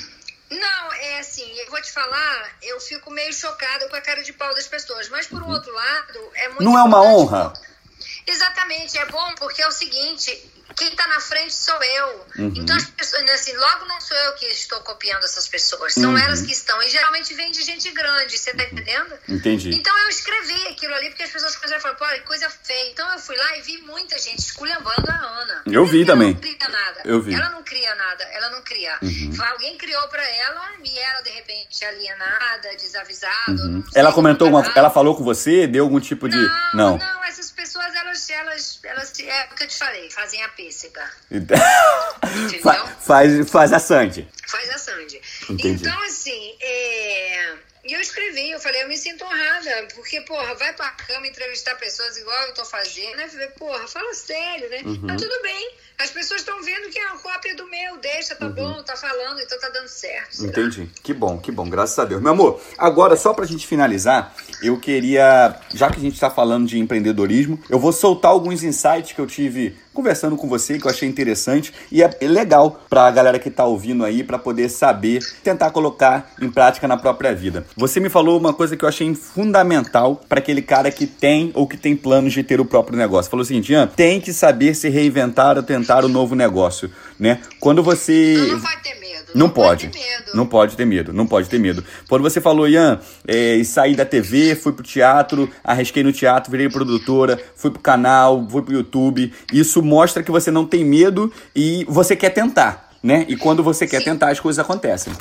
Não, 0.51 0.93
é 0.93 1.19
assim, 1.21 1.49
eu 1.59 1.71
vou 1.71 1.81
te 1.81 1.91
falar, 1.91 2.57
eu 2.63 2.81
fico 2.81 3.11
meio 3.11 3.33
chocada 3.33 3.89
com 3.89 3.97
a 3.97 4.01
cara 4.01 4.23
de 4.23 4.33
pau 4.33 4.55
das 4.55 4.67
pessoas. 4.67 5.09
Mas 5.09 5.27
por 5.27 5.43
um 5.43 5.49
outro 5.49 5.73
lado, 5.73 6.19
é 6.35 6.49
muito 6.49 6.63
Não 6.63 6.79
é 6.79 6.83
uma 6.83 7.03
honra? 7.03 7.53
Exatamente, 8.27 8.97
é 8.99 9.07
bom 9.07 9.35
porque 9.39 9.63
é 9.63 9.69
o 9.69 9.73
seguinte, 9.73 10.51
quem 10.77 10.89
está 10.89 11.07
na 11.09 11.21
frente 11.21 11.55
sou 11.55 11.83
eu. 11.83 12.27
Uhum. 12.39 12.53
Então, 12.57 12.77
as 12.77 12.85
pessoas, 12.85 13.31
assim, 13.31 13.57
logo 13.57 13.87
não 13.87 14.01
sou 14.01 14.17
eu 14.17 14.35
que 14.35 14.47
estou 14.47 14.81
copiando 14.81 15.25
essas 15.25 15.49
pessoas, 15.49 15.95
são 15.95 16.13
uhum. 16.13 16.19
elas 16.19 16.43
que 16.43 16.53
estão. 16.53 16.81
E 16.83 16.89
geralmente 16.89 17.35
vem 17.35 17.51
de 17.51 17.63
gente 17.63 17.91
grande, 17.91 18.39
você 18.39 18.53
tá 18.53 18.65
entendendo? 18.65 19.15
Entendi. 19.29 19.71
Então 19.75 19.97
eu 19.99 20.09
escrevi 20.09 20.69
aquilo 20.69 20.95
ali 20.95 21.09
porque 21.09 21.23
as 21.23 21.31
pessoas 21.31 21.57
começaram 21.57 21.79
a 21.79 21.83
falar, 21.83 21.95
pô, 21.95 22.27
coisa 22.27 22.49
feia. 22.63 22.91
Então 22.91 23.11
eu 23.13 23.19
fui 23.19 23.37
lá 23.37 23.57
e 23.59 23.63
vi 23.63 23.79
muita 23.83 24.19
gente 24.19 24.39
esculhambando 24.39 25.11
a 25.11 25.15
Ana. 25.15 25.63
Eu 25.67 25.87
vi 25.87 26.05
também. 26.05 26.31
Ela 26.31 26.35
não 26.35 26.43
cria 26.43 26.69
nada. 26.69 27.03
Eu 27.05 27.23
vi. 27.23 27.35
Ela 27.35 27.51
não 27.51 27.63
cria 27.63 27.95
nada, 27.95 28.25
ela 28.25 28.51
não 28.51 28.63
cria. 28.63 28.99
Uhum. 29.03 29.33
Alguém 29.53 29.77
criou 29.79 30.07
para 30.09 30.29
ela 30.29 30.73
e 30.85 30.99
ela, 30.99 31.21
de 31.23 31.31
repente, 31.31 31.85
alienada, 31.85 32.69
desavisada. 32.77 33.63
Uhum. 33.63 33.85
Ela 33.95 34.13
comentou, 34.13 34.49
uma, 34.49 34.65
ela 34.75 34.91
falou 34.91 35.17
com 35.17 35.25
você, 35.25 35.67
deu 35.67 35.85
algum 35.85 36.01
tipo 36.01 36.29
de. 36.29 36.37
Não, 36.37 36.75
não, 36.75 36.99
não 36.99 37.25
essas 37.25 37.51
pessoas, 37.51 37.93
elas, 37.95 38.31
elas, 38.31 38.81
elas, 38.85 39.13
é 39.21 39.49
o 39.51 39.55
que 39.57 39.65
eu 39.65 39.69
te 39.69 39.77
falei, 39.77 40.11
fazem 40.11 40.43
a 40.43 40.49
pêssega. 40.65 41.11
faz, 43.01 43.51
faz 43.51 43.73
a 43.73 43.79
Sandy. 43.79 44.29
Faz 44.47 44.71
a 44.71 44.79
Sandy. 44.79 45.21
Entendi. 45.51 45.87
Então, 45.87 46.03
assim, 46.03 46.57
é... 46.61 47.53
E 47.85 47.93
eu 47.93 48.01
escrevi, 48.01 48.51
eu 48.51 48.61
falei, 48.61 48.83
eu 48.83 48.89
me 48.89 48.97
sinto 48.97 49.25
honrada, 49.25 49.89
porque, 49.95 50.21
porra, 50.23 50.55
vai 50.55 50.73
pra 50.73 50.91
cama 50.91 51.27
entrevistar 51.27 51.75
pessoas 51.75 52.17
igual 52.17 52.43
eu 52.47 52.55
tô 52.55 52.65
fazendo, 52.65 53.17
né? 53.17 53.29
Porra, 53.59 53.87
fala 53.87 54.15
sério, 54.15 54.71
né? 54.71 54.81
Uhum. 54.85 55.07
Tá 55.07 55.17
tudo 55.17 55.43
bem. 55.43 55.71
As 55.99 56.11
pessoas 56.11 56.41
estão 56.41 56.61
vendo 56.63 56.91
que 56.91 56.99
é 56.99 57.07
uma 57.07 57.19
cópia 57.19 57.55
do 57.55 57.69
meu, 57.69 57.99
deixa, 57.99 58.35
tá 58.35 58.47
uhum. 58.47 58.53
bom, 58.53 58.83
tá 58.83 58.97
falando, 58.97 59.41
então 59.41 59.59
tá 59.61 59.69
dando 59.69 59.87
certo. 59.87 60.45
Entendi. 60.45 60.91
Que 61.03 61.13
bom, 61.13 61.39
que 61.39 61.53
bom, 61.53 61.69
graças 61.69 61.99
a 61.99 62.05
Deus. 62.05 62.21
Meu 62.21 62.33
amor, 62.33 62.61
agora, 62.79 63.17
só 63.17 63.33
pra 63.33 63.47
gente 63.47 63.67
finalizar, 63.67 64.35
eu 64.63 64.79
queria, 64.81 65.55
já 65.73 65.91
que 65.91 65.99
a 65.99 66.03
gente 66.03 66.19
tá 66.19 66.31
falando 66.31 66.67
de 66.67 66.79
empreendedorismo, 66.79 67.63
eu 67.69 67.79
vou 67.79 67.93
soltar 67.93 68.33
alguns 68.33 68.63
insights 68.63 69.13
que 69.13 69.21
eu 69.21 69.27
tive 69.27 69.77
conversando 69.95 70.37
com 70.37 70.49
você, 70.49 70.79
que 70.79 70.87
eu 70.87 70.91
achei 70.91 71.09
interessante 71.09 71.73
e 71.91 72.03
é 72.03 72.11
legal 72.23 72.83
para 72.91 73.07
a 73.07 73.11
galera 73.13 73.39
que 73.39 73.49
está 73.49 73.65
ouvindo 73.65 74.05
aí 74.05 74.25
para 74.25 74.39
poder 74.39 74.69
saber, 74.69 75.21
tentar 75.45 75.71
colocar 75.71 76.35
em 76.43 76.51
prática 76.51 76.89
na 76.89 76.97
própria 76.97 77.33
vida. 77.33 77.65
Você 77.77 77.99
me 77.99 78.09
falou 78.09 78.39
uma 78.39 78.53
coisa 78.53 78.77
que 78.77 78.85
eu 78.85 78.89
achei 78.89 79.13
fundamental 79.15 80.23
para 80.29 80.39
aquele 80.39 80.63
cara 80.63 80.91
que 80.93 81.07
tem 81.07 81.51
ou 81.55 81.67
que 81.67 81.77
tem 81.77 81.97
planos 81.97 82.33
de 82.33 82.43
ter 82.45 82.61
o 82.61 82.65
próprio 82.65 82.97
negócio. 82.97 83.29
Falou 83.29 83.45
seguinte, 83.45 83.73
Ian, 83.73 83.89
tem 83.89 84.21
que 84.21 84.33
saber 84.33 84.75
se 84.75 84.89
reinventar 84.89 85.57
ou 85.57 85.63
tentar 85.63 86.05
o 86.05 86.07
um 86.07 86.11
novo 86.11 86.37
negócio, 86.37 86.91
né? 87.19 87.41
Quando 87.59 87.83
você 87.83 88.37
não, 88.39 88.49
não 88.49 88.59
vai 88.61 88.77
ter 88.81 88.95
medo. 89.01 89.25
Não, 89.35 89.47
não 89.47 89.51
pode. 89.51 89.89
pode 89.89 90.37
não 90.37 90.47
pode 90.47 90.77
ter 90.77 90.85
medo. 90.85 91.13
Não 91.13 91.27
pode 91.27 91.49
ter 91.49 91.59
medo. 91.59 91.85
Quando 92.09 92.23
você 92.23 92.41
falou, 92.41 92.69
Ian, 92.69 93.01
é, 93.27 93.63
saí 93.65 93.97
da 93.97 94.05
TV, 94.05 94.55
fui 94.55 94.73
pro 94.73 94.85
teatro, 94.85 95.51
arrisquei 95.65 96.05
no 96.05 96.13
teatro, 96.13 96.53
virei 96.53 96.69
produtora, 96.69 97.41
fui 97.57 97.73
pro 97.73 97.81
canal, 97.81 98.47
fui 98.49 98.63
pro 98.63 98.75
YouTube. 98.75 99.33
Isso 99.53 99.83
mostra 99.83 100.23
que 100.23 100.31
você 100.31 100.51
não 100.51 100.65
tem 100.65 100.85
medo 100.85 101.33
e 101.55 101.85
você 101.89 102.15
quer 102.15 102.31
tentar, 102.31 102.91
né? 103.03 103.25
E 103.29 103.37
quando 103.37 103.65
você 103.65 103.85
quer 103.85 104.03
tentar, 104.05 104.31
as 104.31 104.39
coisas 104.39 104.65
acontecem. 104.65 105.13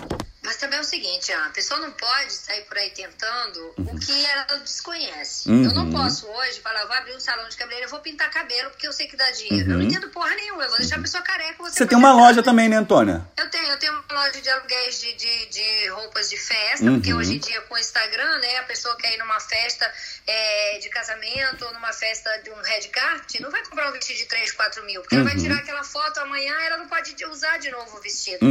Mas 0.44 0.58
também 0.58 0.78
é 0.78 0.82
o 0.82 0.84
seguinte, 0.84 1.32
a 1.32 1.50
pessoa 1.50 1.80
não 1.80 1.91
pode 1.91 2.34
sair 2.34 2.64
por 2.66 2.78
aí 2.78 2.89
tentando 2.89 3.74
uhum. 3.78 3.96
o 3.96 4.00
que 4.00 4.26
ela 4.26 4.60
desconhece. 4.60 5.50
Uhum. 5.50 5.64
Eu 5.64 5.74
não 5.74 5.86
uhum. 5.86 5.91
posso 5.91 6.28
hoje 6.28 6.60
falar, 6.60 6.86
vou 6.86 6.96
abrir 6.98 7.16
um 7.16 7.20
salão 7.20 7.48
de 7.48 7.56
cabeleireiro, 7.56 7.88
eu 7.88 7.91
vou 7.91 8.02
pintar 8.02 8.30
cabelo 8.30 8.70
porque 8.72 8.86
eu 8.86 8.91
sei 8.91 9.08
que 9.08 9.16
dá 9.16 9.32
dinheiro. 9.32 9.68
Uhum. 9.68 9.72
Eu 9.72 9.78
não 9.78 9.86
uhum. 9.86 9.89
entendo 9.89 10.10
porra 10.10 10.36
nenhuma, 10.36 10.64
eu 10.64 10.70
vou 10.70 10.80
deixar 10.80 10.98
a 10.98 11.02
pessoa 11.02 11.24
careca. 11.24 11.56
Você, 11.64 11.78
você 11.78 11.86
tem 11.86 11.98
uma 11.98 12.14
loja 12.14 12.44
também, 12.44 12.68
né, 12.68 12.76
Antônia? 12.76 13.26
Eu 13.38 13.50
tenho, 13.50 13.68
eu 13.68 13.80
tenho 13.80 13.94
uma 13.94 14.26
loja 14.26 14.41
de 14.41 14.50
aluguéis 14.50 15.00
de, 15.00 15.14
de, 15.14 15.46
de 15.46 15.88
roupas 15.89 16.30
de 16.30 16.38
festa, 16.38 16.91
porque 16.91 17.14
uhum. 17.14 17.20
hoje 17.20 17.36
em 17.36 17.39
dia 17.39 17.62
com 17.62 17.76
o 17.76 17.78
Instagram, 17.78 18.39
né, 18.39 18.58
a 18.58 18.64
pessoa 18.64 18.98
quer 18.98 19.14
ir 19.14 19.18
numa 19.20 19.39
festa 19.39 19.89
é, 20.28 20.80
de 20.80 20.89
casamento 20.89 21.66
ou 21.66 21.74
numa 21.74 21.94
festa 21.94 22.30
de 22.44 22.50
um 22.50 22.62
red 22.62 22.89
carpet, 22.89 23.41
não 23.41 23.50
vai 23.50 23.64
comprar 23.64 23.89
um 23.89 23.94
vestido 23.94 24.18
de 24.18 24.26
3, 24.26 24.52
4 24.52 24.84
mil, 24.84 25.02
porque 25.02 25.16
ela 25.16 25.24
vai 25.24 25.38
tirar 25.38 25.56
aquela 25.56 25.84
foto 25.84 26.20
amanhã 26.20 26.54
ela 26.64 26.78
não 26.78 26.88
pode 26.88 27.16
usar 27.26 27.58
de 27.60 27.72
novo 27.72 27.98
o 27.98 28.02
vestido. 28.02 28.46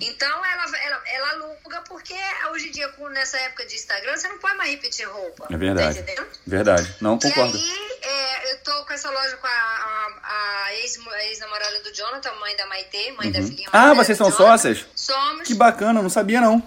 Então 0.00 0.46
ela, 0.46 0.78
ela, 0.78 1.02
ela 1.06 1.31
aluga 1.32 1.82
porque 1.88 2.14
hoje 2.50 2.68
em 2.68 2.72
dia, 2.72 2.92
nessa 3.10 3.38
época 3.38 3.66
de 3.66 3.74
Instagram, 3.74 4.16
você 4.16 4.28
não 4.28 4.38
pode 4.38 4.56
mais 4.56 4.70
repetir 4.70 5.08
roupa. 5.08 5.46
É 5.50 5.56
verdade. 5.56 6.02
Tá 6.02 6.24
verdade. 6.46 6.96
Não 7.00 7.18
concordo. 7.18 7.56
E 7.56 7.60
aí, 7.60 7.98
é, 8.02 8.52
eu 8.52 8.58
tô 8.58 8.84
com 8.84 8.92
essa 8.92 9.10
loja 9.10 9.36
com 9.36 9.46
a, 9.46 9.50
a, 9.50 10.64
a 10.66 10.74
ex-namorada 10.74 11.74
ex 11.76 11.82
do 11.82 11.94
Jonathan, 11.94 12.32
mãe 12.40 12.56
da 12.56 12.66
Maitê, 12.66 13.12
mãe 13.12 13.26
uhum. 13.26 13.32
da 13.32 13.42
filhinha. 13.42 13.68
Ah, 13.72 13.94
vocês 13.94 14.16
são 14.16 14.30
Jonathan. 14.30 14.50
sócias? 14.50 14.86
Somos. 14.94 15.46
Que 15.46 15.54
bacana, 15.54 16.02
não 16.02 16.10
sabia 16.10 16.40
não. 16.40 16.62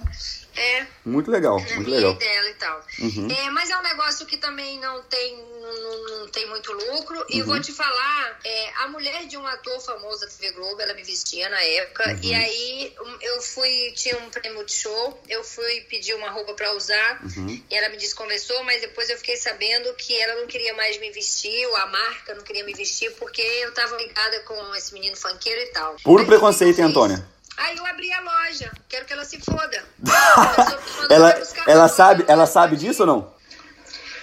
É. 0.55 0.87
Muito 1.05 1.29
legal, 1.29 1.59
muito 1.59 1.89
legal. 1.89 2.13
dela 2.15 2.49
e 2.49 2.53
tal. 2.53 2.85
Uhum. 2.99 3.27
É, 3.29 3.49
mas 3.49 3.69
é 3.69 3.77
um 3.77 3.83
negócio 3.83 4.25
que 4.25 4.37
também 4.37 4.79
não 4.79 5.01
tem, 5.03 5.37
não, 5.37 6.19
não 6.19 6.27
tem 6.29 6.47
muito 6.49 6.71
lucro. 6.71 7.17
Uhum. 7.17 7.25
E 7.29 7.41
vou 7.41 7.59
te 7.59 7.71
falar, 7.71 8.39
é, 8.43 8.69
a 8.83 8.87
mulher 8.87 9.25
de 9.27 9.37
um 9.37 9.45
ator 9.45 9.79
famoso 9.81 10.21
da 10.21 10.27
TV 10.27 10.51
Globo, 10.51 10.81
ela 10.81 10.93
me 10.93 11.03
vestia 11.03 11.49
na 11.49 11.61
época. 11.61 12.07
Uhum. 12.07 12.19
E 12.23 12.33
aí 12.33 12.93
eu 13.21 13.41
fui, 13.41 13.91
tinha 13.95 14.17
um 14.17 14.29
prêmio 14.29 14.63
de 14.65 14.73
show, 14.73 15.21
eu 15.29 15.43
fui 15.43 15.81
pedir 15.81 16.13
uma 16.15 16.29
roupa 16.29 16.53
para 16.53 16.73
usar. 16.73 17.21
Uhum. 17.23 17.61
E 17.69 17.75
ela 17.75 17.89
me 17.89 17.97
desconversou, 17.97 18.63
mas 18.63 18.81
depois 18.81 19.09
eu 19.09 19.17
fiquei 19.17 19.35
sabendo 19.37 19.93
que 19.95 20.17
ela 20.21 20.41
não 20.41 20.47
queria 20.47 20.73
mais 20.73 20.97
me 20.99 21.11
vestir, 21.11 21.67
ou 21.67 21.75
a 21.75 21.87
marca 21.87 22.33
não 22.33 22.43
queria 22.43 22.63
me 22.63 22.73
vestir, 22.73 23.11
porque 23.15 23.41
eu 23.41 23.73
tava 23.73 23.97
ligada 23.97 24.39
com 24.41 24.75
esse 24.75 24.93
menino 24.93 25.15
funkeiro 25.15 25.61
e 25.61 25.67
tal. 25.67 25.95
Puro 26.03 26.21
aí, 26.21 26.27
preconceito, 26.27 26.79
hein, 26.79 26.85
Antônia? 26.85 27.34
Aí 27.57 27.77
eu 27.77 27.85
abri 27.85 28.11
a 28.11 28.21
loja. 28.21 28.71
Quero 28.89 29.05
que 29.05 29.13
ela 29.13 29.25
se 29.25 29.39
foda. 29.39 29.83
ela 31.09 31.33
ela 31.67 31.87
sabe, 31.87 32.25
ela 32.27 32.45
sabe 32.45 32.75
disso 32.75 33.03
ou 33.03 33.07
não? 33.07 33.35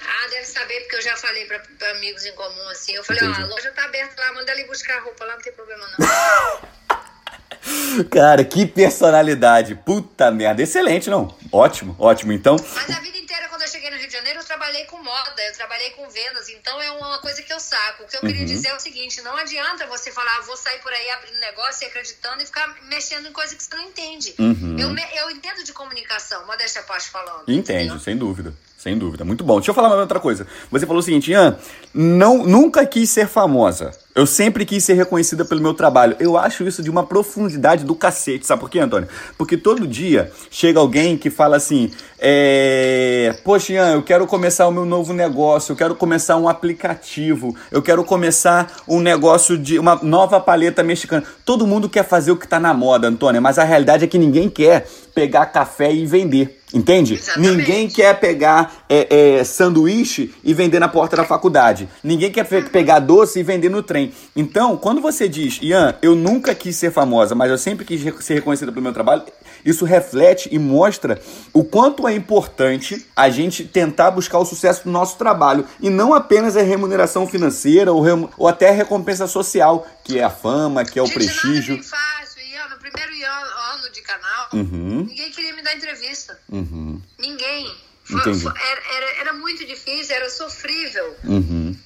Ah, 0.06 0.28
deve 0.28 0.44
saber, 0.44 0.80
porque 0.80 0.96
eu 0.96 1.02
já 1.02 1.16
falei 1.16 1.46
pra, 1.46 1.58
pra 1.78 1.90
amigos 1.92 2.24
em 2.26 2.34
comum 2.34 2.68
assim. 2.68 2.94
Eu 2.94 3.04
falei, 3.04 3.26
ó, 3.26 3.32
a 3.32 3.46
loja 3.46 3.70
tá 3.72 3.84
aberta 3.84 4.20
lá, 4.20 4.32
manda 4.34 4.52
ali 4.52 4.64
buscar 4.64 4.98
a 4.98 5.00
roupa 5.00 5.24
lá, 5.24 5.34
não 5.34 5.42
tem 5.42 5.52
problema 5.52 5.86
não. 5.98 6.68
Cara, 8.10 8.44
que 8.44 8.66
personalidade. 8.66 9.74
Puta 9.74 10.30
merda. 10.30 10.62
Excelente, 10.62 11.08
não? 11.08 11.34
Ótimo, 11.50 11.94
ótimo. 11.98 12.32
Então. 12.32 12.56
Mas 12.56 12.90
a 12.90 13.00
vida 13.00 13.18
inteira, 13.18 13.48
quando 13.48 13.62
eu 13.62 13.68
cheguei 13.68 13.90
no 13.90 13.96
Rio 13.96 14.06
de 14.06 14.12
Janeiro, 14.12 14.40
eu 14.40 14.44
trabalhei 14.44 14.84
com 14.86 14.96
moda, 15.02 15.42
eu 15.46 15.52
trabalhei 15.52 15.90
com 15.90 16.08
vendas. 16.08 16.48
Então 16.48 16.80
é 16.80 16.90
uma 16.92 17.18
coisa 17.18 17.42
que 17.42 17.52
eu 17.52 17.60
saco. 17.60 18.04
O 18.04 18.06
que 18.06 18.16
eu 18.16 18.20
queria 18.20 18.40
uhum. 18.40 18.46
dizer 18.46 18.68
é 18.68 18.74
o 18.74 18.80
seguinte: 18.80 19.20
não 19.22 19.36
adianta 19.36 19.86
você 19.86 20.10
falar, 20.10 20.38
ah, 20.38 20.42
vou 20.42 20.56
sair 20.56 20.80
por 20.80 20.92
aí 20.92 21.10
abrindo 21.10 21.38
negócio 21.38 21.84
e 21.84 21.86
acreditando 21.86 22.42
e 22.42 22.46
ficar 22.46 22.74
mexendo 22.88 23.28
em 23.28 23.32
coisa 23.32 23.54
que 23.54 23.62
você 23.62 23.74
não 23.74 23.84
entende. 23.84 24.34
Uhum. 24.38 24.76
Eu, 24.78 24.88
eu 25.20 25.30
entendo 25.30 25.62
de 25.64 25.72
comunicação, 25.72 26.46
modéstia 26.46 26.82
parte 26.82 27.10
falando. 27.10 27.42
Entende, 27.42 27.84
entendeu? 27.84 28.00
sem 28.00 28.16
dúvida. 28.16 28.54
Sem 28.82 28.98
dúvida, 28.98 29.24
muito 29.24 29.44
bom. 29.44 29.58
Deixa 29.58 29.70
eu 29.70 29.74
falar 29.76 29.86
uma 29.86 29.96
outra 29.96 30.18
coisa. 30.18 30.44
Você 30.68 30.84
falou 30.84 30.98
o 30.98 31.02
seguinte, 31.04 31.30
Ian, 31.30 31.56
não, 31.94 32.44
nunca 32.44 32.84
quis 32.84 33.08
ser 33.08 33.28
famosa. 33.28 33.92
Eu 34.12 34.26
sempre 34.26 34.66
quis 34.66 34.82
ser 34.82 34.94
reconhecida 34.94 35.44
pelo 35.44 35.62
meu 35.62 35.72
trabalho. 35.72 36.16
Eu 36.18 36.36
acho 36.36 36.66
isso 36.66 36.82
de 36.82 36.90
uma 36.90 37.06
profundidade 37.06 37.84
do 37.84 37.94
cacete. 37.94 38.44
Sabe 38.44 38.58
por 38.60 38.68
quê, 38.68 38.80
Antônio? 38.80 39.08
Porque 39.38 39.56
todo 39.56 39.86
dia 39.86 40.32
chega 40.50 40.80
alguém 40.80 41.16
que 41.16 41.30
fala 41.30 41.56
assim: 41.56 41.92
é... 42.18 43.32
Poxa, 43.44 43.72
Ian, 43.72 43.92
eu 43.92 44.02
quero 44.02 44.26
começar 44.26 44.66
o 44.66 44.72
meu 44.72 44.84
novo 44.84 45.12
negócio, 45.12 45.70
eu 45.70 45.76
quero 45.76 45.94
começar 45.94 46.36
um 46.36 46.48
aplicativo, 46.48 47.54
eu 47.70 47.80
quero 47.80 48.02
começar 48.02 48.82
um 48.88 48.98
negócio 48.98 49.56
de 49.56 49.78
uma 49.78 49.94
nova 50.02 50.40
paleta 50.40 50.82
mexicana. 50.82 51.22
Todo 51.44 51.68
mundo 51.68 51.88
quer 51.88 52.04
fazer 52.04 52.32
o 52.32 52.36
que 52.36 52.46
está 52.46 52.58
na 52.58 52.74
moda, 52.74 53.06
Antônio, 53.06 53.40
mas 53.40 53.60
a 53.60 53.64
realidade 53.64 54.02
é 54.02 54.08
que 54.08 54.18
ninguém 54.18 54.50
quer 54.50 54.88
pegar 55.14 55.46
café 55.46 55.92
e 55.94 56.04
vender. 56.04 56.61
Entende? 56.74 57.14
Exatamente. 57.14 57.56
Ninguém 57.56 57.88
quer 57.88 58.18
pegar 58.18 58.84
é, 58.88 59.38
é, 59.38 59.44
sanduíche 59.44 60.34
e 60.42 60.54
vender 60.54 60.78
na 60.78 60.88
porta 60.88 61.16
da 61.16 61.24
faculdade. 61.24 61.88
Ninguém 62.02 62.30
quer 62.30 62.44
pegar 62.70 62.98
doce 62.98 63.40
e 63.40 63.42
vender 63.42 63.68
no 63.68 63.82
trem. 63.82 64.12
Então, 64.34 64.76
quando 64.76 65.00
você 65.00 65.28
diz, 65.28 65.58
Ian, 65.60 65.94
eu 66.00 66.14
nunca 66.14 66.54
quis 66.54 66.76
ser 66.76 66.90
famosa, 66.90 67.34
mas 67.34 67.50
eu 67.50 67.58
sempre 67.58 67.84
quis 67.84 68.00
ser 68.24 68.34
reconhecida 68.34 68.72
pelo 68.72 68.82
meu 68.82 68.92
trabalho, 68.92 69.22
isso 69.64 69.84
reflete 69.84 70.48
e 70.50 70.58
mostra 70.58 71.20
o 71.52 71.62
quanto 71.62 72.08
é 72.08 72.14
importante 72.14 73.06
a 73.14 73.28
gente 73.28 73.64
tentar 73.64 74.10
buscar 74.10 74.38
o 74.38 74.44
sucesso 74.44 74.84
do 74.84 74.90
nosso 74.90 75.16
trabalho 75.16 75.64
e 75.80 75.88
não 75.88 76.14
apenas 76.14 76.56
a 76.56 76.62
remuneração 76.62 77.26
financeira 77.26 77.92
ou, 77.92 78.00
rem 78.00 78.28
ou 78.36 78.48
até 78.48 78.70
a 78.70 78.72
recompensa 78.72 79.26
social, 79.26 79.86
que 80.02 80.18
é 80.18 80.24
a 80.24 80.30
fama, 80.30 80.84
que 80.84 80.98
é 80.98 81.02
o 81.02 81.06
gente, 81.06 81.14
prestígio. 81.14 81.76
Não 81.76 81.82
primeiro 82.92 83.26
ano 83.72 83.90
de 83.90 84.02
canal, 84.02 84.48
uhum. 84.52 85.04
ninguém 85.04 85.30
queria 85.30 85.54
me 85.54 85.62
dar 85.62 85.74
entrevista. 85.74 86.38
Uhum. 86.48 87.02
Ninguém. 87.18 87.74
Era, 88.10 88.96
era, 88.96 89.20
era, 89.20 89.32
muito 89.32 89.64
difícil, 89.64 90.14
era 90.14 90.28
sofrível. 90.28 91.16
Uhum. 91.24 91.76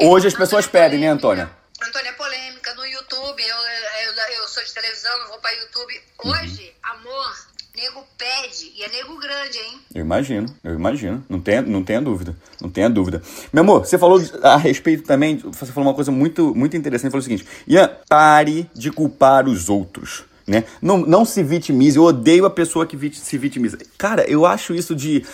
Hoje 0.00 0.26
as 0.26 0.34
pessoas 0.34 0.66
pedem, 0.66 0.98
né, 1.00 1.08
Antônia? 1.08 1.50
Antônia, 1.82 2.08
é 2.08 2.12
polêmica 2.12 2.74
no 2.74 2.84
YouTube. 2.86 3.42
Eu, 3.42 3.56
eu, 3.56 4.12
eu 4.36 4.48
sou 4.48 4.64
de 4.64 4.72
televisão, 4.72 5.16
não 5.20 5.28
vou 5.28 5.38
para 5.38 5.52
YouTube. 5.52 6.02
Hoje, 6.24 6.74
uhum. 6.84 6.90
amor, 6.92 7.43
nego 7.76 8.04
pede. 8.16 8.72
E 8.76 8.82
é 8.82 8.88
nego 8.88 9.18
grande, 9.18 9.58
hein? 9.58 9.80
Eu 9.94 10.00
imagino, 10.02 10.54
eu 10.62 10.74
imagino. 10.74 11.24
Não 11.28 11.40
tenha, 11.40 11.62
não 11.62 11.82
tenha 11.82 12.00
dúvida. 12.00 12.36
Não 12.60 12.70
tenha 12.70 12.88
dúvida. 12.88 13.22
Meu 13.52 13.62
amor, 13.62 13.84
você 13.84 13.98
falou 13.98 14.20
a 14.42 14.56
respeito 14.56 15.02
também. 15.02 15.36
Você 15.38 15.72
falou 15.72 15.88
uma 15.88 15.94
coisa 15.94 16.12
muito, 16.12 16.54
muito 16.54 16.76
interessante. 16.76 17.10
Falou 17.10 17.20
o 17.20 17.24
seguinte: 17.24 17.46
Ian, 17.66 17.90
pare 18.08 18.70
de 18.74 18.90
culpar 18.90 19.48
os 19.48 19.68
outros. 19.68 20.24
Né? 20.46 20.64
Não, 20.80 20.98
não 20.98 21.24
se 21.24 21.42
vitimize. 21.42 21.96
Eu 21.96 22.04
odeio 22.04 22.44
a 22.44 22.50
pessoa 22.50 22.86
que 22.86 22.96
vit 22.96 23.18
se 23.18 23.38
vitimiza. 23.38 23.78
Cara, 23.96 24.28
eu 24.28 24.44
acho 24.44 24.74
isso 24.74 24.94
de. 24.94 25.24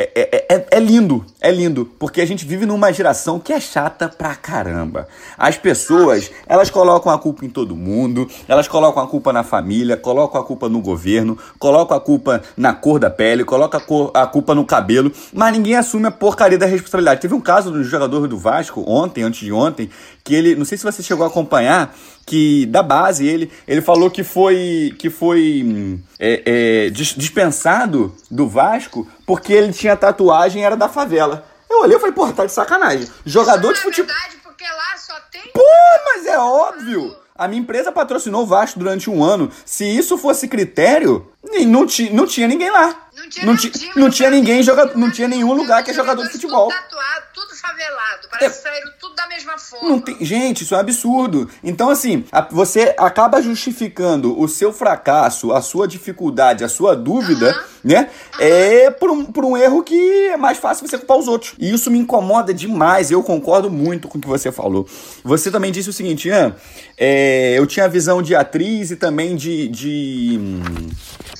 É, 0.00 0.10
é, 0.14 0.54
é, 0.54 0.66
é, 0.70 0.78
lindo, 0.78 1.26
é 1.40 1.50
lindo, 1.50 1.84
porque 1.98 2.20
a 2.20 2.26
gente 2.26 2.46
vive 2.46 2.64
numa 2.64 2.92
geração 2.92 3.40
que 3.40 3.52
é 3.52 3.58
chata 3.58 4.08
pra 4.08 4.32
caramba. 4.36 5.08
As 5.36 5.56
pessoas, 5.56 6.30
elas 6.46 6.70
colocam 6.70 7.10
a 7.10 7.18
culpa 7.18 7.44
em 7.44 7.48
todo 7.48 7.74
mundo, 7.74 8.28
elas 8.46 8.68
colocam 8.68 9.02
a 9.02 9.08
culpa 9.08 9.32
na 9.32 9.42
família, 9.42 9.96
colocam 9.96 10.40
a 10.40 10.44
culpa 10.44 10.68
no 10.68 10.80
governo, 10.80 11.36
colocam 11.58 11.96
a 11.96 12.00
culpa 12.00 12.40
na 12.56 12.72
cor 12.72 13.00
da 13.00 13.10
pele, 13.10 13.44
colocam 13.44 13.80
a, 13.80 13.82
cor, 13.82 14.10
a 14.14 14.24
culpa 14.24 14.54
no 14.54 14.64
cabelo, 14.64 15.10
mas 15.32 15.52
ninguém 15.52 15.74
assume 15.74 16.06
a 16.06 16.12
porcaria 16.12 16.56
da 16.58 16.66
responsabilidade. 16.66 17.20
Teve 17.20 17.34
um 17.34 17.40
caso 17.40 17.72
do 17.72 17.82
jogador 17.82 18.28
do 18.28 18.38
Vasco, 18.38 18.84
ontem, 18.86 19.24
antes 19.24 19.40
de 19.40 19.52
ontem, 19.52 19.90
que 20.22 20.32
ele, 20.32 20.54
não 20.54 20.64
sei 20.64 20.78
se 20.78 20.84
você 20.84 21.02
chegou 21.02 21.24
a 21.24 21.28
acompanhar, 21.28 21.92
que 22.28 22.66
da 22.66 22.82
base 22.82 23.26
ele, 23.26 23.50
ele 23.66 23.80
falou 23.80 24.10
que 24.10 24.22
foi 24.22 24.94
que 24.98 25.08
foi 25.08 25.98
é, 26.20 26.42
é, 26.44 26.90
dispensado 26.90 28.14
do 28.30 28.46
Vasco 28.46 29.08
porque 29.26 29.50
ele 29.50 29.72
tinha 29.72 29.96
tatuagem 29.96 30.60
e 30.60 30.64
era 30.64 30.76
da 30.76 30.90
favela. 30.90 31.46
Eu 31.70 31.80
olhei 31.80 31.96
e 31.96 32.00
falei, 32.00 32.14
porra, 32.14 32.34
tá 32.34 32.44
de 32.44 32.52
sacanagem. 32.52 33.08
Jogador 33.24 33.72
de 33.72 33.80
futebol. 33.80 34.10
É 34.10 34.14
verdade, 34.14 34.36
porque 34.42 34.64
lá 34.64 34.96
só 34.98 35.14
tem. 35.30 35.42
Pô, 35.52 35.62
mas 36.04 36.26
é 36.26 36.38
óbvio. 36.38 37.16
A 37.34 37.48
minha 37.48 37.60
empresa 37.60 37.90
patrocinou 37.90 38.42
o 38.42 38.46
Vasco 38.46 38.78
durante 38.78 39.08
um 39.08 39.24
ano. 39.24 39.50
Se 39.64 39.84
isso 39.84 40.18
fosse 40.18 40.48
critério, 40.48 41.30
não, 41.66 41.86
ti, 41.86 42.10
não 42.10 42.26
tinha 42.26 42.48
ninguém 42.48 42.70
lá. 42.70 43.07
Não 43.18 43.28
tinha, 43.28 43.46
não, 43.46 43.56
ti, 43.56 43.72
não 43.96 44.10
tinha 44.10 44.30
ninguém 44.30 44.62
joga, 44.62 44.92
não 44.94 45.10
tinha 45.10 45.26
nenhum 45.26 45.52
lugar 45.52 45.82
que 45.82 45.90
é 45.90 45.94
jogador 45.94 46.22
de 46.22 46.30
futebol. 46.30 46.68
Tudo 46.68 46.80
tatuado, 46.80 47.24
tudo 47.34 47.56
favelado. 47.56 48.28
Parece 48.30 48.60
é, 48.60 48.62
saíram 48.62 48.92
tudo 49.00 49.14
da 49.16 49.26
mesma 49.26 49.58
forma. 49.58 49.88
Não 49.88 50.00
tem, 50.00 50.24
gente, 50.24 50.62
isso 50.62 50.74
é 50.74 50.76
um 50.76 50.80
absurdo. 50.80 51.50
Então, 51.64 51.90
assim, 51.90 52.24
a, 52.30 52.42
você 52.42 52.94
acaba 52.96 53.42
justificando 53.42 54.38
o 54.38 54.46
seu 54.46 54.72
fracasso, 54.72 55.52
a 55.52 55.60
sua 55.60 55.88
dificuldade, 55.88 56.62
a 56.62 56.68
sua 56.68 56.94
dúvida, 56.94 57.60
né? 57.82 58.08
É 58.38 58.90
por 58.90 59.10
um, 59.10 59.24
por 59.24 59.44
um 59.44 59.56
erro 59.56 59.82
que 59.82 60.28
é 60.28 60.36
mais 60.36 60.58
fácil 60.58 60.86
você 60.86 60.96
culpar 60.96 61.16
os 61.16 61.26
outros. 61.26 61.54
E 61.58 61.72
isso 61.72 61.90
me 61.90 61.98
incomoda 61.98 62.54
demais. 62.54 63.10
Eu 63.10 63.22
concordo 63.22 63.68
muito 63.68 64.06
com 64.06 64.18
o 64.18 64.20
que 64.20 64.28
você 64.28 64.52
falou. 64.52 64.86
Você 65.24 65.50
também 65.50 65.72
disse 65.72 65.90
o 65.90 65.92
seguinte, 65.92 66.28
Ian, 66.28 66.54
é, 66.96 67.54
eu 67.58 67.66
tinha 67.66 67.86
a 67.86 67.88
visão 67.88 68.22
de 68.22 68.34
atriz 68.34 68.90
e 68.90 68.96
também 68.96 69.34
de, 69.34 69.68
de, 69.68 70.38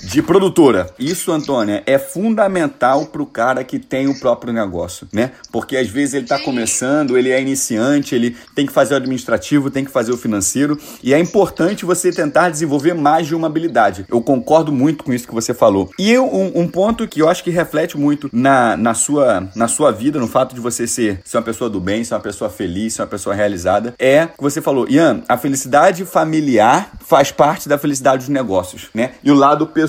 de 0.03 0.22
produtora. 0.22 0.90
Isso, 0.99 1.32
Antônia, 1.32 1.82
é 1.86 1.99
fundamental 1.99 3.07
pro 3.07 3.26
cara 3.26 3.64
que 3.64 3.78
tem 3.78 4.09
o 4.09 4.18
próprio 4.18 4.53
negócio, 4.53 5.09
né? 5.12 5.32
Porque 5.51 5.76
às 5.76 5.88
vezes 5.88 6.14
ele 6.14 6.26
tá 6.26 6.38
começando, 6.38 7.16
ele 7.16 7.30
é 7.30 7.40
iniciante, 7.40 8.14
ele 8.14 8.36
tem 8.55 8.66
que 8.66 8.72
fazer 8.72 8.94
o 8.94 8.96
administrativo, 8.96 9.70
tem 9.70 9.84
que 9.84 9.90
fazer 9.90 10.12
o 10.12 10.16
financeiro, 10.16 10.78
e 11.03 11.12
é 11.12 11.18
importante 11.18 11.84
você 11.84 12.12
tentar 12.12 12.51
desenvolver 12.51 12.94
mais 12.94 13.26
de 13.26 13.34
uma 13.34 13.46
habilidade. 13.46 14.05
Eu 14.09 14.20
concordo 14.20 14.72
muito 14.72 15.05
com 15.05 15.12
isso 15.12 15.26
que 15.26 15.34
você 15.34 15.53
falou. 15.55 15.90
E 15.99 16.11
eu, 16.11 16.26
um, 16.26 16.62
um 16.62 16.68
ponto 16.68 17.07
que 17.07 17.20
eu 17.20 17.28
acho 17.28 17.42
que 17.42 17.51
reflete 17.51 17.96
muito 17.96 18.28
na, 18.32 18.76
na, 18.76 18.94
sua, 18.94 19.49
na 19.55 19.68
sua 19.68 19.90
vida, 19.90 20.18
no 20.18 20.28
fato 20.28 20.55
de 20.55 20.61
você 20.61 20.86
ser, 20.86 21.20
ser 21.24 21.36
uma 21.36 21.42
pessoa 21.42 21.68
do 21.70 21.80
bem, 21.80 22.05
ser 22.05 22.14
uma 22.14 22.20
pessoa 22.20 22.51
feliz, 22.51 22.94
ser 22.94 23.03
uma 23.03 23.09
pessoa 23.09 23.34
realizada, 23.34 23.94
é 23.99 24.26
que 24.26 24.42
você 24.42 24.61
falou, 24.61 24.88
Ian, 24.88 25.22
a 25.28 25.36
felicidade 25.36 26.05
familiar 26.05 26.92
faz 27.07 27.30
parte 27.30 27.68
da 27.68 27.78
felicidade 27.78 28.18
dos 28.18 28.28
negócios, 28.28 28.88
né? 28.94 29.12
E 29.22 29.30
o 29.30 29.34
lado 29.34 29.66
pessoal, 29.66 29.88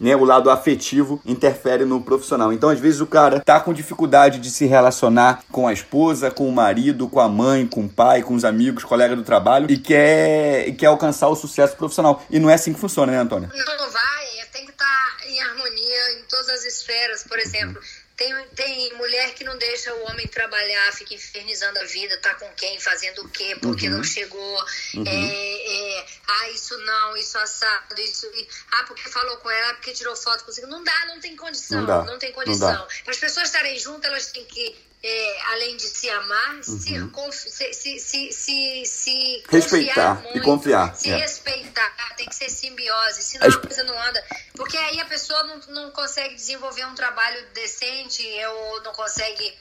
né, 0.00 0.14
o 0.14 0.24
lado 0.24 0.50
afetivo 0.50 1.20
interfere 1.24 1.84
no 1.84 2.00
profissional. 2.00 2.52
Então, 2.52 2.68
às 2.68 2.78
vezes 2.78 3.00
o 3.00 3.06
cara 3.06 3.40
tá 3.40 3.60
com 3.60 3.72
dificuldade 3.72 4.38
de 4.38 4.50
se 4.50 4.66
relacionar 4.66 5.42
com 5.50 5.66
a 5.66 5.72
esposa, 5.72 6.30
com 6.30 6.48
o 6.48 6.52
marido, 6.52 7.08
com 7.08 7.20
a 7.20 7.28
mãe, 7.28 7.66
com 7.66 7.84
o 7.84 7.88
pai, 7.88 8.22
com 8.22 8.34
os 8.34 8.44
amigos, 8.44 8.84
colega 8.84 9.16
do 9.16 9.22
trabalho 9.22 9.70
e 9.70 9.78
quer, 9.78 10.68
e 10.68 10.72
quer 10.72 10.86
alcançar 10.86 11.28
o 11.28 11.36
sucesso 11.36 11.76
profissional. 11.76 12.22
E 12.30 12.38
não 12.38 12.48
é 12.48 12.54
assim 12.54 12.72
que 12.72 12.80
funciona, 12.80 13.12
né, 13.12 13.18
Antônia? 13.18 13.48
Não 13.52 13.90
vai, 13.90 14.26
tem 14.52 14.64
que 14.64 14.72
estar 14.72 14.84
tá 14.84 15.26
em 15.28 15.40
harmonia 15.40 16.18
em 16.18 16.24
todas 16.28 16.48
as 16.48 16.64
esferas, 16.64 17.24
por 17.24 17.38
exemplo. 17.38 17.80
Uhum 17.80 18.02
tem, 18.22 18.46
tem 18.54 18.94
mulher 18.94 19.34
que 19.34 19.42
não 19.42 19.56
deixa 19.58 19.92
o 19.92 20.04
homem 20.04 20.26
trabalhar, 20.28 20.92
fica 20.92 21.14
infernizando 21.14 21.78
a 21.78 21.84
vida, 21.84 22.16
tá 22.18 22.34
com 22.34 22.48
quem, 22.54 22.78
fazendo 22.78 23.22
o 23.22 23.28
quê, 23.28 23.56
porque 23.60 23.88
uhum. 23.88 23.96
não 23.96 24.04
chegou. 24.04 24.64
Uhum. 24.94 25.04
É, 25.06 25.98
é, 25.98 26.06
ah, 26.26 26.50
isso 26.50 26.76
não, 26.78 27.16
isso 27.16 27.36
assado, 27.38 28.00
isso. 28.00 28.30
Ah, 28.70 28.84
porque 28.84 29.08
falou 29.08 29.36
com 29.38 29.50
ela, 29.50 29.74
porque 29.74 29.92
tirou 29.92 30.14
foto 30.16 30.44
consigo. 30.44 30.66
Não 30.66 30.82
dá, 30.82 31.06
não 31.06 31.20
tem 31.20 31.36
condição. 31.36 31.80
Não, 31.80 31.86
dá, 31.86 32.04
não 32.04 32.18
tem 32.18 32.32
condição. 32.32 32.86
Para 33.04 33.12
as 33.12 33.18
pessoas 33.18 33.46
estarem 33.46 33.78
juntas, 33.78 34.10
elas 34.10 34.26
têm 34.26 34.44
que 34.44 34.76
é, 35.04 35.42
além 35.52 35.76
de 35.76 35.88
se 35.88 36.08
amar, 36.08 36.54
uhum. 36.54 36.62
se, 36.62 37.74
se, 37.74 37.98
se, 37.98 38.32
se, 38.32 38.86
se 38.86 39.42
respeitar 39.48 40.22
muito, 40.22 40.38
e 40.38 40.40
confiar. 40.40 40.94
Se 40.94 41.10
é. 41.10 41.16
respeitar, 41.16 41.90
tem 42.16 42.28
que 42.28 42.34
ser 42.34 42.48
simbiose, 42.48 43.22
senão 43.22 43.48
a 43.48 43.58
coisa 43.58 43.82
não 43.82 44.00
anda. 44.00 44.24
Porque 44.54 44.76
aí 44.76 45.00
a 45.00 45.04
pessoa 45.06 45.42
não, 45.42 45.58
não 45.74 45.90
consegue 45.90 46.36
desenvolver 46.36 46.86
um 46.86 46.94
trabalho 46.94 47.44
decente 47.52 48.22
ou 48.46 48.82
não 48.82 48.92
consegue 48.92 49.52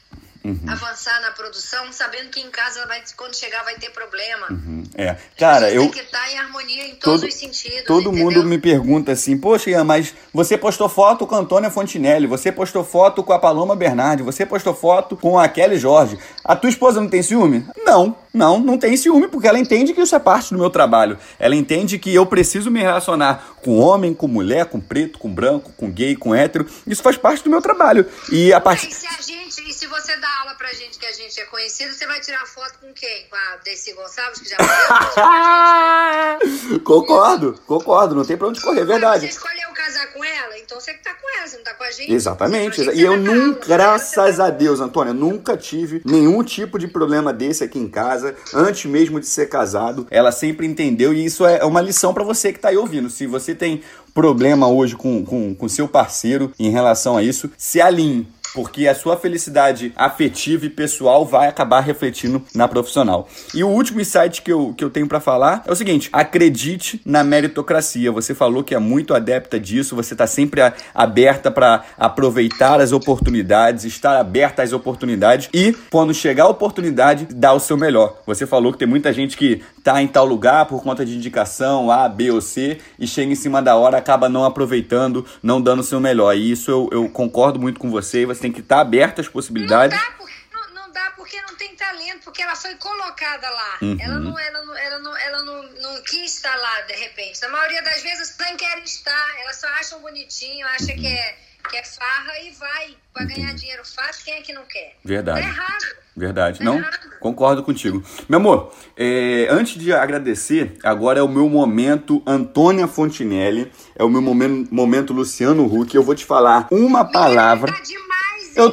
Uhum. 0.43 0.59
avançar 0.67 1.21
na 1.21 1.31
produção, 1.31 1.91
sabendo 1.91 2.29
que 2.29 2.39
em 2.39 2.49
casa 2.49 2.85
vai, 2.87 3.01
quando 3.15 3.35
chegar 3.35 3.63
vai 3.63 3.75
ter 3.75 3.91
problema. 3.91 4.47
Uhum. 4.49 4.83
É, 4.95 5.15
cara, 5.37 5.71
eu 5.71 5.83
tem 5.83 5.91
que 5.91 5.99
estar 5.99 6.19
tá 6.19 6.31
em 6.31 6.37
harmonia 6.37 6.87
em 6.87 6.95
todos 6.95 7.21
todo, 7.21 7.29
os 7.29 7.35
sentidos. 7.35 7.83
Todo 7.85 8.09
entendeu? 8.09 8.25
mundo 8.25 8.43
me 8.43 8.57
pergunta 8.57 9.11
assim, 9.11 9.37
poxa, 9.37 9.69
Ian, 9.69 9.83
mas 9.83 10.13
você 10.33 10.57
postou 10.57 10.89
foto 10.89 11.27
com 11.27 11.35
a 11.35 11.39
Antônia 11.39 11.69
Fontinelli, 11.69 12.25
você 12.25 12.51
postou 12.51 12.83
foto 12.83 13.23
com 13.23 13.33
a 13.33 13.39
Paloma 13.39 13.75
Bernardi, 13.75 14.23
você 14.23 14.45
postou 14.45 14.73
foto 14.73 15.15
com 15.15 15.37
a 15.37 15.47
Kelly 15.47 15.77
Jorge. 15.77 16.17
A 16.43 16.55
tua 16.55 16.69
esposa 16.69 16.99
não 16.99 17.07
tem 17.07 17.21
ciúme? 17.21 17.65
Não, 17.85 18.15
não, 18.33 18.59
não 18.59 18.77
tem 18.77 18.95
ciúme, 18.97 19.27
porque 19.27 19.47
ela 19.47 19.59
entende 19.59 19.93
que 19.93 20.01
isso 20.01 20.15
é 20.15 20.19
parte 20.19 20.53
do 20.53 20.59
meu 20.59 20.69
trabalho. 20.69 21.17
Ela 21.37 21.55
entende 21.55 21.99
que 21.99 22.13
eu 22.13 22.25
preciso 22.25 22.71
me 22.71 22.79
relacionar 22.79 23.57
com 23.63 23.77
homem, 23.77 24.13
com 24.13 24.27
mulher, 24.27 24.65
com 24.65 24.79
preto, 24.79 25.19
com 25.19 25.33
branco, 25.33 25.71
com 25.77 25.91
gay, 25.91 26.15
com 26.15 26.33
hétero. 26.33 26.65
Isso 26.87 27.03
faz 27.03 27.17
parte 27.17 27.43
do 27.43 27.49
meu 27.49 27.61
trabalho. 27.61 28.05
E 28.31 28.53
a 28.53 28.61
parte. 28.61 28.87
E 28.87 28.93
se 28.93 29.05
a 29.05 29.21
gente, 29.21 29.69
e 29.69 29.73
se 29.73 29.85
você 29.87 30.15
dá 30.17 30.30
aula 30.41 30.55
pra 30.55 30.73
gente 30.73 30.97
que 30.97 31.05
a 31.05 31.11
gente 31.11 31.39
é 31.39 31.45
conhecido, 31.45 31.93
você 31.93 32.07
vai 32.07 32.19
tirar 32.19 32.45
foto 32.47 32.79
com 32.81 32.91
quem? 32.93 33.27
Com 33.29 33.35
a 33.35 33.57
Desi 33.63 33.93
Gonçalves, 33.93 34.39
que 34.39 34.49
já 34.49 34.57
Concordo, 36.83 37.59
concordo, 37.67 38.15
não 38.15 38.25
tem 38.25 38.35
pra 38.35 38.47
onde 38.47 38.59
correr, 38.59 38.81
é 38.81 38.85
verdade. 38.85 39.27
Você 39.27 39.33
escolheu 39.33 39.69
casar 39.73 40.11
com 40.13 40.23
ela, 40.23 40.57
então 40.57 40.79
você 40.79 40.93
que 40.93 41.03
tá 41.03 41.13
com 41.13 41.37
ela, 41.37 41.47
você 41.47 41.57
não 41.57 41.63
tá 41.63 41.73
com 41.75 41.83
a 41.83 41.91
gente. 41.91 42.11
Exatamente. 42.11 42.81
E 42.91 43.01
eu 43.01 43.17
nunca, 43.17 43.67
graças 43.67 44.39
a 44.39 44.49
Deus, 44.49 44.79
Antônia, 44.79 45.13
nunca 45.13 45.55
tive 45.55 46.01
nenhum 46.03 46.43
tipo 46.43 46.79
de 46.79 46.87
problema 46.87 47.31
desse 47.31 47.63
aqui 47.63 47.77
em 47.77 47.87
casa, 47.87 48.35
antes 48.53 48.85
mesmo 48.85 49.19
de 49.19 49.27
ser 49.27 49.47
casado. 49.47 50.07
Ela 50.09 50.31
sempre 50.31 50.65
entendeu 50.65 51.13
e 51.13 51.23
isso 51.23 51.45
é 51.45 51.63
uma 51.63 51.81
lição 51.81 52.13
para 52.13 52.23
você 52.23 52.51
que 52.51 52.59
tá 52.59 52.69
aí 52.69 52.77
ouvindo. 52.77 53.09
Se 53.09 53.27
você 53.27 53.53
tem 53.53 53.83
problema 54.13 54.67
hoje 54.67 54.95
com, 54.95 55.23
com, 55.23 55.53
com 55.53 55.69
seu 55.69 55.87
parceiro 55.87 56.51
em 56.59 56.69
relação 56.69 57.15
a 57.15 57.23
isso, 57.23 57.49
se 57.57 57.79
alinhe 57.79 58.27
porque 58.53 58.87
a 58.87 58.95
sua 58.95 59.17
felicidade 59.17 59.93
afetiva 59.95 60.65
e 60.65 60.69
pessoal 60.69 61.25
vai 61.25 61.47
acabar 61.47 61.81
refletindo 61.81 62.43
na 62.53 62.67
profissional. 62.67 63.27
E 63.53 63.63
o 63.63 63.67
último 63.67 64.01
insight 64.01 64.41
que 64.41 64.51
eu, 64.51 64.73
que 64.73 64.83
eu 64.83 64.89
tenho 64.89 65.07
para 65.07 65.19
falar 65.19 65.63
é 65.65 65.71
o 65.71 65.75
seguinte: 65.75 66.09
acredite 66.11 67.01
na 67.05 67.23
meritocracia. 67.23 68.11
Você 68.11 68.33
falou 68.33 68.63
que 68.63 68.75
é 68.75 68.79
muito 68.79 69.13
adepta 69.13 69.59
disso, 69.59 69.95
você 69.95 70.13
está 70.13 70.27
sempre 70.27 70.61
a, 70.61 70.73
aberta 70.93 71.49
para 71.51 71.83
aproveitar 71.97 72.79
as 72.79 72.91
oportunidades, 72.91 73.85
estar 73.85 74.19
aberta 74.19 74.63
às 74.63 74.73
oportunidades 74.73 75.49
e, 75.53 75.75
quando 75.89 76.13
chegar 76.13 76.45
a 76.45 76.49
oportunidade, 76.49 77.27
dar 77.33 77.53
o 77.53 77.59
seu 77.59 77.77
melhor. 77.77 78.17
Você 78.25 78.45
falou 78.45 78.71
que 78.71 78.79
tem 78.79 78.87
muita 78.87 79.13
gente 79.13 79.37
que 79.37 79.61
tá 79.83 80.01
em 80.01 80.07
tal 80.07 80.25
lugar 80.25 80.65
por 80.65 80.81
conta 80.83 81.05
de 81.05 81.15
indicação 81.15 81.89
A, 81.91 82.07
B 82.07 82.31
ou 82.31 82.41
C 82.41 82.77
e 82.99 83.07
chega 83.07 83.31
em 83.31 83.35
cima 83.35 83.61
da 83.61 83.75
hora, 83.75 83.97
acaba 83.97 84.29
não 84.29 84.43
aproveitando, 84.43 85.25
não 85.41 85.61
dando 85.61 85.79
o 85.79 85.83
seu 85.83 85.99
melhor. 85.99 86.35
E 86.35 86.51
isso 86.51 86.69
eu, 86.69 86.89
eu 86.91 87.09
concordo 87.09 87.59
muito 87.59 87.79
com 87.79 87.89
você. 87.89 88.25
Você 88.25 88.40
tem 88.41 88.51
que 88.51 88.59
estar 88.59 88.77
tá 88.77 88.81
aberto 88.81 89.21
às 89.21 89.27
possibilidades. 89.27 89.97
Não 89.97 90.05
dá, 90.05 90.11
porque, 90.17 90.33
não, 90.51 90.73
não, 90.73 90.91
dá 90.91 91.13
porque 91.15 91.41
não 91.41 91.55
tem 91.55 91.75
talento, 91.75 92.23
porque 92.25 92.41
ela 92.41 92.55
foi 92.55 92.75
colocada 92.75 93.49
lá. 93.49 93.77
Uhum. 93.81 93.97
Ela, 93.99 94.19
não, 94.19 94.39
ela, 94.39 94.65
não, 94.65 94.77
ela, 94.77 94.99
não, 94.99 95.17
ela 95.17 95.43
não, 95.43 95.63
não 95.63 96.03
quis 96.03 96.35
estar 96.35 96.55
lá 96.55 96.81
de 96.81 96.93
repente. 96.93 97.41
Na 97.41 97.49
maioria 97.49 97.81
das 97.81 98.01
vezes 98.01 98.35
não 98.37 98.57
querem 98.57 98.83
estar, 98.83 99.39
elas 99.41 99.57
só 99.57 99.67
acham 99.67 100.01
bonitinho, 100.01 100.65
acham 100.67 100.95
que 100.95 101.07
é 101.07 101.37
que 101.69 101.77
é 101.77 101.83
farra 101.83 102.33
e 102.43 102.51
vai. 102.51 102.97
Vai 103.13 103.25
ganhar 103.25 103.53
dinheiro 103.53 103.83
fácil, 103.85 104.23
quem 104.23 104.35
é 104.35 104.41
que 104.41 104.53
não 104.53 104.63
quer? 104.63 104.95
Verdade. 105.03 105.41
Tá 105.41 105.47
errado. 105.47 105.85
Verdade. 106.15 106.59
Tá 106.59 106.63
não, 106.63 106.77
errado. 106.77 107.19
concordo 107.19 107.61
contigo. 107.61 108.03
Meu 108.27 108.39
amor, 108.39 108.73
é, 108.97 109.47
antes 109.49 109.77
de 109.79 109.91
agradecer, 109.91 110.77
agora 110.81 111.19
é 111.19 111.21
o 111.21 111.27
meu 111.27 111.49
momento 111.49 112.23
Antônia 112.25 112.87
Fontinelli, 112.87 113.71
é 113.95 114.03
o 114.03 114.09
meu 114.09 114.21
momento, 114.21 114.73
momento 114.73 115.13
Luciano 115.13 115.65
Huck. 115.65 115.93
Eu 115.93 116.03
vou 116.03 116.15
te 116.15 116.25
falar 116.25 116.67
uma 116.71 117.03
palavra. 117.03 117.71
Tá 117.73 117.81
demais, 117.81 118.10
eu, 118.55 118.71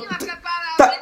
tá, 0.76 0.94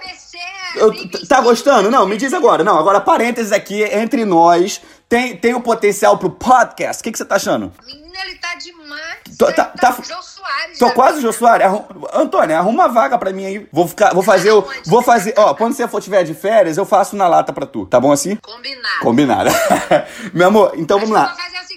eu, 0.77 1.27
tá 1.29 1.41
gostando? 1.41 1.91
Não, 1.91 2.07
me 2.07 2.17
diz 2.17 2.33
agora. 2.33 2.63
Não, 2.63 2.79
agora 2.79 3.01
parênteses 3.01 3.53
aqui 3.53 3.83
entre 3.83 4.25
nós. 4.25 4.81
Tem, 5.09 5.37
tem 5.37 5.55
o 5.55 5.61
potencial 5.61 6.19
pro 6.19 6.31
podcast. 6.31 7.01
O 7.01 7.05
que, 7.05 7.13
que 7.13 7.19
você 7.19 7.25
tá 7.25 7.37
achando? 7.37 7.73
Menina, 7.87 8.19
ele 8.25 8.35
tá 8.37 8.55
demais. 8.57 9.17
Tô, 9.39 9.47
tá, 9.53 9.65
tá, 9.65 9.93
tá, 9.93 10.03
Soares. 10.03 10.79
Tô 10.79 10.91
quase 10.93 11.19
o 11.19 11.23
Jô 11.23 11.33
Soares. 11.33 11.67
Arrum... 11.67 11.85
Antônio, 12.13 12.57
arruma 12.57 12.85
uma 12.85 12.89
vaga 12.93 13.19
pra 13.19 13.33
mim 13.33 13.45
aí. 13.45 13.69
Vou 13.73 13.87
ficar, 13.87 14.13
vou 14.13 14.23
fazer 14.23 14.53
o, 14.53 14.67
vou 14.87 15.03
fazer, 15.03 15.35
ó, 15.37 15.55
quando 15.55 15.75
você 15.75 15.87
for 15.87 16.01
tiver 16.01 16.25
de 16.25 16.35
férias, 16.35 16.77
eu 16.77 16.85
faço 16.85 17.15
na 17.17 17.29
lata 17.29 17.53
pra 17.53 17.67
tu. 17.67 17.87
Tá 17.87 18.01
bom 18.01 18.13
assim? 18.13 18.37
Combinado. 18.37 19.01
Combinado. 19.01 19.51
Meu 20.35 20.49
amor, 20.49 20.73
então 20.77 20.99
vamos 20.99 21.15
lá. 21.15 21.27
Vou 21.27 21.37
fazer 21.37 21.59
o 21.59 21.67
seguinte, 21.67 21.67
você 21.67 21.67
vai 21.67 21.76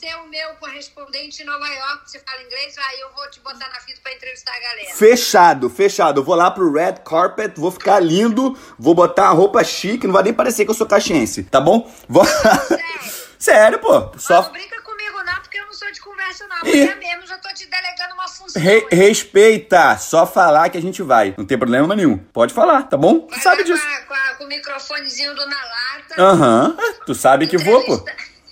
ser 0.00 0.14
o 0.16 0.28
meu 0.28 0.48
correspondente 0.58 1.42
em 1.42 1.46
Nova 1.46 1.66
York, 1.68 2.10
você 2.10 2.18
fala 2.20 2.42
inglês, 2.42 2.74
aí 2.78 3.00
eu 3.00 3.10
vou 3.14 3.28
te 3.30 3.38
botar 3.40 3.68
na 3.68 3.80
fita 3.80 4.00
pra 4.02 4.12
entrevistar 4.12 4.52
a 4.54 4.60
galera. 4.60 4.94
Fechado, 4.94 5.68
fechado. 5.68 6.20
Eu 6.20 6.24
vou 6.24 6.34
lá 6.34 6.50
pro 6.50 6.72
Red 6.72 6.94
Carpet, 7.04 7.52
vou 7.60 7.70
ficar 7.70 8.00
lindo, 8.00 8.58
vou 8.78 8.94
botar 8.94 9.26
a 9.26 9.30
roupa 9.32 9.62
chique, 9.62 10.06
não 10.06 10.14
vai 10.14 10.22
nem 10.22 10.32
parecer 10.34 10.64
que 10.64 10.70
eu 10.70 10.74
sou 10.74 10.86
caxiense, 10.86 11.42
tá 11.44 11.60
bom? 11.60 11.90
Vou... 12.08 12.24
Sério. 12.24 13.20
Sério, 13.40 13.78
pô. 13.78 14.10
Mas 14.12 14.22
Só 14.22 14.42
não 14.42 14.52
brinca 14.52 14.80
comigo 14.82 15.22
não, 15.24 15.34
porque 15.40 15.58
eu 15.58 15.64
não 15.64 15.72
sou 15.72 15.90
de 15.90 15.98
conversa 16.00 16.46
não. 16.46 16.58
Ih. 16.66 16.82
Amanhã 16.82 16.96
mesmo 16.96 17.26
já 17.26 17.38
tô 17.38 17.48
te 17.54 17.66
delegando 17.66 18.12
uma 18.14 18.28
função. 18.28 18.60
re- 18.60 18.86
respeita, 18.92 19.96
só 19.96 20.26
falar 20.26 20.68
que 20.68 20.76
a 20.76 20.82
gente 20.82 21.02
vai. 21.02 21.34
Não 21.38 21.46
tem 21.46 21.56
problema 21.58 21.94
nenhum. 21.96 22.18
Pode 22.18 22.52
falar, 22.52 22.82
tá 22.82 22.98
bom? 22.98 23.20
Tu 23.20 23.30
Vai 23.30 23.40
sabe 23.40 23.56
lá 23.58 23.64
disso. 23.64 23.82
Com, 23.82 23.88
a- 23.94 24.00
com 24.02 24.14
a- 24.14 24.34
com 24.34 24.44
o 24.44 24.46
microfonezinho 24.46 25.34
do 25.34 25.46
na 25.46 25.56
lata. 25.56 26.22
Aham. 26.22 26.76
Tu 27.06 27.14
sabe 27.14 27.46
que 27.46 27.56
vou, 27.56 27.82
pô. 27.84 28.04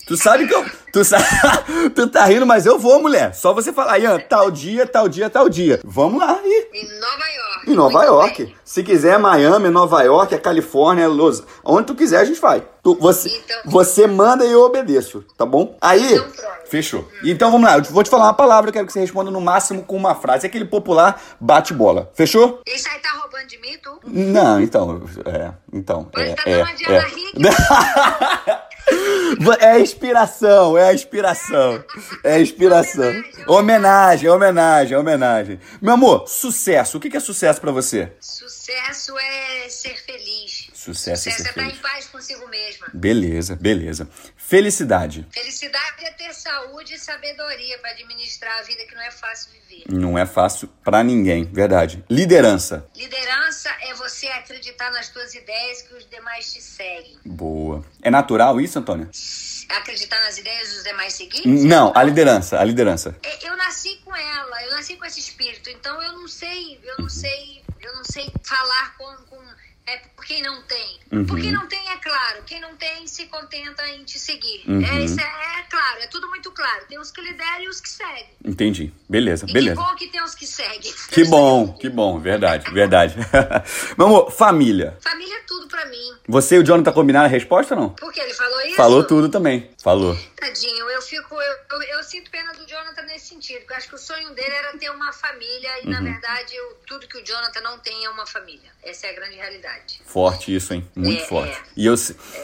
Tu 0.09 0.17
sabe 0.17 0.49
que 0.49 0.55
eu. 0.55 0.65
Tu, 0.91 1.05
sa... 1.05 1.19
tu 1.95 2.07
tá 2.09 2.25
rindo, 2.25 2.47
mas 2.47 2.65
eu 2.65 2.79
vou, 2.79 2.99
mulher. 3.01 3.35
Só 3.35 3.53
você 3.53 3.73
falar, 3.75 3.99
Ian, 3.99 4.19
tal 4.21 4.51
dia, 4.51 4.87
tal 4.87 5.07
dia, 5.07 5.29
tal 5.29 5.49
dia. 5.51 5.79
Vamos 5.85 6.19
lá, 6.19 6.41
ir. 6.43 6.69
Em 6.73 6.99
Nova 6.99 7.27
York. 7.29 7.71
Em 7.71 7.75
Nova 7.75 8.05
York. 8.05 8.45
bem. 8.47 8.55
Se 8.65 8.83
quiser, 8.83 9.19
Miami, 9.19 9.69
Nova 9.69 10.03
York, 10.03 10.35
a 10.35 10.39
Califórnia, 10.41 11.07
Los... 11.07 11.43
onde 11.63 11.89
tu 11.89 11.95
quiser, 11.95 12.21
a 12.21 12.25
gente 12.25 12.41
vai. 12.41 12.63
Tu- 12.83 12.97
você, 12.99 13.29
Então- 13.29 13.61
você 13.67 14.07
manda 14.07 14.47
e 14.47 14.51
eu 14.53 14.63
obedeço, 14.63 15.23
tá 15.37 15.45
bom? 15.45 15.77
Aí. 15.81 16.15
Então. 16.15 16.49
Fechou. 16.71 17.07
Então 17.23 17.51
vamos 17.51 17.67
lá, 17.69 17.77
eu 17.79 17.83
vou 17.85 18.03
te 18.03 18.11
falar 18.11 18.25
uma 18.25 18.35
palavra, 18.35 18.69
eu 18.69 18.73
quero 18.73 18.87
que 18.87 18.93
você 18.93 19.01
responda 19.01 19.31
no 19.31 19.41
máximo 19.41 19.83
com 19.85 19.97
uma 19.97 20.15
frase. 20.15 20.47
Aquele 20.47 20.65
popular 20.65 21.21
bate-bola. 21.41 22.11
Fechou? 22.15 22.61
Isso 22.67 22.89
aí 22.91 22.99
tá 23.01 23.11
roubando 23.21 23.47
de 23.47 23.59
mim, 23.59 23.77
tu? 23.83 23.99
Não, 24.07 24.61
então. 24.61 25.03
É. 25.27 25.53
Então. 25.73 26.09
Ele 26.17 26.31
É, 26.31 26.35
tá 26.35 26.43
é, 26.47 26.57
dando 26.59 26.69
uma 26.89 27.49
é. 28.55 28.59
É 29.61 29.73
a 29.73 29.81
inspiração, 29.81 30.77
é 30.77 30.89
a 30.89 30.95
inspiração. 30.95 31.85
É 32.25 32.35
a 32.35 32.41
inspiração. 32.41 33.13
Homenagem, 33.47 34.29
homenagem, 34.29 34.97
homenagem. 34.97 35.61
Meu 35.81 35.95
amor, 35.95 36.27
sucesso. 36.29 36.99
O 36.99 37.01
que 37.01 37.17
é 37.17 37.21
sucesso 37.21 37.61
pra 37.61 37.71
você? 37.71 38.13
Sucesso 38.21 39.17
é 39.19 39.69
ser 39.69 39.97
feliz. 40.05 40.69
Sucesso 40.73 41.29
é 41.29 41.33
ser 41.33 41.43
estar 41.43 41.53
feliz. 41.55 41.79
em 41.79 41.83
paz 41.83 42.07
consigo 42.07 42.49
mesma. 42.49 42.87
Beleza, 42.93 43.57
beleza. 43.57 44.09
Felicidade. 44.49 45.27
Felicidade 45.31 46.07
é 46.07 46.11
ter 46.13 46.33
saúde 46.33 46.95
e 46.95 46.99
sabedoria 46.99 47.79
para 47.81 47.91
administrar 47.91 48.61
a 48.61 48.63
vida 48.63 48.83
que 48.87 48.95
não 48.95 49.03
é 49.03 49.11
fácil 49.11 49.51
viver. 49.53 49.85
Não 49.91 50.19
é 50.19 50.25
fácil 50.25 50.69
pra 50.83 51.05
ninguém, 51.05 51.45
verdade. 51.45 52.03
Liderança. 52.09 52.89
Liderança 52.97 53.69
é 53.83 53.93
você 53.93 54.27
acreditar 54.29 54.91
nas 54.91 55.11
tuas 55.11 55.35
ideias 55.35 55.83
que 55.83 55.93
os 55.95 56.09
demais 56.09 56.51
te 56.51 56.63
seguem. 56.63 57.19
Boa. 57.27 57.85
É 58.01 58.11
natural 58.11 58.59
isso, 58.59 58.79
Antônia? 58.79 59.11
Acreditar 59.69 60.19
nas 60.21 60.39
ideias 60.39 60.73
dos 60.73 60.83
demais 60.83 61.13
seguir? 61.13 61.47
Não, 61.47 61.93
a 61.95 62.03
liderança, 62.03 62.59
a 62.59 62.65
liderança. 62.65 63.15
É, 63.23 63.47
Eu 63.47 63.55
nasci 63.55 64.01
com 64.03 64.17
ela, 64.17 64.65
eu 64.65 64.71
nasci 64.71 64.97
com 64.97 65.05
esse 65.05 65.21
espírito, 65.21 65.69
então 65.69 66.03
eu 66.03 66.13
não 66.15 66.27
sei, 66.27 66.81
eu 66.83 66.95
não 66.99 67.09
sei, 67.11 67.63
eu 67.83 67.95
não 67.95 68.03
sei 68.03 68.33
falar 68.43 68.97
com, 68.97 69.15
com 69.27 69.39
é, 69.89 69.97
por 70.15 70.25
quem 70.25 70.43
não 70.43 70.63
tem. 70.63 70.99
Uhum. 71.13 71.27
Por 71.27 71.41
quem 71.41 71.51
não 71.53 71.67
tem 71.67 71.89
é 71.91 71.97
claro, 71.97 72.43
quem 72.45 72.61
não 72.61 72.77
tem 72.77 73.07
se 73.07 73.27
contenta 73.27 73.87
em 73.89 74.05
te 74.05 74.19
seguir. 74.19 74.63
Uhum. 74.67 74.85
É, 74.85 75.01
isso 75.05 75.19
é, 75.21 75.25
é 75.61 75.63
claro, 75.71 76.01
é 76.01 76.07
tudo 76.09 76.29
muito 76.29 76.51
claro. 76.53 76.85
Tem 76.89 76.99
os 76.99 77.11
que 77.11 77.21
lideram 77.21 77.63
e 77.63 77.69
os 77.69 77.81
que 77.81 77.89
seguem. 77.89 78.29
Entendi. 78.45 78.93
Beleza, 79.09 79.47
E 79.49 79.53
beleza. 79.53 79.81
que 79.81 79.87
bom 79.89 79.95
que 79.97 80.07
tem 80.09 80.23
os 80.23 80.35
que 80.35 80.47
seguem. 80.47 80.93
Que 81.11 81.25
bom, 81.25 81.73
que 81.75 81.89
bom, 81.89 82.19
verdade, 82.21 82.71
verdade. 82.73 83.15
Amor, 83.99 84.31
família. 84.31 84.97
Família 85.01 85.39
é 85.39 85.43
tudo 85.47 85.67
pra 85.69 85.85
mim. 85.87 86.17
Você 86.29 86.57
e 86.57 86.59
o 86.59 86.63
Jonathan 86.65 86.93
combinaram 86.93 87.27
a 87.27 87.29
resposta 87.29 87.75
ou 87.75 87.81
não? 87.81 87.91
Porque 87.91 88.21
ele 88.21 88.35
falou 88.35 88.61
isso? 88.63 88.77
Falou 88.77 89.05
tudo 89.05 89.29
também. 89.29 89.71
Falou. 89.83 90.17
Tadinho, 90.37 90.91
eu 90.91 91.03
fico, 91.03 91.35
eu, 91.35 91.57
eu, 91.71 91.83
eu 91.99 92.03
sinto 92.03 92.31
pena 92.31 92.53
do 92.53 92.67
Jonathan 92.67 93.03
nesse 93.03 93.29
sentido, 93.29 93.59
porque 93.61 93.73
eu 93.73 93.77
acho 93.77 93.89
que 93.89 93.95
o 93.95 93.99
sonho 93.99 94.31
dele 94.35 94.53
era 94.55 94.77
ter 94.79 94.91
uma 94.91 95.13
família 95.13 95.83
e 95.83 95.87
Uhum. 95.87 95.93
na 95.93 96.01
verdade 96.01 96.55
eu- 96.55 96.77
tudo 96.87 97.07
que 97.07 97.19
o 97.19 97.25
Jonathan 97.25 97.61
não 97.61 97.79
tem 97.79 98.05
é 98.05 98.11
uma 98.11 98.27
família. 98.27 98.71
Essa 98.83 99.07
é 99.07 99.11
a 99.11 99.13
grande 99.15 99.37
realidade. 99.37 99.78
Forte 100.07 100.55
isso, 100.57 100.73
hein? 100.73 100.83
Muito 100.97 101.23
É, 101.23 101.27
forte. 101.27 101.53
é. 101.53 101.57
E 101.77 101.85
eu, 101.85 101.95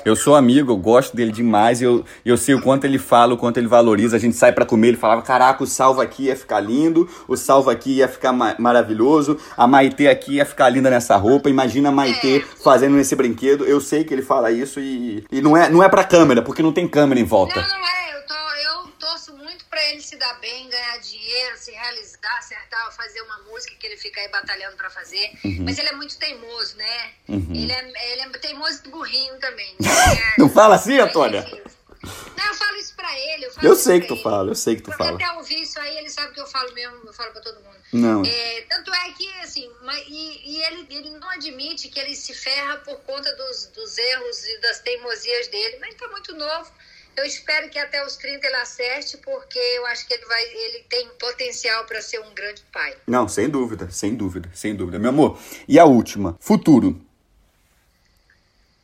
eu 0.05 0.15
sou 0.15 0.35
amigo, 0.35 0.71
eu 0.71 0.77
gosto 0.77 1.17
dele 1.17 1.33
demais. 1.33 1.81
e 1.81 1.85
Eu, 1.85 2.05
eu 2.25 2.37
sei 2.37 2.55
o 2.55 2.61
quanto 2.61 2.85
ele 2.85 2.99
fala, 2.99 3.33
o 3.33 3.39
quanto 3.39 3.57
ele 3.57 3.67
valoriza. 3.67 4.17
A 4.17 4.21
gente 4.21 4.37
sai 4.37 4.53
pra 4.53 4.67
comer, 4.67 4.89
ele 4.89 4.97
falava: 4.99 5.23
Caraca, 5.23 5.65
o 5.65 5.67
salvo 5.67 6.03
aqui 6.03 6.25
ia 6.25 6.37
ficar 6.37 6.61
lindo, 6.61 7.09
o 7.27 7.37
salvo 7.39 7.71
aqui 7.71 7.97
ia 7.97 8.07
ficar 8.07 8.33
ma- 8.35 8.55
maravilhoso, 8.59 9.39
a 9.57 9.67
Maitê 9.67 10.09
aqui 10.09 10.35
ia 10.35 10.45
ficar 10.45 10.69
linda 10.69 10.91
nessa 10.91 11.17
roupa. 11.17 11.49
Imagina 11.49 11.89
a 11.89 11.93
Maitê 11.93 12.37
É. 12.39 12.41
fazendo 12.63 12.99
esse 12.99 13.17
brinquedo. 13.17 13.65
Eu 13.65 13.81
sei 13.81 14.05
que 14.05 14.13
ele 14.13 14.23
fala 14.23 14.51
isso 14.51 14.79
e, 14.79 15.25
e 15.33 15.41
não, 15.41 15.57
é, 15.57 15.71
não 15.71 15.83
é 15.83 15.89
pra 15.89 16.05
câmera, 16.05 16.43
porque 16.43 16.63
não 16.63 16.73
tem 16.73 16.87
câmera 16.87 17.19
em 17.19 17.25
volta. 17.25 17.61
Não, 17.63 17.67
não 17.69 17.77
é. 17.89 18.04
Ele 19.91 20.01
se 20.01 20.17
dar 20.17 20.35
bem, 20.41 20.69
ganhar 20.69 20.99
dinheiro, 20.99 21.57
se 21.59 21.71
realizar, 21.71 22.39
acertar, 22.39 22.93
fazer 22.95 23.21
uma 23.23 23.39
música 23.45 23.75
que 23.77 23.87
ele 23.87 23.97
fica 23.97 24.21
aí 24.21 24.29
batalhando 24.29 24.77
pra 24.77 24.91
fazer. 24.91 25.31
Uhum. 25.45 25.65
Mas 25.65 25.79
ele 25.79 25.89
é 25.89 25.93
muito 25.93 26.17
teimoso, 26.19 26.77
né? 26.77 27.13
Ele, 27.29 27.73
é, 27.73 28.13
ele 28.13 28.21
é 28.23 28.29
teimoso 28.39 28.81
e 28.85 28.89
burrinho 28.89 29.39
também. 29.39 29.77
É- 29.85 30.41
Não 30.41 30.49
fala 30.49 30.77
assim, 30.77 30.99
Mas, 30.99 31.09
Antônia? 31.11 31.43
Não, 32.37 32.47
eu 32.47 32.55
falo 32.55 32.77
isso 32.77 32.95
pra 32.95 33.19
ele. 33.19 33.47
Eu, 33.47 33.53
Eu 33.63 33.77
sei 33.77 34.01
que 34.01 34.09
tu 34.09 34.15
ele. 34.15 34.23
fala, 34.23 34.51
eu 34.51 34.55
sei 34.55 34.77
que 34.77 34.83
tu 34.83 34.91
Porque 34.91 35.03
fala. 35.05 35.15
até 35.17 35.33
ouvir 35.33 35.63
isso 35.63 35.79
aí, 35.81 35.97
ele 35.99 36.11
sabe 36.11 36.35
que 36.35 36.41
eu 36.41 36.47
falo 36.47 36.73
mesmo, 36.75 37.01
eu 37.07 37.13
falo 37.15 37.33
pra 37.33 37.41
todo 37.41 37.61
mundo. 37.63 37.75
Não. 37.93 38.23
É, 38.25 38.61
tanto 38.69 38.93
é 38.93 39.11
que, 39.13 39.29
assim, 39.41 39.71
e, 40.09 40.57
e 40.59 40.63
ele, 40.65 40.87
ele 40.91 41.11
não 41.11 41.31
admite 41.31 41.89
que 41.89 41.99
ele 41.99 42.15
se 42.15 42.35
ferra 42.35 42.77
por 42.79 42.97
conta 43.01 43.35
dos, 43.37 43.67
dos 43.69 43.97
erros 43.97 44.45
e 44.45 44.59
das 44.61 44.81
teimosias 44.81 45.49
dele, 45.49 45.79
mas 45.81 45.91
ele 45.91 45.99
tá 45.99 46.09
muito 46.09 46.35
novo. 46.35 46.71
Eu 47.17 47.25
espero 47.25 47.71
que 47.71 47.79
até 47.79 48.05
os 48.05 48.17
30 48.17 48.47
ele 48.47 48.57
acerte, 48.57 49.17
porque 49.19 49.59
eu 49.59 49.87
acho 49.87 50.07
que 50.07 50.15
ele, 50.15 50.25
vai, 50.27 50.43
ele 50.45 50.85
tem 50.89 51.09
potencial 51.19 51.85
para 51.87 52.03
ser 52.03 52.19
um 52.21 52.35
grande 52.35 52.63
pai. 52.73 52.97
Não, 53.07 53.29
sem 53.29 53.49
dúvida, 53.49 53.91
sem 53.91 54.15
dúvida, 54.15 54.51
sem 54.53 54.75
dúvida. 54.75 54.99
Meu 54.99 55.11
amor, 55.11 55.39
e 55.69 55.79
a 55.79 55.85
última? 55.85 56.37
Futuro. 56.41 57.01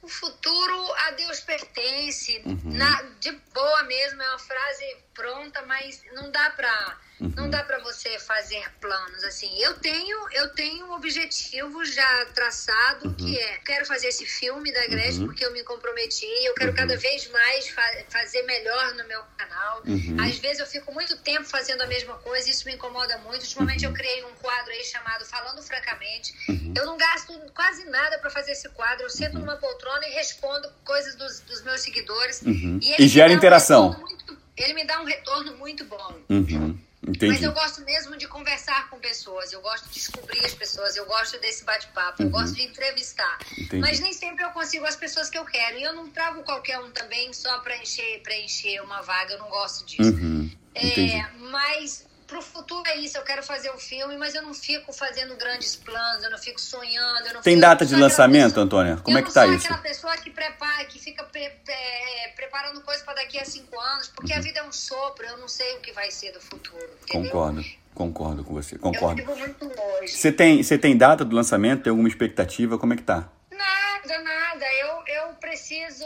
O 0.02 0.08
futuro 0.08 0.92
a 1.06 1.10
Deus 1.12 1.40
pertence, 1.40 2.40
Uhum. 2.44 2.60
na, 2.64 3.02
de 3.20 3.32
boa 3.54 3.82
mesmo, 3.84 4.22
é 4.22 4.28
uma 4.30 4.38
frase 4.38 4.96
pronta, 5.14 5.62
mas 5.66 6.00
não 6.12 6.30
dá 6.30 6.50
pra, 6.50 6.98
Uhum. 7.20 7.32
não 7.36 7.50
dá 7.50 7.62
pra 7.62 7.78
você 7.80 8.18
fazer 8.18 8.64
planos 8.80 9.22
assim. 9.24 9.50
Eu 9.60 9.74
tenho, 9.78 10.18
eu 10.32 10.48
tenho 10.54 10.86
um 10.86 10.92
objetivo 10.92 11.84
já 11.84 12.26
traçado 12.34 13.08
Uhum. 13.08 13.14
que 13.14 13.38
é, 13.38 13.58
quero 13.58 13.84
fazer 13.86 14.08
esse 14.08 14.24
filme 14.26 14.72
da 14.72 14.86
Gretchen 14.86 15.26
porque 15.26 15.44
eu 15.44 15.52
me 15.52 15.62
comprometi, 15.64 16.26
eu 16.44 16.54
quero 16.54 16.72
cada 16.74 16.94
Uhum. 16.94 16.98
vez 17.00 17.28
mais 17.30 17.68
fa- 17.68 18.04
fazer 18.08 18.42
melhor 18.42 18.94
no 18.94 19.06
meu 19.06 19.22
canal. 19.36 19.82
Uhum. 19.86 20.16
Às 20.20 20.38
vezes 20.38 20.60
eu 20.60 20.66
fico 20.66 20.92
muito 20.92 21.16
tempo 21.18 21.44
fazendo 21.44 21.82
a 21.82 21.86
mesma 21.86 22.14
coisa, 22.18 22.48
isso 22.50 22.64
me 22.66 22.74
incomoda 22.74 23.18
muito. 23.18 23.42
Ultimamente 23.42 23.84
Uhum. 23.84 23.92
eu 23.92 23.96
criei 23.96 24.24
um 24.24 24.34
quadro 24.34 24.70
aí 24.72 24.84
chamado 24.84 25.24
Falando 25.26 25.62
Francamente. 25.62 26.32
Eu 26.74 26.86
não 26.86 26.96
gasto 26.96 27.32
quase 27.54 27.84
nada 27.86 28.18
pra 28.18 28.30
fazer 28.30 28.52
esse 28.52 28.68
quadro. 28.70 29.04
Eu 29.04 29.10
sento 29.10 29.38
numa 29.38 29.56
poltrona 29.56 30.06
e 30.06 30.10
respondo 30.12 30.70
coisas 30.84 31.14
dos, 31.16 31.40
dos 31.40 31.62
meus 31.62 31.80
seguidores. 31.82 32.40
Uhum. 32.42 32.78
E, 32.82 33.02
E 33.02 33.08
gera 33.08 33.30
um 33.30 33.36
interação. 33.36 33.90
retorno 33.90 34.06
muito- 34.06 34.38
ele 34.56 34.74
me 34.74 34.84
dá 34.84 35.00
um 35.00 35.04
retorno 35.04 35.56
muito 35.56 35.84
bom. 35.84 36.18
Uhum. 36.28 36.78
Mas 37.10 37.16
Entendi. 37.16 37.44
eu 37.44 37.52
gosto 37.52 37.84
mesmo 37.84 38.16
de 38.16 38.28
conversar 38.28 38.88
com 38.88 38.98
pessoas, 38.98 39.52
eu 39.52 39.60
gosto 39.60 39.88
de 39.88 39.94
descobrir 39.94 40.44
as 40.44 40.54
pessoas, 40.54 40.96
eu 40.96 41.04
gosto 41.06 41.38
desse 41.40 41.64
bate-papo, 41.64 42.22
eu 42.22 42.30
gosto 42.30 42.54
de 42.54 42.62
entrevistar. 42.62 43.38
Uhum. 43.56 43.64
Entendi. 43.64 43.80
Mas 43.80 44.00
nem 44.00 44.12
sempre 44.12 44.44
eu 44.44 44.50
consigo 44.50 44.84
as 44.86 44.96
pessoas 44.96 45.28
que 45.28 45.36
eu 45.38 45.44
quero. 45.44 45.78
E 45.78 45.82
eu 45.82 45.92
não 45.92 46.08
trago 46.08 46.42
qualquer 46.42 46.78
um 46.78 46.90
também 46.90 47.32
só 47.32 47.58
para 47.60 47.76
encher, 47.76 48.22
preencher 48.22 48.80
uma 48.82 49.02
vaga, 49.02 49.34
eu 49.34 49.38
não 49.38 49.48
gosto 49.48 49.84
disso. 49.84 50.12
Uhum. 50.12 50.50
É, 50.74 51.26
mas 51.50 52.06
pro 52.30 52.40
futuro 52.40 52.82
é 52.86 52.96
isso, 52.96 53.18
eu 53.18 53.22
quero 53.22 53.42
fazer 53.42 53.70
o 53.70 53.78
filme, 53.78 54.16
mas 54.16 54.34
eu 54.34 54.42
não 54.42 54.54
fico 54.54 54.92
fazendo 54.92 55.36
grandes 55.36 55.76
planos, 55.76 56.22
eu 56.24 56.30
não 56.30 56.38
fico 56.38 56.60
sonhando. 56.60 57.26
Eu 57.26 57.34
não 57.34 57.42
Tem 57.42 57.54
fico- 57.56 57.60
data 57.60 57.84
eu 57.84 57.88
de 57.88 57.96
lançamento, 57.96 58.50
pessoa- 58.50 58.64
Antônia? 58.64 58.96
Como 59.02 59.18
eu 59.18 59.20
é 59.20 59.24
que 59.24 59.32
tá 59.34 59.40
não 59.42 59.48
sou 59.48 59.56
isso? 59.56 59.66
aquela 59.66 59.82
pessoa 59.82 60.16
que 60.16 60.30
prepara, 60.30 60.84
que 60.86 60.98
fica 60.98 61.24
pre- 61.24 61.50
pre- 61.64 62.32
preparando 62.36 62.80
coisas 62.82 63.02
para 63.02 63.14
daqui 63.14 63.38
a 63.38 63.44
cinco 63.44 63.78
anos, 63.78 64.08
porque 64.08 64.32
Uhum. 64.32 64.38
a 64.38 64.42
vida 64.42 64.60
é 64.60 64.62
um 64.62 64.72
sopro, 64.72 65.26
eu 65.26 65.36
não 65.38 65.48
sei 65.48 65.76
o 65.76 65.80
que 65.80 65.92
vai 65.92 66.10
ser 66.10 66.32
do 66.32 66.40
futuro. 66.40 66.88
Entendeu? 67.02 67.30
Concordo, 67.32 67.64
concordo 67.94 68.44
com 68.44 68.54
você, 68.54 68.76
Eu 68.76 68.78
concordo. 68.80 69.16
vivo 69.16 69.36
muito 69.36 69.64
longe. 69.64 70.08
Você 70.16 70.30
tem, 70.32 70.62
você 70.62 70.78
tem 70.78 70.96
data 70.96 71.24
do 71.24 71.34
lançamento? 71.34 71.82
Tem 71.82 71.90
alguma 71.90 72.08
expectativa? 72.08 72.78
Como 72.78 72.92
é 72.94 72.96
que 72.96 73.02
tá? 73.02 73.28
Nada, 73.60 74.18
nada. 74.22 74.64
Eu, 74.74 75.02
eu 75.06 75.28
preciso. 75.34 76.04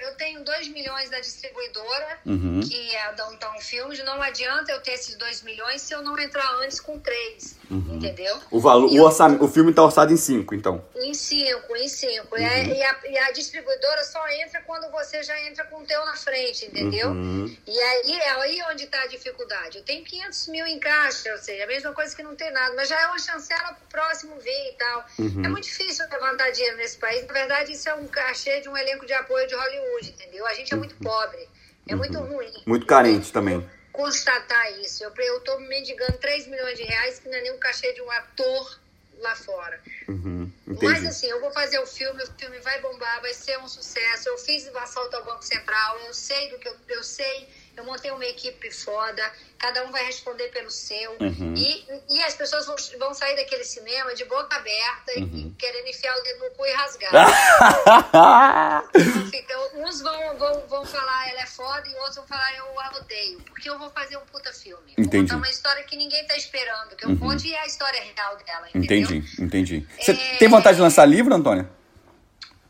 Eu 0.00 0.14
tenho 0.16 0.42
2 0.42 0.68
milhões 0.68 1.08
da 1.08 1.20
distribuidora, 1.20 2.18
Uhum. 2.26 2.60
que 2.60 2.94
é 2.94 3.02
a 3.04 3.12
Downtown 3.12 3.60
Films. 3.60 4.02
Não 4.04 4.20
adianta 4.20 4.72
eu 4.72 4.80
ter 4.80 4.92
esses 4.92 5.14
2 5.16 5.42
milhões 5.42 5.82
se 5.82 5.94
eu 5.94 6.02
não 6.02 6.18
entrar 6.18 6.48
antes 6.56 6.80
com 6.80 6.98
3. 6.98 7.56
Entendeu? 7.70 8.38
O, 8.50 8.60
valor, 8.60 8.88
E 8.92 9.00
o, 9.00 9.08
eu- 9.08 9.42
o 9.44 9.48
filme 9.48 9.72
tá 9.72 9.82
orçado 9.84 10.12
em 10.12 10.16
5, 10.16 10.54
então. 10.54 10.84
Em 10.96 11.14
5, 11.14 11.76
em 11.76 11.88
5. 11.88 12.34
Uhum. 12.36 12.40
E, 12.42 12.82
a, 12.82 12.98
e 13.06 13.18
a 13.18 13.32
distribuidora 13.32 14.04
só 14.04 14.26
entra 14.28 14.60
quando 14.62 14.90
você 14.90 15.22
já 15.22 15.40
entra 15.42 15.64
com 15.66 15.82
o 15.82 15.84
teu 15.86 16.04
na 16.06 16.16
frente, 16.16 16.66
entendeu? 16.66 17.08
Uhum. 17.08 17.56
E 17.66 17.78
aí 17.78 18.12
é 18.12 18.30
aí 18.30 18.62
onde 18.70 18.84
está 18.84 19.00
a 19.02 19.06
dificuldade. 19.06 19.78
Eu 19.78 19.84
tenho 19.84 20.04
500 20.04 20.48
mil 20.48 20.66
em 20.66 20.78
caixa, 20.78 21.30
ou 21.32 21.38
seja, 21.38 21.64
a 21.64 21.66
mesma 21.66 21.92
coisa 21.92 22.14
que 22.14 22.22
não 22.22 22.34
tem 22.36 22.50
nada, 22.52 22.74
mas 22.76 22.88
já 22.88 23.00
é 23.00 23.06
uma 23.06 23.18
chancela 23.18 23.72
pro 23.74 23.86
próximo 24.00 24.38
vir 24.40 24.50
e 24.50 24.72
tal. 24.78 25.04
Uhum. 25.18 25.42
É 25.44 25.48
muito 25.48 25.64
difícil 25.64 26.04
levantar 26.10 26.50
dinheiro 26.50 26.76
nesse 26.76 26.95
país. 26.98 27.26
Na 27.26 27.32
verdade, 27.32 27.72
isso 27.72 27.88
é 27.88 27.94
um 27.94 28.06
cachê 28.06 28.60
de 28.60 28.68
um 28.68 28.76
elenco 28.76 29.06
de 29.06 29.12
apoio 29.12 29.46
de 29.46 29.54
Hollywood, 29.54 30.10
entendeu? 30.10 30.46
A 30.46 30.54
gente 30.54 30.72
é 30.72 30.76
muito 30.76 30.94
pobre, 30.96 31.48
é 31.88 31.94
muito 31.94 32.18
ruim. 32.18 32.52
Muito 32.66 32.86
carente 32.86 33.32
também. 33.32 33.68
constatar 33.92 34.78
isso. 34.80 35.02
Eu, 35.04 35.12
eu 35.16 35.40
tô 35.40 35.58
mendigando 35.60 36.18
3 36.18 36.46
milhões 36.48 36.76
de 36.76 36.84
reais, 36.84 37.18
que 37.18 37.28
não 37.28 37.36
é 37.36 37.40
nem 37.42 37.52
um 37.52 37.58
cachê 37.58 37.92
de 37.92 38.02
um 38.02 38.10
ator 38.10 38.80
lá 39.18 39.34
fora. 39.34 39.80
Uhum, 40.08 40.50
Mas 40.82 41.04
assim, 41.06 41.26
eu 41.28 41.40
vou 41.40 41.50
fazer 41.50 41.78
o 41.78 41.86
filme, 41.86 42.22
o 42.22 42.32
filme 42.38 42.58
vai 42.58 42.78
bombar, 42.82 43.20
vai 43.22 43.32
ser 43.32 43.58
um 43.58 43.66
sucesso. 43.68 44.28
Eu 44.28 44.36
fiz 44.36 44.66
o 44.68 44.76
assalto 44.78 45.16
ao 45.16 45.24
Banco 45.24 45.42
Central, 45.42 45.98
eu 46.00 46.12
sei 46.12 46.50
do 46.50 46.58
que 46.58 46.68
eu, 46.68 46.76
eu 46.88 47.02
sei 47.02 47.48
eu 47.76 47.84
montei 47.84 48.10
uma 48.10 48.24
equipe 48.24 48.70
foda, 48.70 49.22
cada 49.58 49.84
um 49.84 49.90
vai 49.90 50.04
responder 50.06 50.48
pelo 50.48 50.70
seu. 50.70 51.12
Uhum. 51.20 51.54
E, 51.56 51.84
e 52.08 52.22
as 52.22 52.34
pessoas 52.34 52.66
vão, 52.66 52.76
vão 52.98 53.14
sair 53.14 53.36
daquele 53.36 53.64
cinema 53.64 54.14
de 54.14 54.24
boca 54.24 54.56
aberta 54.56 55.12
uhum. 55.18 55.30
e 55.34 55.54
querendo 55.58 55.88
enfiar 55.88 56.16
o 56.16 56.22
dedo 56.22 56.44
no 56.44 56.50
cu 56.50 56.66
e 56.66 56.72
rasgar. 56.72 57.12
uns 59.86 60.00
vão, 60.00 60.38
vão, 60.38 60.62
vão 60.68 60.84
falar 60.84 61.28
ela 61.28 61.42
é 61.42 61.46
foda 61.46 61.88
e 61.88 61.94
outros 61.96 62.16
vão 62.16 62.26
falar 62.26 62.54
eu 62.56 62.80
a 62.80 62.98
odeio. 62.98 63.40
Porque 63.42 63.68
eu 63.68 63.78
vou 63.78 63.90
fazer 63.90 64.16
um 64.16 64.24
puta 64.32 64.52
filme. 64.52 64.92
Entendi. 64.92 65.10
Vou 65.10 65.20
contar 65.22 65.36
uma 65.36 65.50
história 65.50 65.82
que 65.84 65.96
ninguém 65.96 66.24
tá 66.26 66.36
esperando. 66.36 66.96
Que 66.96 67.04
eu 67.04 67.10
uhum. 67.10 67.18
conte 67.18 67.54
a 67.54 67.66
história 67.66 68.00
real 68.00 68.36
dela. 68.36 68.68
Entendeu? 68.74 69.10
Entendi, 69.10 69.42
entendi. 69.42 69.88
Você 70.00 70.12
é... 70.12 70.36
tem 70.36 70.48
vontade 70.48 70.76
de 70.76 70.82
lançar 70.82 71.06
livro, 71.06 71.34
Antônia? 71.34 71.68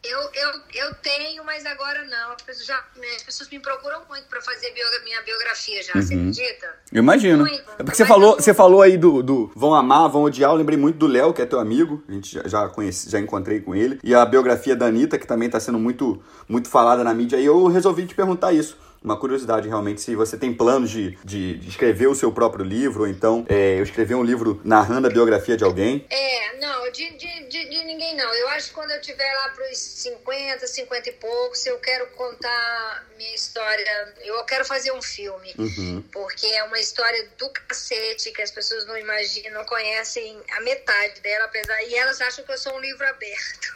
Eu, 0.09 0.21
eu, 0.21 0.61
eu 0.75 0.95
tenho, 0.97 1.45
mas 1.45 1.65
agora 1.67 2.05
não. 2.05 2.33
As 2.33 2.43
pessoas, 2.43 2.67
já, 2.67 2.85
as 3.17 3.23
pessoas 3.23 3.49
me 3.51 3.59
procuram 3.59 4.03
muito 4.09 4.27
para 4.29 4.41
fazer 4.41 4.73
minha 5.05 5.23
biografia 5.23 5.83
já, 5.83 5.95
uhum. 5.95 6.03
você 6.03 6.15
acredita? 6.15 6.67
Eu 6.93 6.99
imagino. 6.99 7.45
Muito. 7.45 7.71
É 7.79 7.83
porque 7.83 7.97
você 7.97 8.07
falou, 8.07 8.35
você 8.35 8.55
falou 8.55 8.83
aí 8.83 8.97
do, 8.97 9.23
do 9.23 9.51
vão 9.55 9.75
amar, 9.75 10.09
vão 10.09 10.23
odiar. 10.23 10.51
Eu 10.51 10.57
lembrei 10.57 10.79
muito 10.79 10.99
do 10.99 11.07
Léo, 11.07 11.33
que 11.33 11.43
é 11.43 11.47
teu 11.47 11.59
amigo. 11.59 12.03
A 12.09 12.13
gente 12.13 12.35
já, 12.35 12.47
já 12.47 12.69
conheci, 12.69 13.11
já 13.11 13.19
encontrei 13.19 13.61
com 13.61 13.75
ele. 13.75 13.99
E 14.03 14.15
a 14.15 14.25
biografia 14.25 14.77
da 14.77 14.87
Anitta, 14.87 15.19
que 15.19 15.27
também 15.27 15.47
está 15.47 15.61
sendo 15.61 15.79
muito, 15.79 16.23
muito 16.49 16.69
falada 16.69 17.03
na 17.03 17.15
mídia. 17.15 17.37
E 17.39 17.45
eu 17.45 17.67
resolvi 17.67 18.07
te 18.07 18.15
perguntar 18.15 18.53
isso 18.53 18.77
uma 19.07 19.17
curiosidade 19.17 19.69
realmente 19.69 20.01
se 20.01 20.17
você 20.17 20.37
tem 20.37 20.53
planos 20.53 20.91
de, 20.91 21.17
de, 21.25 21.59
de 21.59 21.69
escrever 21.69 22.09
o 22.09 22.15
seu 22.15 22.33
próprio 22.33 22.65
livro, 22.65 23.03
ou 23.03 23.09
então 23.09 23.47
é, 23.49 23.79
eu 23.79 23.85
escrever 23.85 24.17
um 24.17 24.25
livro 24.25 24.61
narrando 24.65 25.07
a 25.07 25.11
biografia 25.11 25.57
de 25.57 25.63
alguém. 25.63 26.05
É, 26.11 26.57
não, 26.59 26.91
de, 26.91 27.11
de, 27.17 27.49
de, 27.49 27.69
de 27.69 27.85
ninguém 27.85 28.17
não. 28.17 28.35
Eu 28.35 28.49
acho 28.49 28.69
que 28.69 28.75
quando 28.75 28.91
eu 28.91 29.01
tiver 29.01 29.33
lá 29.33 29.51
para 29.51 29.71
os 29.71 29.79
50, 29.79 30.67
50 30.67 31.09
e 31.09 31.13
poucos, 31.13 31.65
eu 31.67 31.79
quero 31.79 32.09
contar 32.17 33.07
minha 33.17 33.35
história. 33.35 34.15
Eu 34.25 34.43
quero 34.45 34.65
fazer 34.65 34.91
um 34.91 35.01
filme, 35.01 35.55
uhum. 35.57 36.03
porque 36.13 36.47
é 36.49 36.65
uma 36.65 36.81
história 36.81 37.29
do 37.39 37.49
cacete 37.51 38.33
que 38.33 38.43
as 38.43 38.51
pessoas 38.51 38.85
não 38.87 38.99
imaginam, 38.99 39.53
não 39.53 39.65
conhecem 39.65 40.37
a 40.57 40.61
metade 40.63 41.21
dela, 41.21 41.45
apesar. 41.45 41.81
E 41.85 41.95
elas 41.95 42.21
acham 42.21 42.45
que 42.45 42.51
eu 42.51 42.59
sou 42.59 42.75
um 42.75 42.81
livro 42.81 43.07
aberto. 43.07 43.73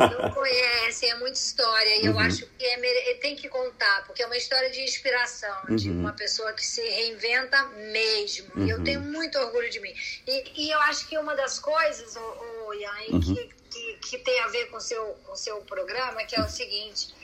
não 0.18 0.30
conhecem, 0.30 1.10
é 1.10 1.14
muita 1.16 1.36
história. 1.36 1.96
E 1.96 2.08
uhum. 2.08 2.14
eu 2.14 2.18
acho 2.20 2.46
que 2.46 2.64
é, 2.64 3.14
tem 3.20 3.36
que 3.36 3.50
contar, 3.50 4.04
porque 4.06 4.22
é 4.22 4.26
uma 4.26 4.36
história 4.36 4.45
de 4.70 4.80
inspiração, 4.82 5.56
uhum. 5.68 5.76
de 5.76 5.90
uma 5.90 6.12
pessoa 6.12 6.52
que 6.52 6.64
se 6.64 6.80
reinventa 6.80 7.62
mesmo. 7.92 8.50
Uhum. 8.56 8.66
E 8.66 8.70
eu 8.70 8.82
tenho 8.84 9.00
muito 9.00 9.38
orgulho 9.38 9.70
de 9.70 9.80
mim. 9.80 9.92
E, 10.26 10.66
e 10.66 10.70
eu 10.70 10.80
acho 10.82 11.06
que 11.08 11.18
uma 11.18 11.34
das 11.34 11.58
coisas, 11.58 12.16
o, 12.16 12.68
o 12.68 12.74
Ian, 12.74 12.90
uhum. 13.10 13.20
que, 13.20 13.50
que, 13.70 13.98
que, 14.08 14.18
tem 14.18 14.40
a 14.40 14.48
ver 14.48 14.66
com 14.66 14.80
seu, 14.80 15.16
o 15.30 15.36
seu 15.36 15.56
programa, 15.62 16.24
que 16.24 16.36
é 16.36 16.42
o 16.42 16.48
seguinte: 16.48 17.14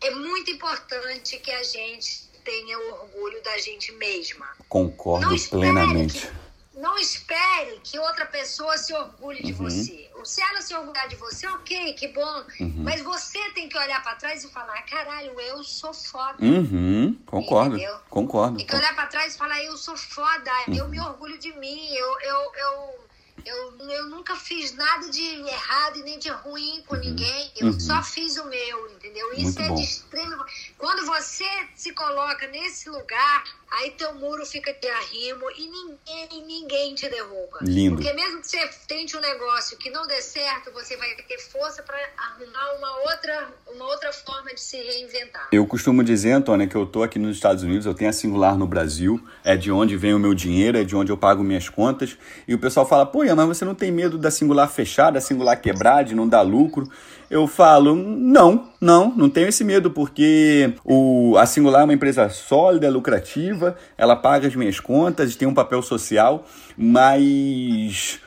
é 0.00 0.10
muito 0.10 0.50
importante 0.50 1.38
que 1.38 1.50
a 1.50 1.62
gente 1.62 2.30
tenha 2.44 2.78
orgulho 2.78 3.42
da 3.42 3.56
gente 3.58 3.92
mesma. 3.92 4.46
Concordo 4.68 5.34
plenamente. 5.48 6.26
Que, 6.26 6.41
não 6.74 6.96
espere 6.96 7.80
que 7.84 7.98
outra 7.98 8.26
pessoa 8.26 8.78
se 8.78 8.92
orgulhe 8.94 9.42
de 9.42 9.52
uhum. 9.52 9.58
você. 9.58 10.10
Se 10.24 10.40
ela 10.40 10.62
se 10.62 10.74
orgulhar 10.74 11.08
de 11.08 11.16
você, 11.16 11.46
ok, 11.48 11.94
que 11.94 12.08
bom. 12.08 12.44
Uhum. 12.60 12.82
Mas 12.84 13.02
você 13.02 13.38
tem 13.50 13.68
que 13.68 13.76
olhar 13.76 14.02
para 14.02 14.14
trás 14.16 14.44
e 14.44 14.48
falar: 14.48 14.80
caralho, 14.82 15.38
eu 15.40 15.62
sou 15.64 15.92
foda. 15.92 16.36
Uhum. 16.40 17.18
Concordo. 17.26 17.76
Entendeu? 17.76 17.98
Concordo. 18.08 18.56
Tem 18.56 18.66
que 18.66 18.76
olhar 18.76 18.94
para 18.94 19.06
trás 19.06 19.34
e 19.34 19.38
falar: 19.38 19.62
eu 19.62 19.76
sou 19.76 19.96
foda, 19.96 20.50
eu 20.68 20.88
me 20.88 21.00
orgulho 21.00 21.38
de 21.38 21.52
mim, 21.58 21.88
eu, 21.94 22.20
eu, 22.20 22.52
eu 22.54 23.02
eu, 23.44 23.76
eu 23.88 24.06
nunca 24.06 24.36
fiz 24.36 24.72
nada 24.72 25.08
de 25.10 25.22
errado 25.22 25.98
e 25.98 26.02
nem 26.02 26.18
de 26.18 26.28
ruim 26.28 26.82
com 26.86 26.94
uhum. 26.94 27.00
ninguém. 27.00 27.52
Eu 27.56 27.68
uhum. 27.68 27.80
só 27.80 28.02
fiz 28.02 28.36
o 28.36 28.44
meu, 28.46 28.90
entendeu? 28.92 29.32
Isso 29.32 29.42
Muito 29.42 29.62
é 29.62 29.68
bom. 29.68 29.74
de 29.74 29.82
extremo. 29.82 30.44
Quando 30.78 31.06
você 31.06 31.48
se 31.74 31.92
coloca 31.92 32.46
nesse 32.48 32.88
lugar, 32.88 33.44
aí 33.78 33.90
teu 33.92 34.14
muro 34.14 34.44
fica 34.44 34.72
de 34.72 34.88
arrimo 34.88 35.44
e 35.56 35.68
ninguém, 35.68 36.46
ninguém 36.46 36.94
te 36.94 37.08
derruba. 37.08 37.58
Lindo. 37.62 37.96
Porque 37.96 38.12
mesmo 38.12 38.40
que 38.40 38.48
você 38.48 38.58
tente 38.86 39.16
um 39.16 39.20
negócio 39.20 39.78
que 39.78 39.90
não 39.90 40.06
dê 40.06 40.20
certo, 40.20 40.70
você 40.72 40.96
vai 40.96 41.08
ter 41.14 41.38
força 41.38 41.82
para 41.82 41.96
arrumar 42.16 42.74
uma 42.78 43.10
outra, 43.10 43.48
uma 43.74 43.84
outra 43.86 44.12
forma 44.12 44.52
de 44.54 44.60
se 44.60 44.76
reinventar. 44.76 45.48
Eu 45.52 45.66
costumo 45.66 46.04
dizer, 46.04 46.32
Antônia, 46.32 46.66
que 46.66 46.76
eu 46.76 46.86
tô 46.86 47.02
aqui 47.02 47.18
nos 47.18 47.36
Estados 47.36 47.62
Unidos, 47.62 47.86
eu 47.86 47.94
tenho 47.94 48.10
a 48.10 48.12
Singular 48.12 48.56
no 48.56 48.66
Brasil, 48.66 49.22
é 49.44 49.56
de 49.56 49.70
onde 49.70 49.96
vem 49.96 50.14
o 50.14 50.18
meu 50.18 50.34
dinheiro, 50.34 50.78
é 50.78 50.84
de 50.84 50.94
onde 50.94 51.10
eu 51.10 51.16
pago 51.16 51.42
minhas 51.42 51.68
contas. 51.68 52.16
E 52.46 52.54
o 52.54 52.58
pessoal 52.58 52.86
fala, 52.86 53.06
pô, 53.06 53.24
mas 53.24 53.46
você 53.46 53.64
não 53.64 53.74
tem 53.74 53.90
medo 53.90 54.18
da 54.18 54.30
Singular 54.30 54.68
fechar, 54.68 55.10
da 55.10 55.20
Singular 55.20 55.60
quebrar, 55.60 56.02
de 56.04 56.14
não 56.14 56.28
dar 56.28 56.42
lucro? 56.42 56.90
Eu 57.32 57.46
falo, 57.46 57.94
não, 57.94 58.68
não, 58.78 59.10
não 59.16 59.30
tenho 59.30 59.48
esse 59.48 59.64
medo, 59.64 59.90
porque 59.90 60.74
o, 60.84 61.34
a 61.38 61.46
Singular 61.46 61.80
é 61.80 61.84
uma 61.84 61.94
empresa 61.94 62.28
sólida, 62.28 62.90
lucrativa, 62.90 63.74
ela 63.96 64.14
paga 64.14 64.46
as 64.46 64.54
minhas 64.54 64.78
contas, 64.78 65.34
tem 65.34 65.48
um 65.48 65.54
papel 65.54 65.80
social, 65.80 66.44
mas 66.76 68.20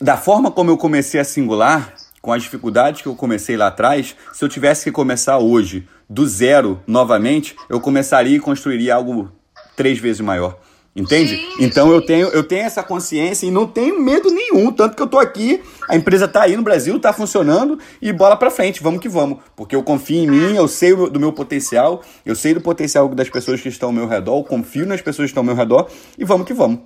da 0.00 0.16
forma 0.16 0.48
como 0.48 0.70
eu 0.70 0.76
comecei 0.76 1.18
a 1.18 1.24
Singular, 1.24 1.92
com 2.22 2.32
as 2.32 2.44
dificuldades 2.44 3.02
que 3.02 3.08
eu 3.08 3.16
comecei 3.16 3.56
lá 3.56 3.66
atrás, 3.66 4.14
se 4.32 4.44
eu 4.44 4.48
tivesse 4.48 4.84
que 4.84 4.92
começar 4.92 5.38
hoje 5.38 5.84
do 6.08 6.24
zero 6.24 6.80
novamente, 6.86 7.56
eu 7.68 7.80
começaria 7.80 8.36
e 8.36 8.40
construiria 8.40 8.94
algo 8.94 9.32
três 9.74 9.98
vezes 9.98 10.20
maior. 10.20 10.56
Entende? 10.96 11.36
Sim, 11.36 11.56
então 11.58 11.88
sim. 11.88 11.94
eu 11.94 12.06
tenho 12.06 12.28
eu 12.28 12.44
tenho 12.44 12.64
essa 12.64 12.80
consciência 12.80 13.46
e 13.46 13.50
não 13.50 13.66
tenho 13.66 14.00
medo 14.00 14.30
nenhum, 14.30 14.70
tanto 14.70 14.94
que 14.94 15.02
eu 15.02 15.08
tô 15.08 15.18
aqui, 15.18 15.60
a 15.88 15.96
empresa 15.96 16.28
tá 16.28 16.42
aí 16.42 16.56
no 16.56 16.62
Brasil, 16.62 17.00
tá 17.00 17.12
funcionando 17.12 17.80
e 18.00 18.12
bola 18.12 18.36
para 18.36 18.48
frente, 18.48 18.80
vamos 18.80 19.00
que 19.00 19.08
vamos, 19.08 19.40
porque 19.56 19.74
eu 19.74 19.82
confio 19.82 20.18
em 20.18 20.28
mim, 20.28 20.54
eu 20.54 20.68
sei 20.68 20.94
do 20.94 21.18
meu 21.18 21.32
potencial, 21.32 22.00
eu 22.24 22.36
sei 22.36 22.54
do 22.54 22.60
potencial 22.60 23.08
das 23.08 23.28
pessoas 23.28 23.60
que 23.60 23.68
estão 23.68 23.88
ao 23.88 23.92
meu 23.92 24.06
redor, 24.06 24.38
eu 24.38 24.44
confio 24.44 24.86
nas 24.86 25.02
pessoas 25.02 25.26
que 25.26 25.30
estão 25.30 25.40
ao 25.40 25.46
meu 25.46 25.56
redor 25.56 25.90
e 26.16 26.24
vamos 26.24 26.46
que 26.46 26.54
vamos. 26.54 26.78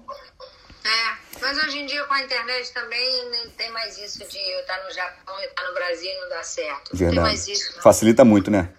É, 0.86 1.38
mas 1.42 1.58
hoje 1.58 1.78
em 1.78 1.84
dia 1.84 2.02
com 2.04 2.14
a 2.14 2.22
internet 2.22 2.72
também 2.72 3.30
não 3.30 3.50
tem 3.58 3.70
mais 3.72 3.98
isso 3.98 4.20
de 4.20 4.38
eu 4.38 4.60
estar 4.60 4.82
no 4.84 4.94
Japão 4.94 5.34
e 5.38 5.44
estar 5.44 5.68
no 5.68 5.74
Brasil 5.74 6.10
e 6.10 6.20
não 6.22 6.28
dar 6.30 6.44
certo. 6.44 6.92
Não 6.92 6.98
Verdade. 6.98 7.14
tem 7.14 7.20
mais 7.24 7.46
isso. 7.46 7.76
Não. 7.76 7.82
Facilita 7.82 8.24
muito, 8.24 8.50
né? 8.50 8.70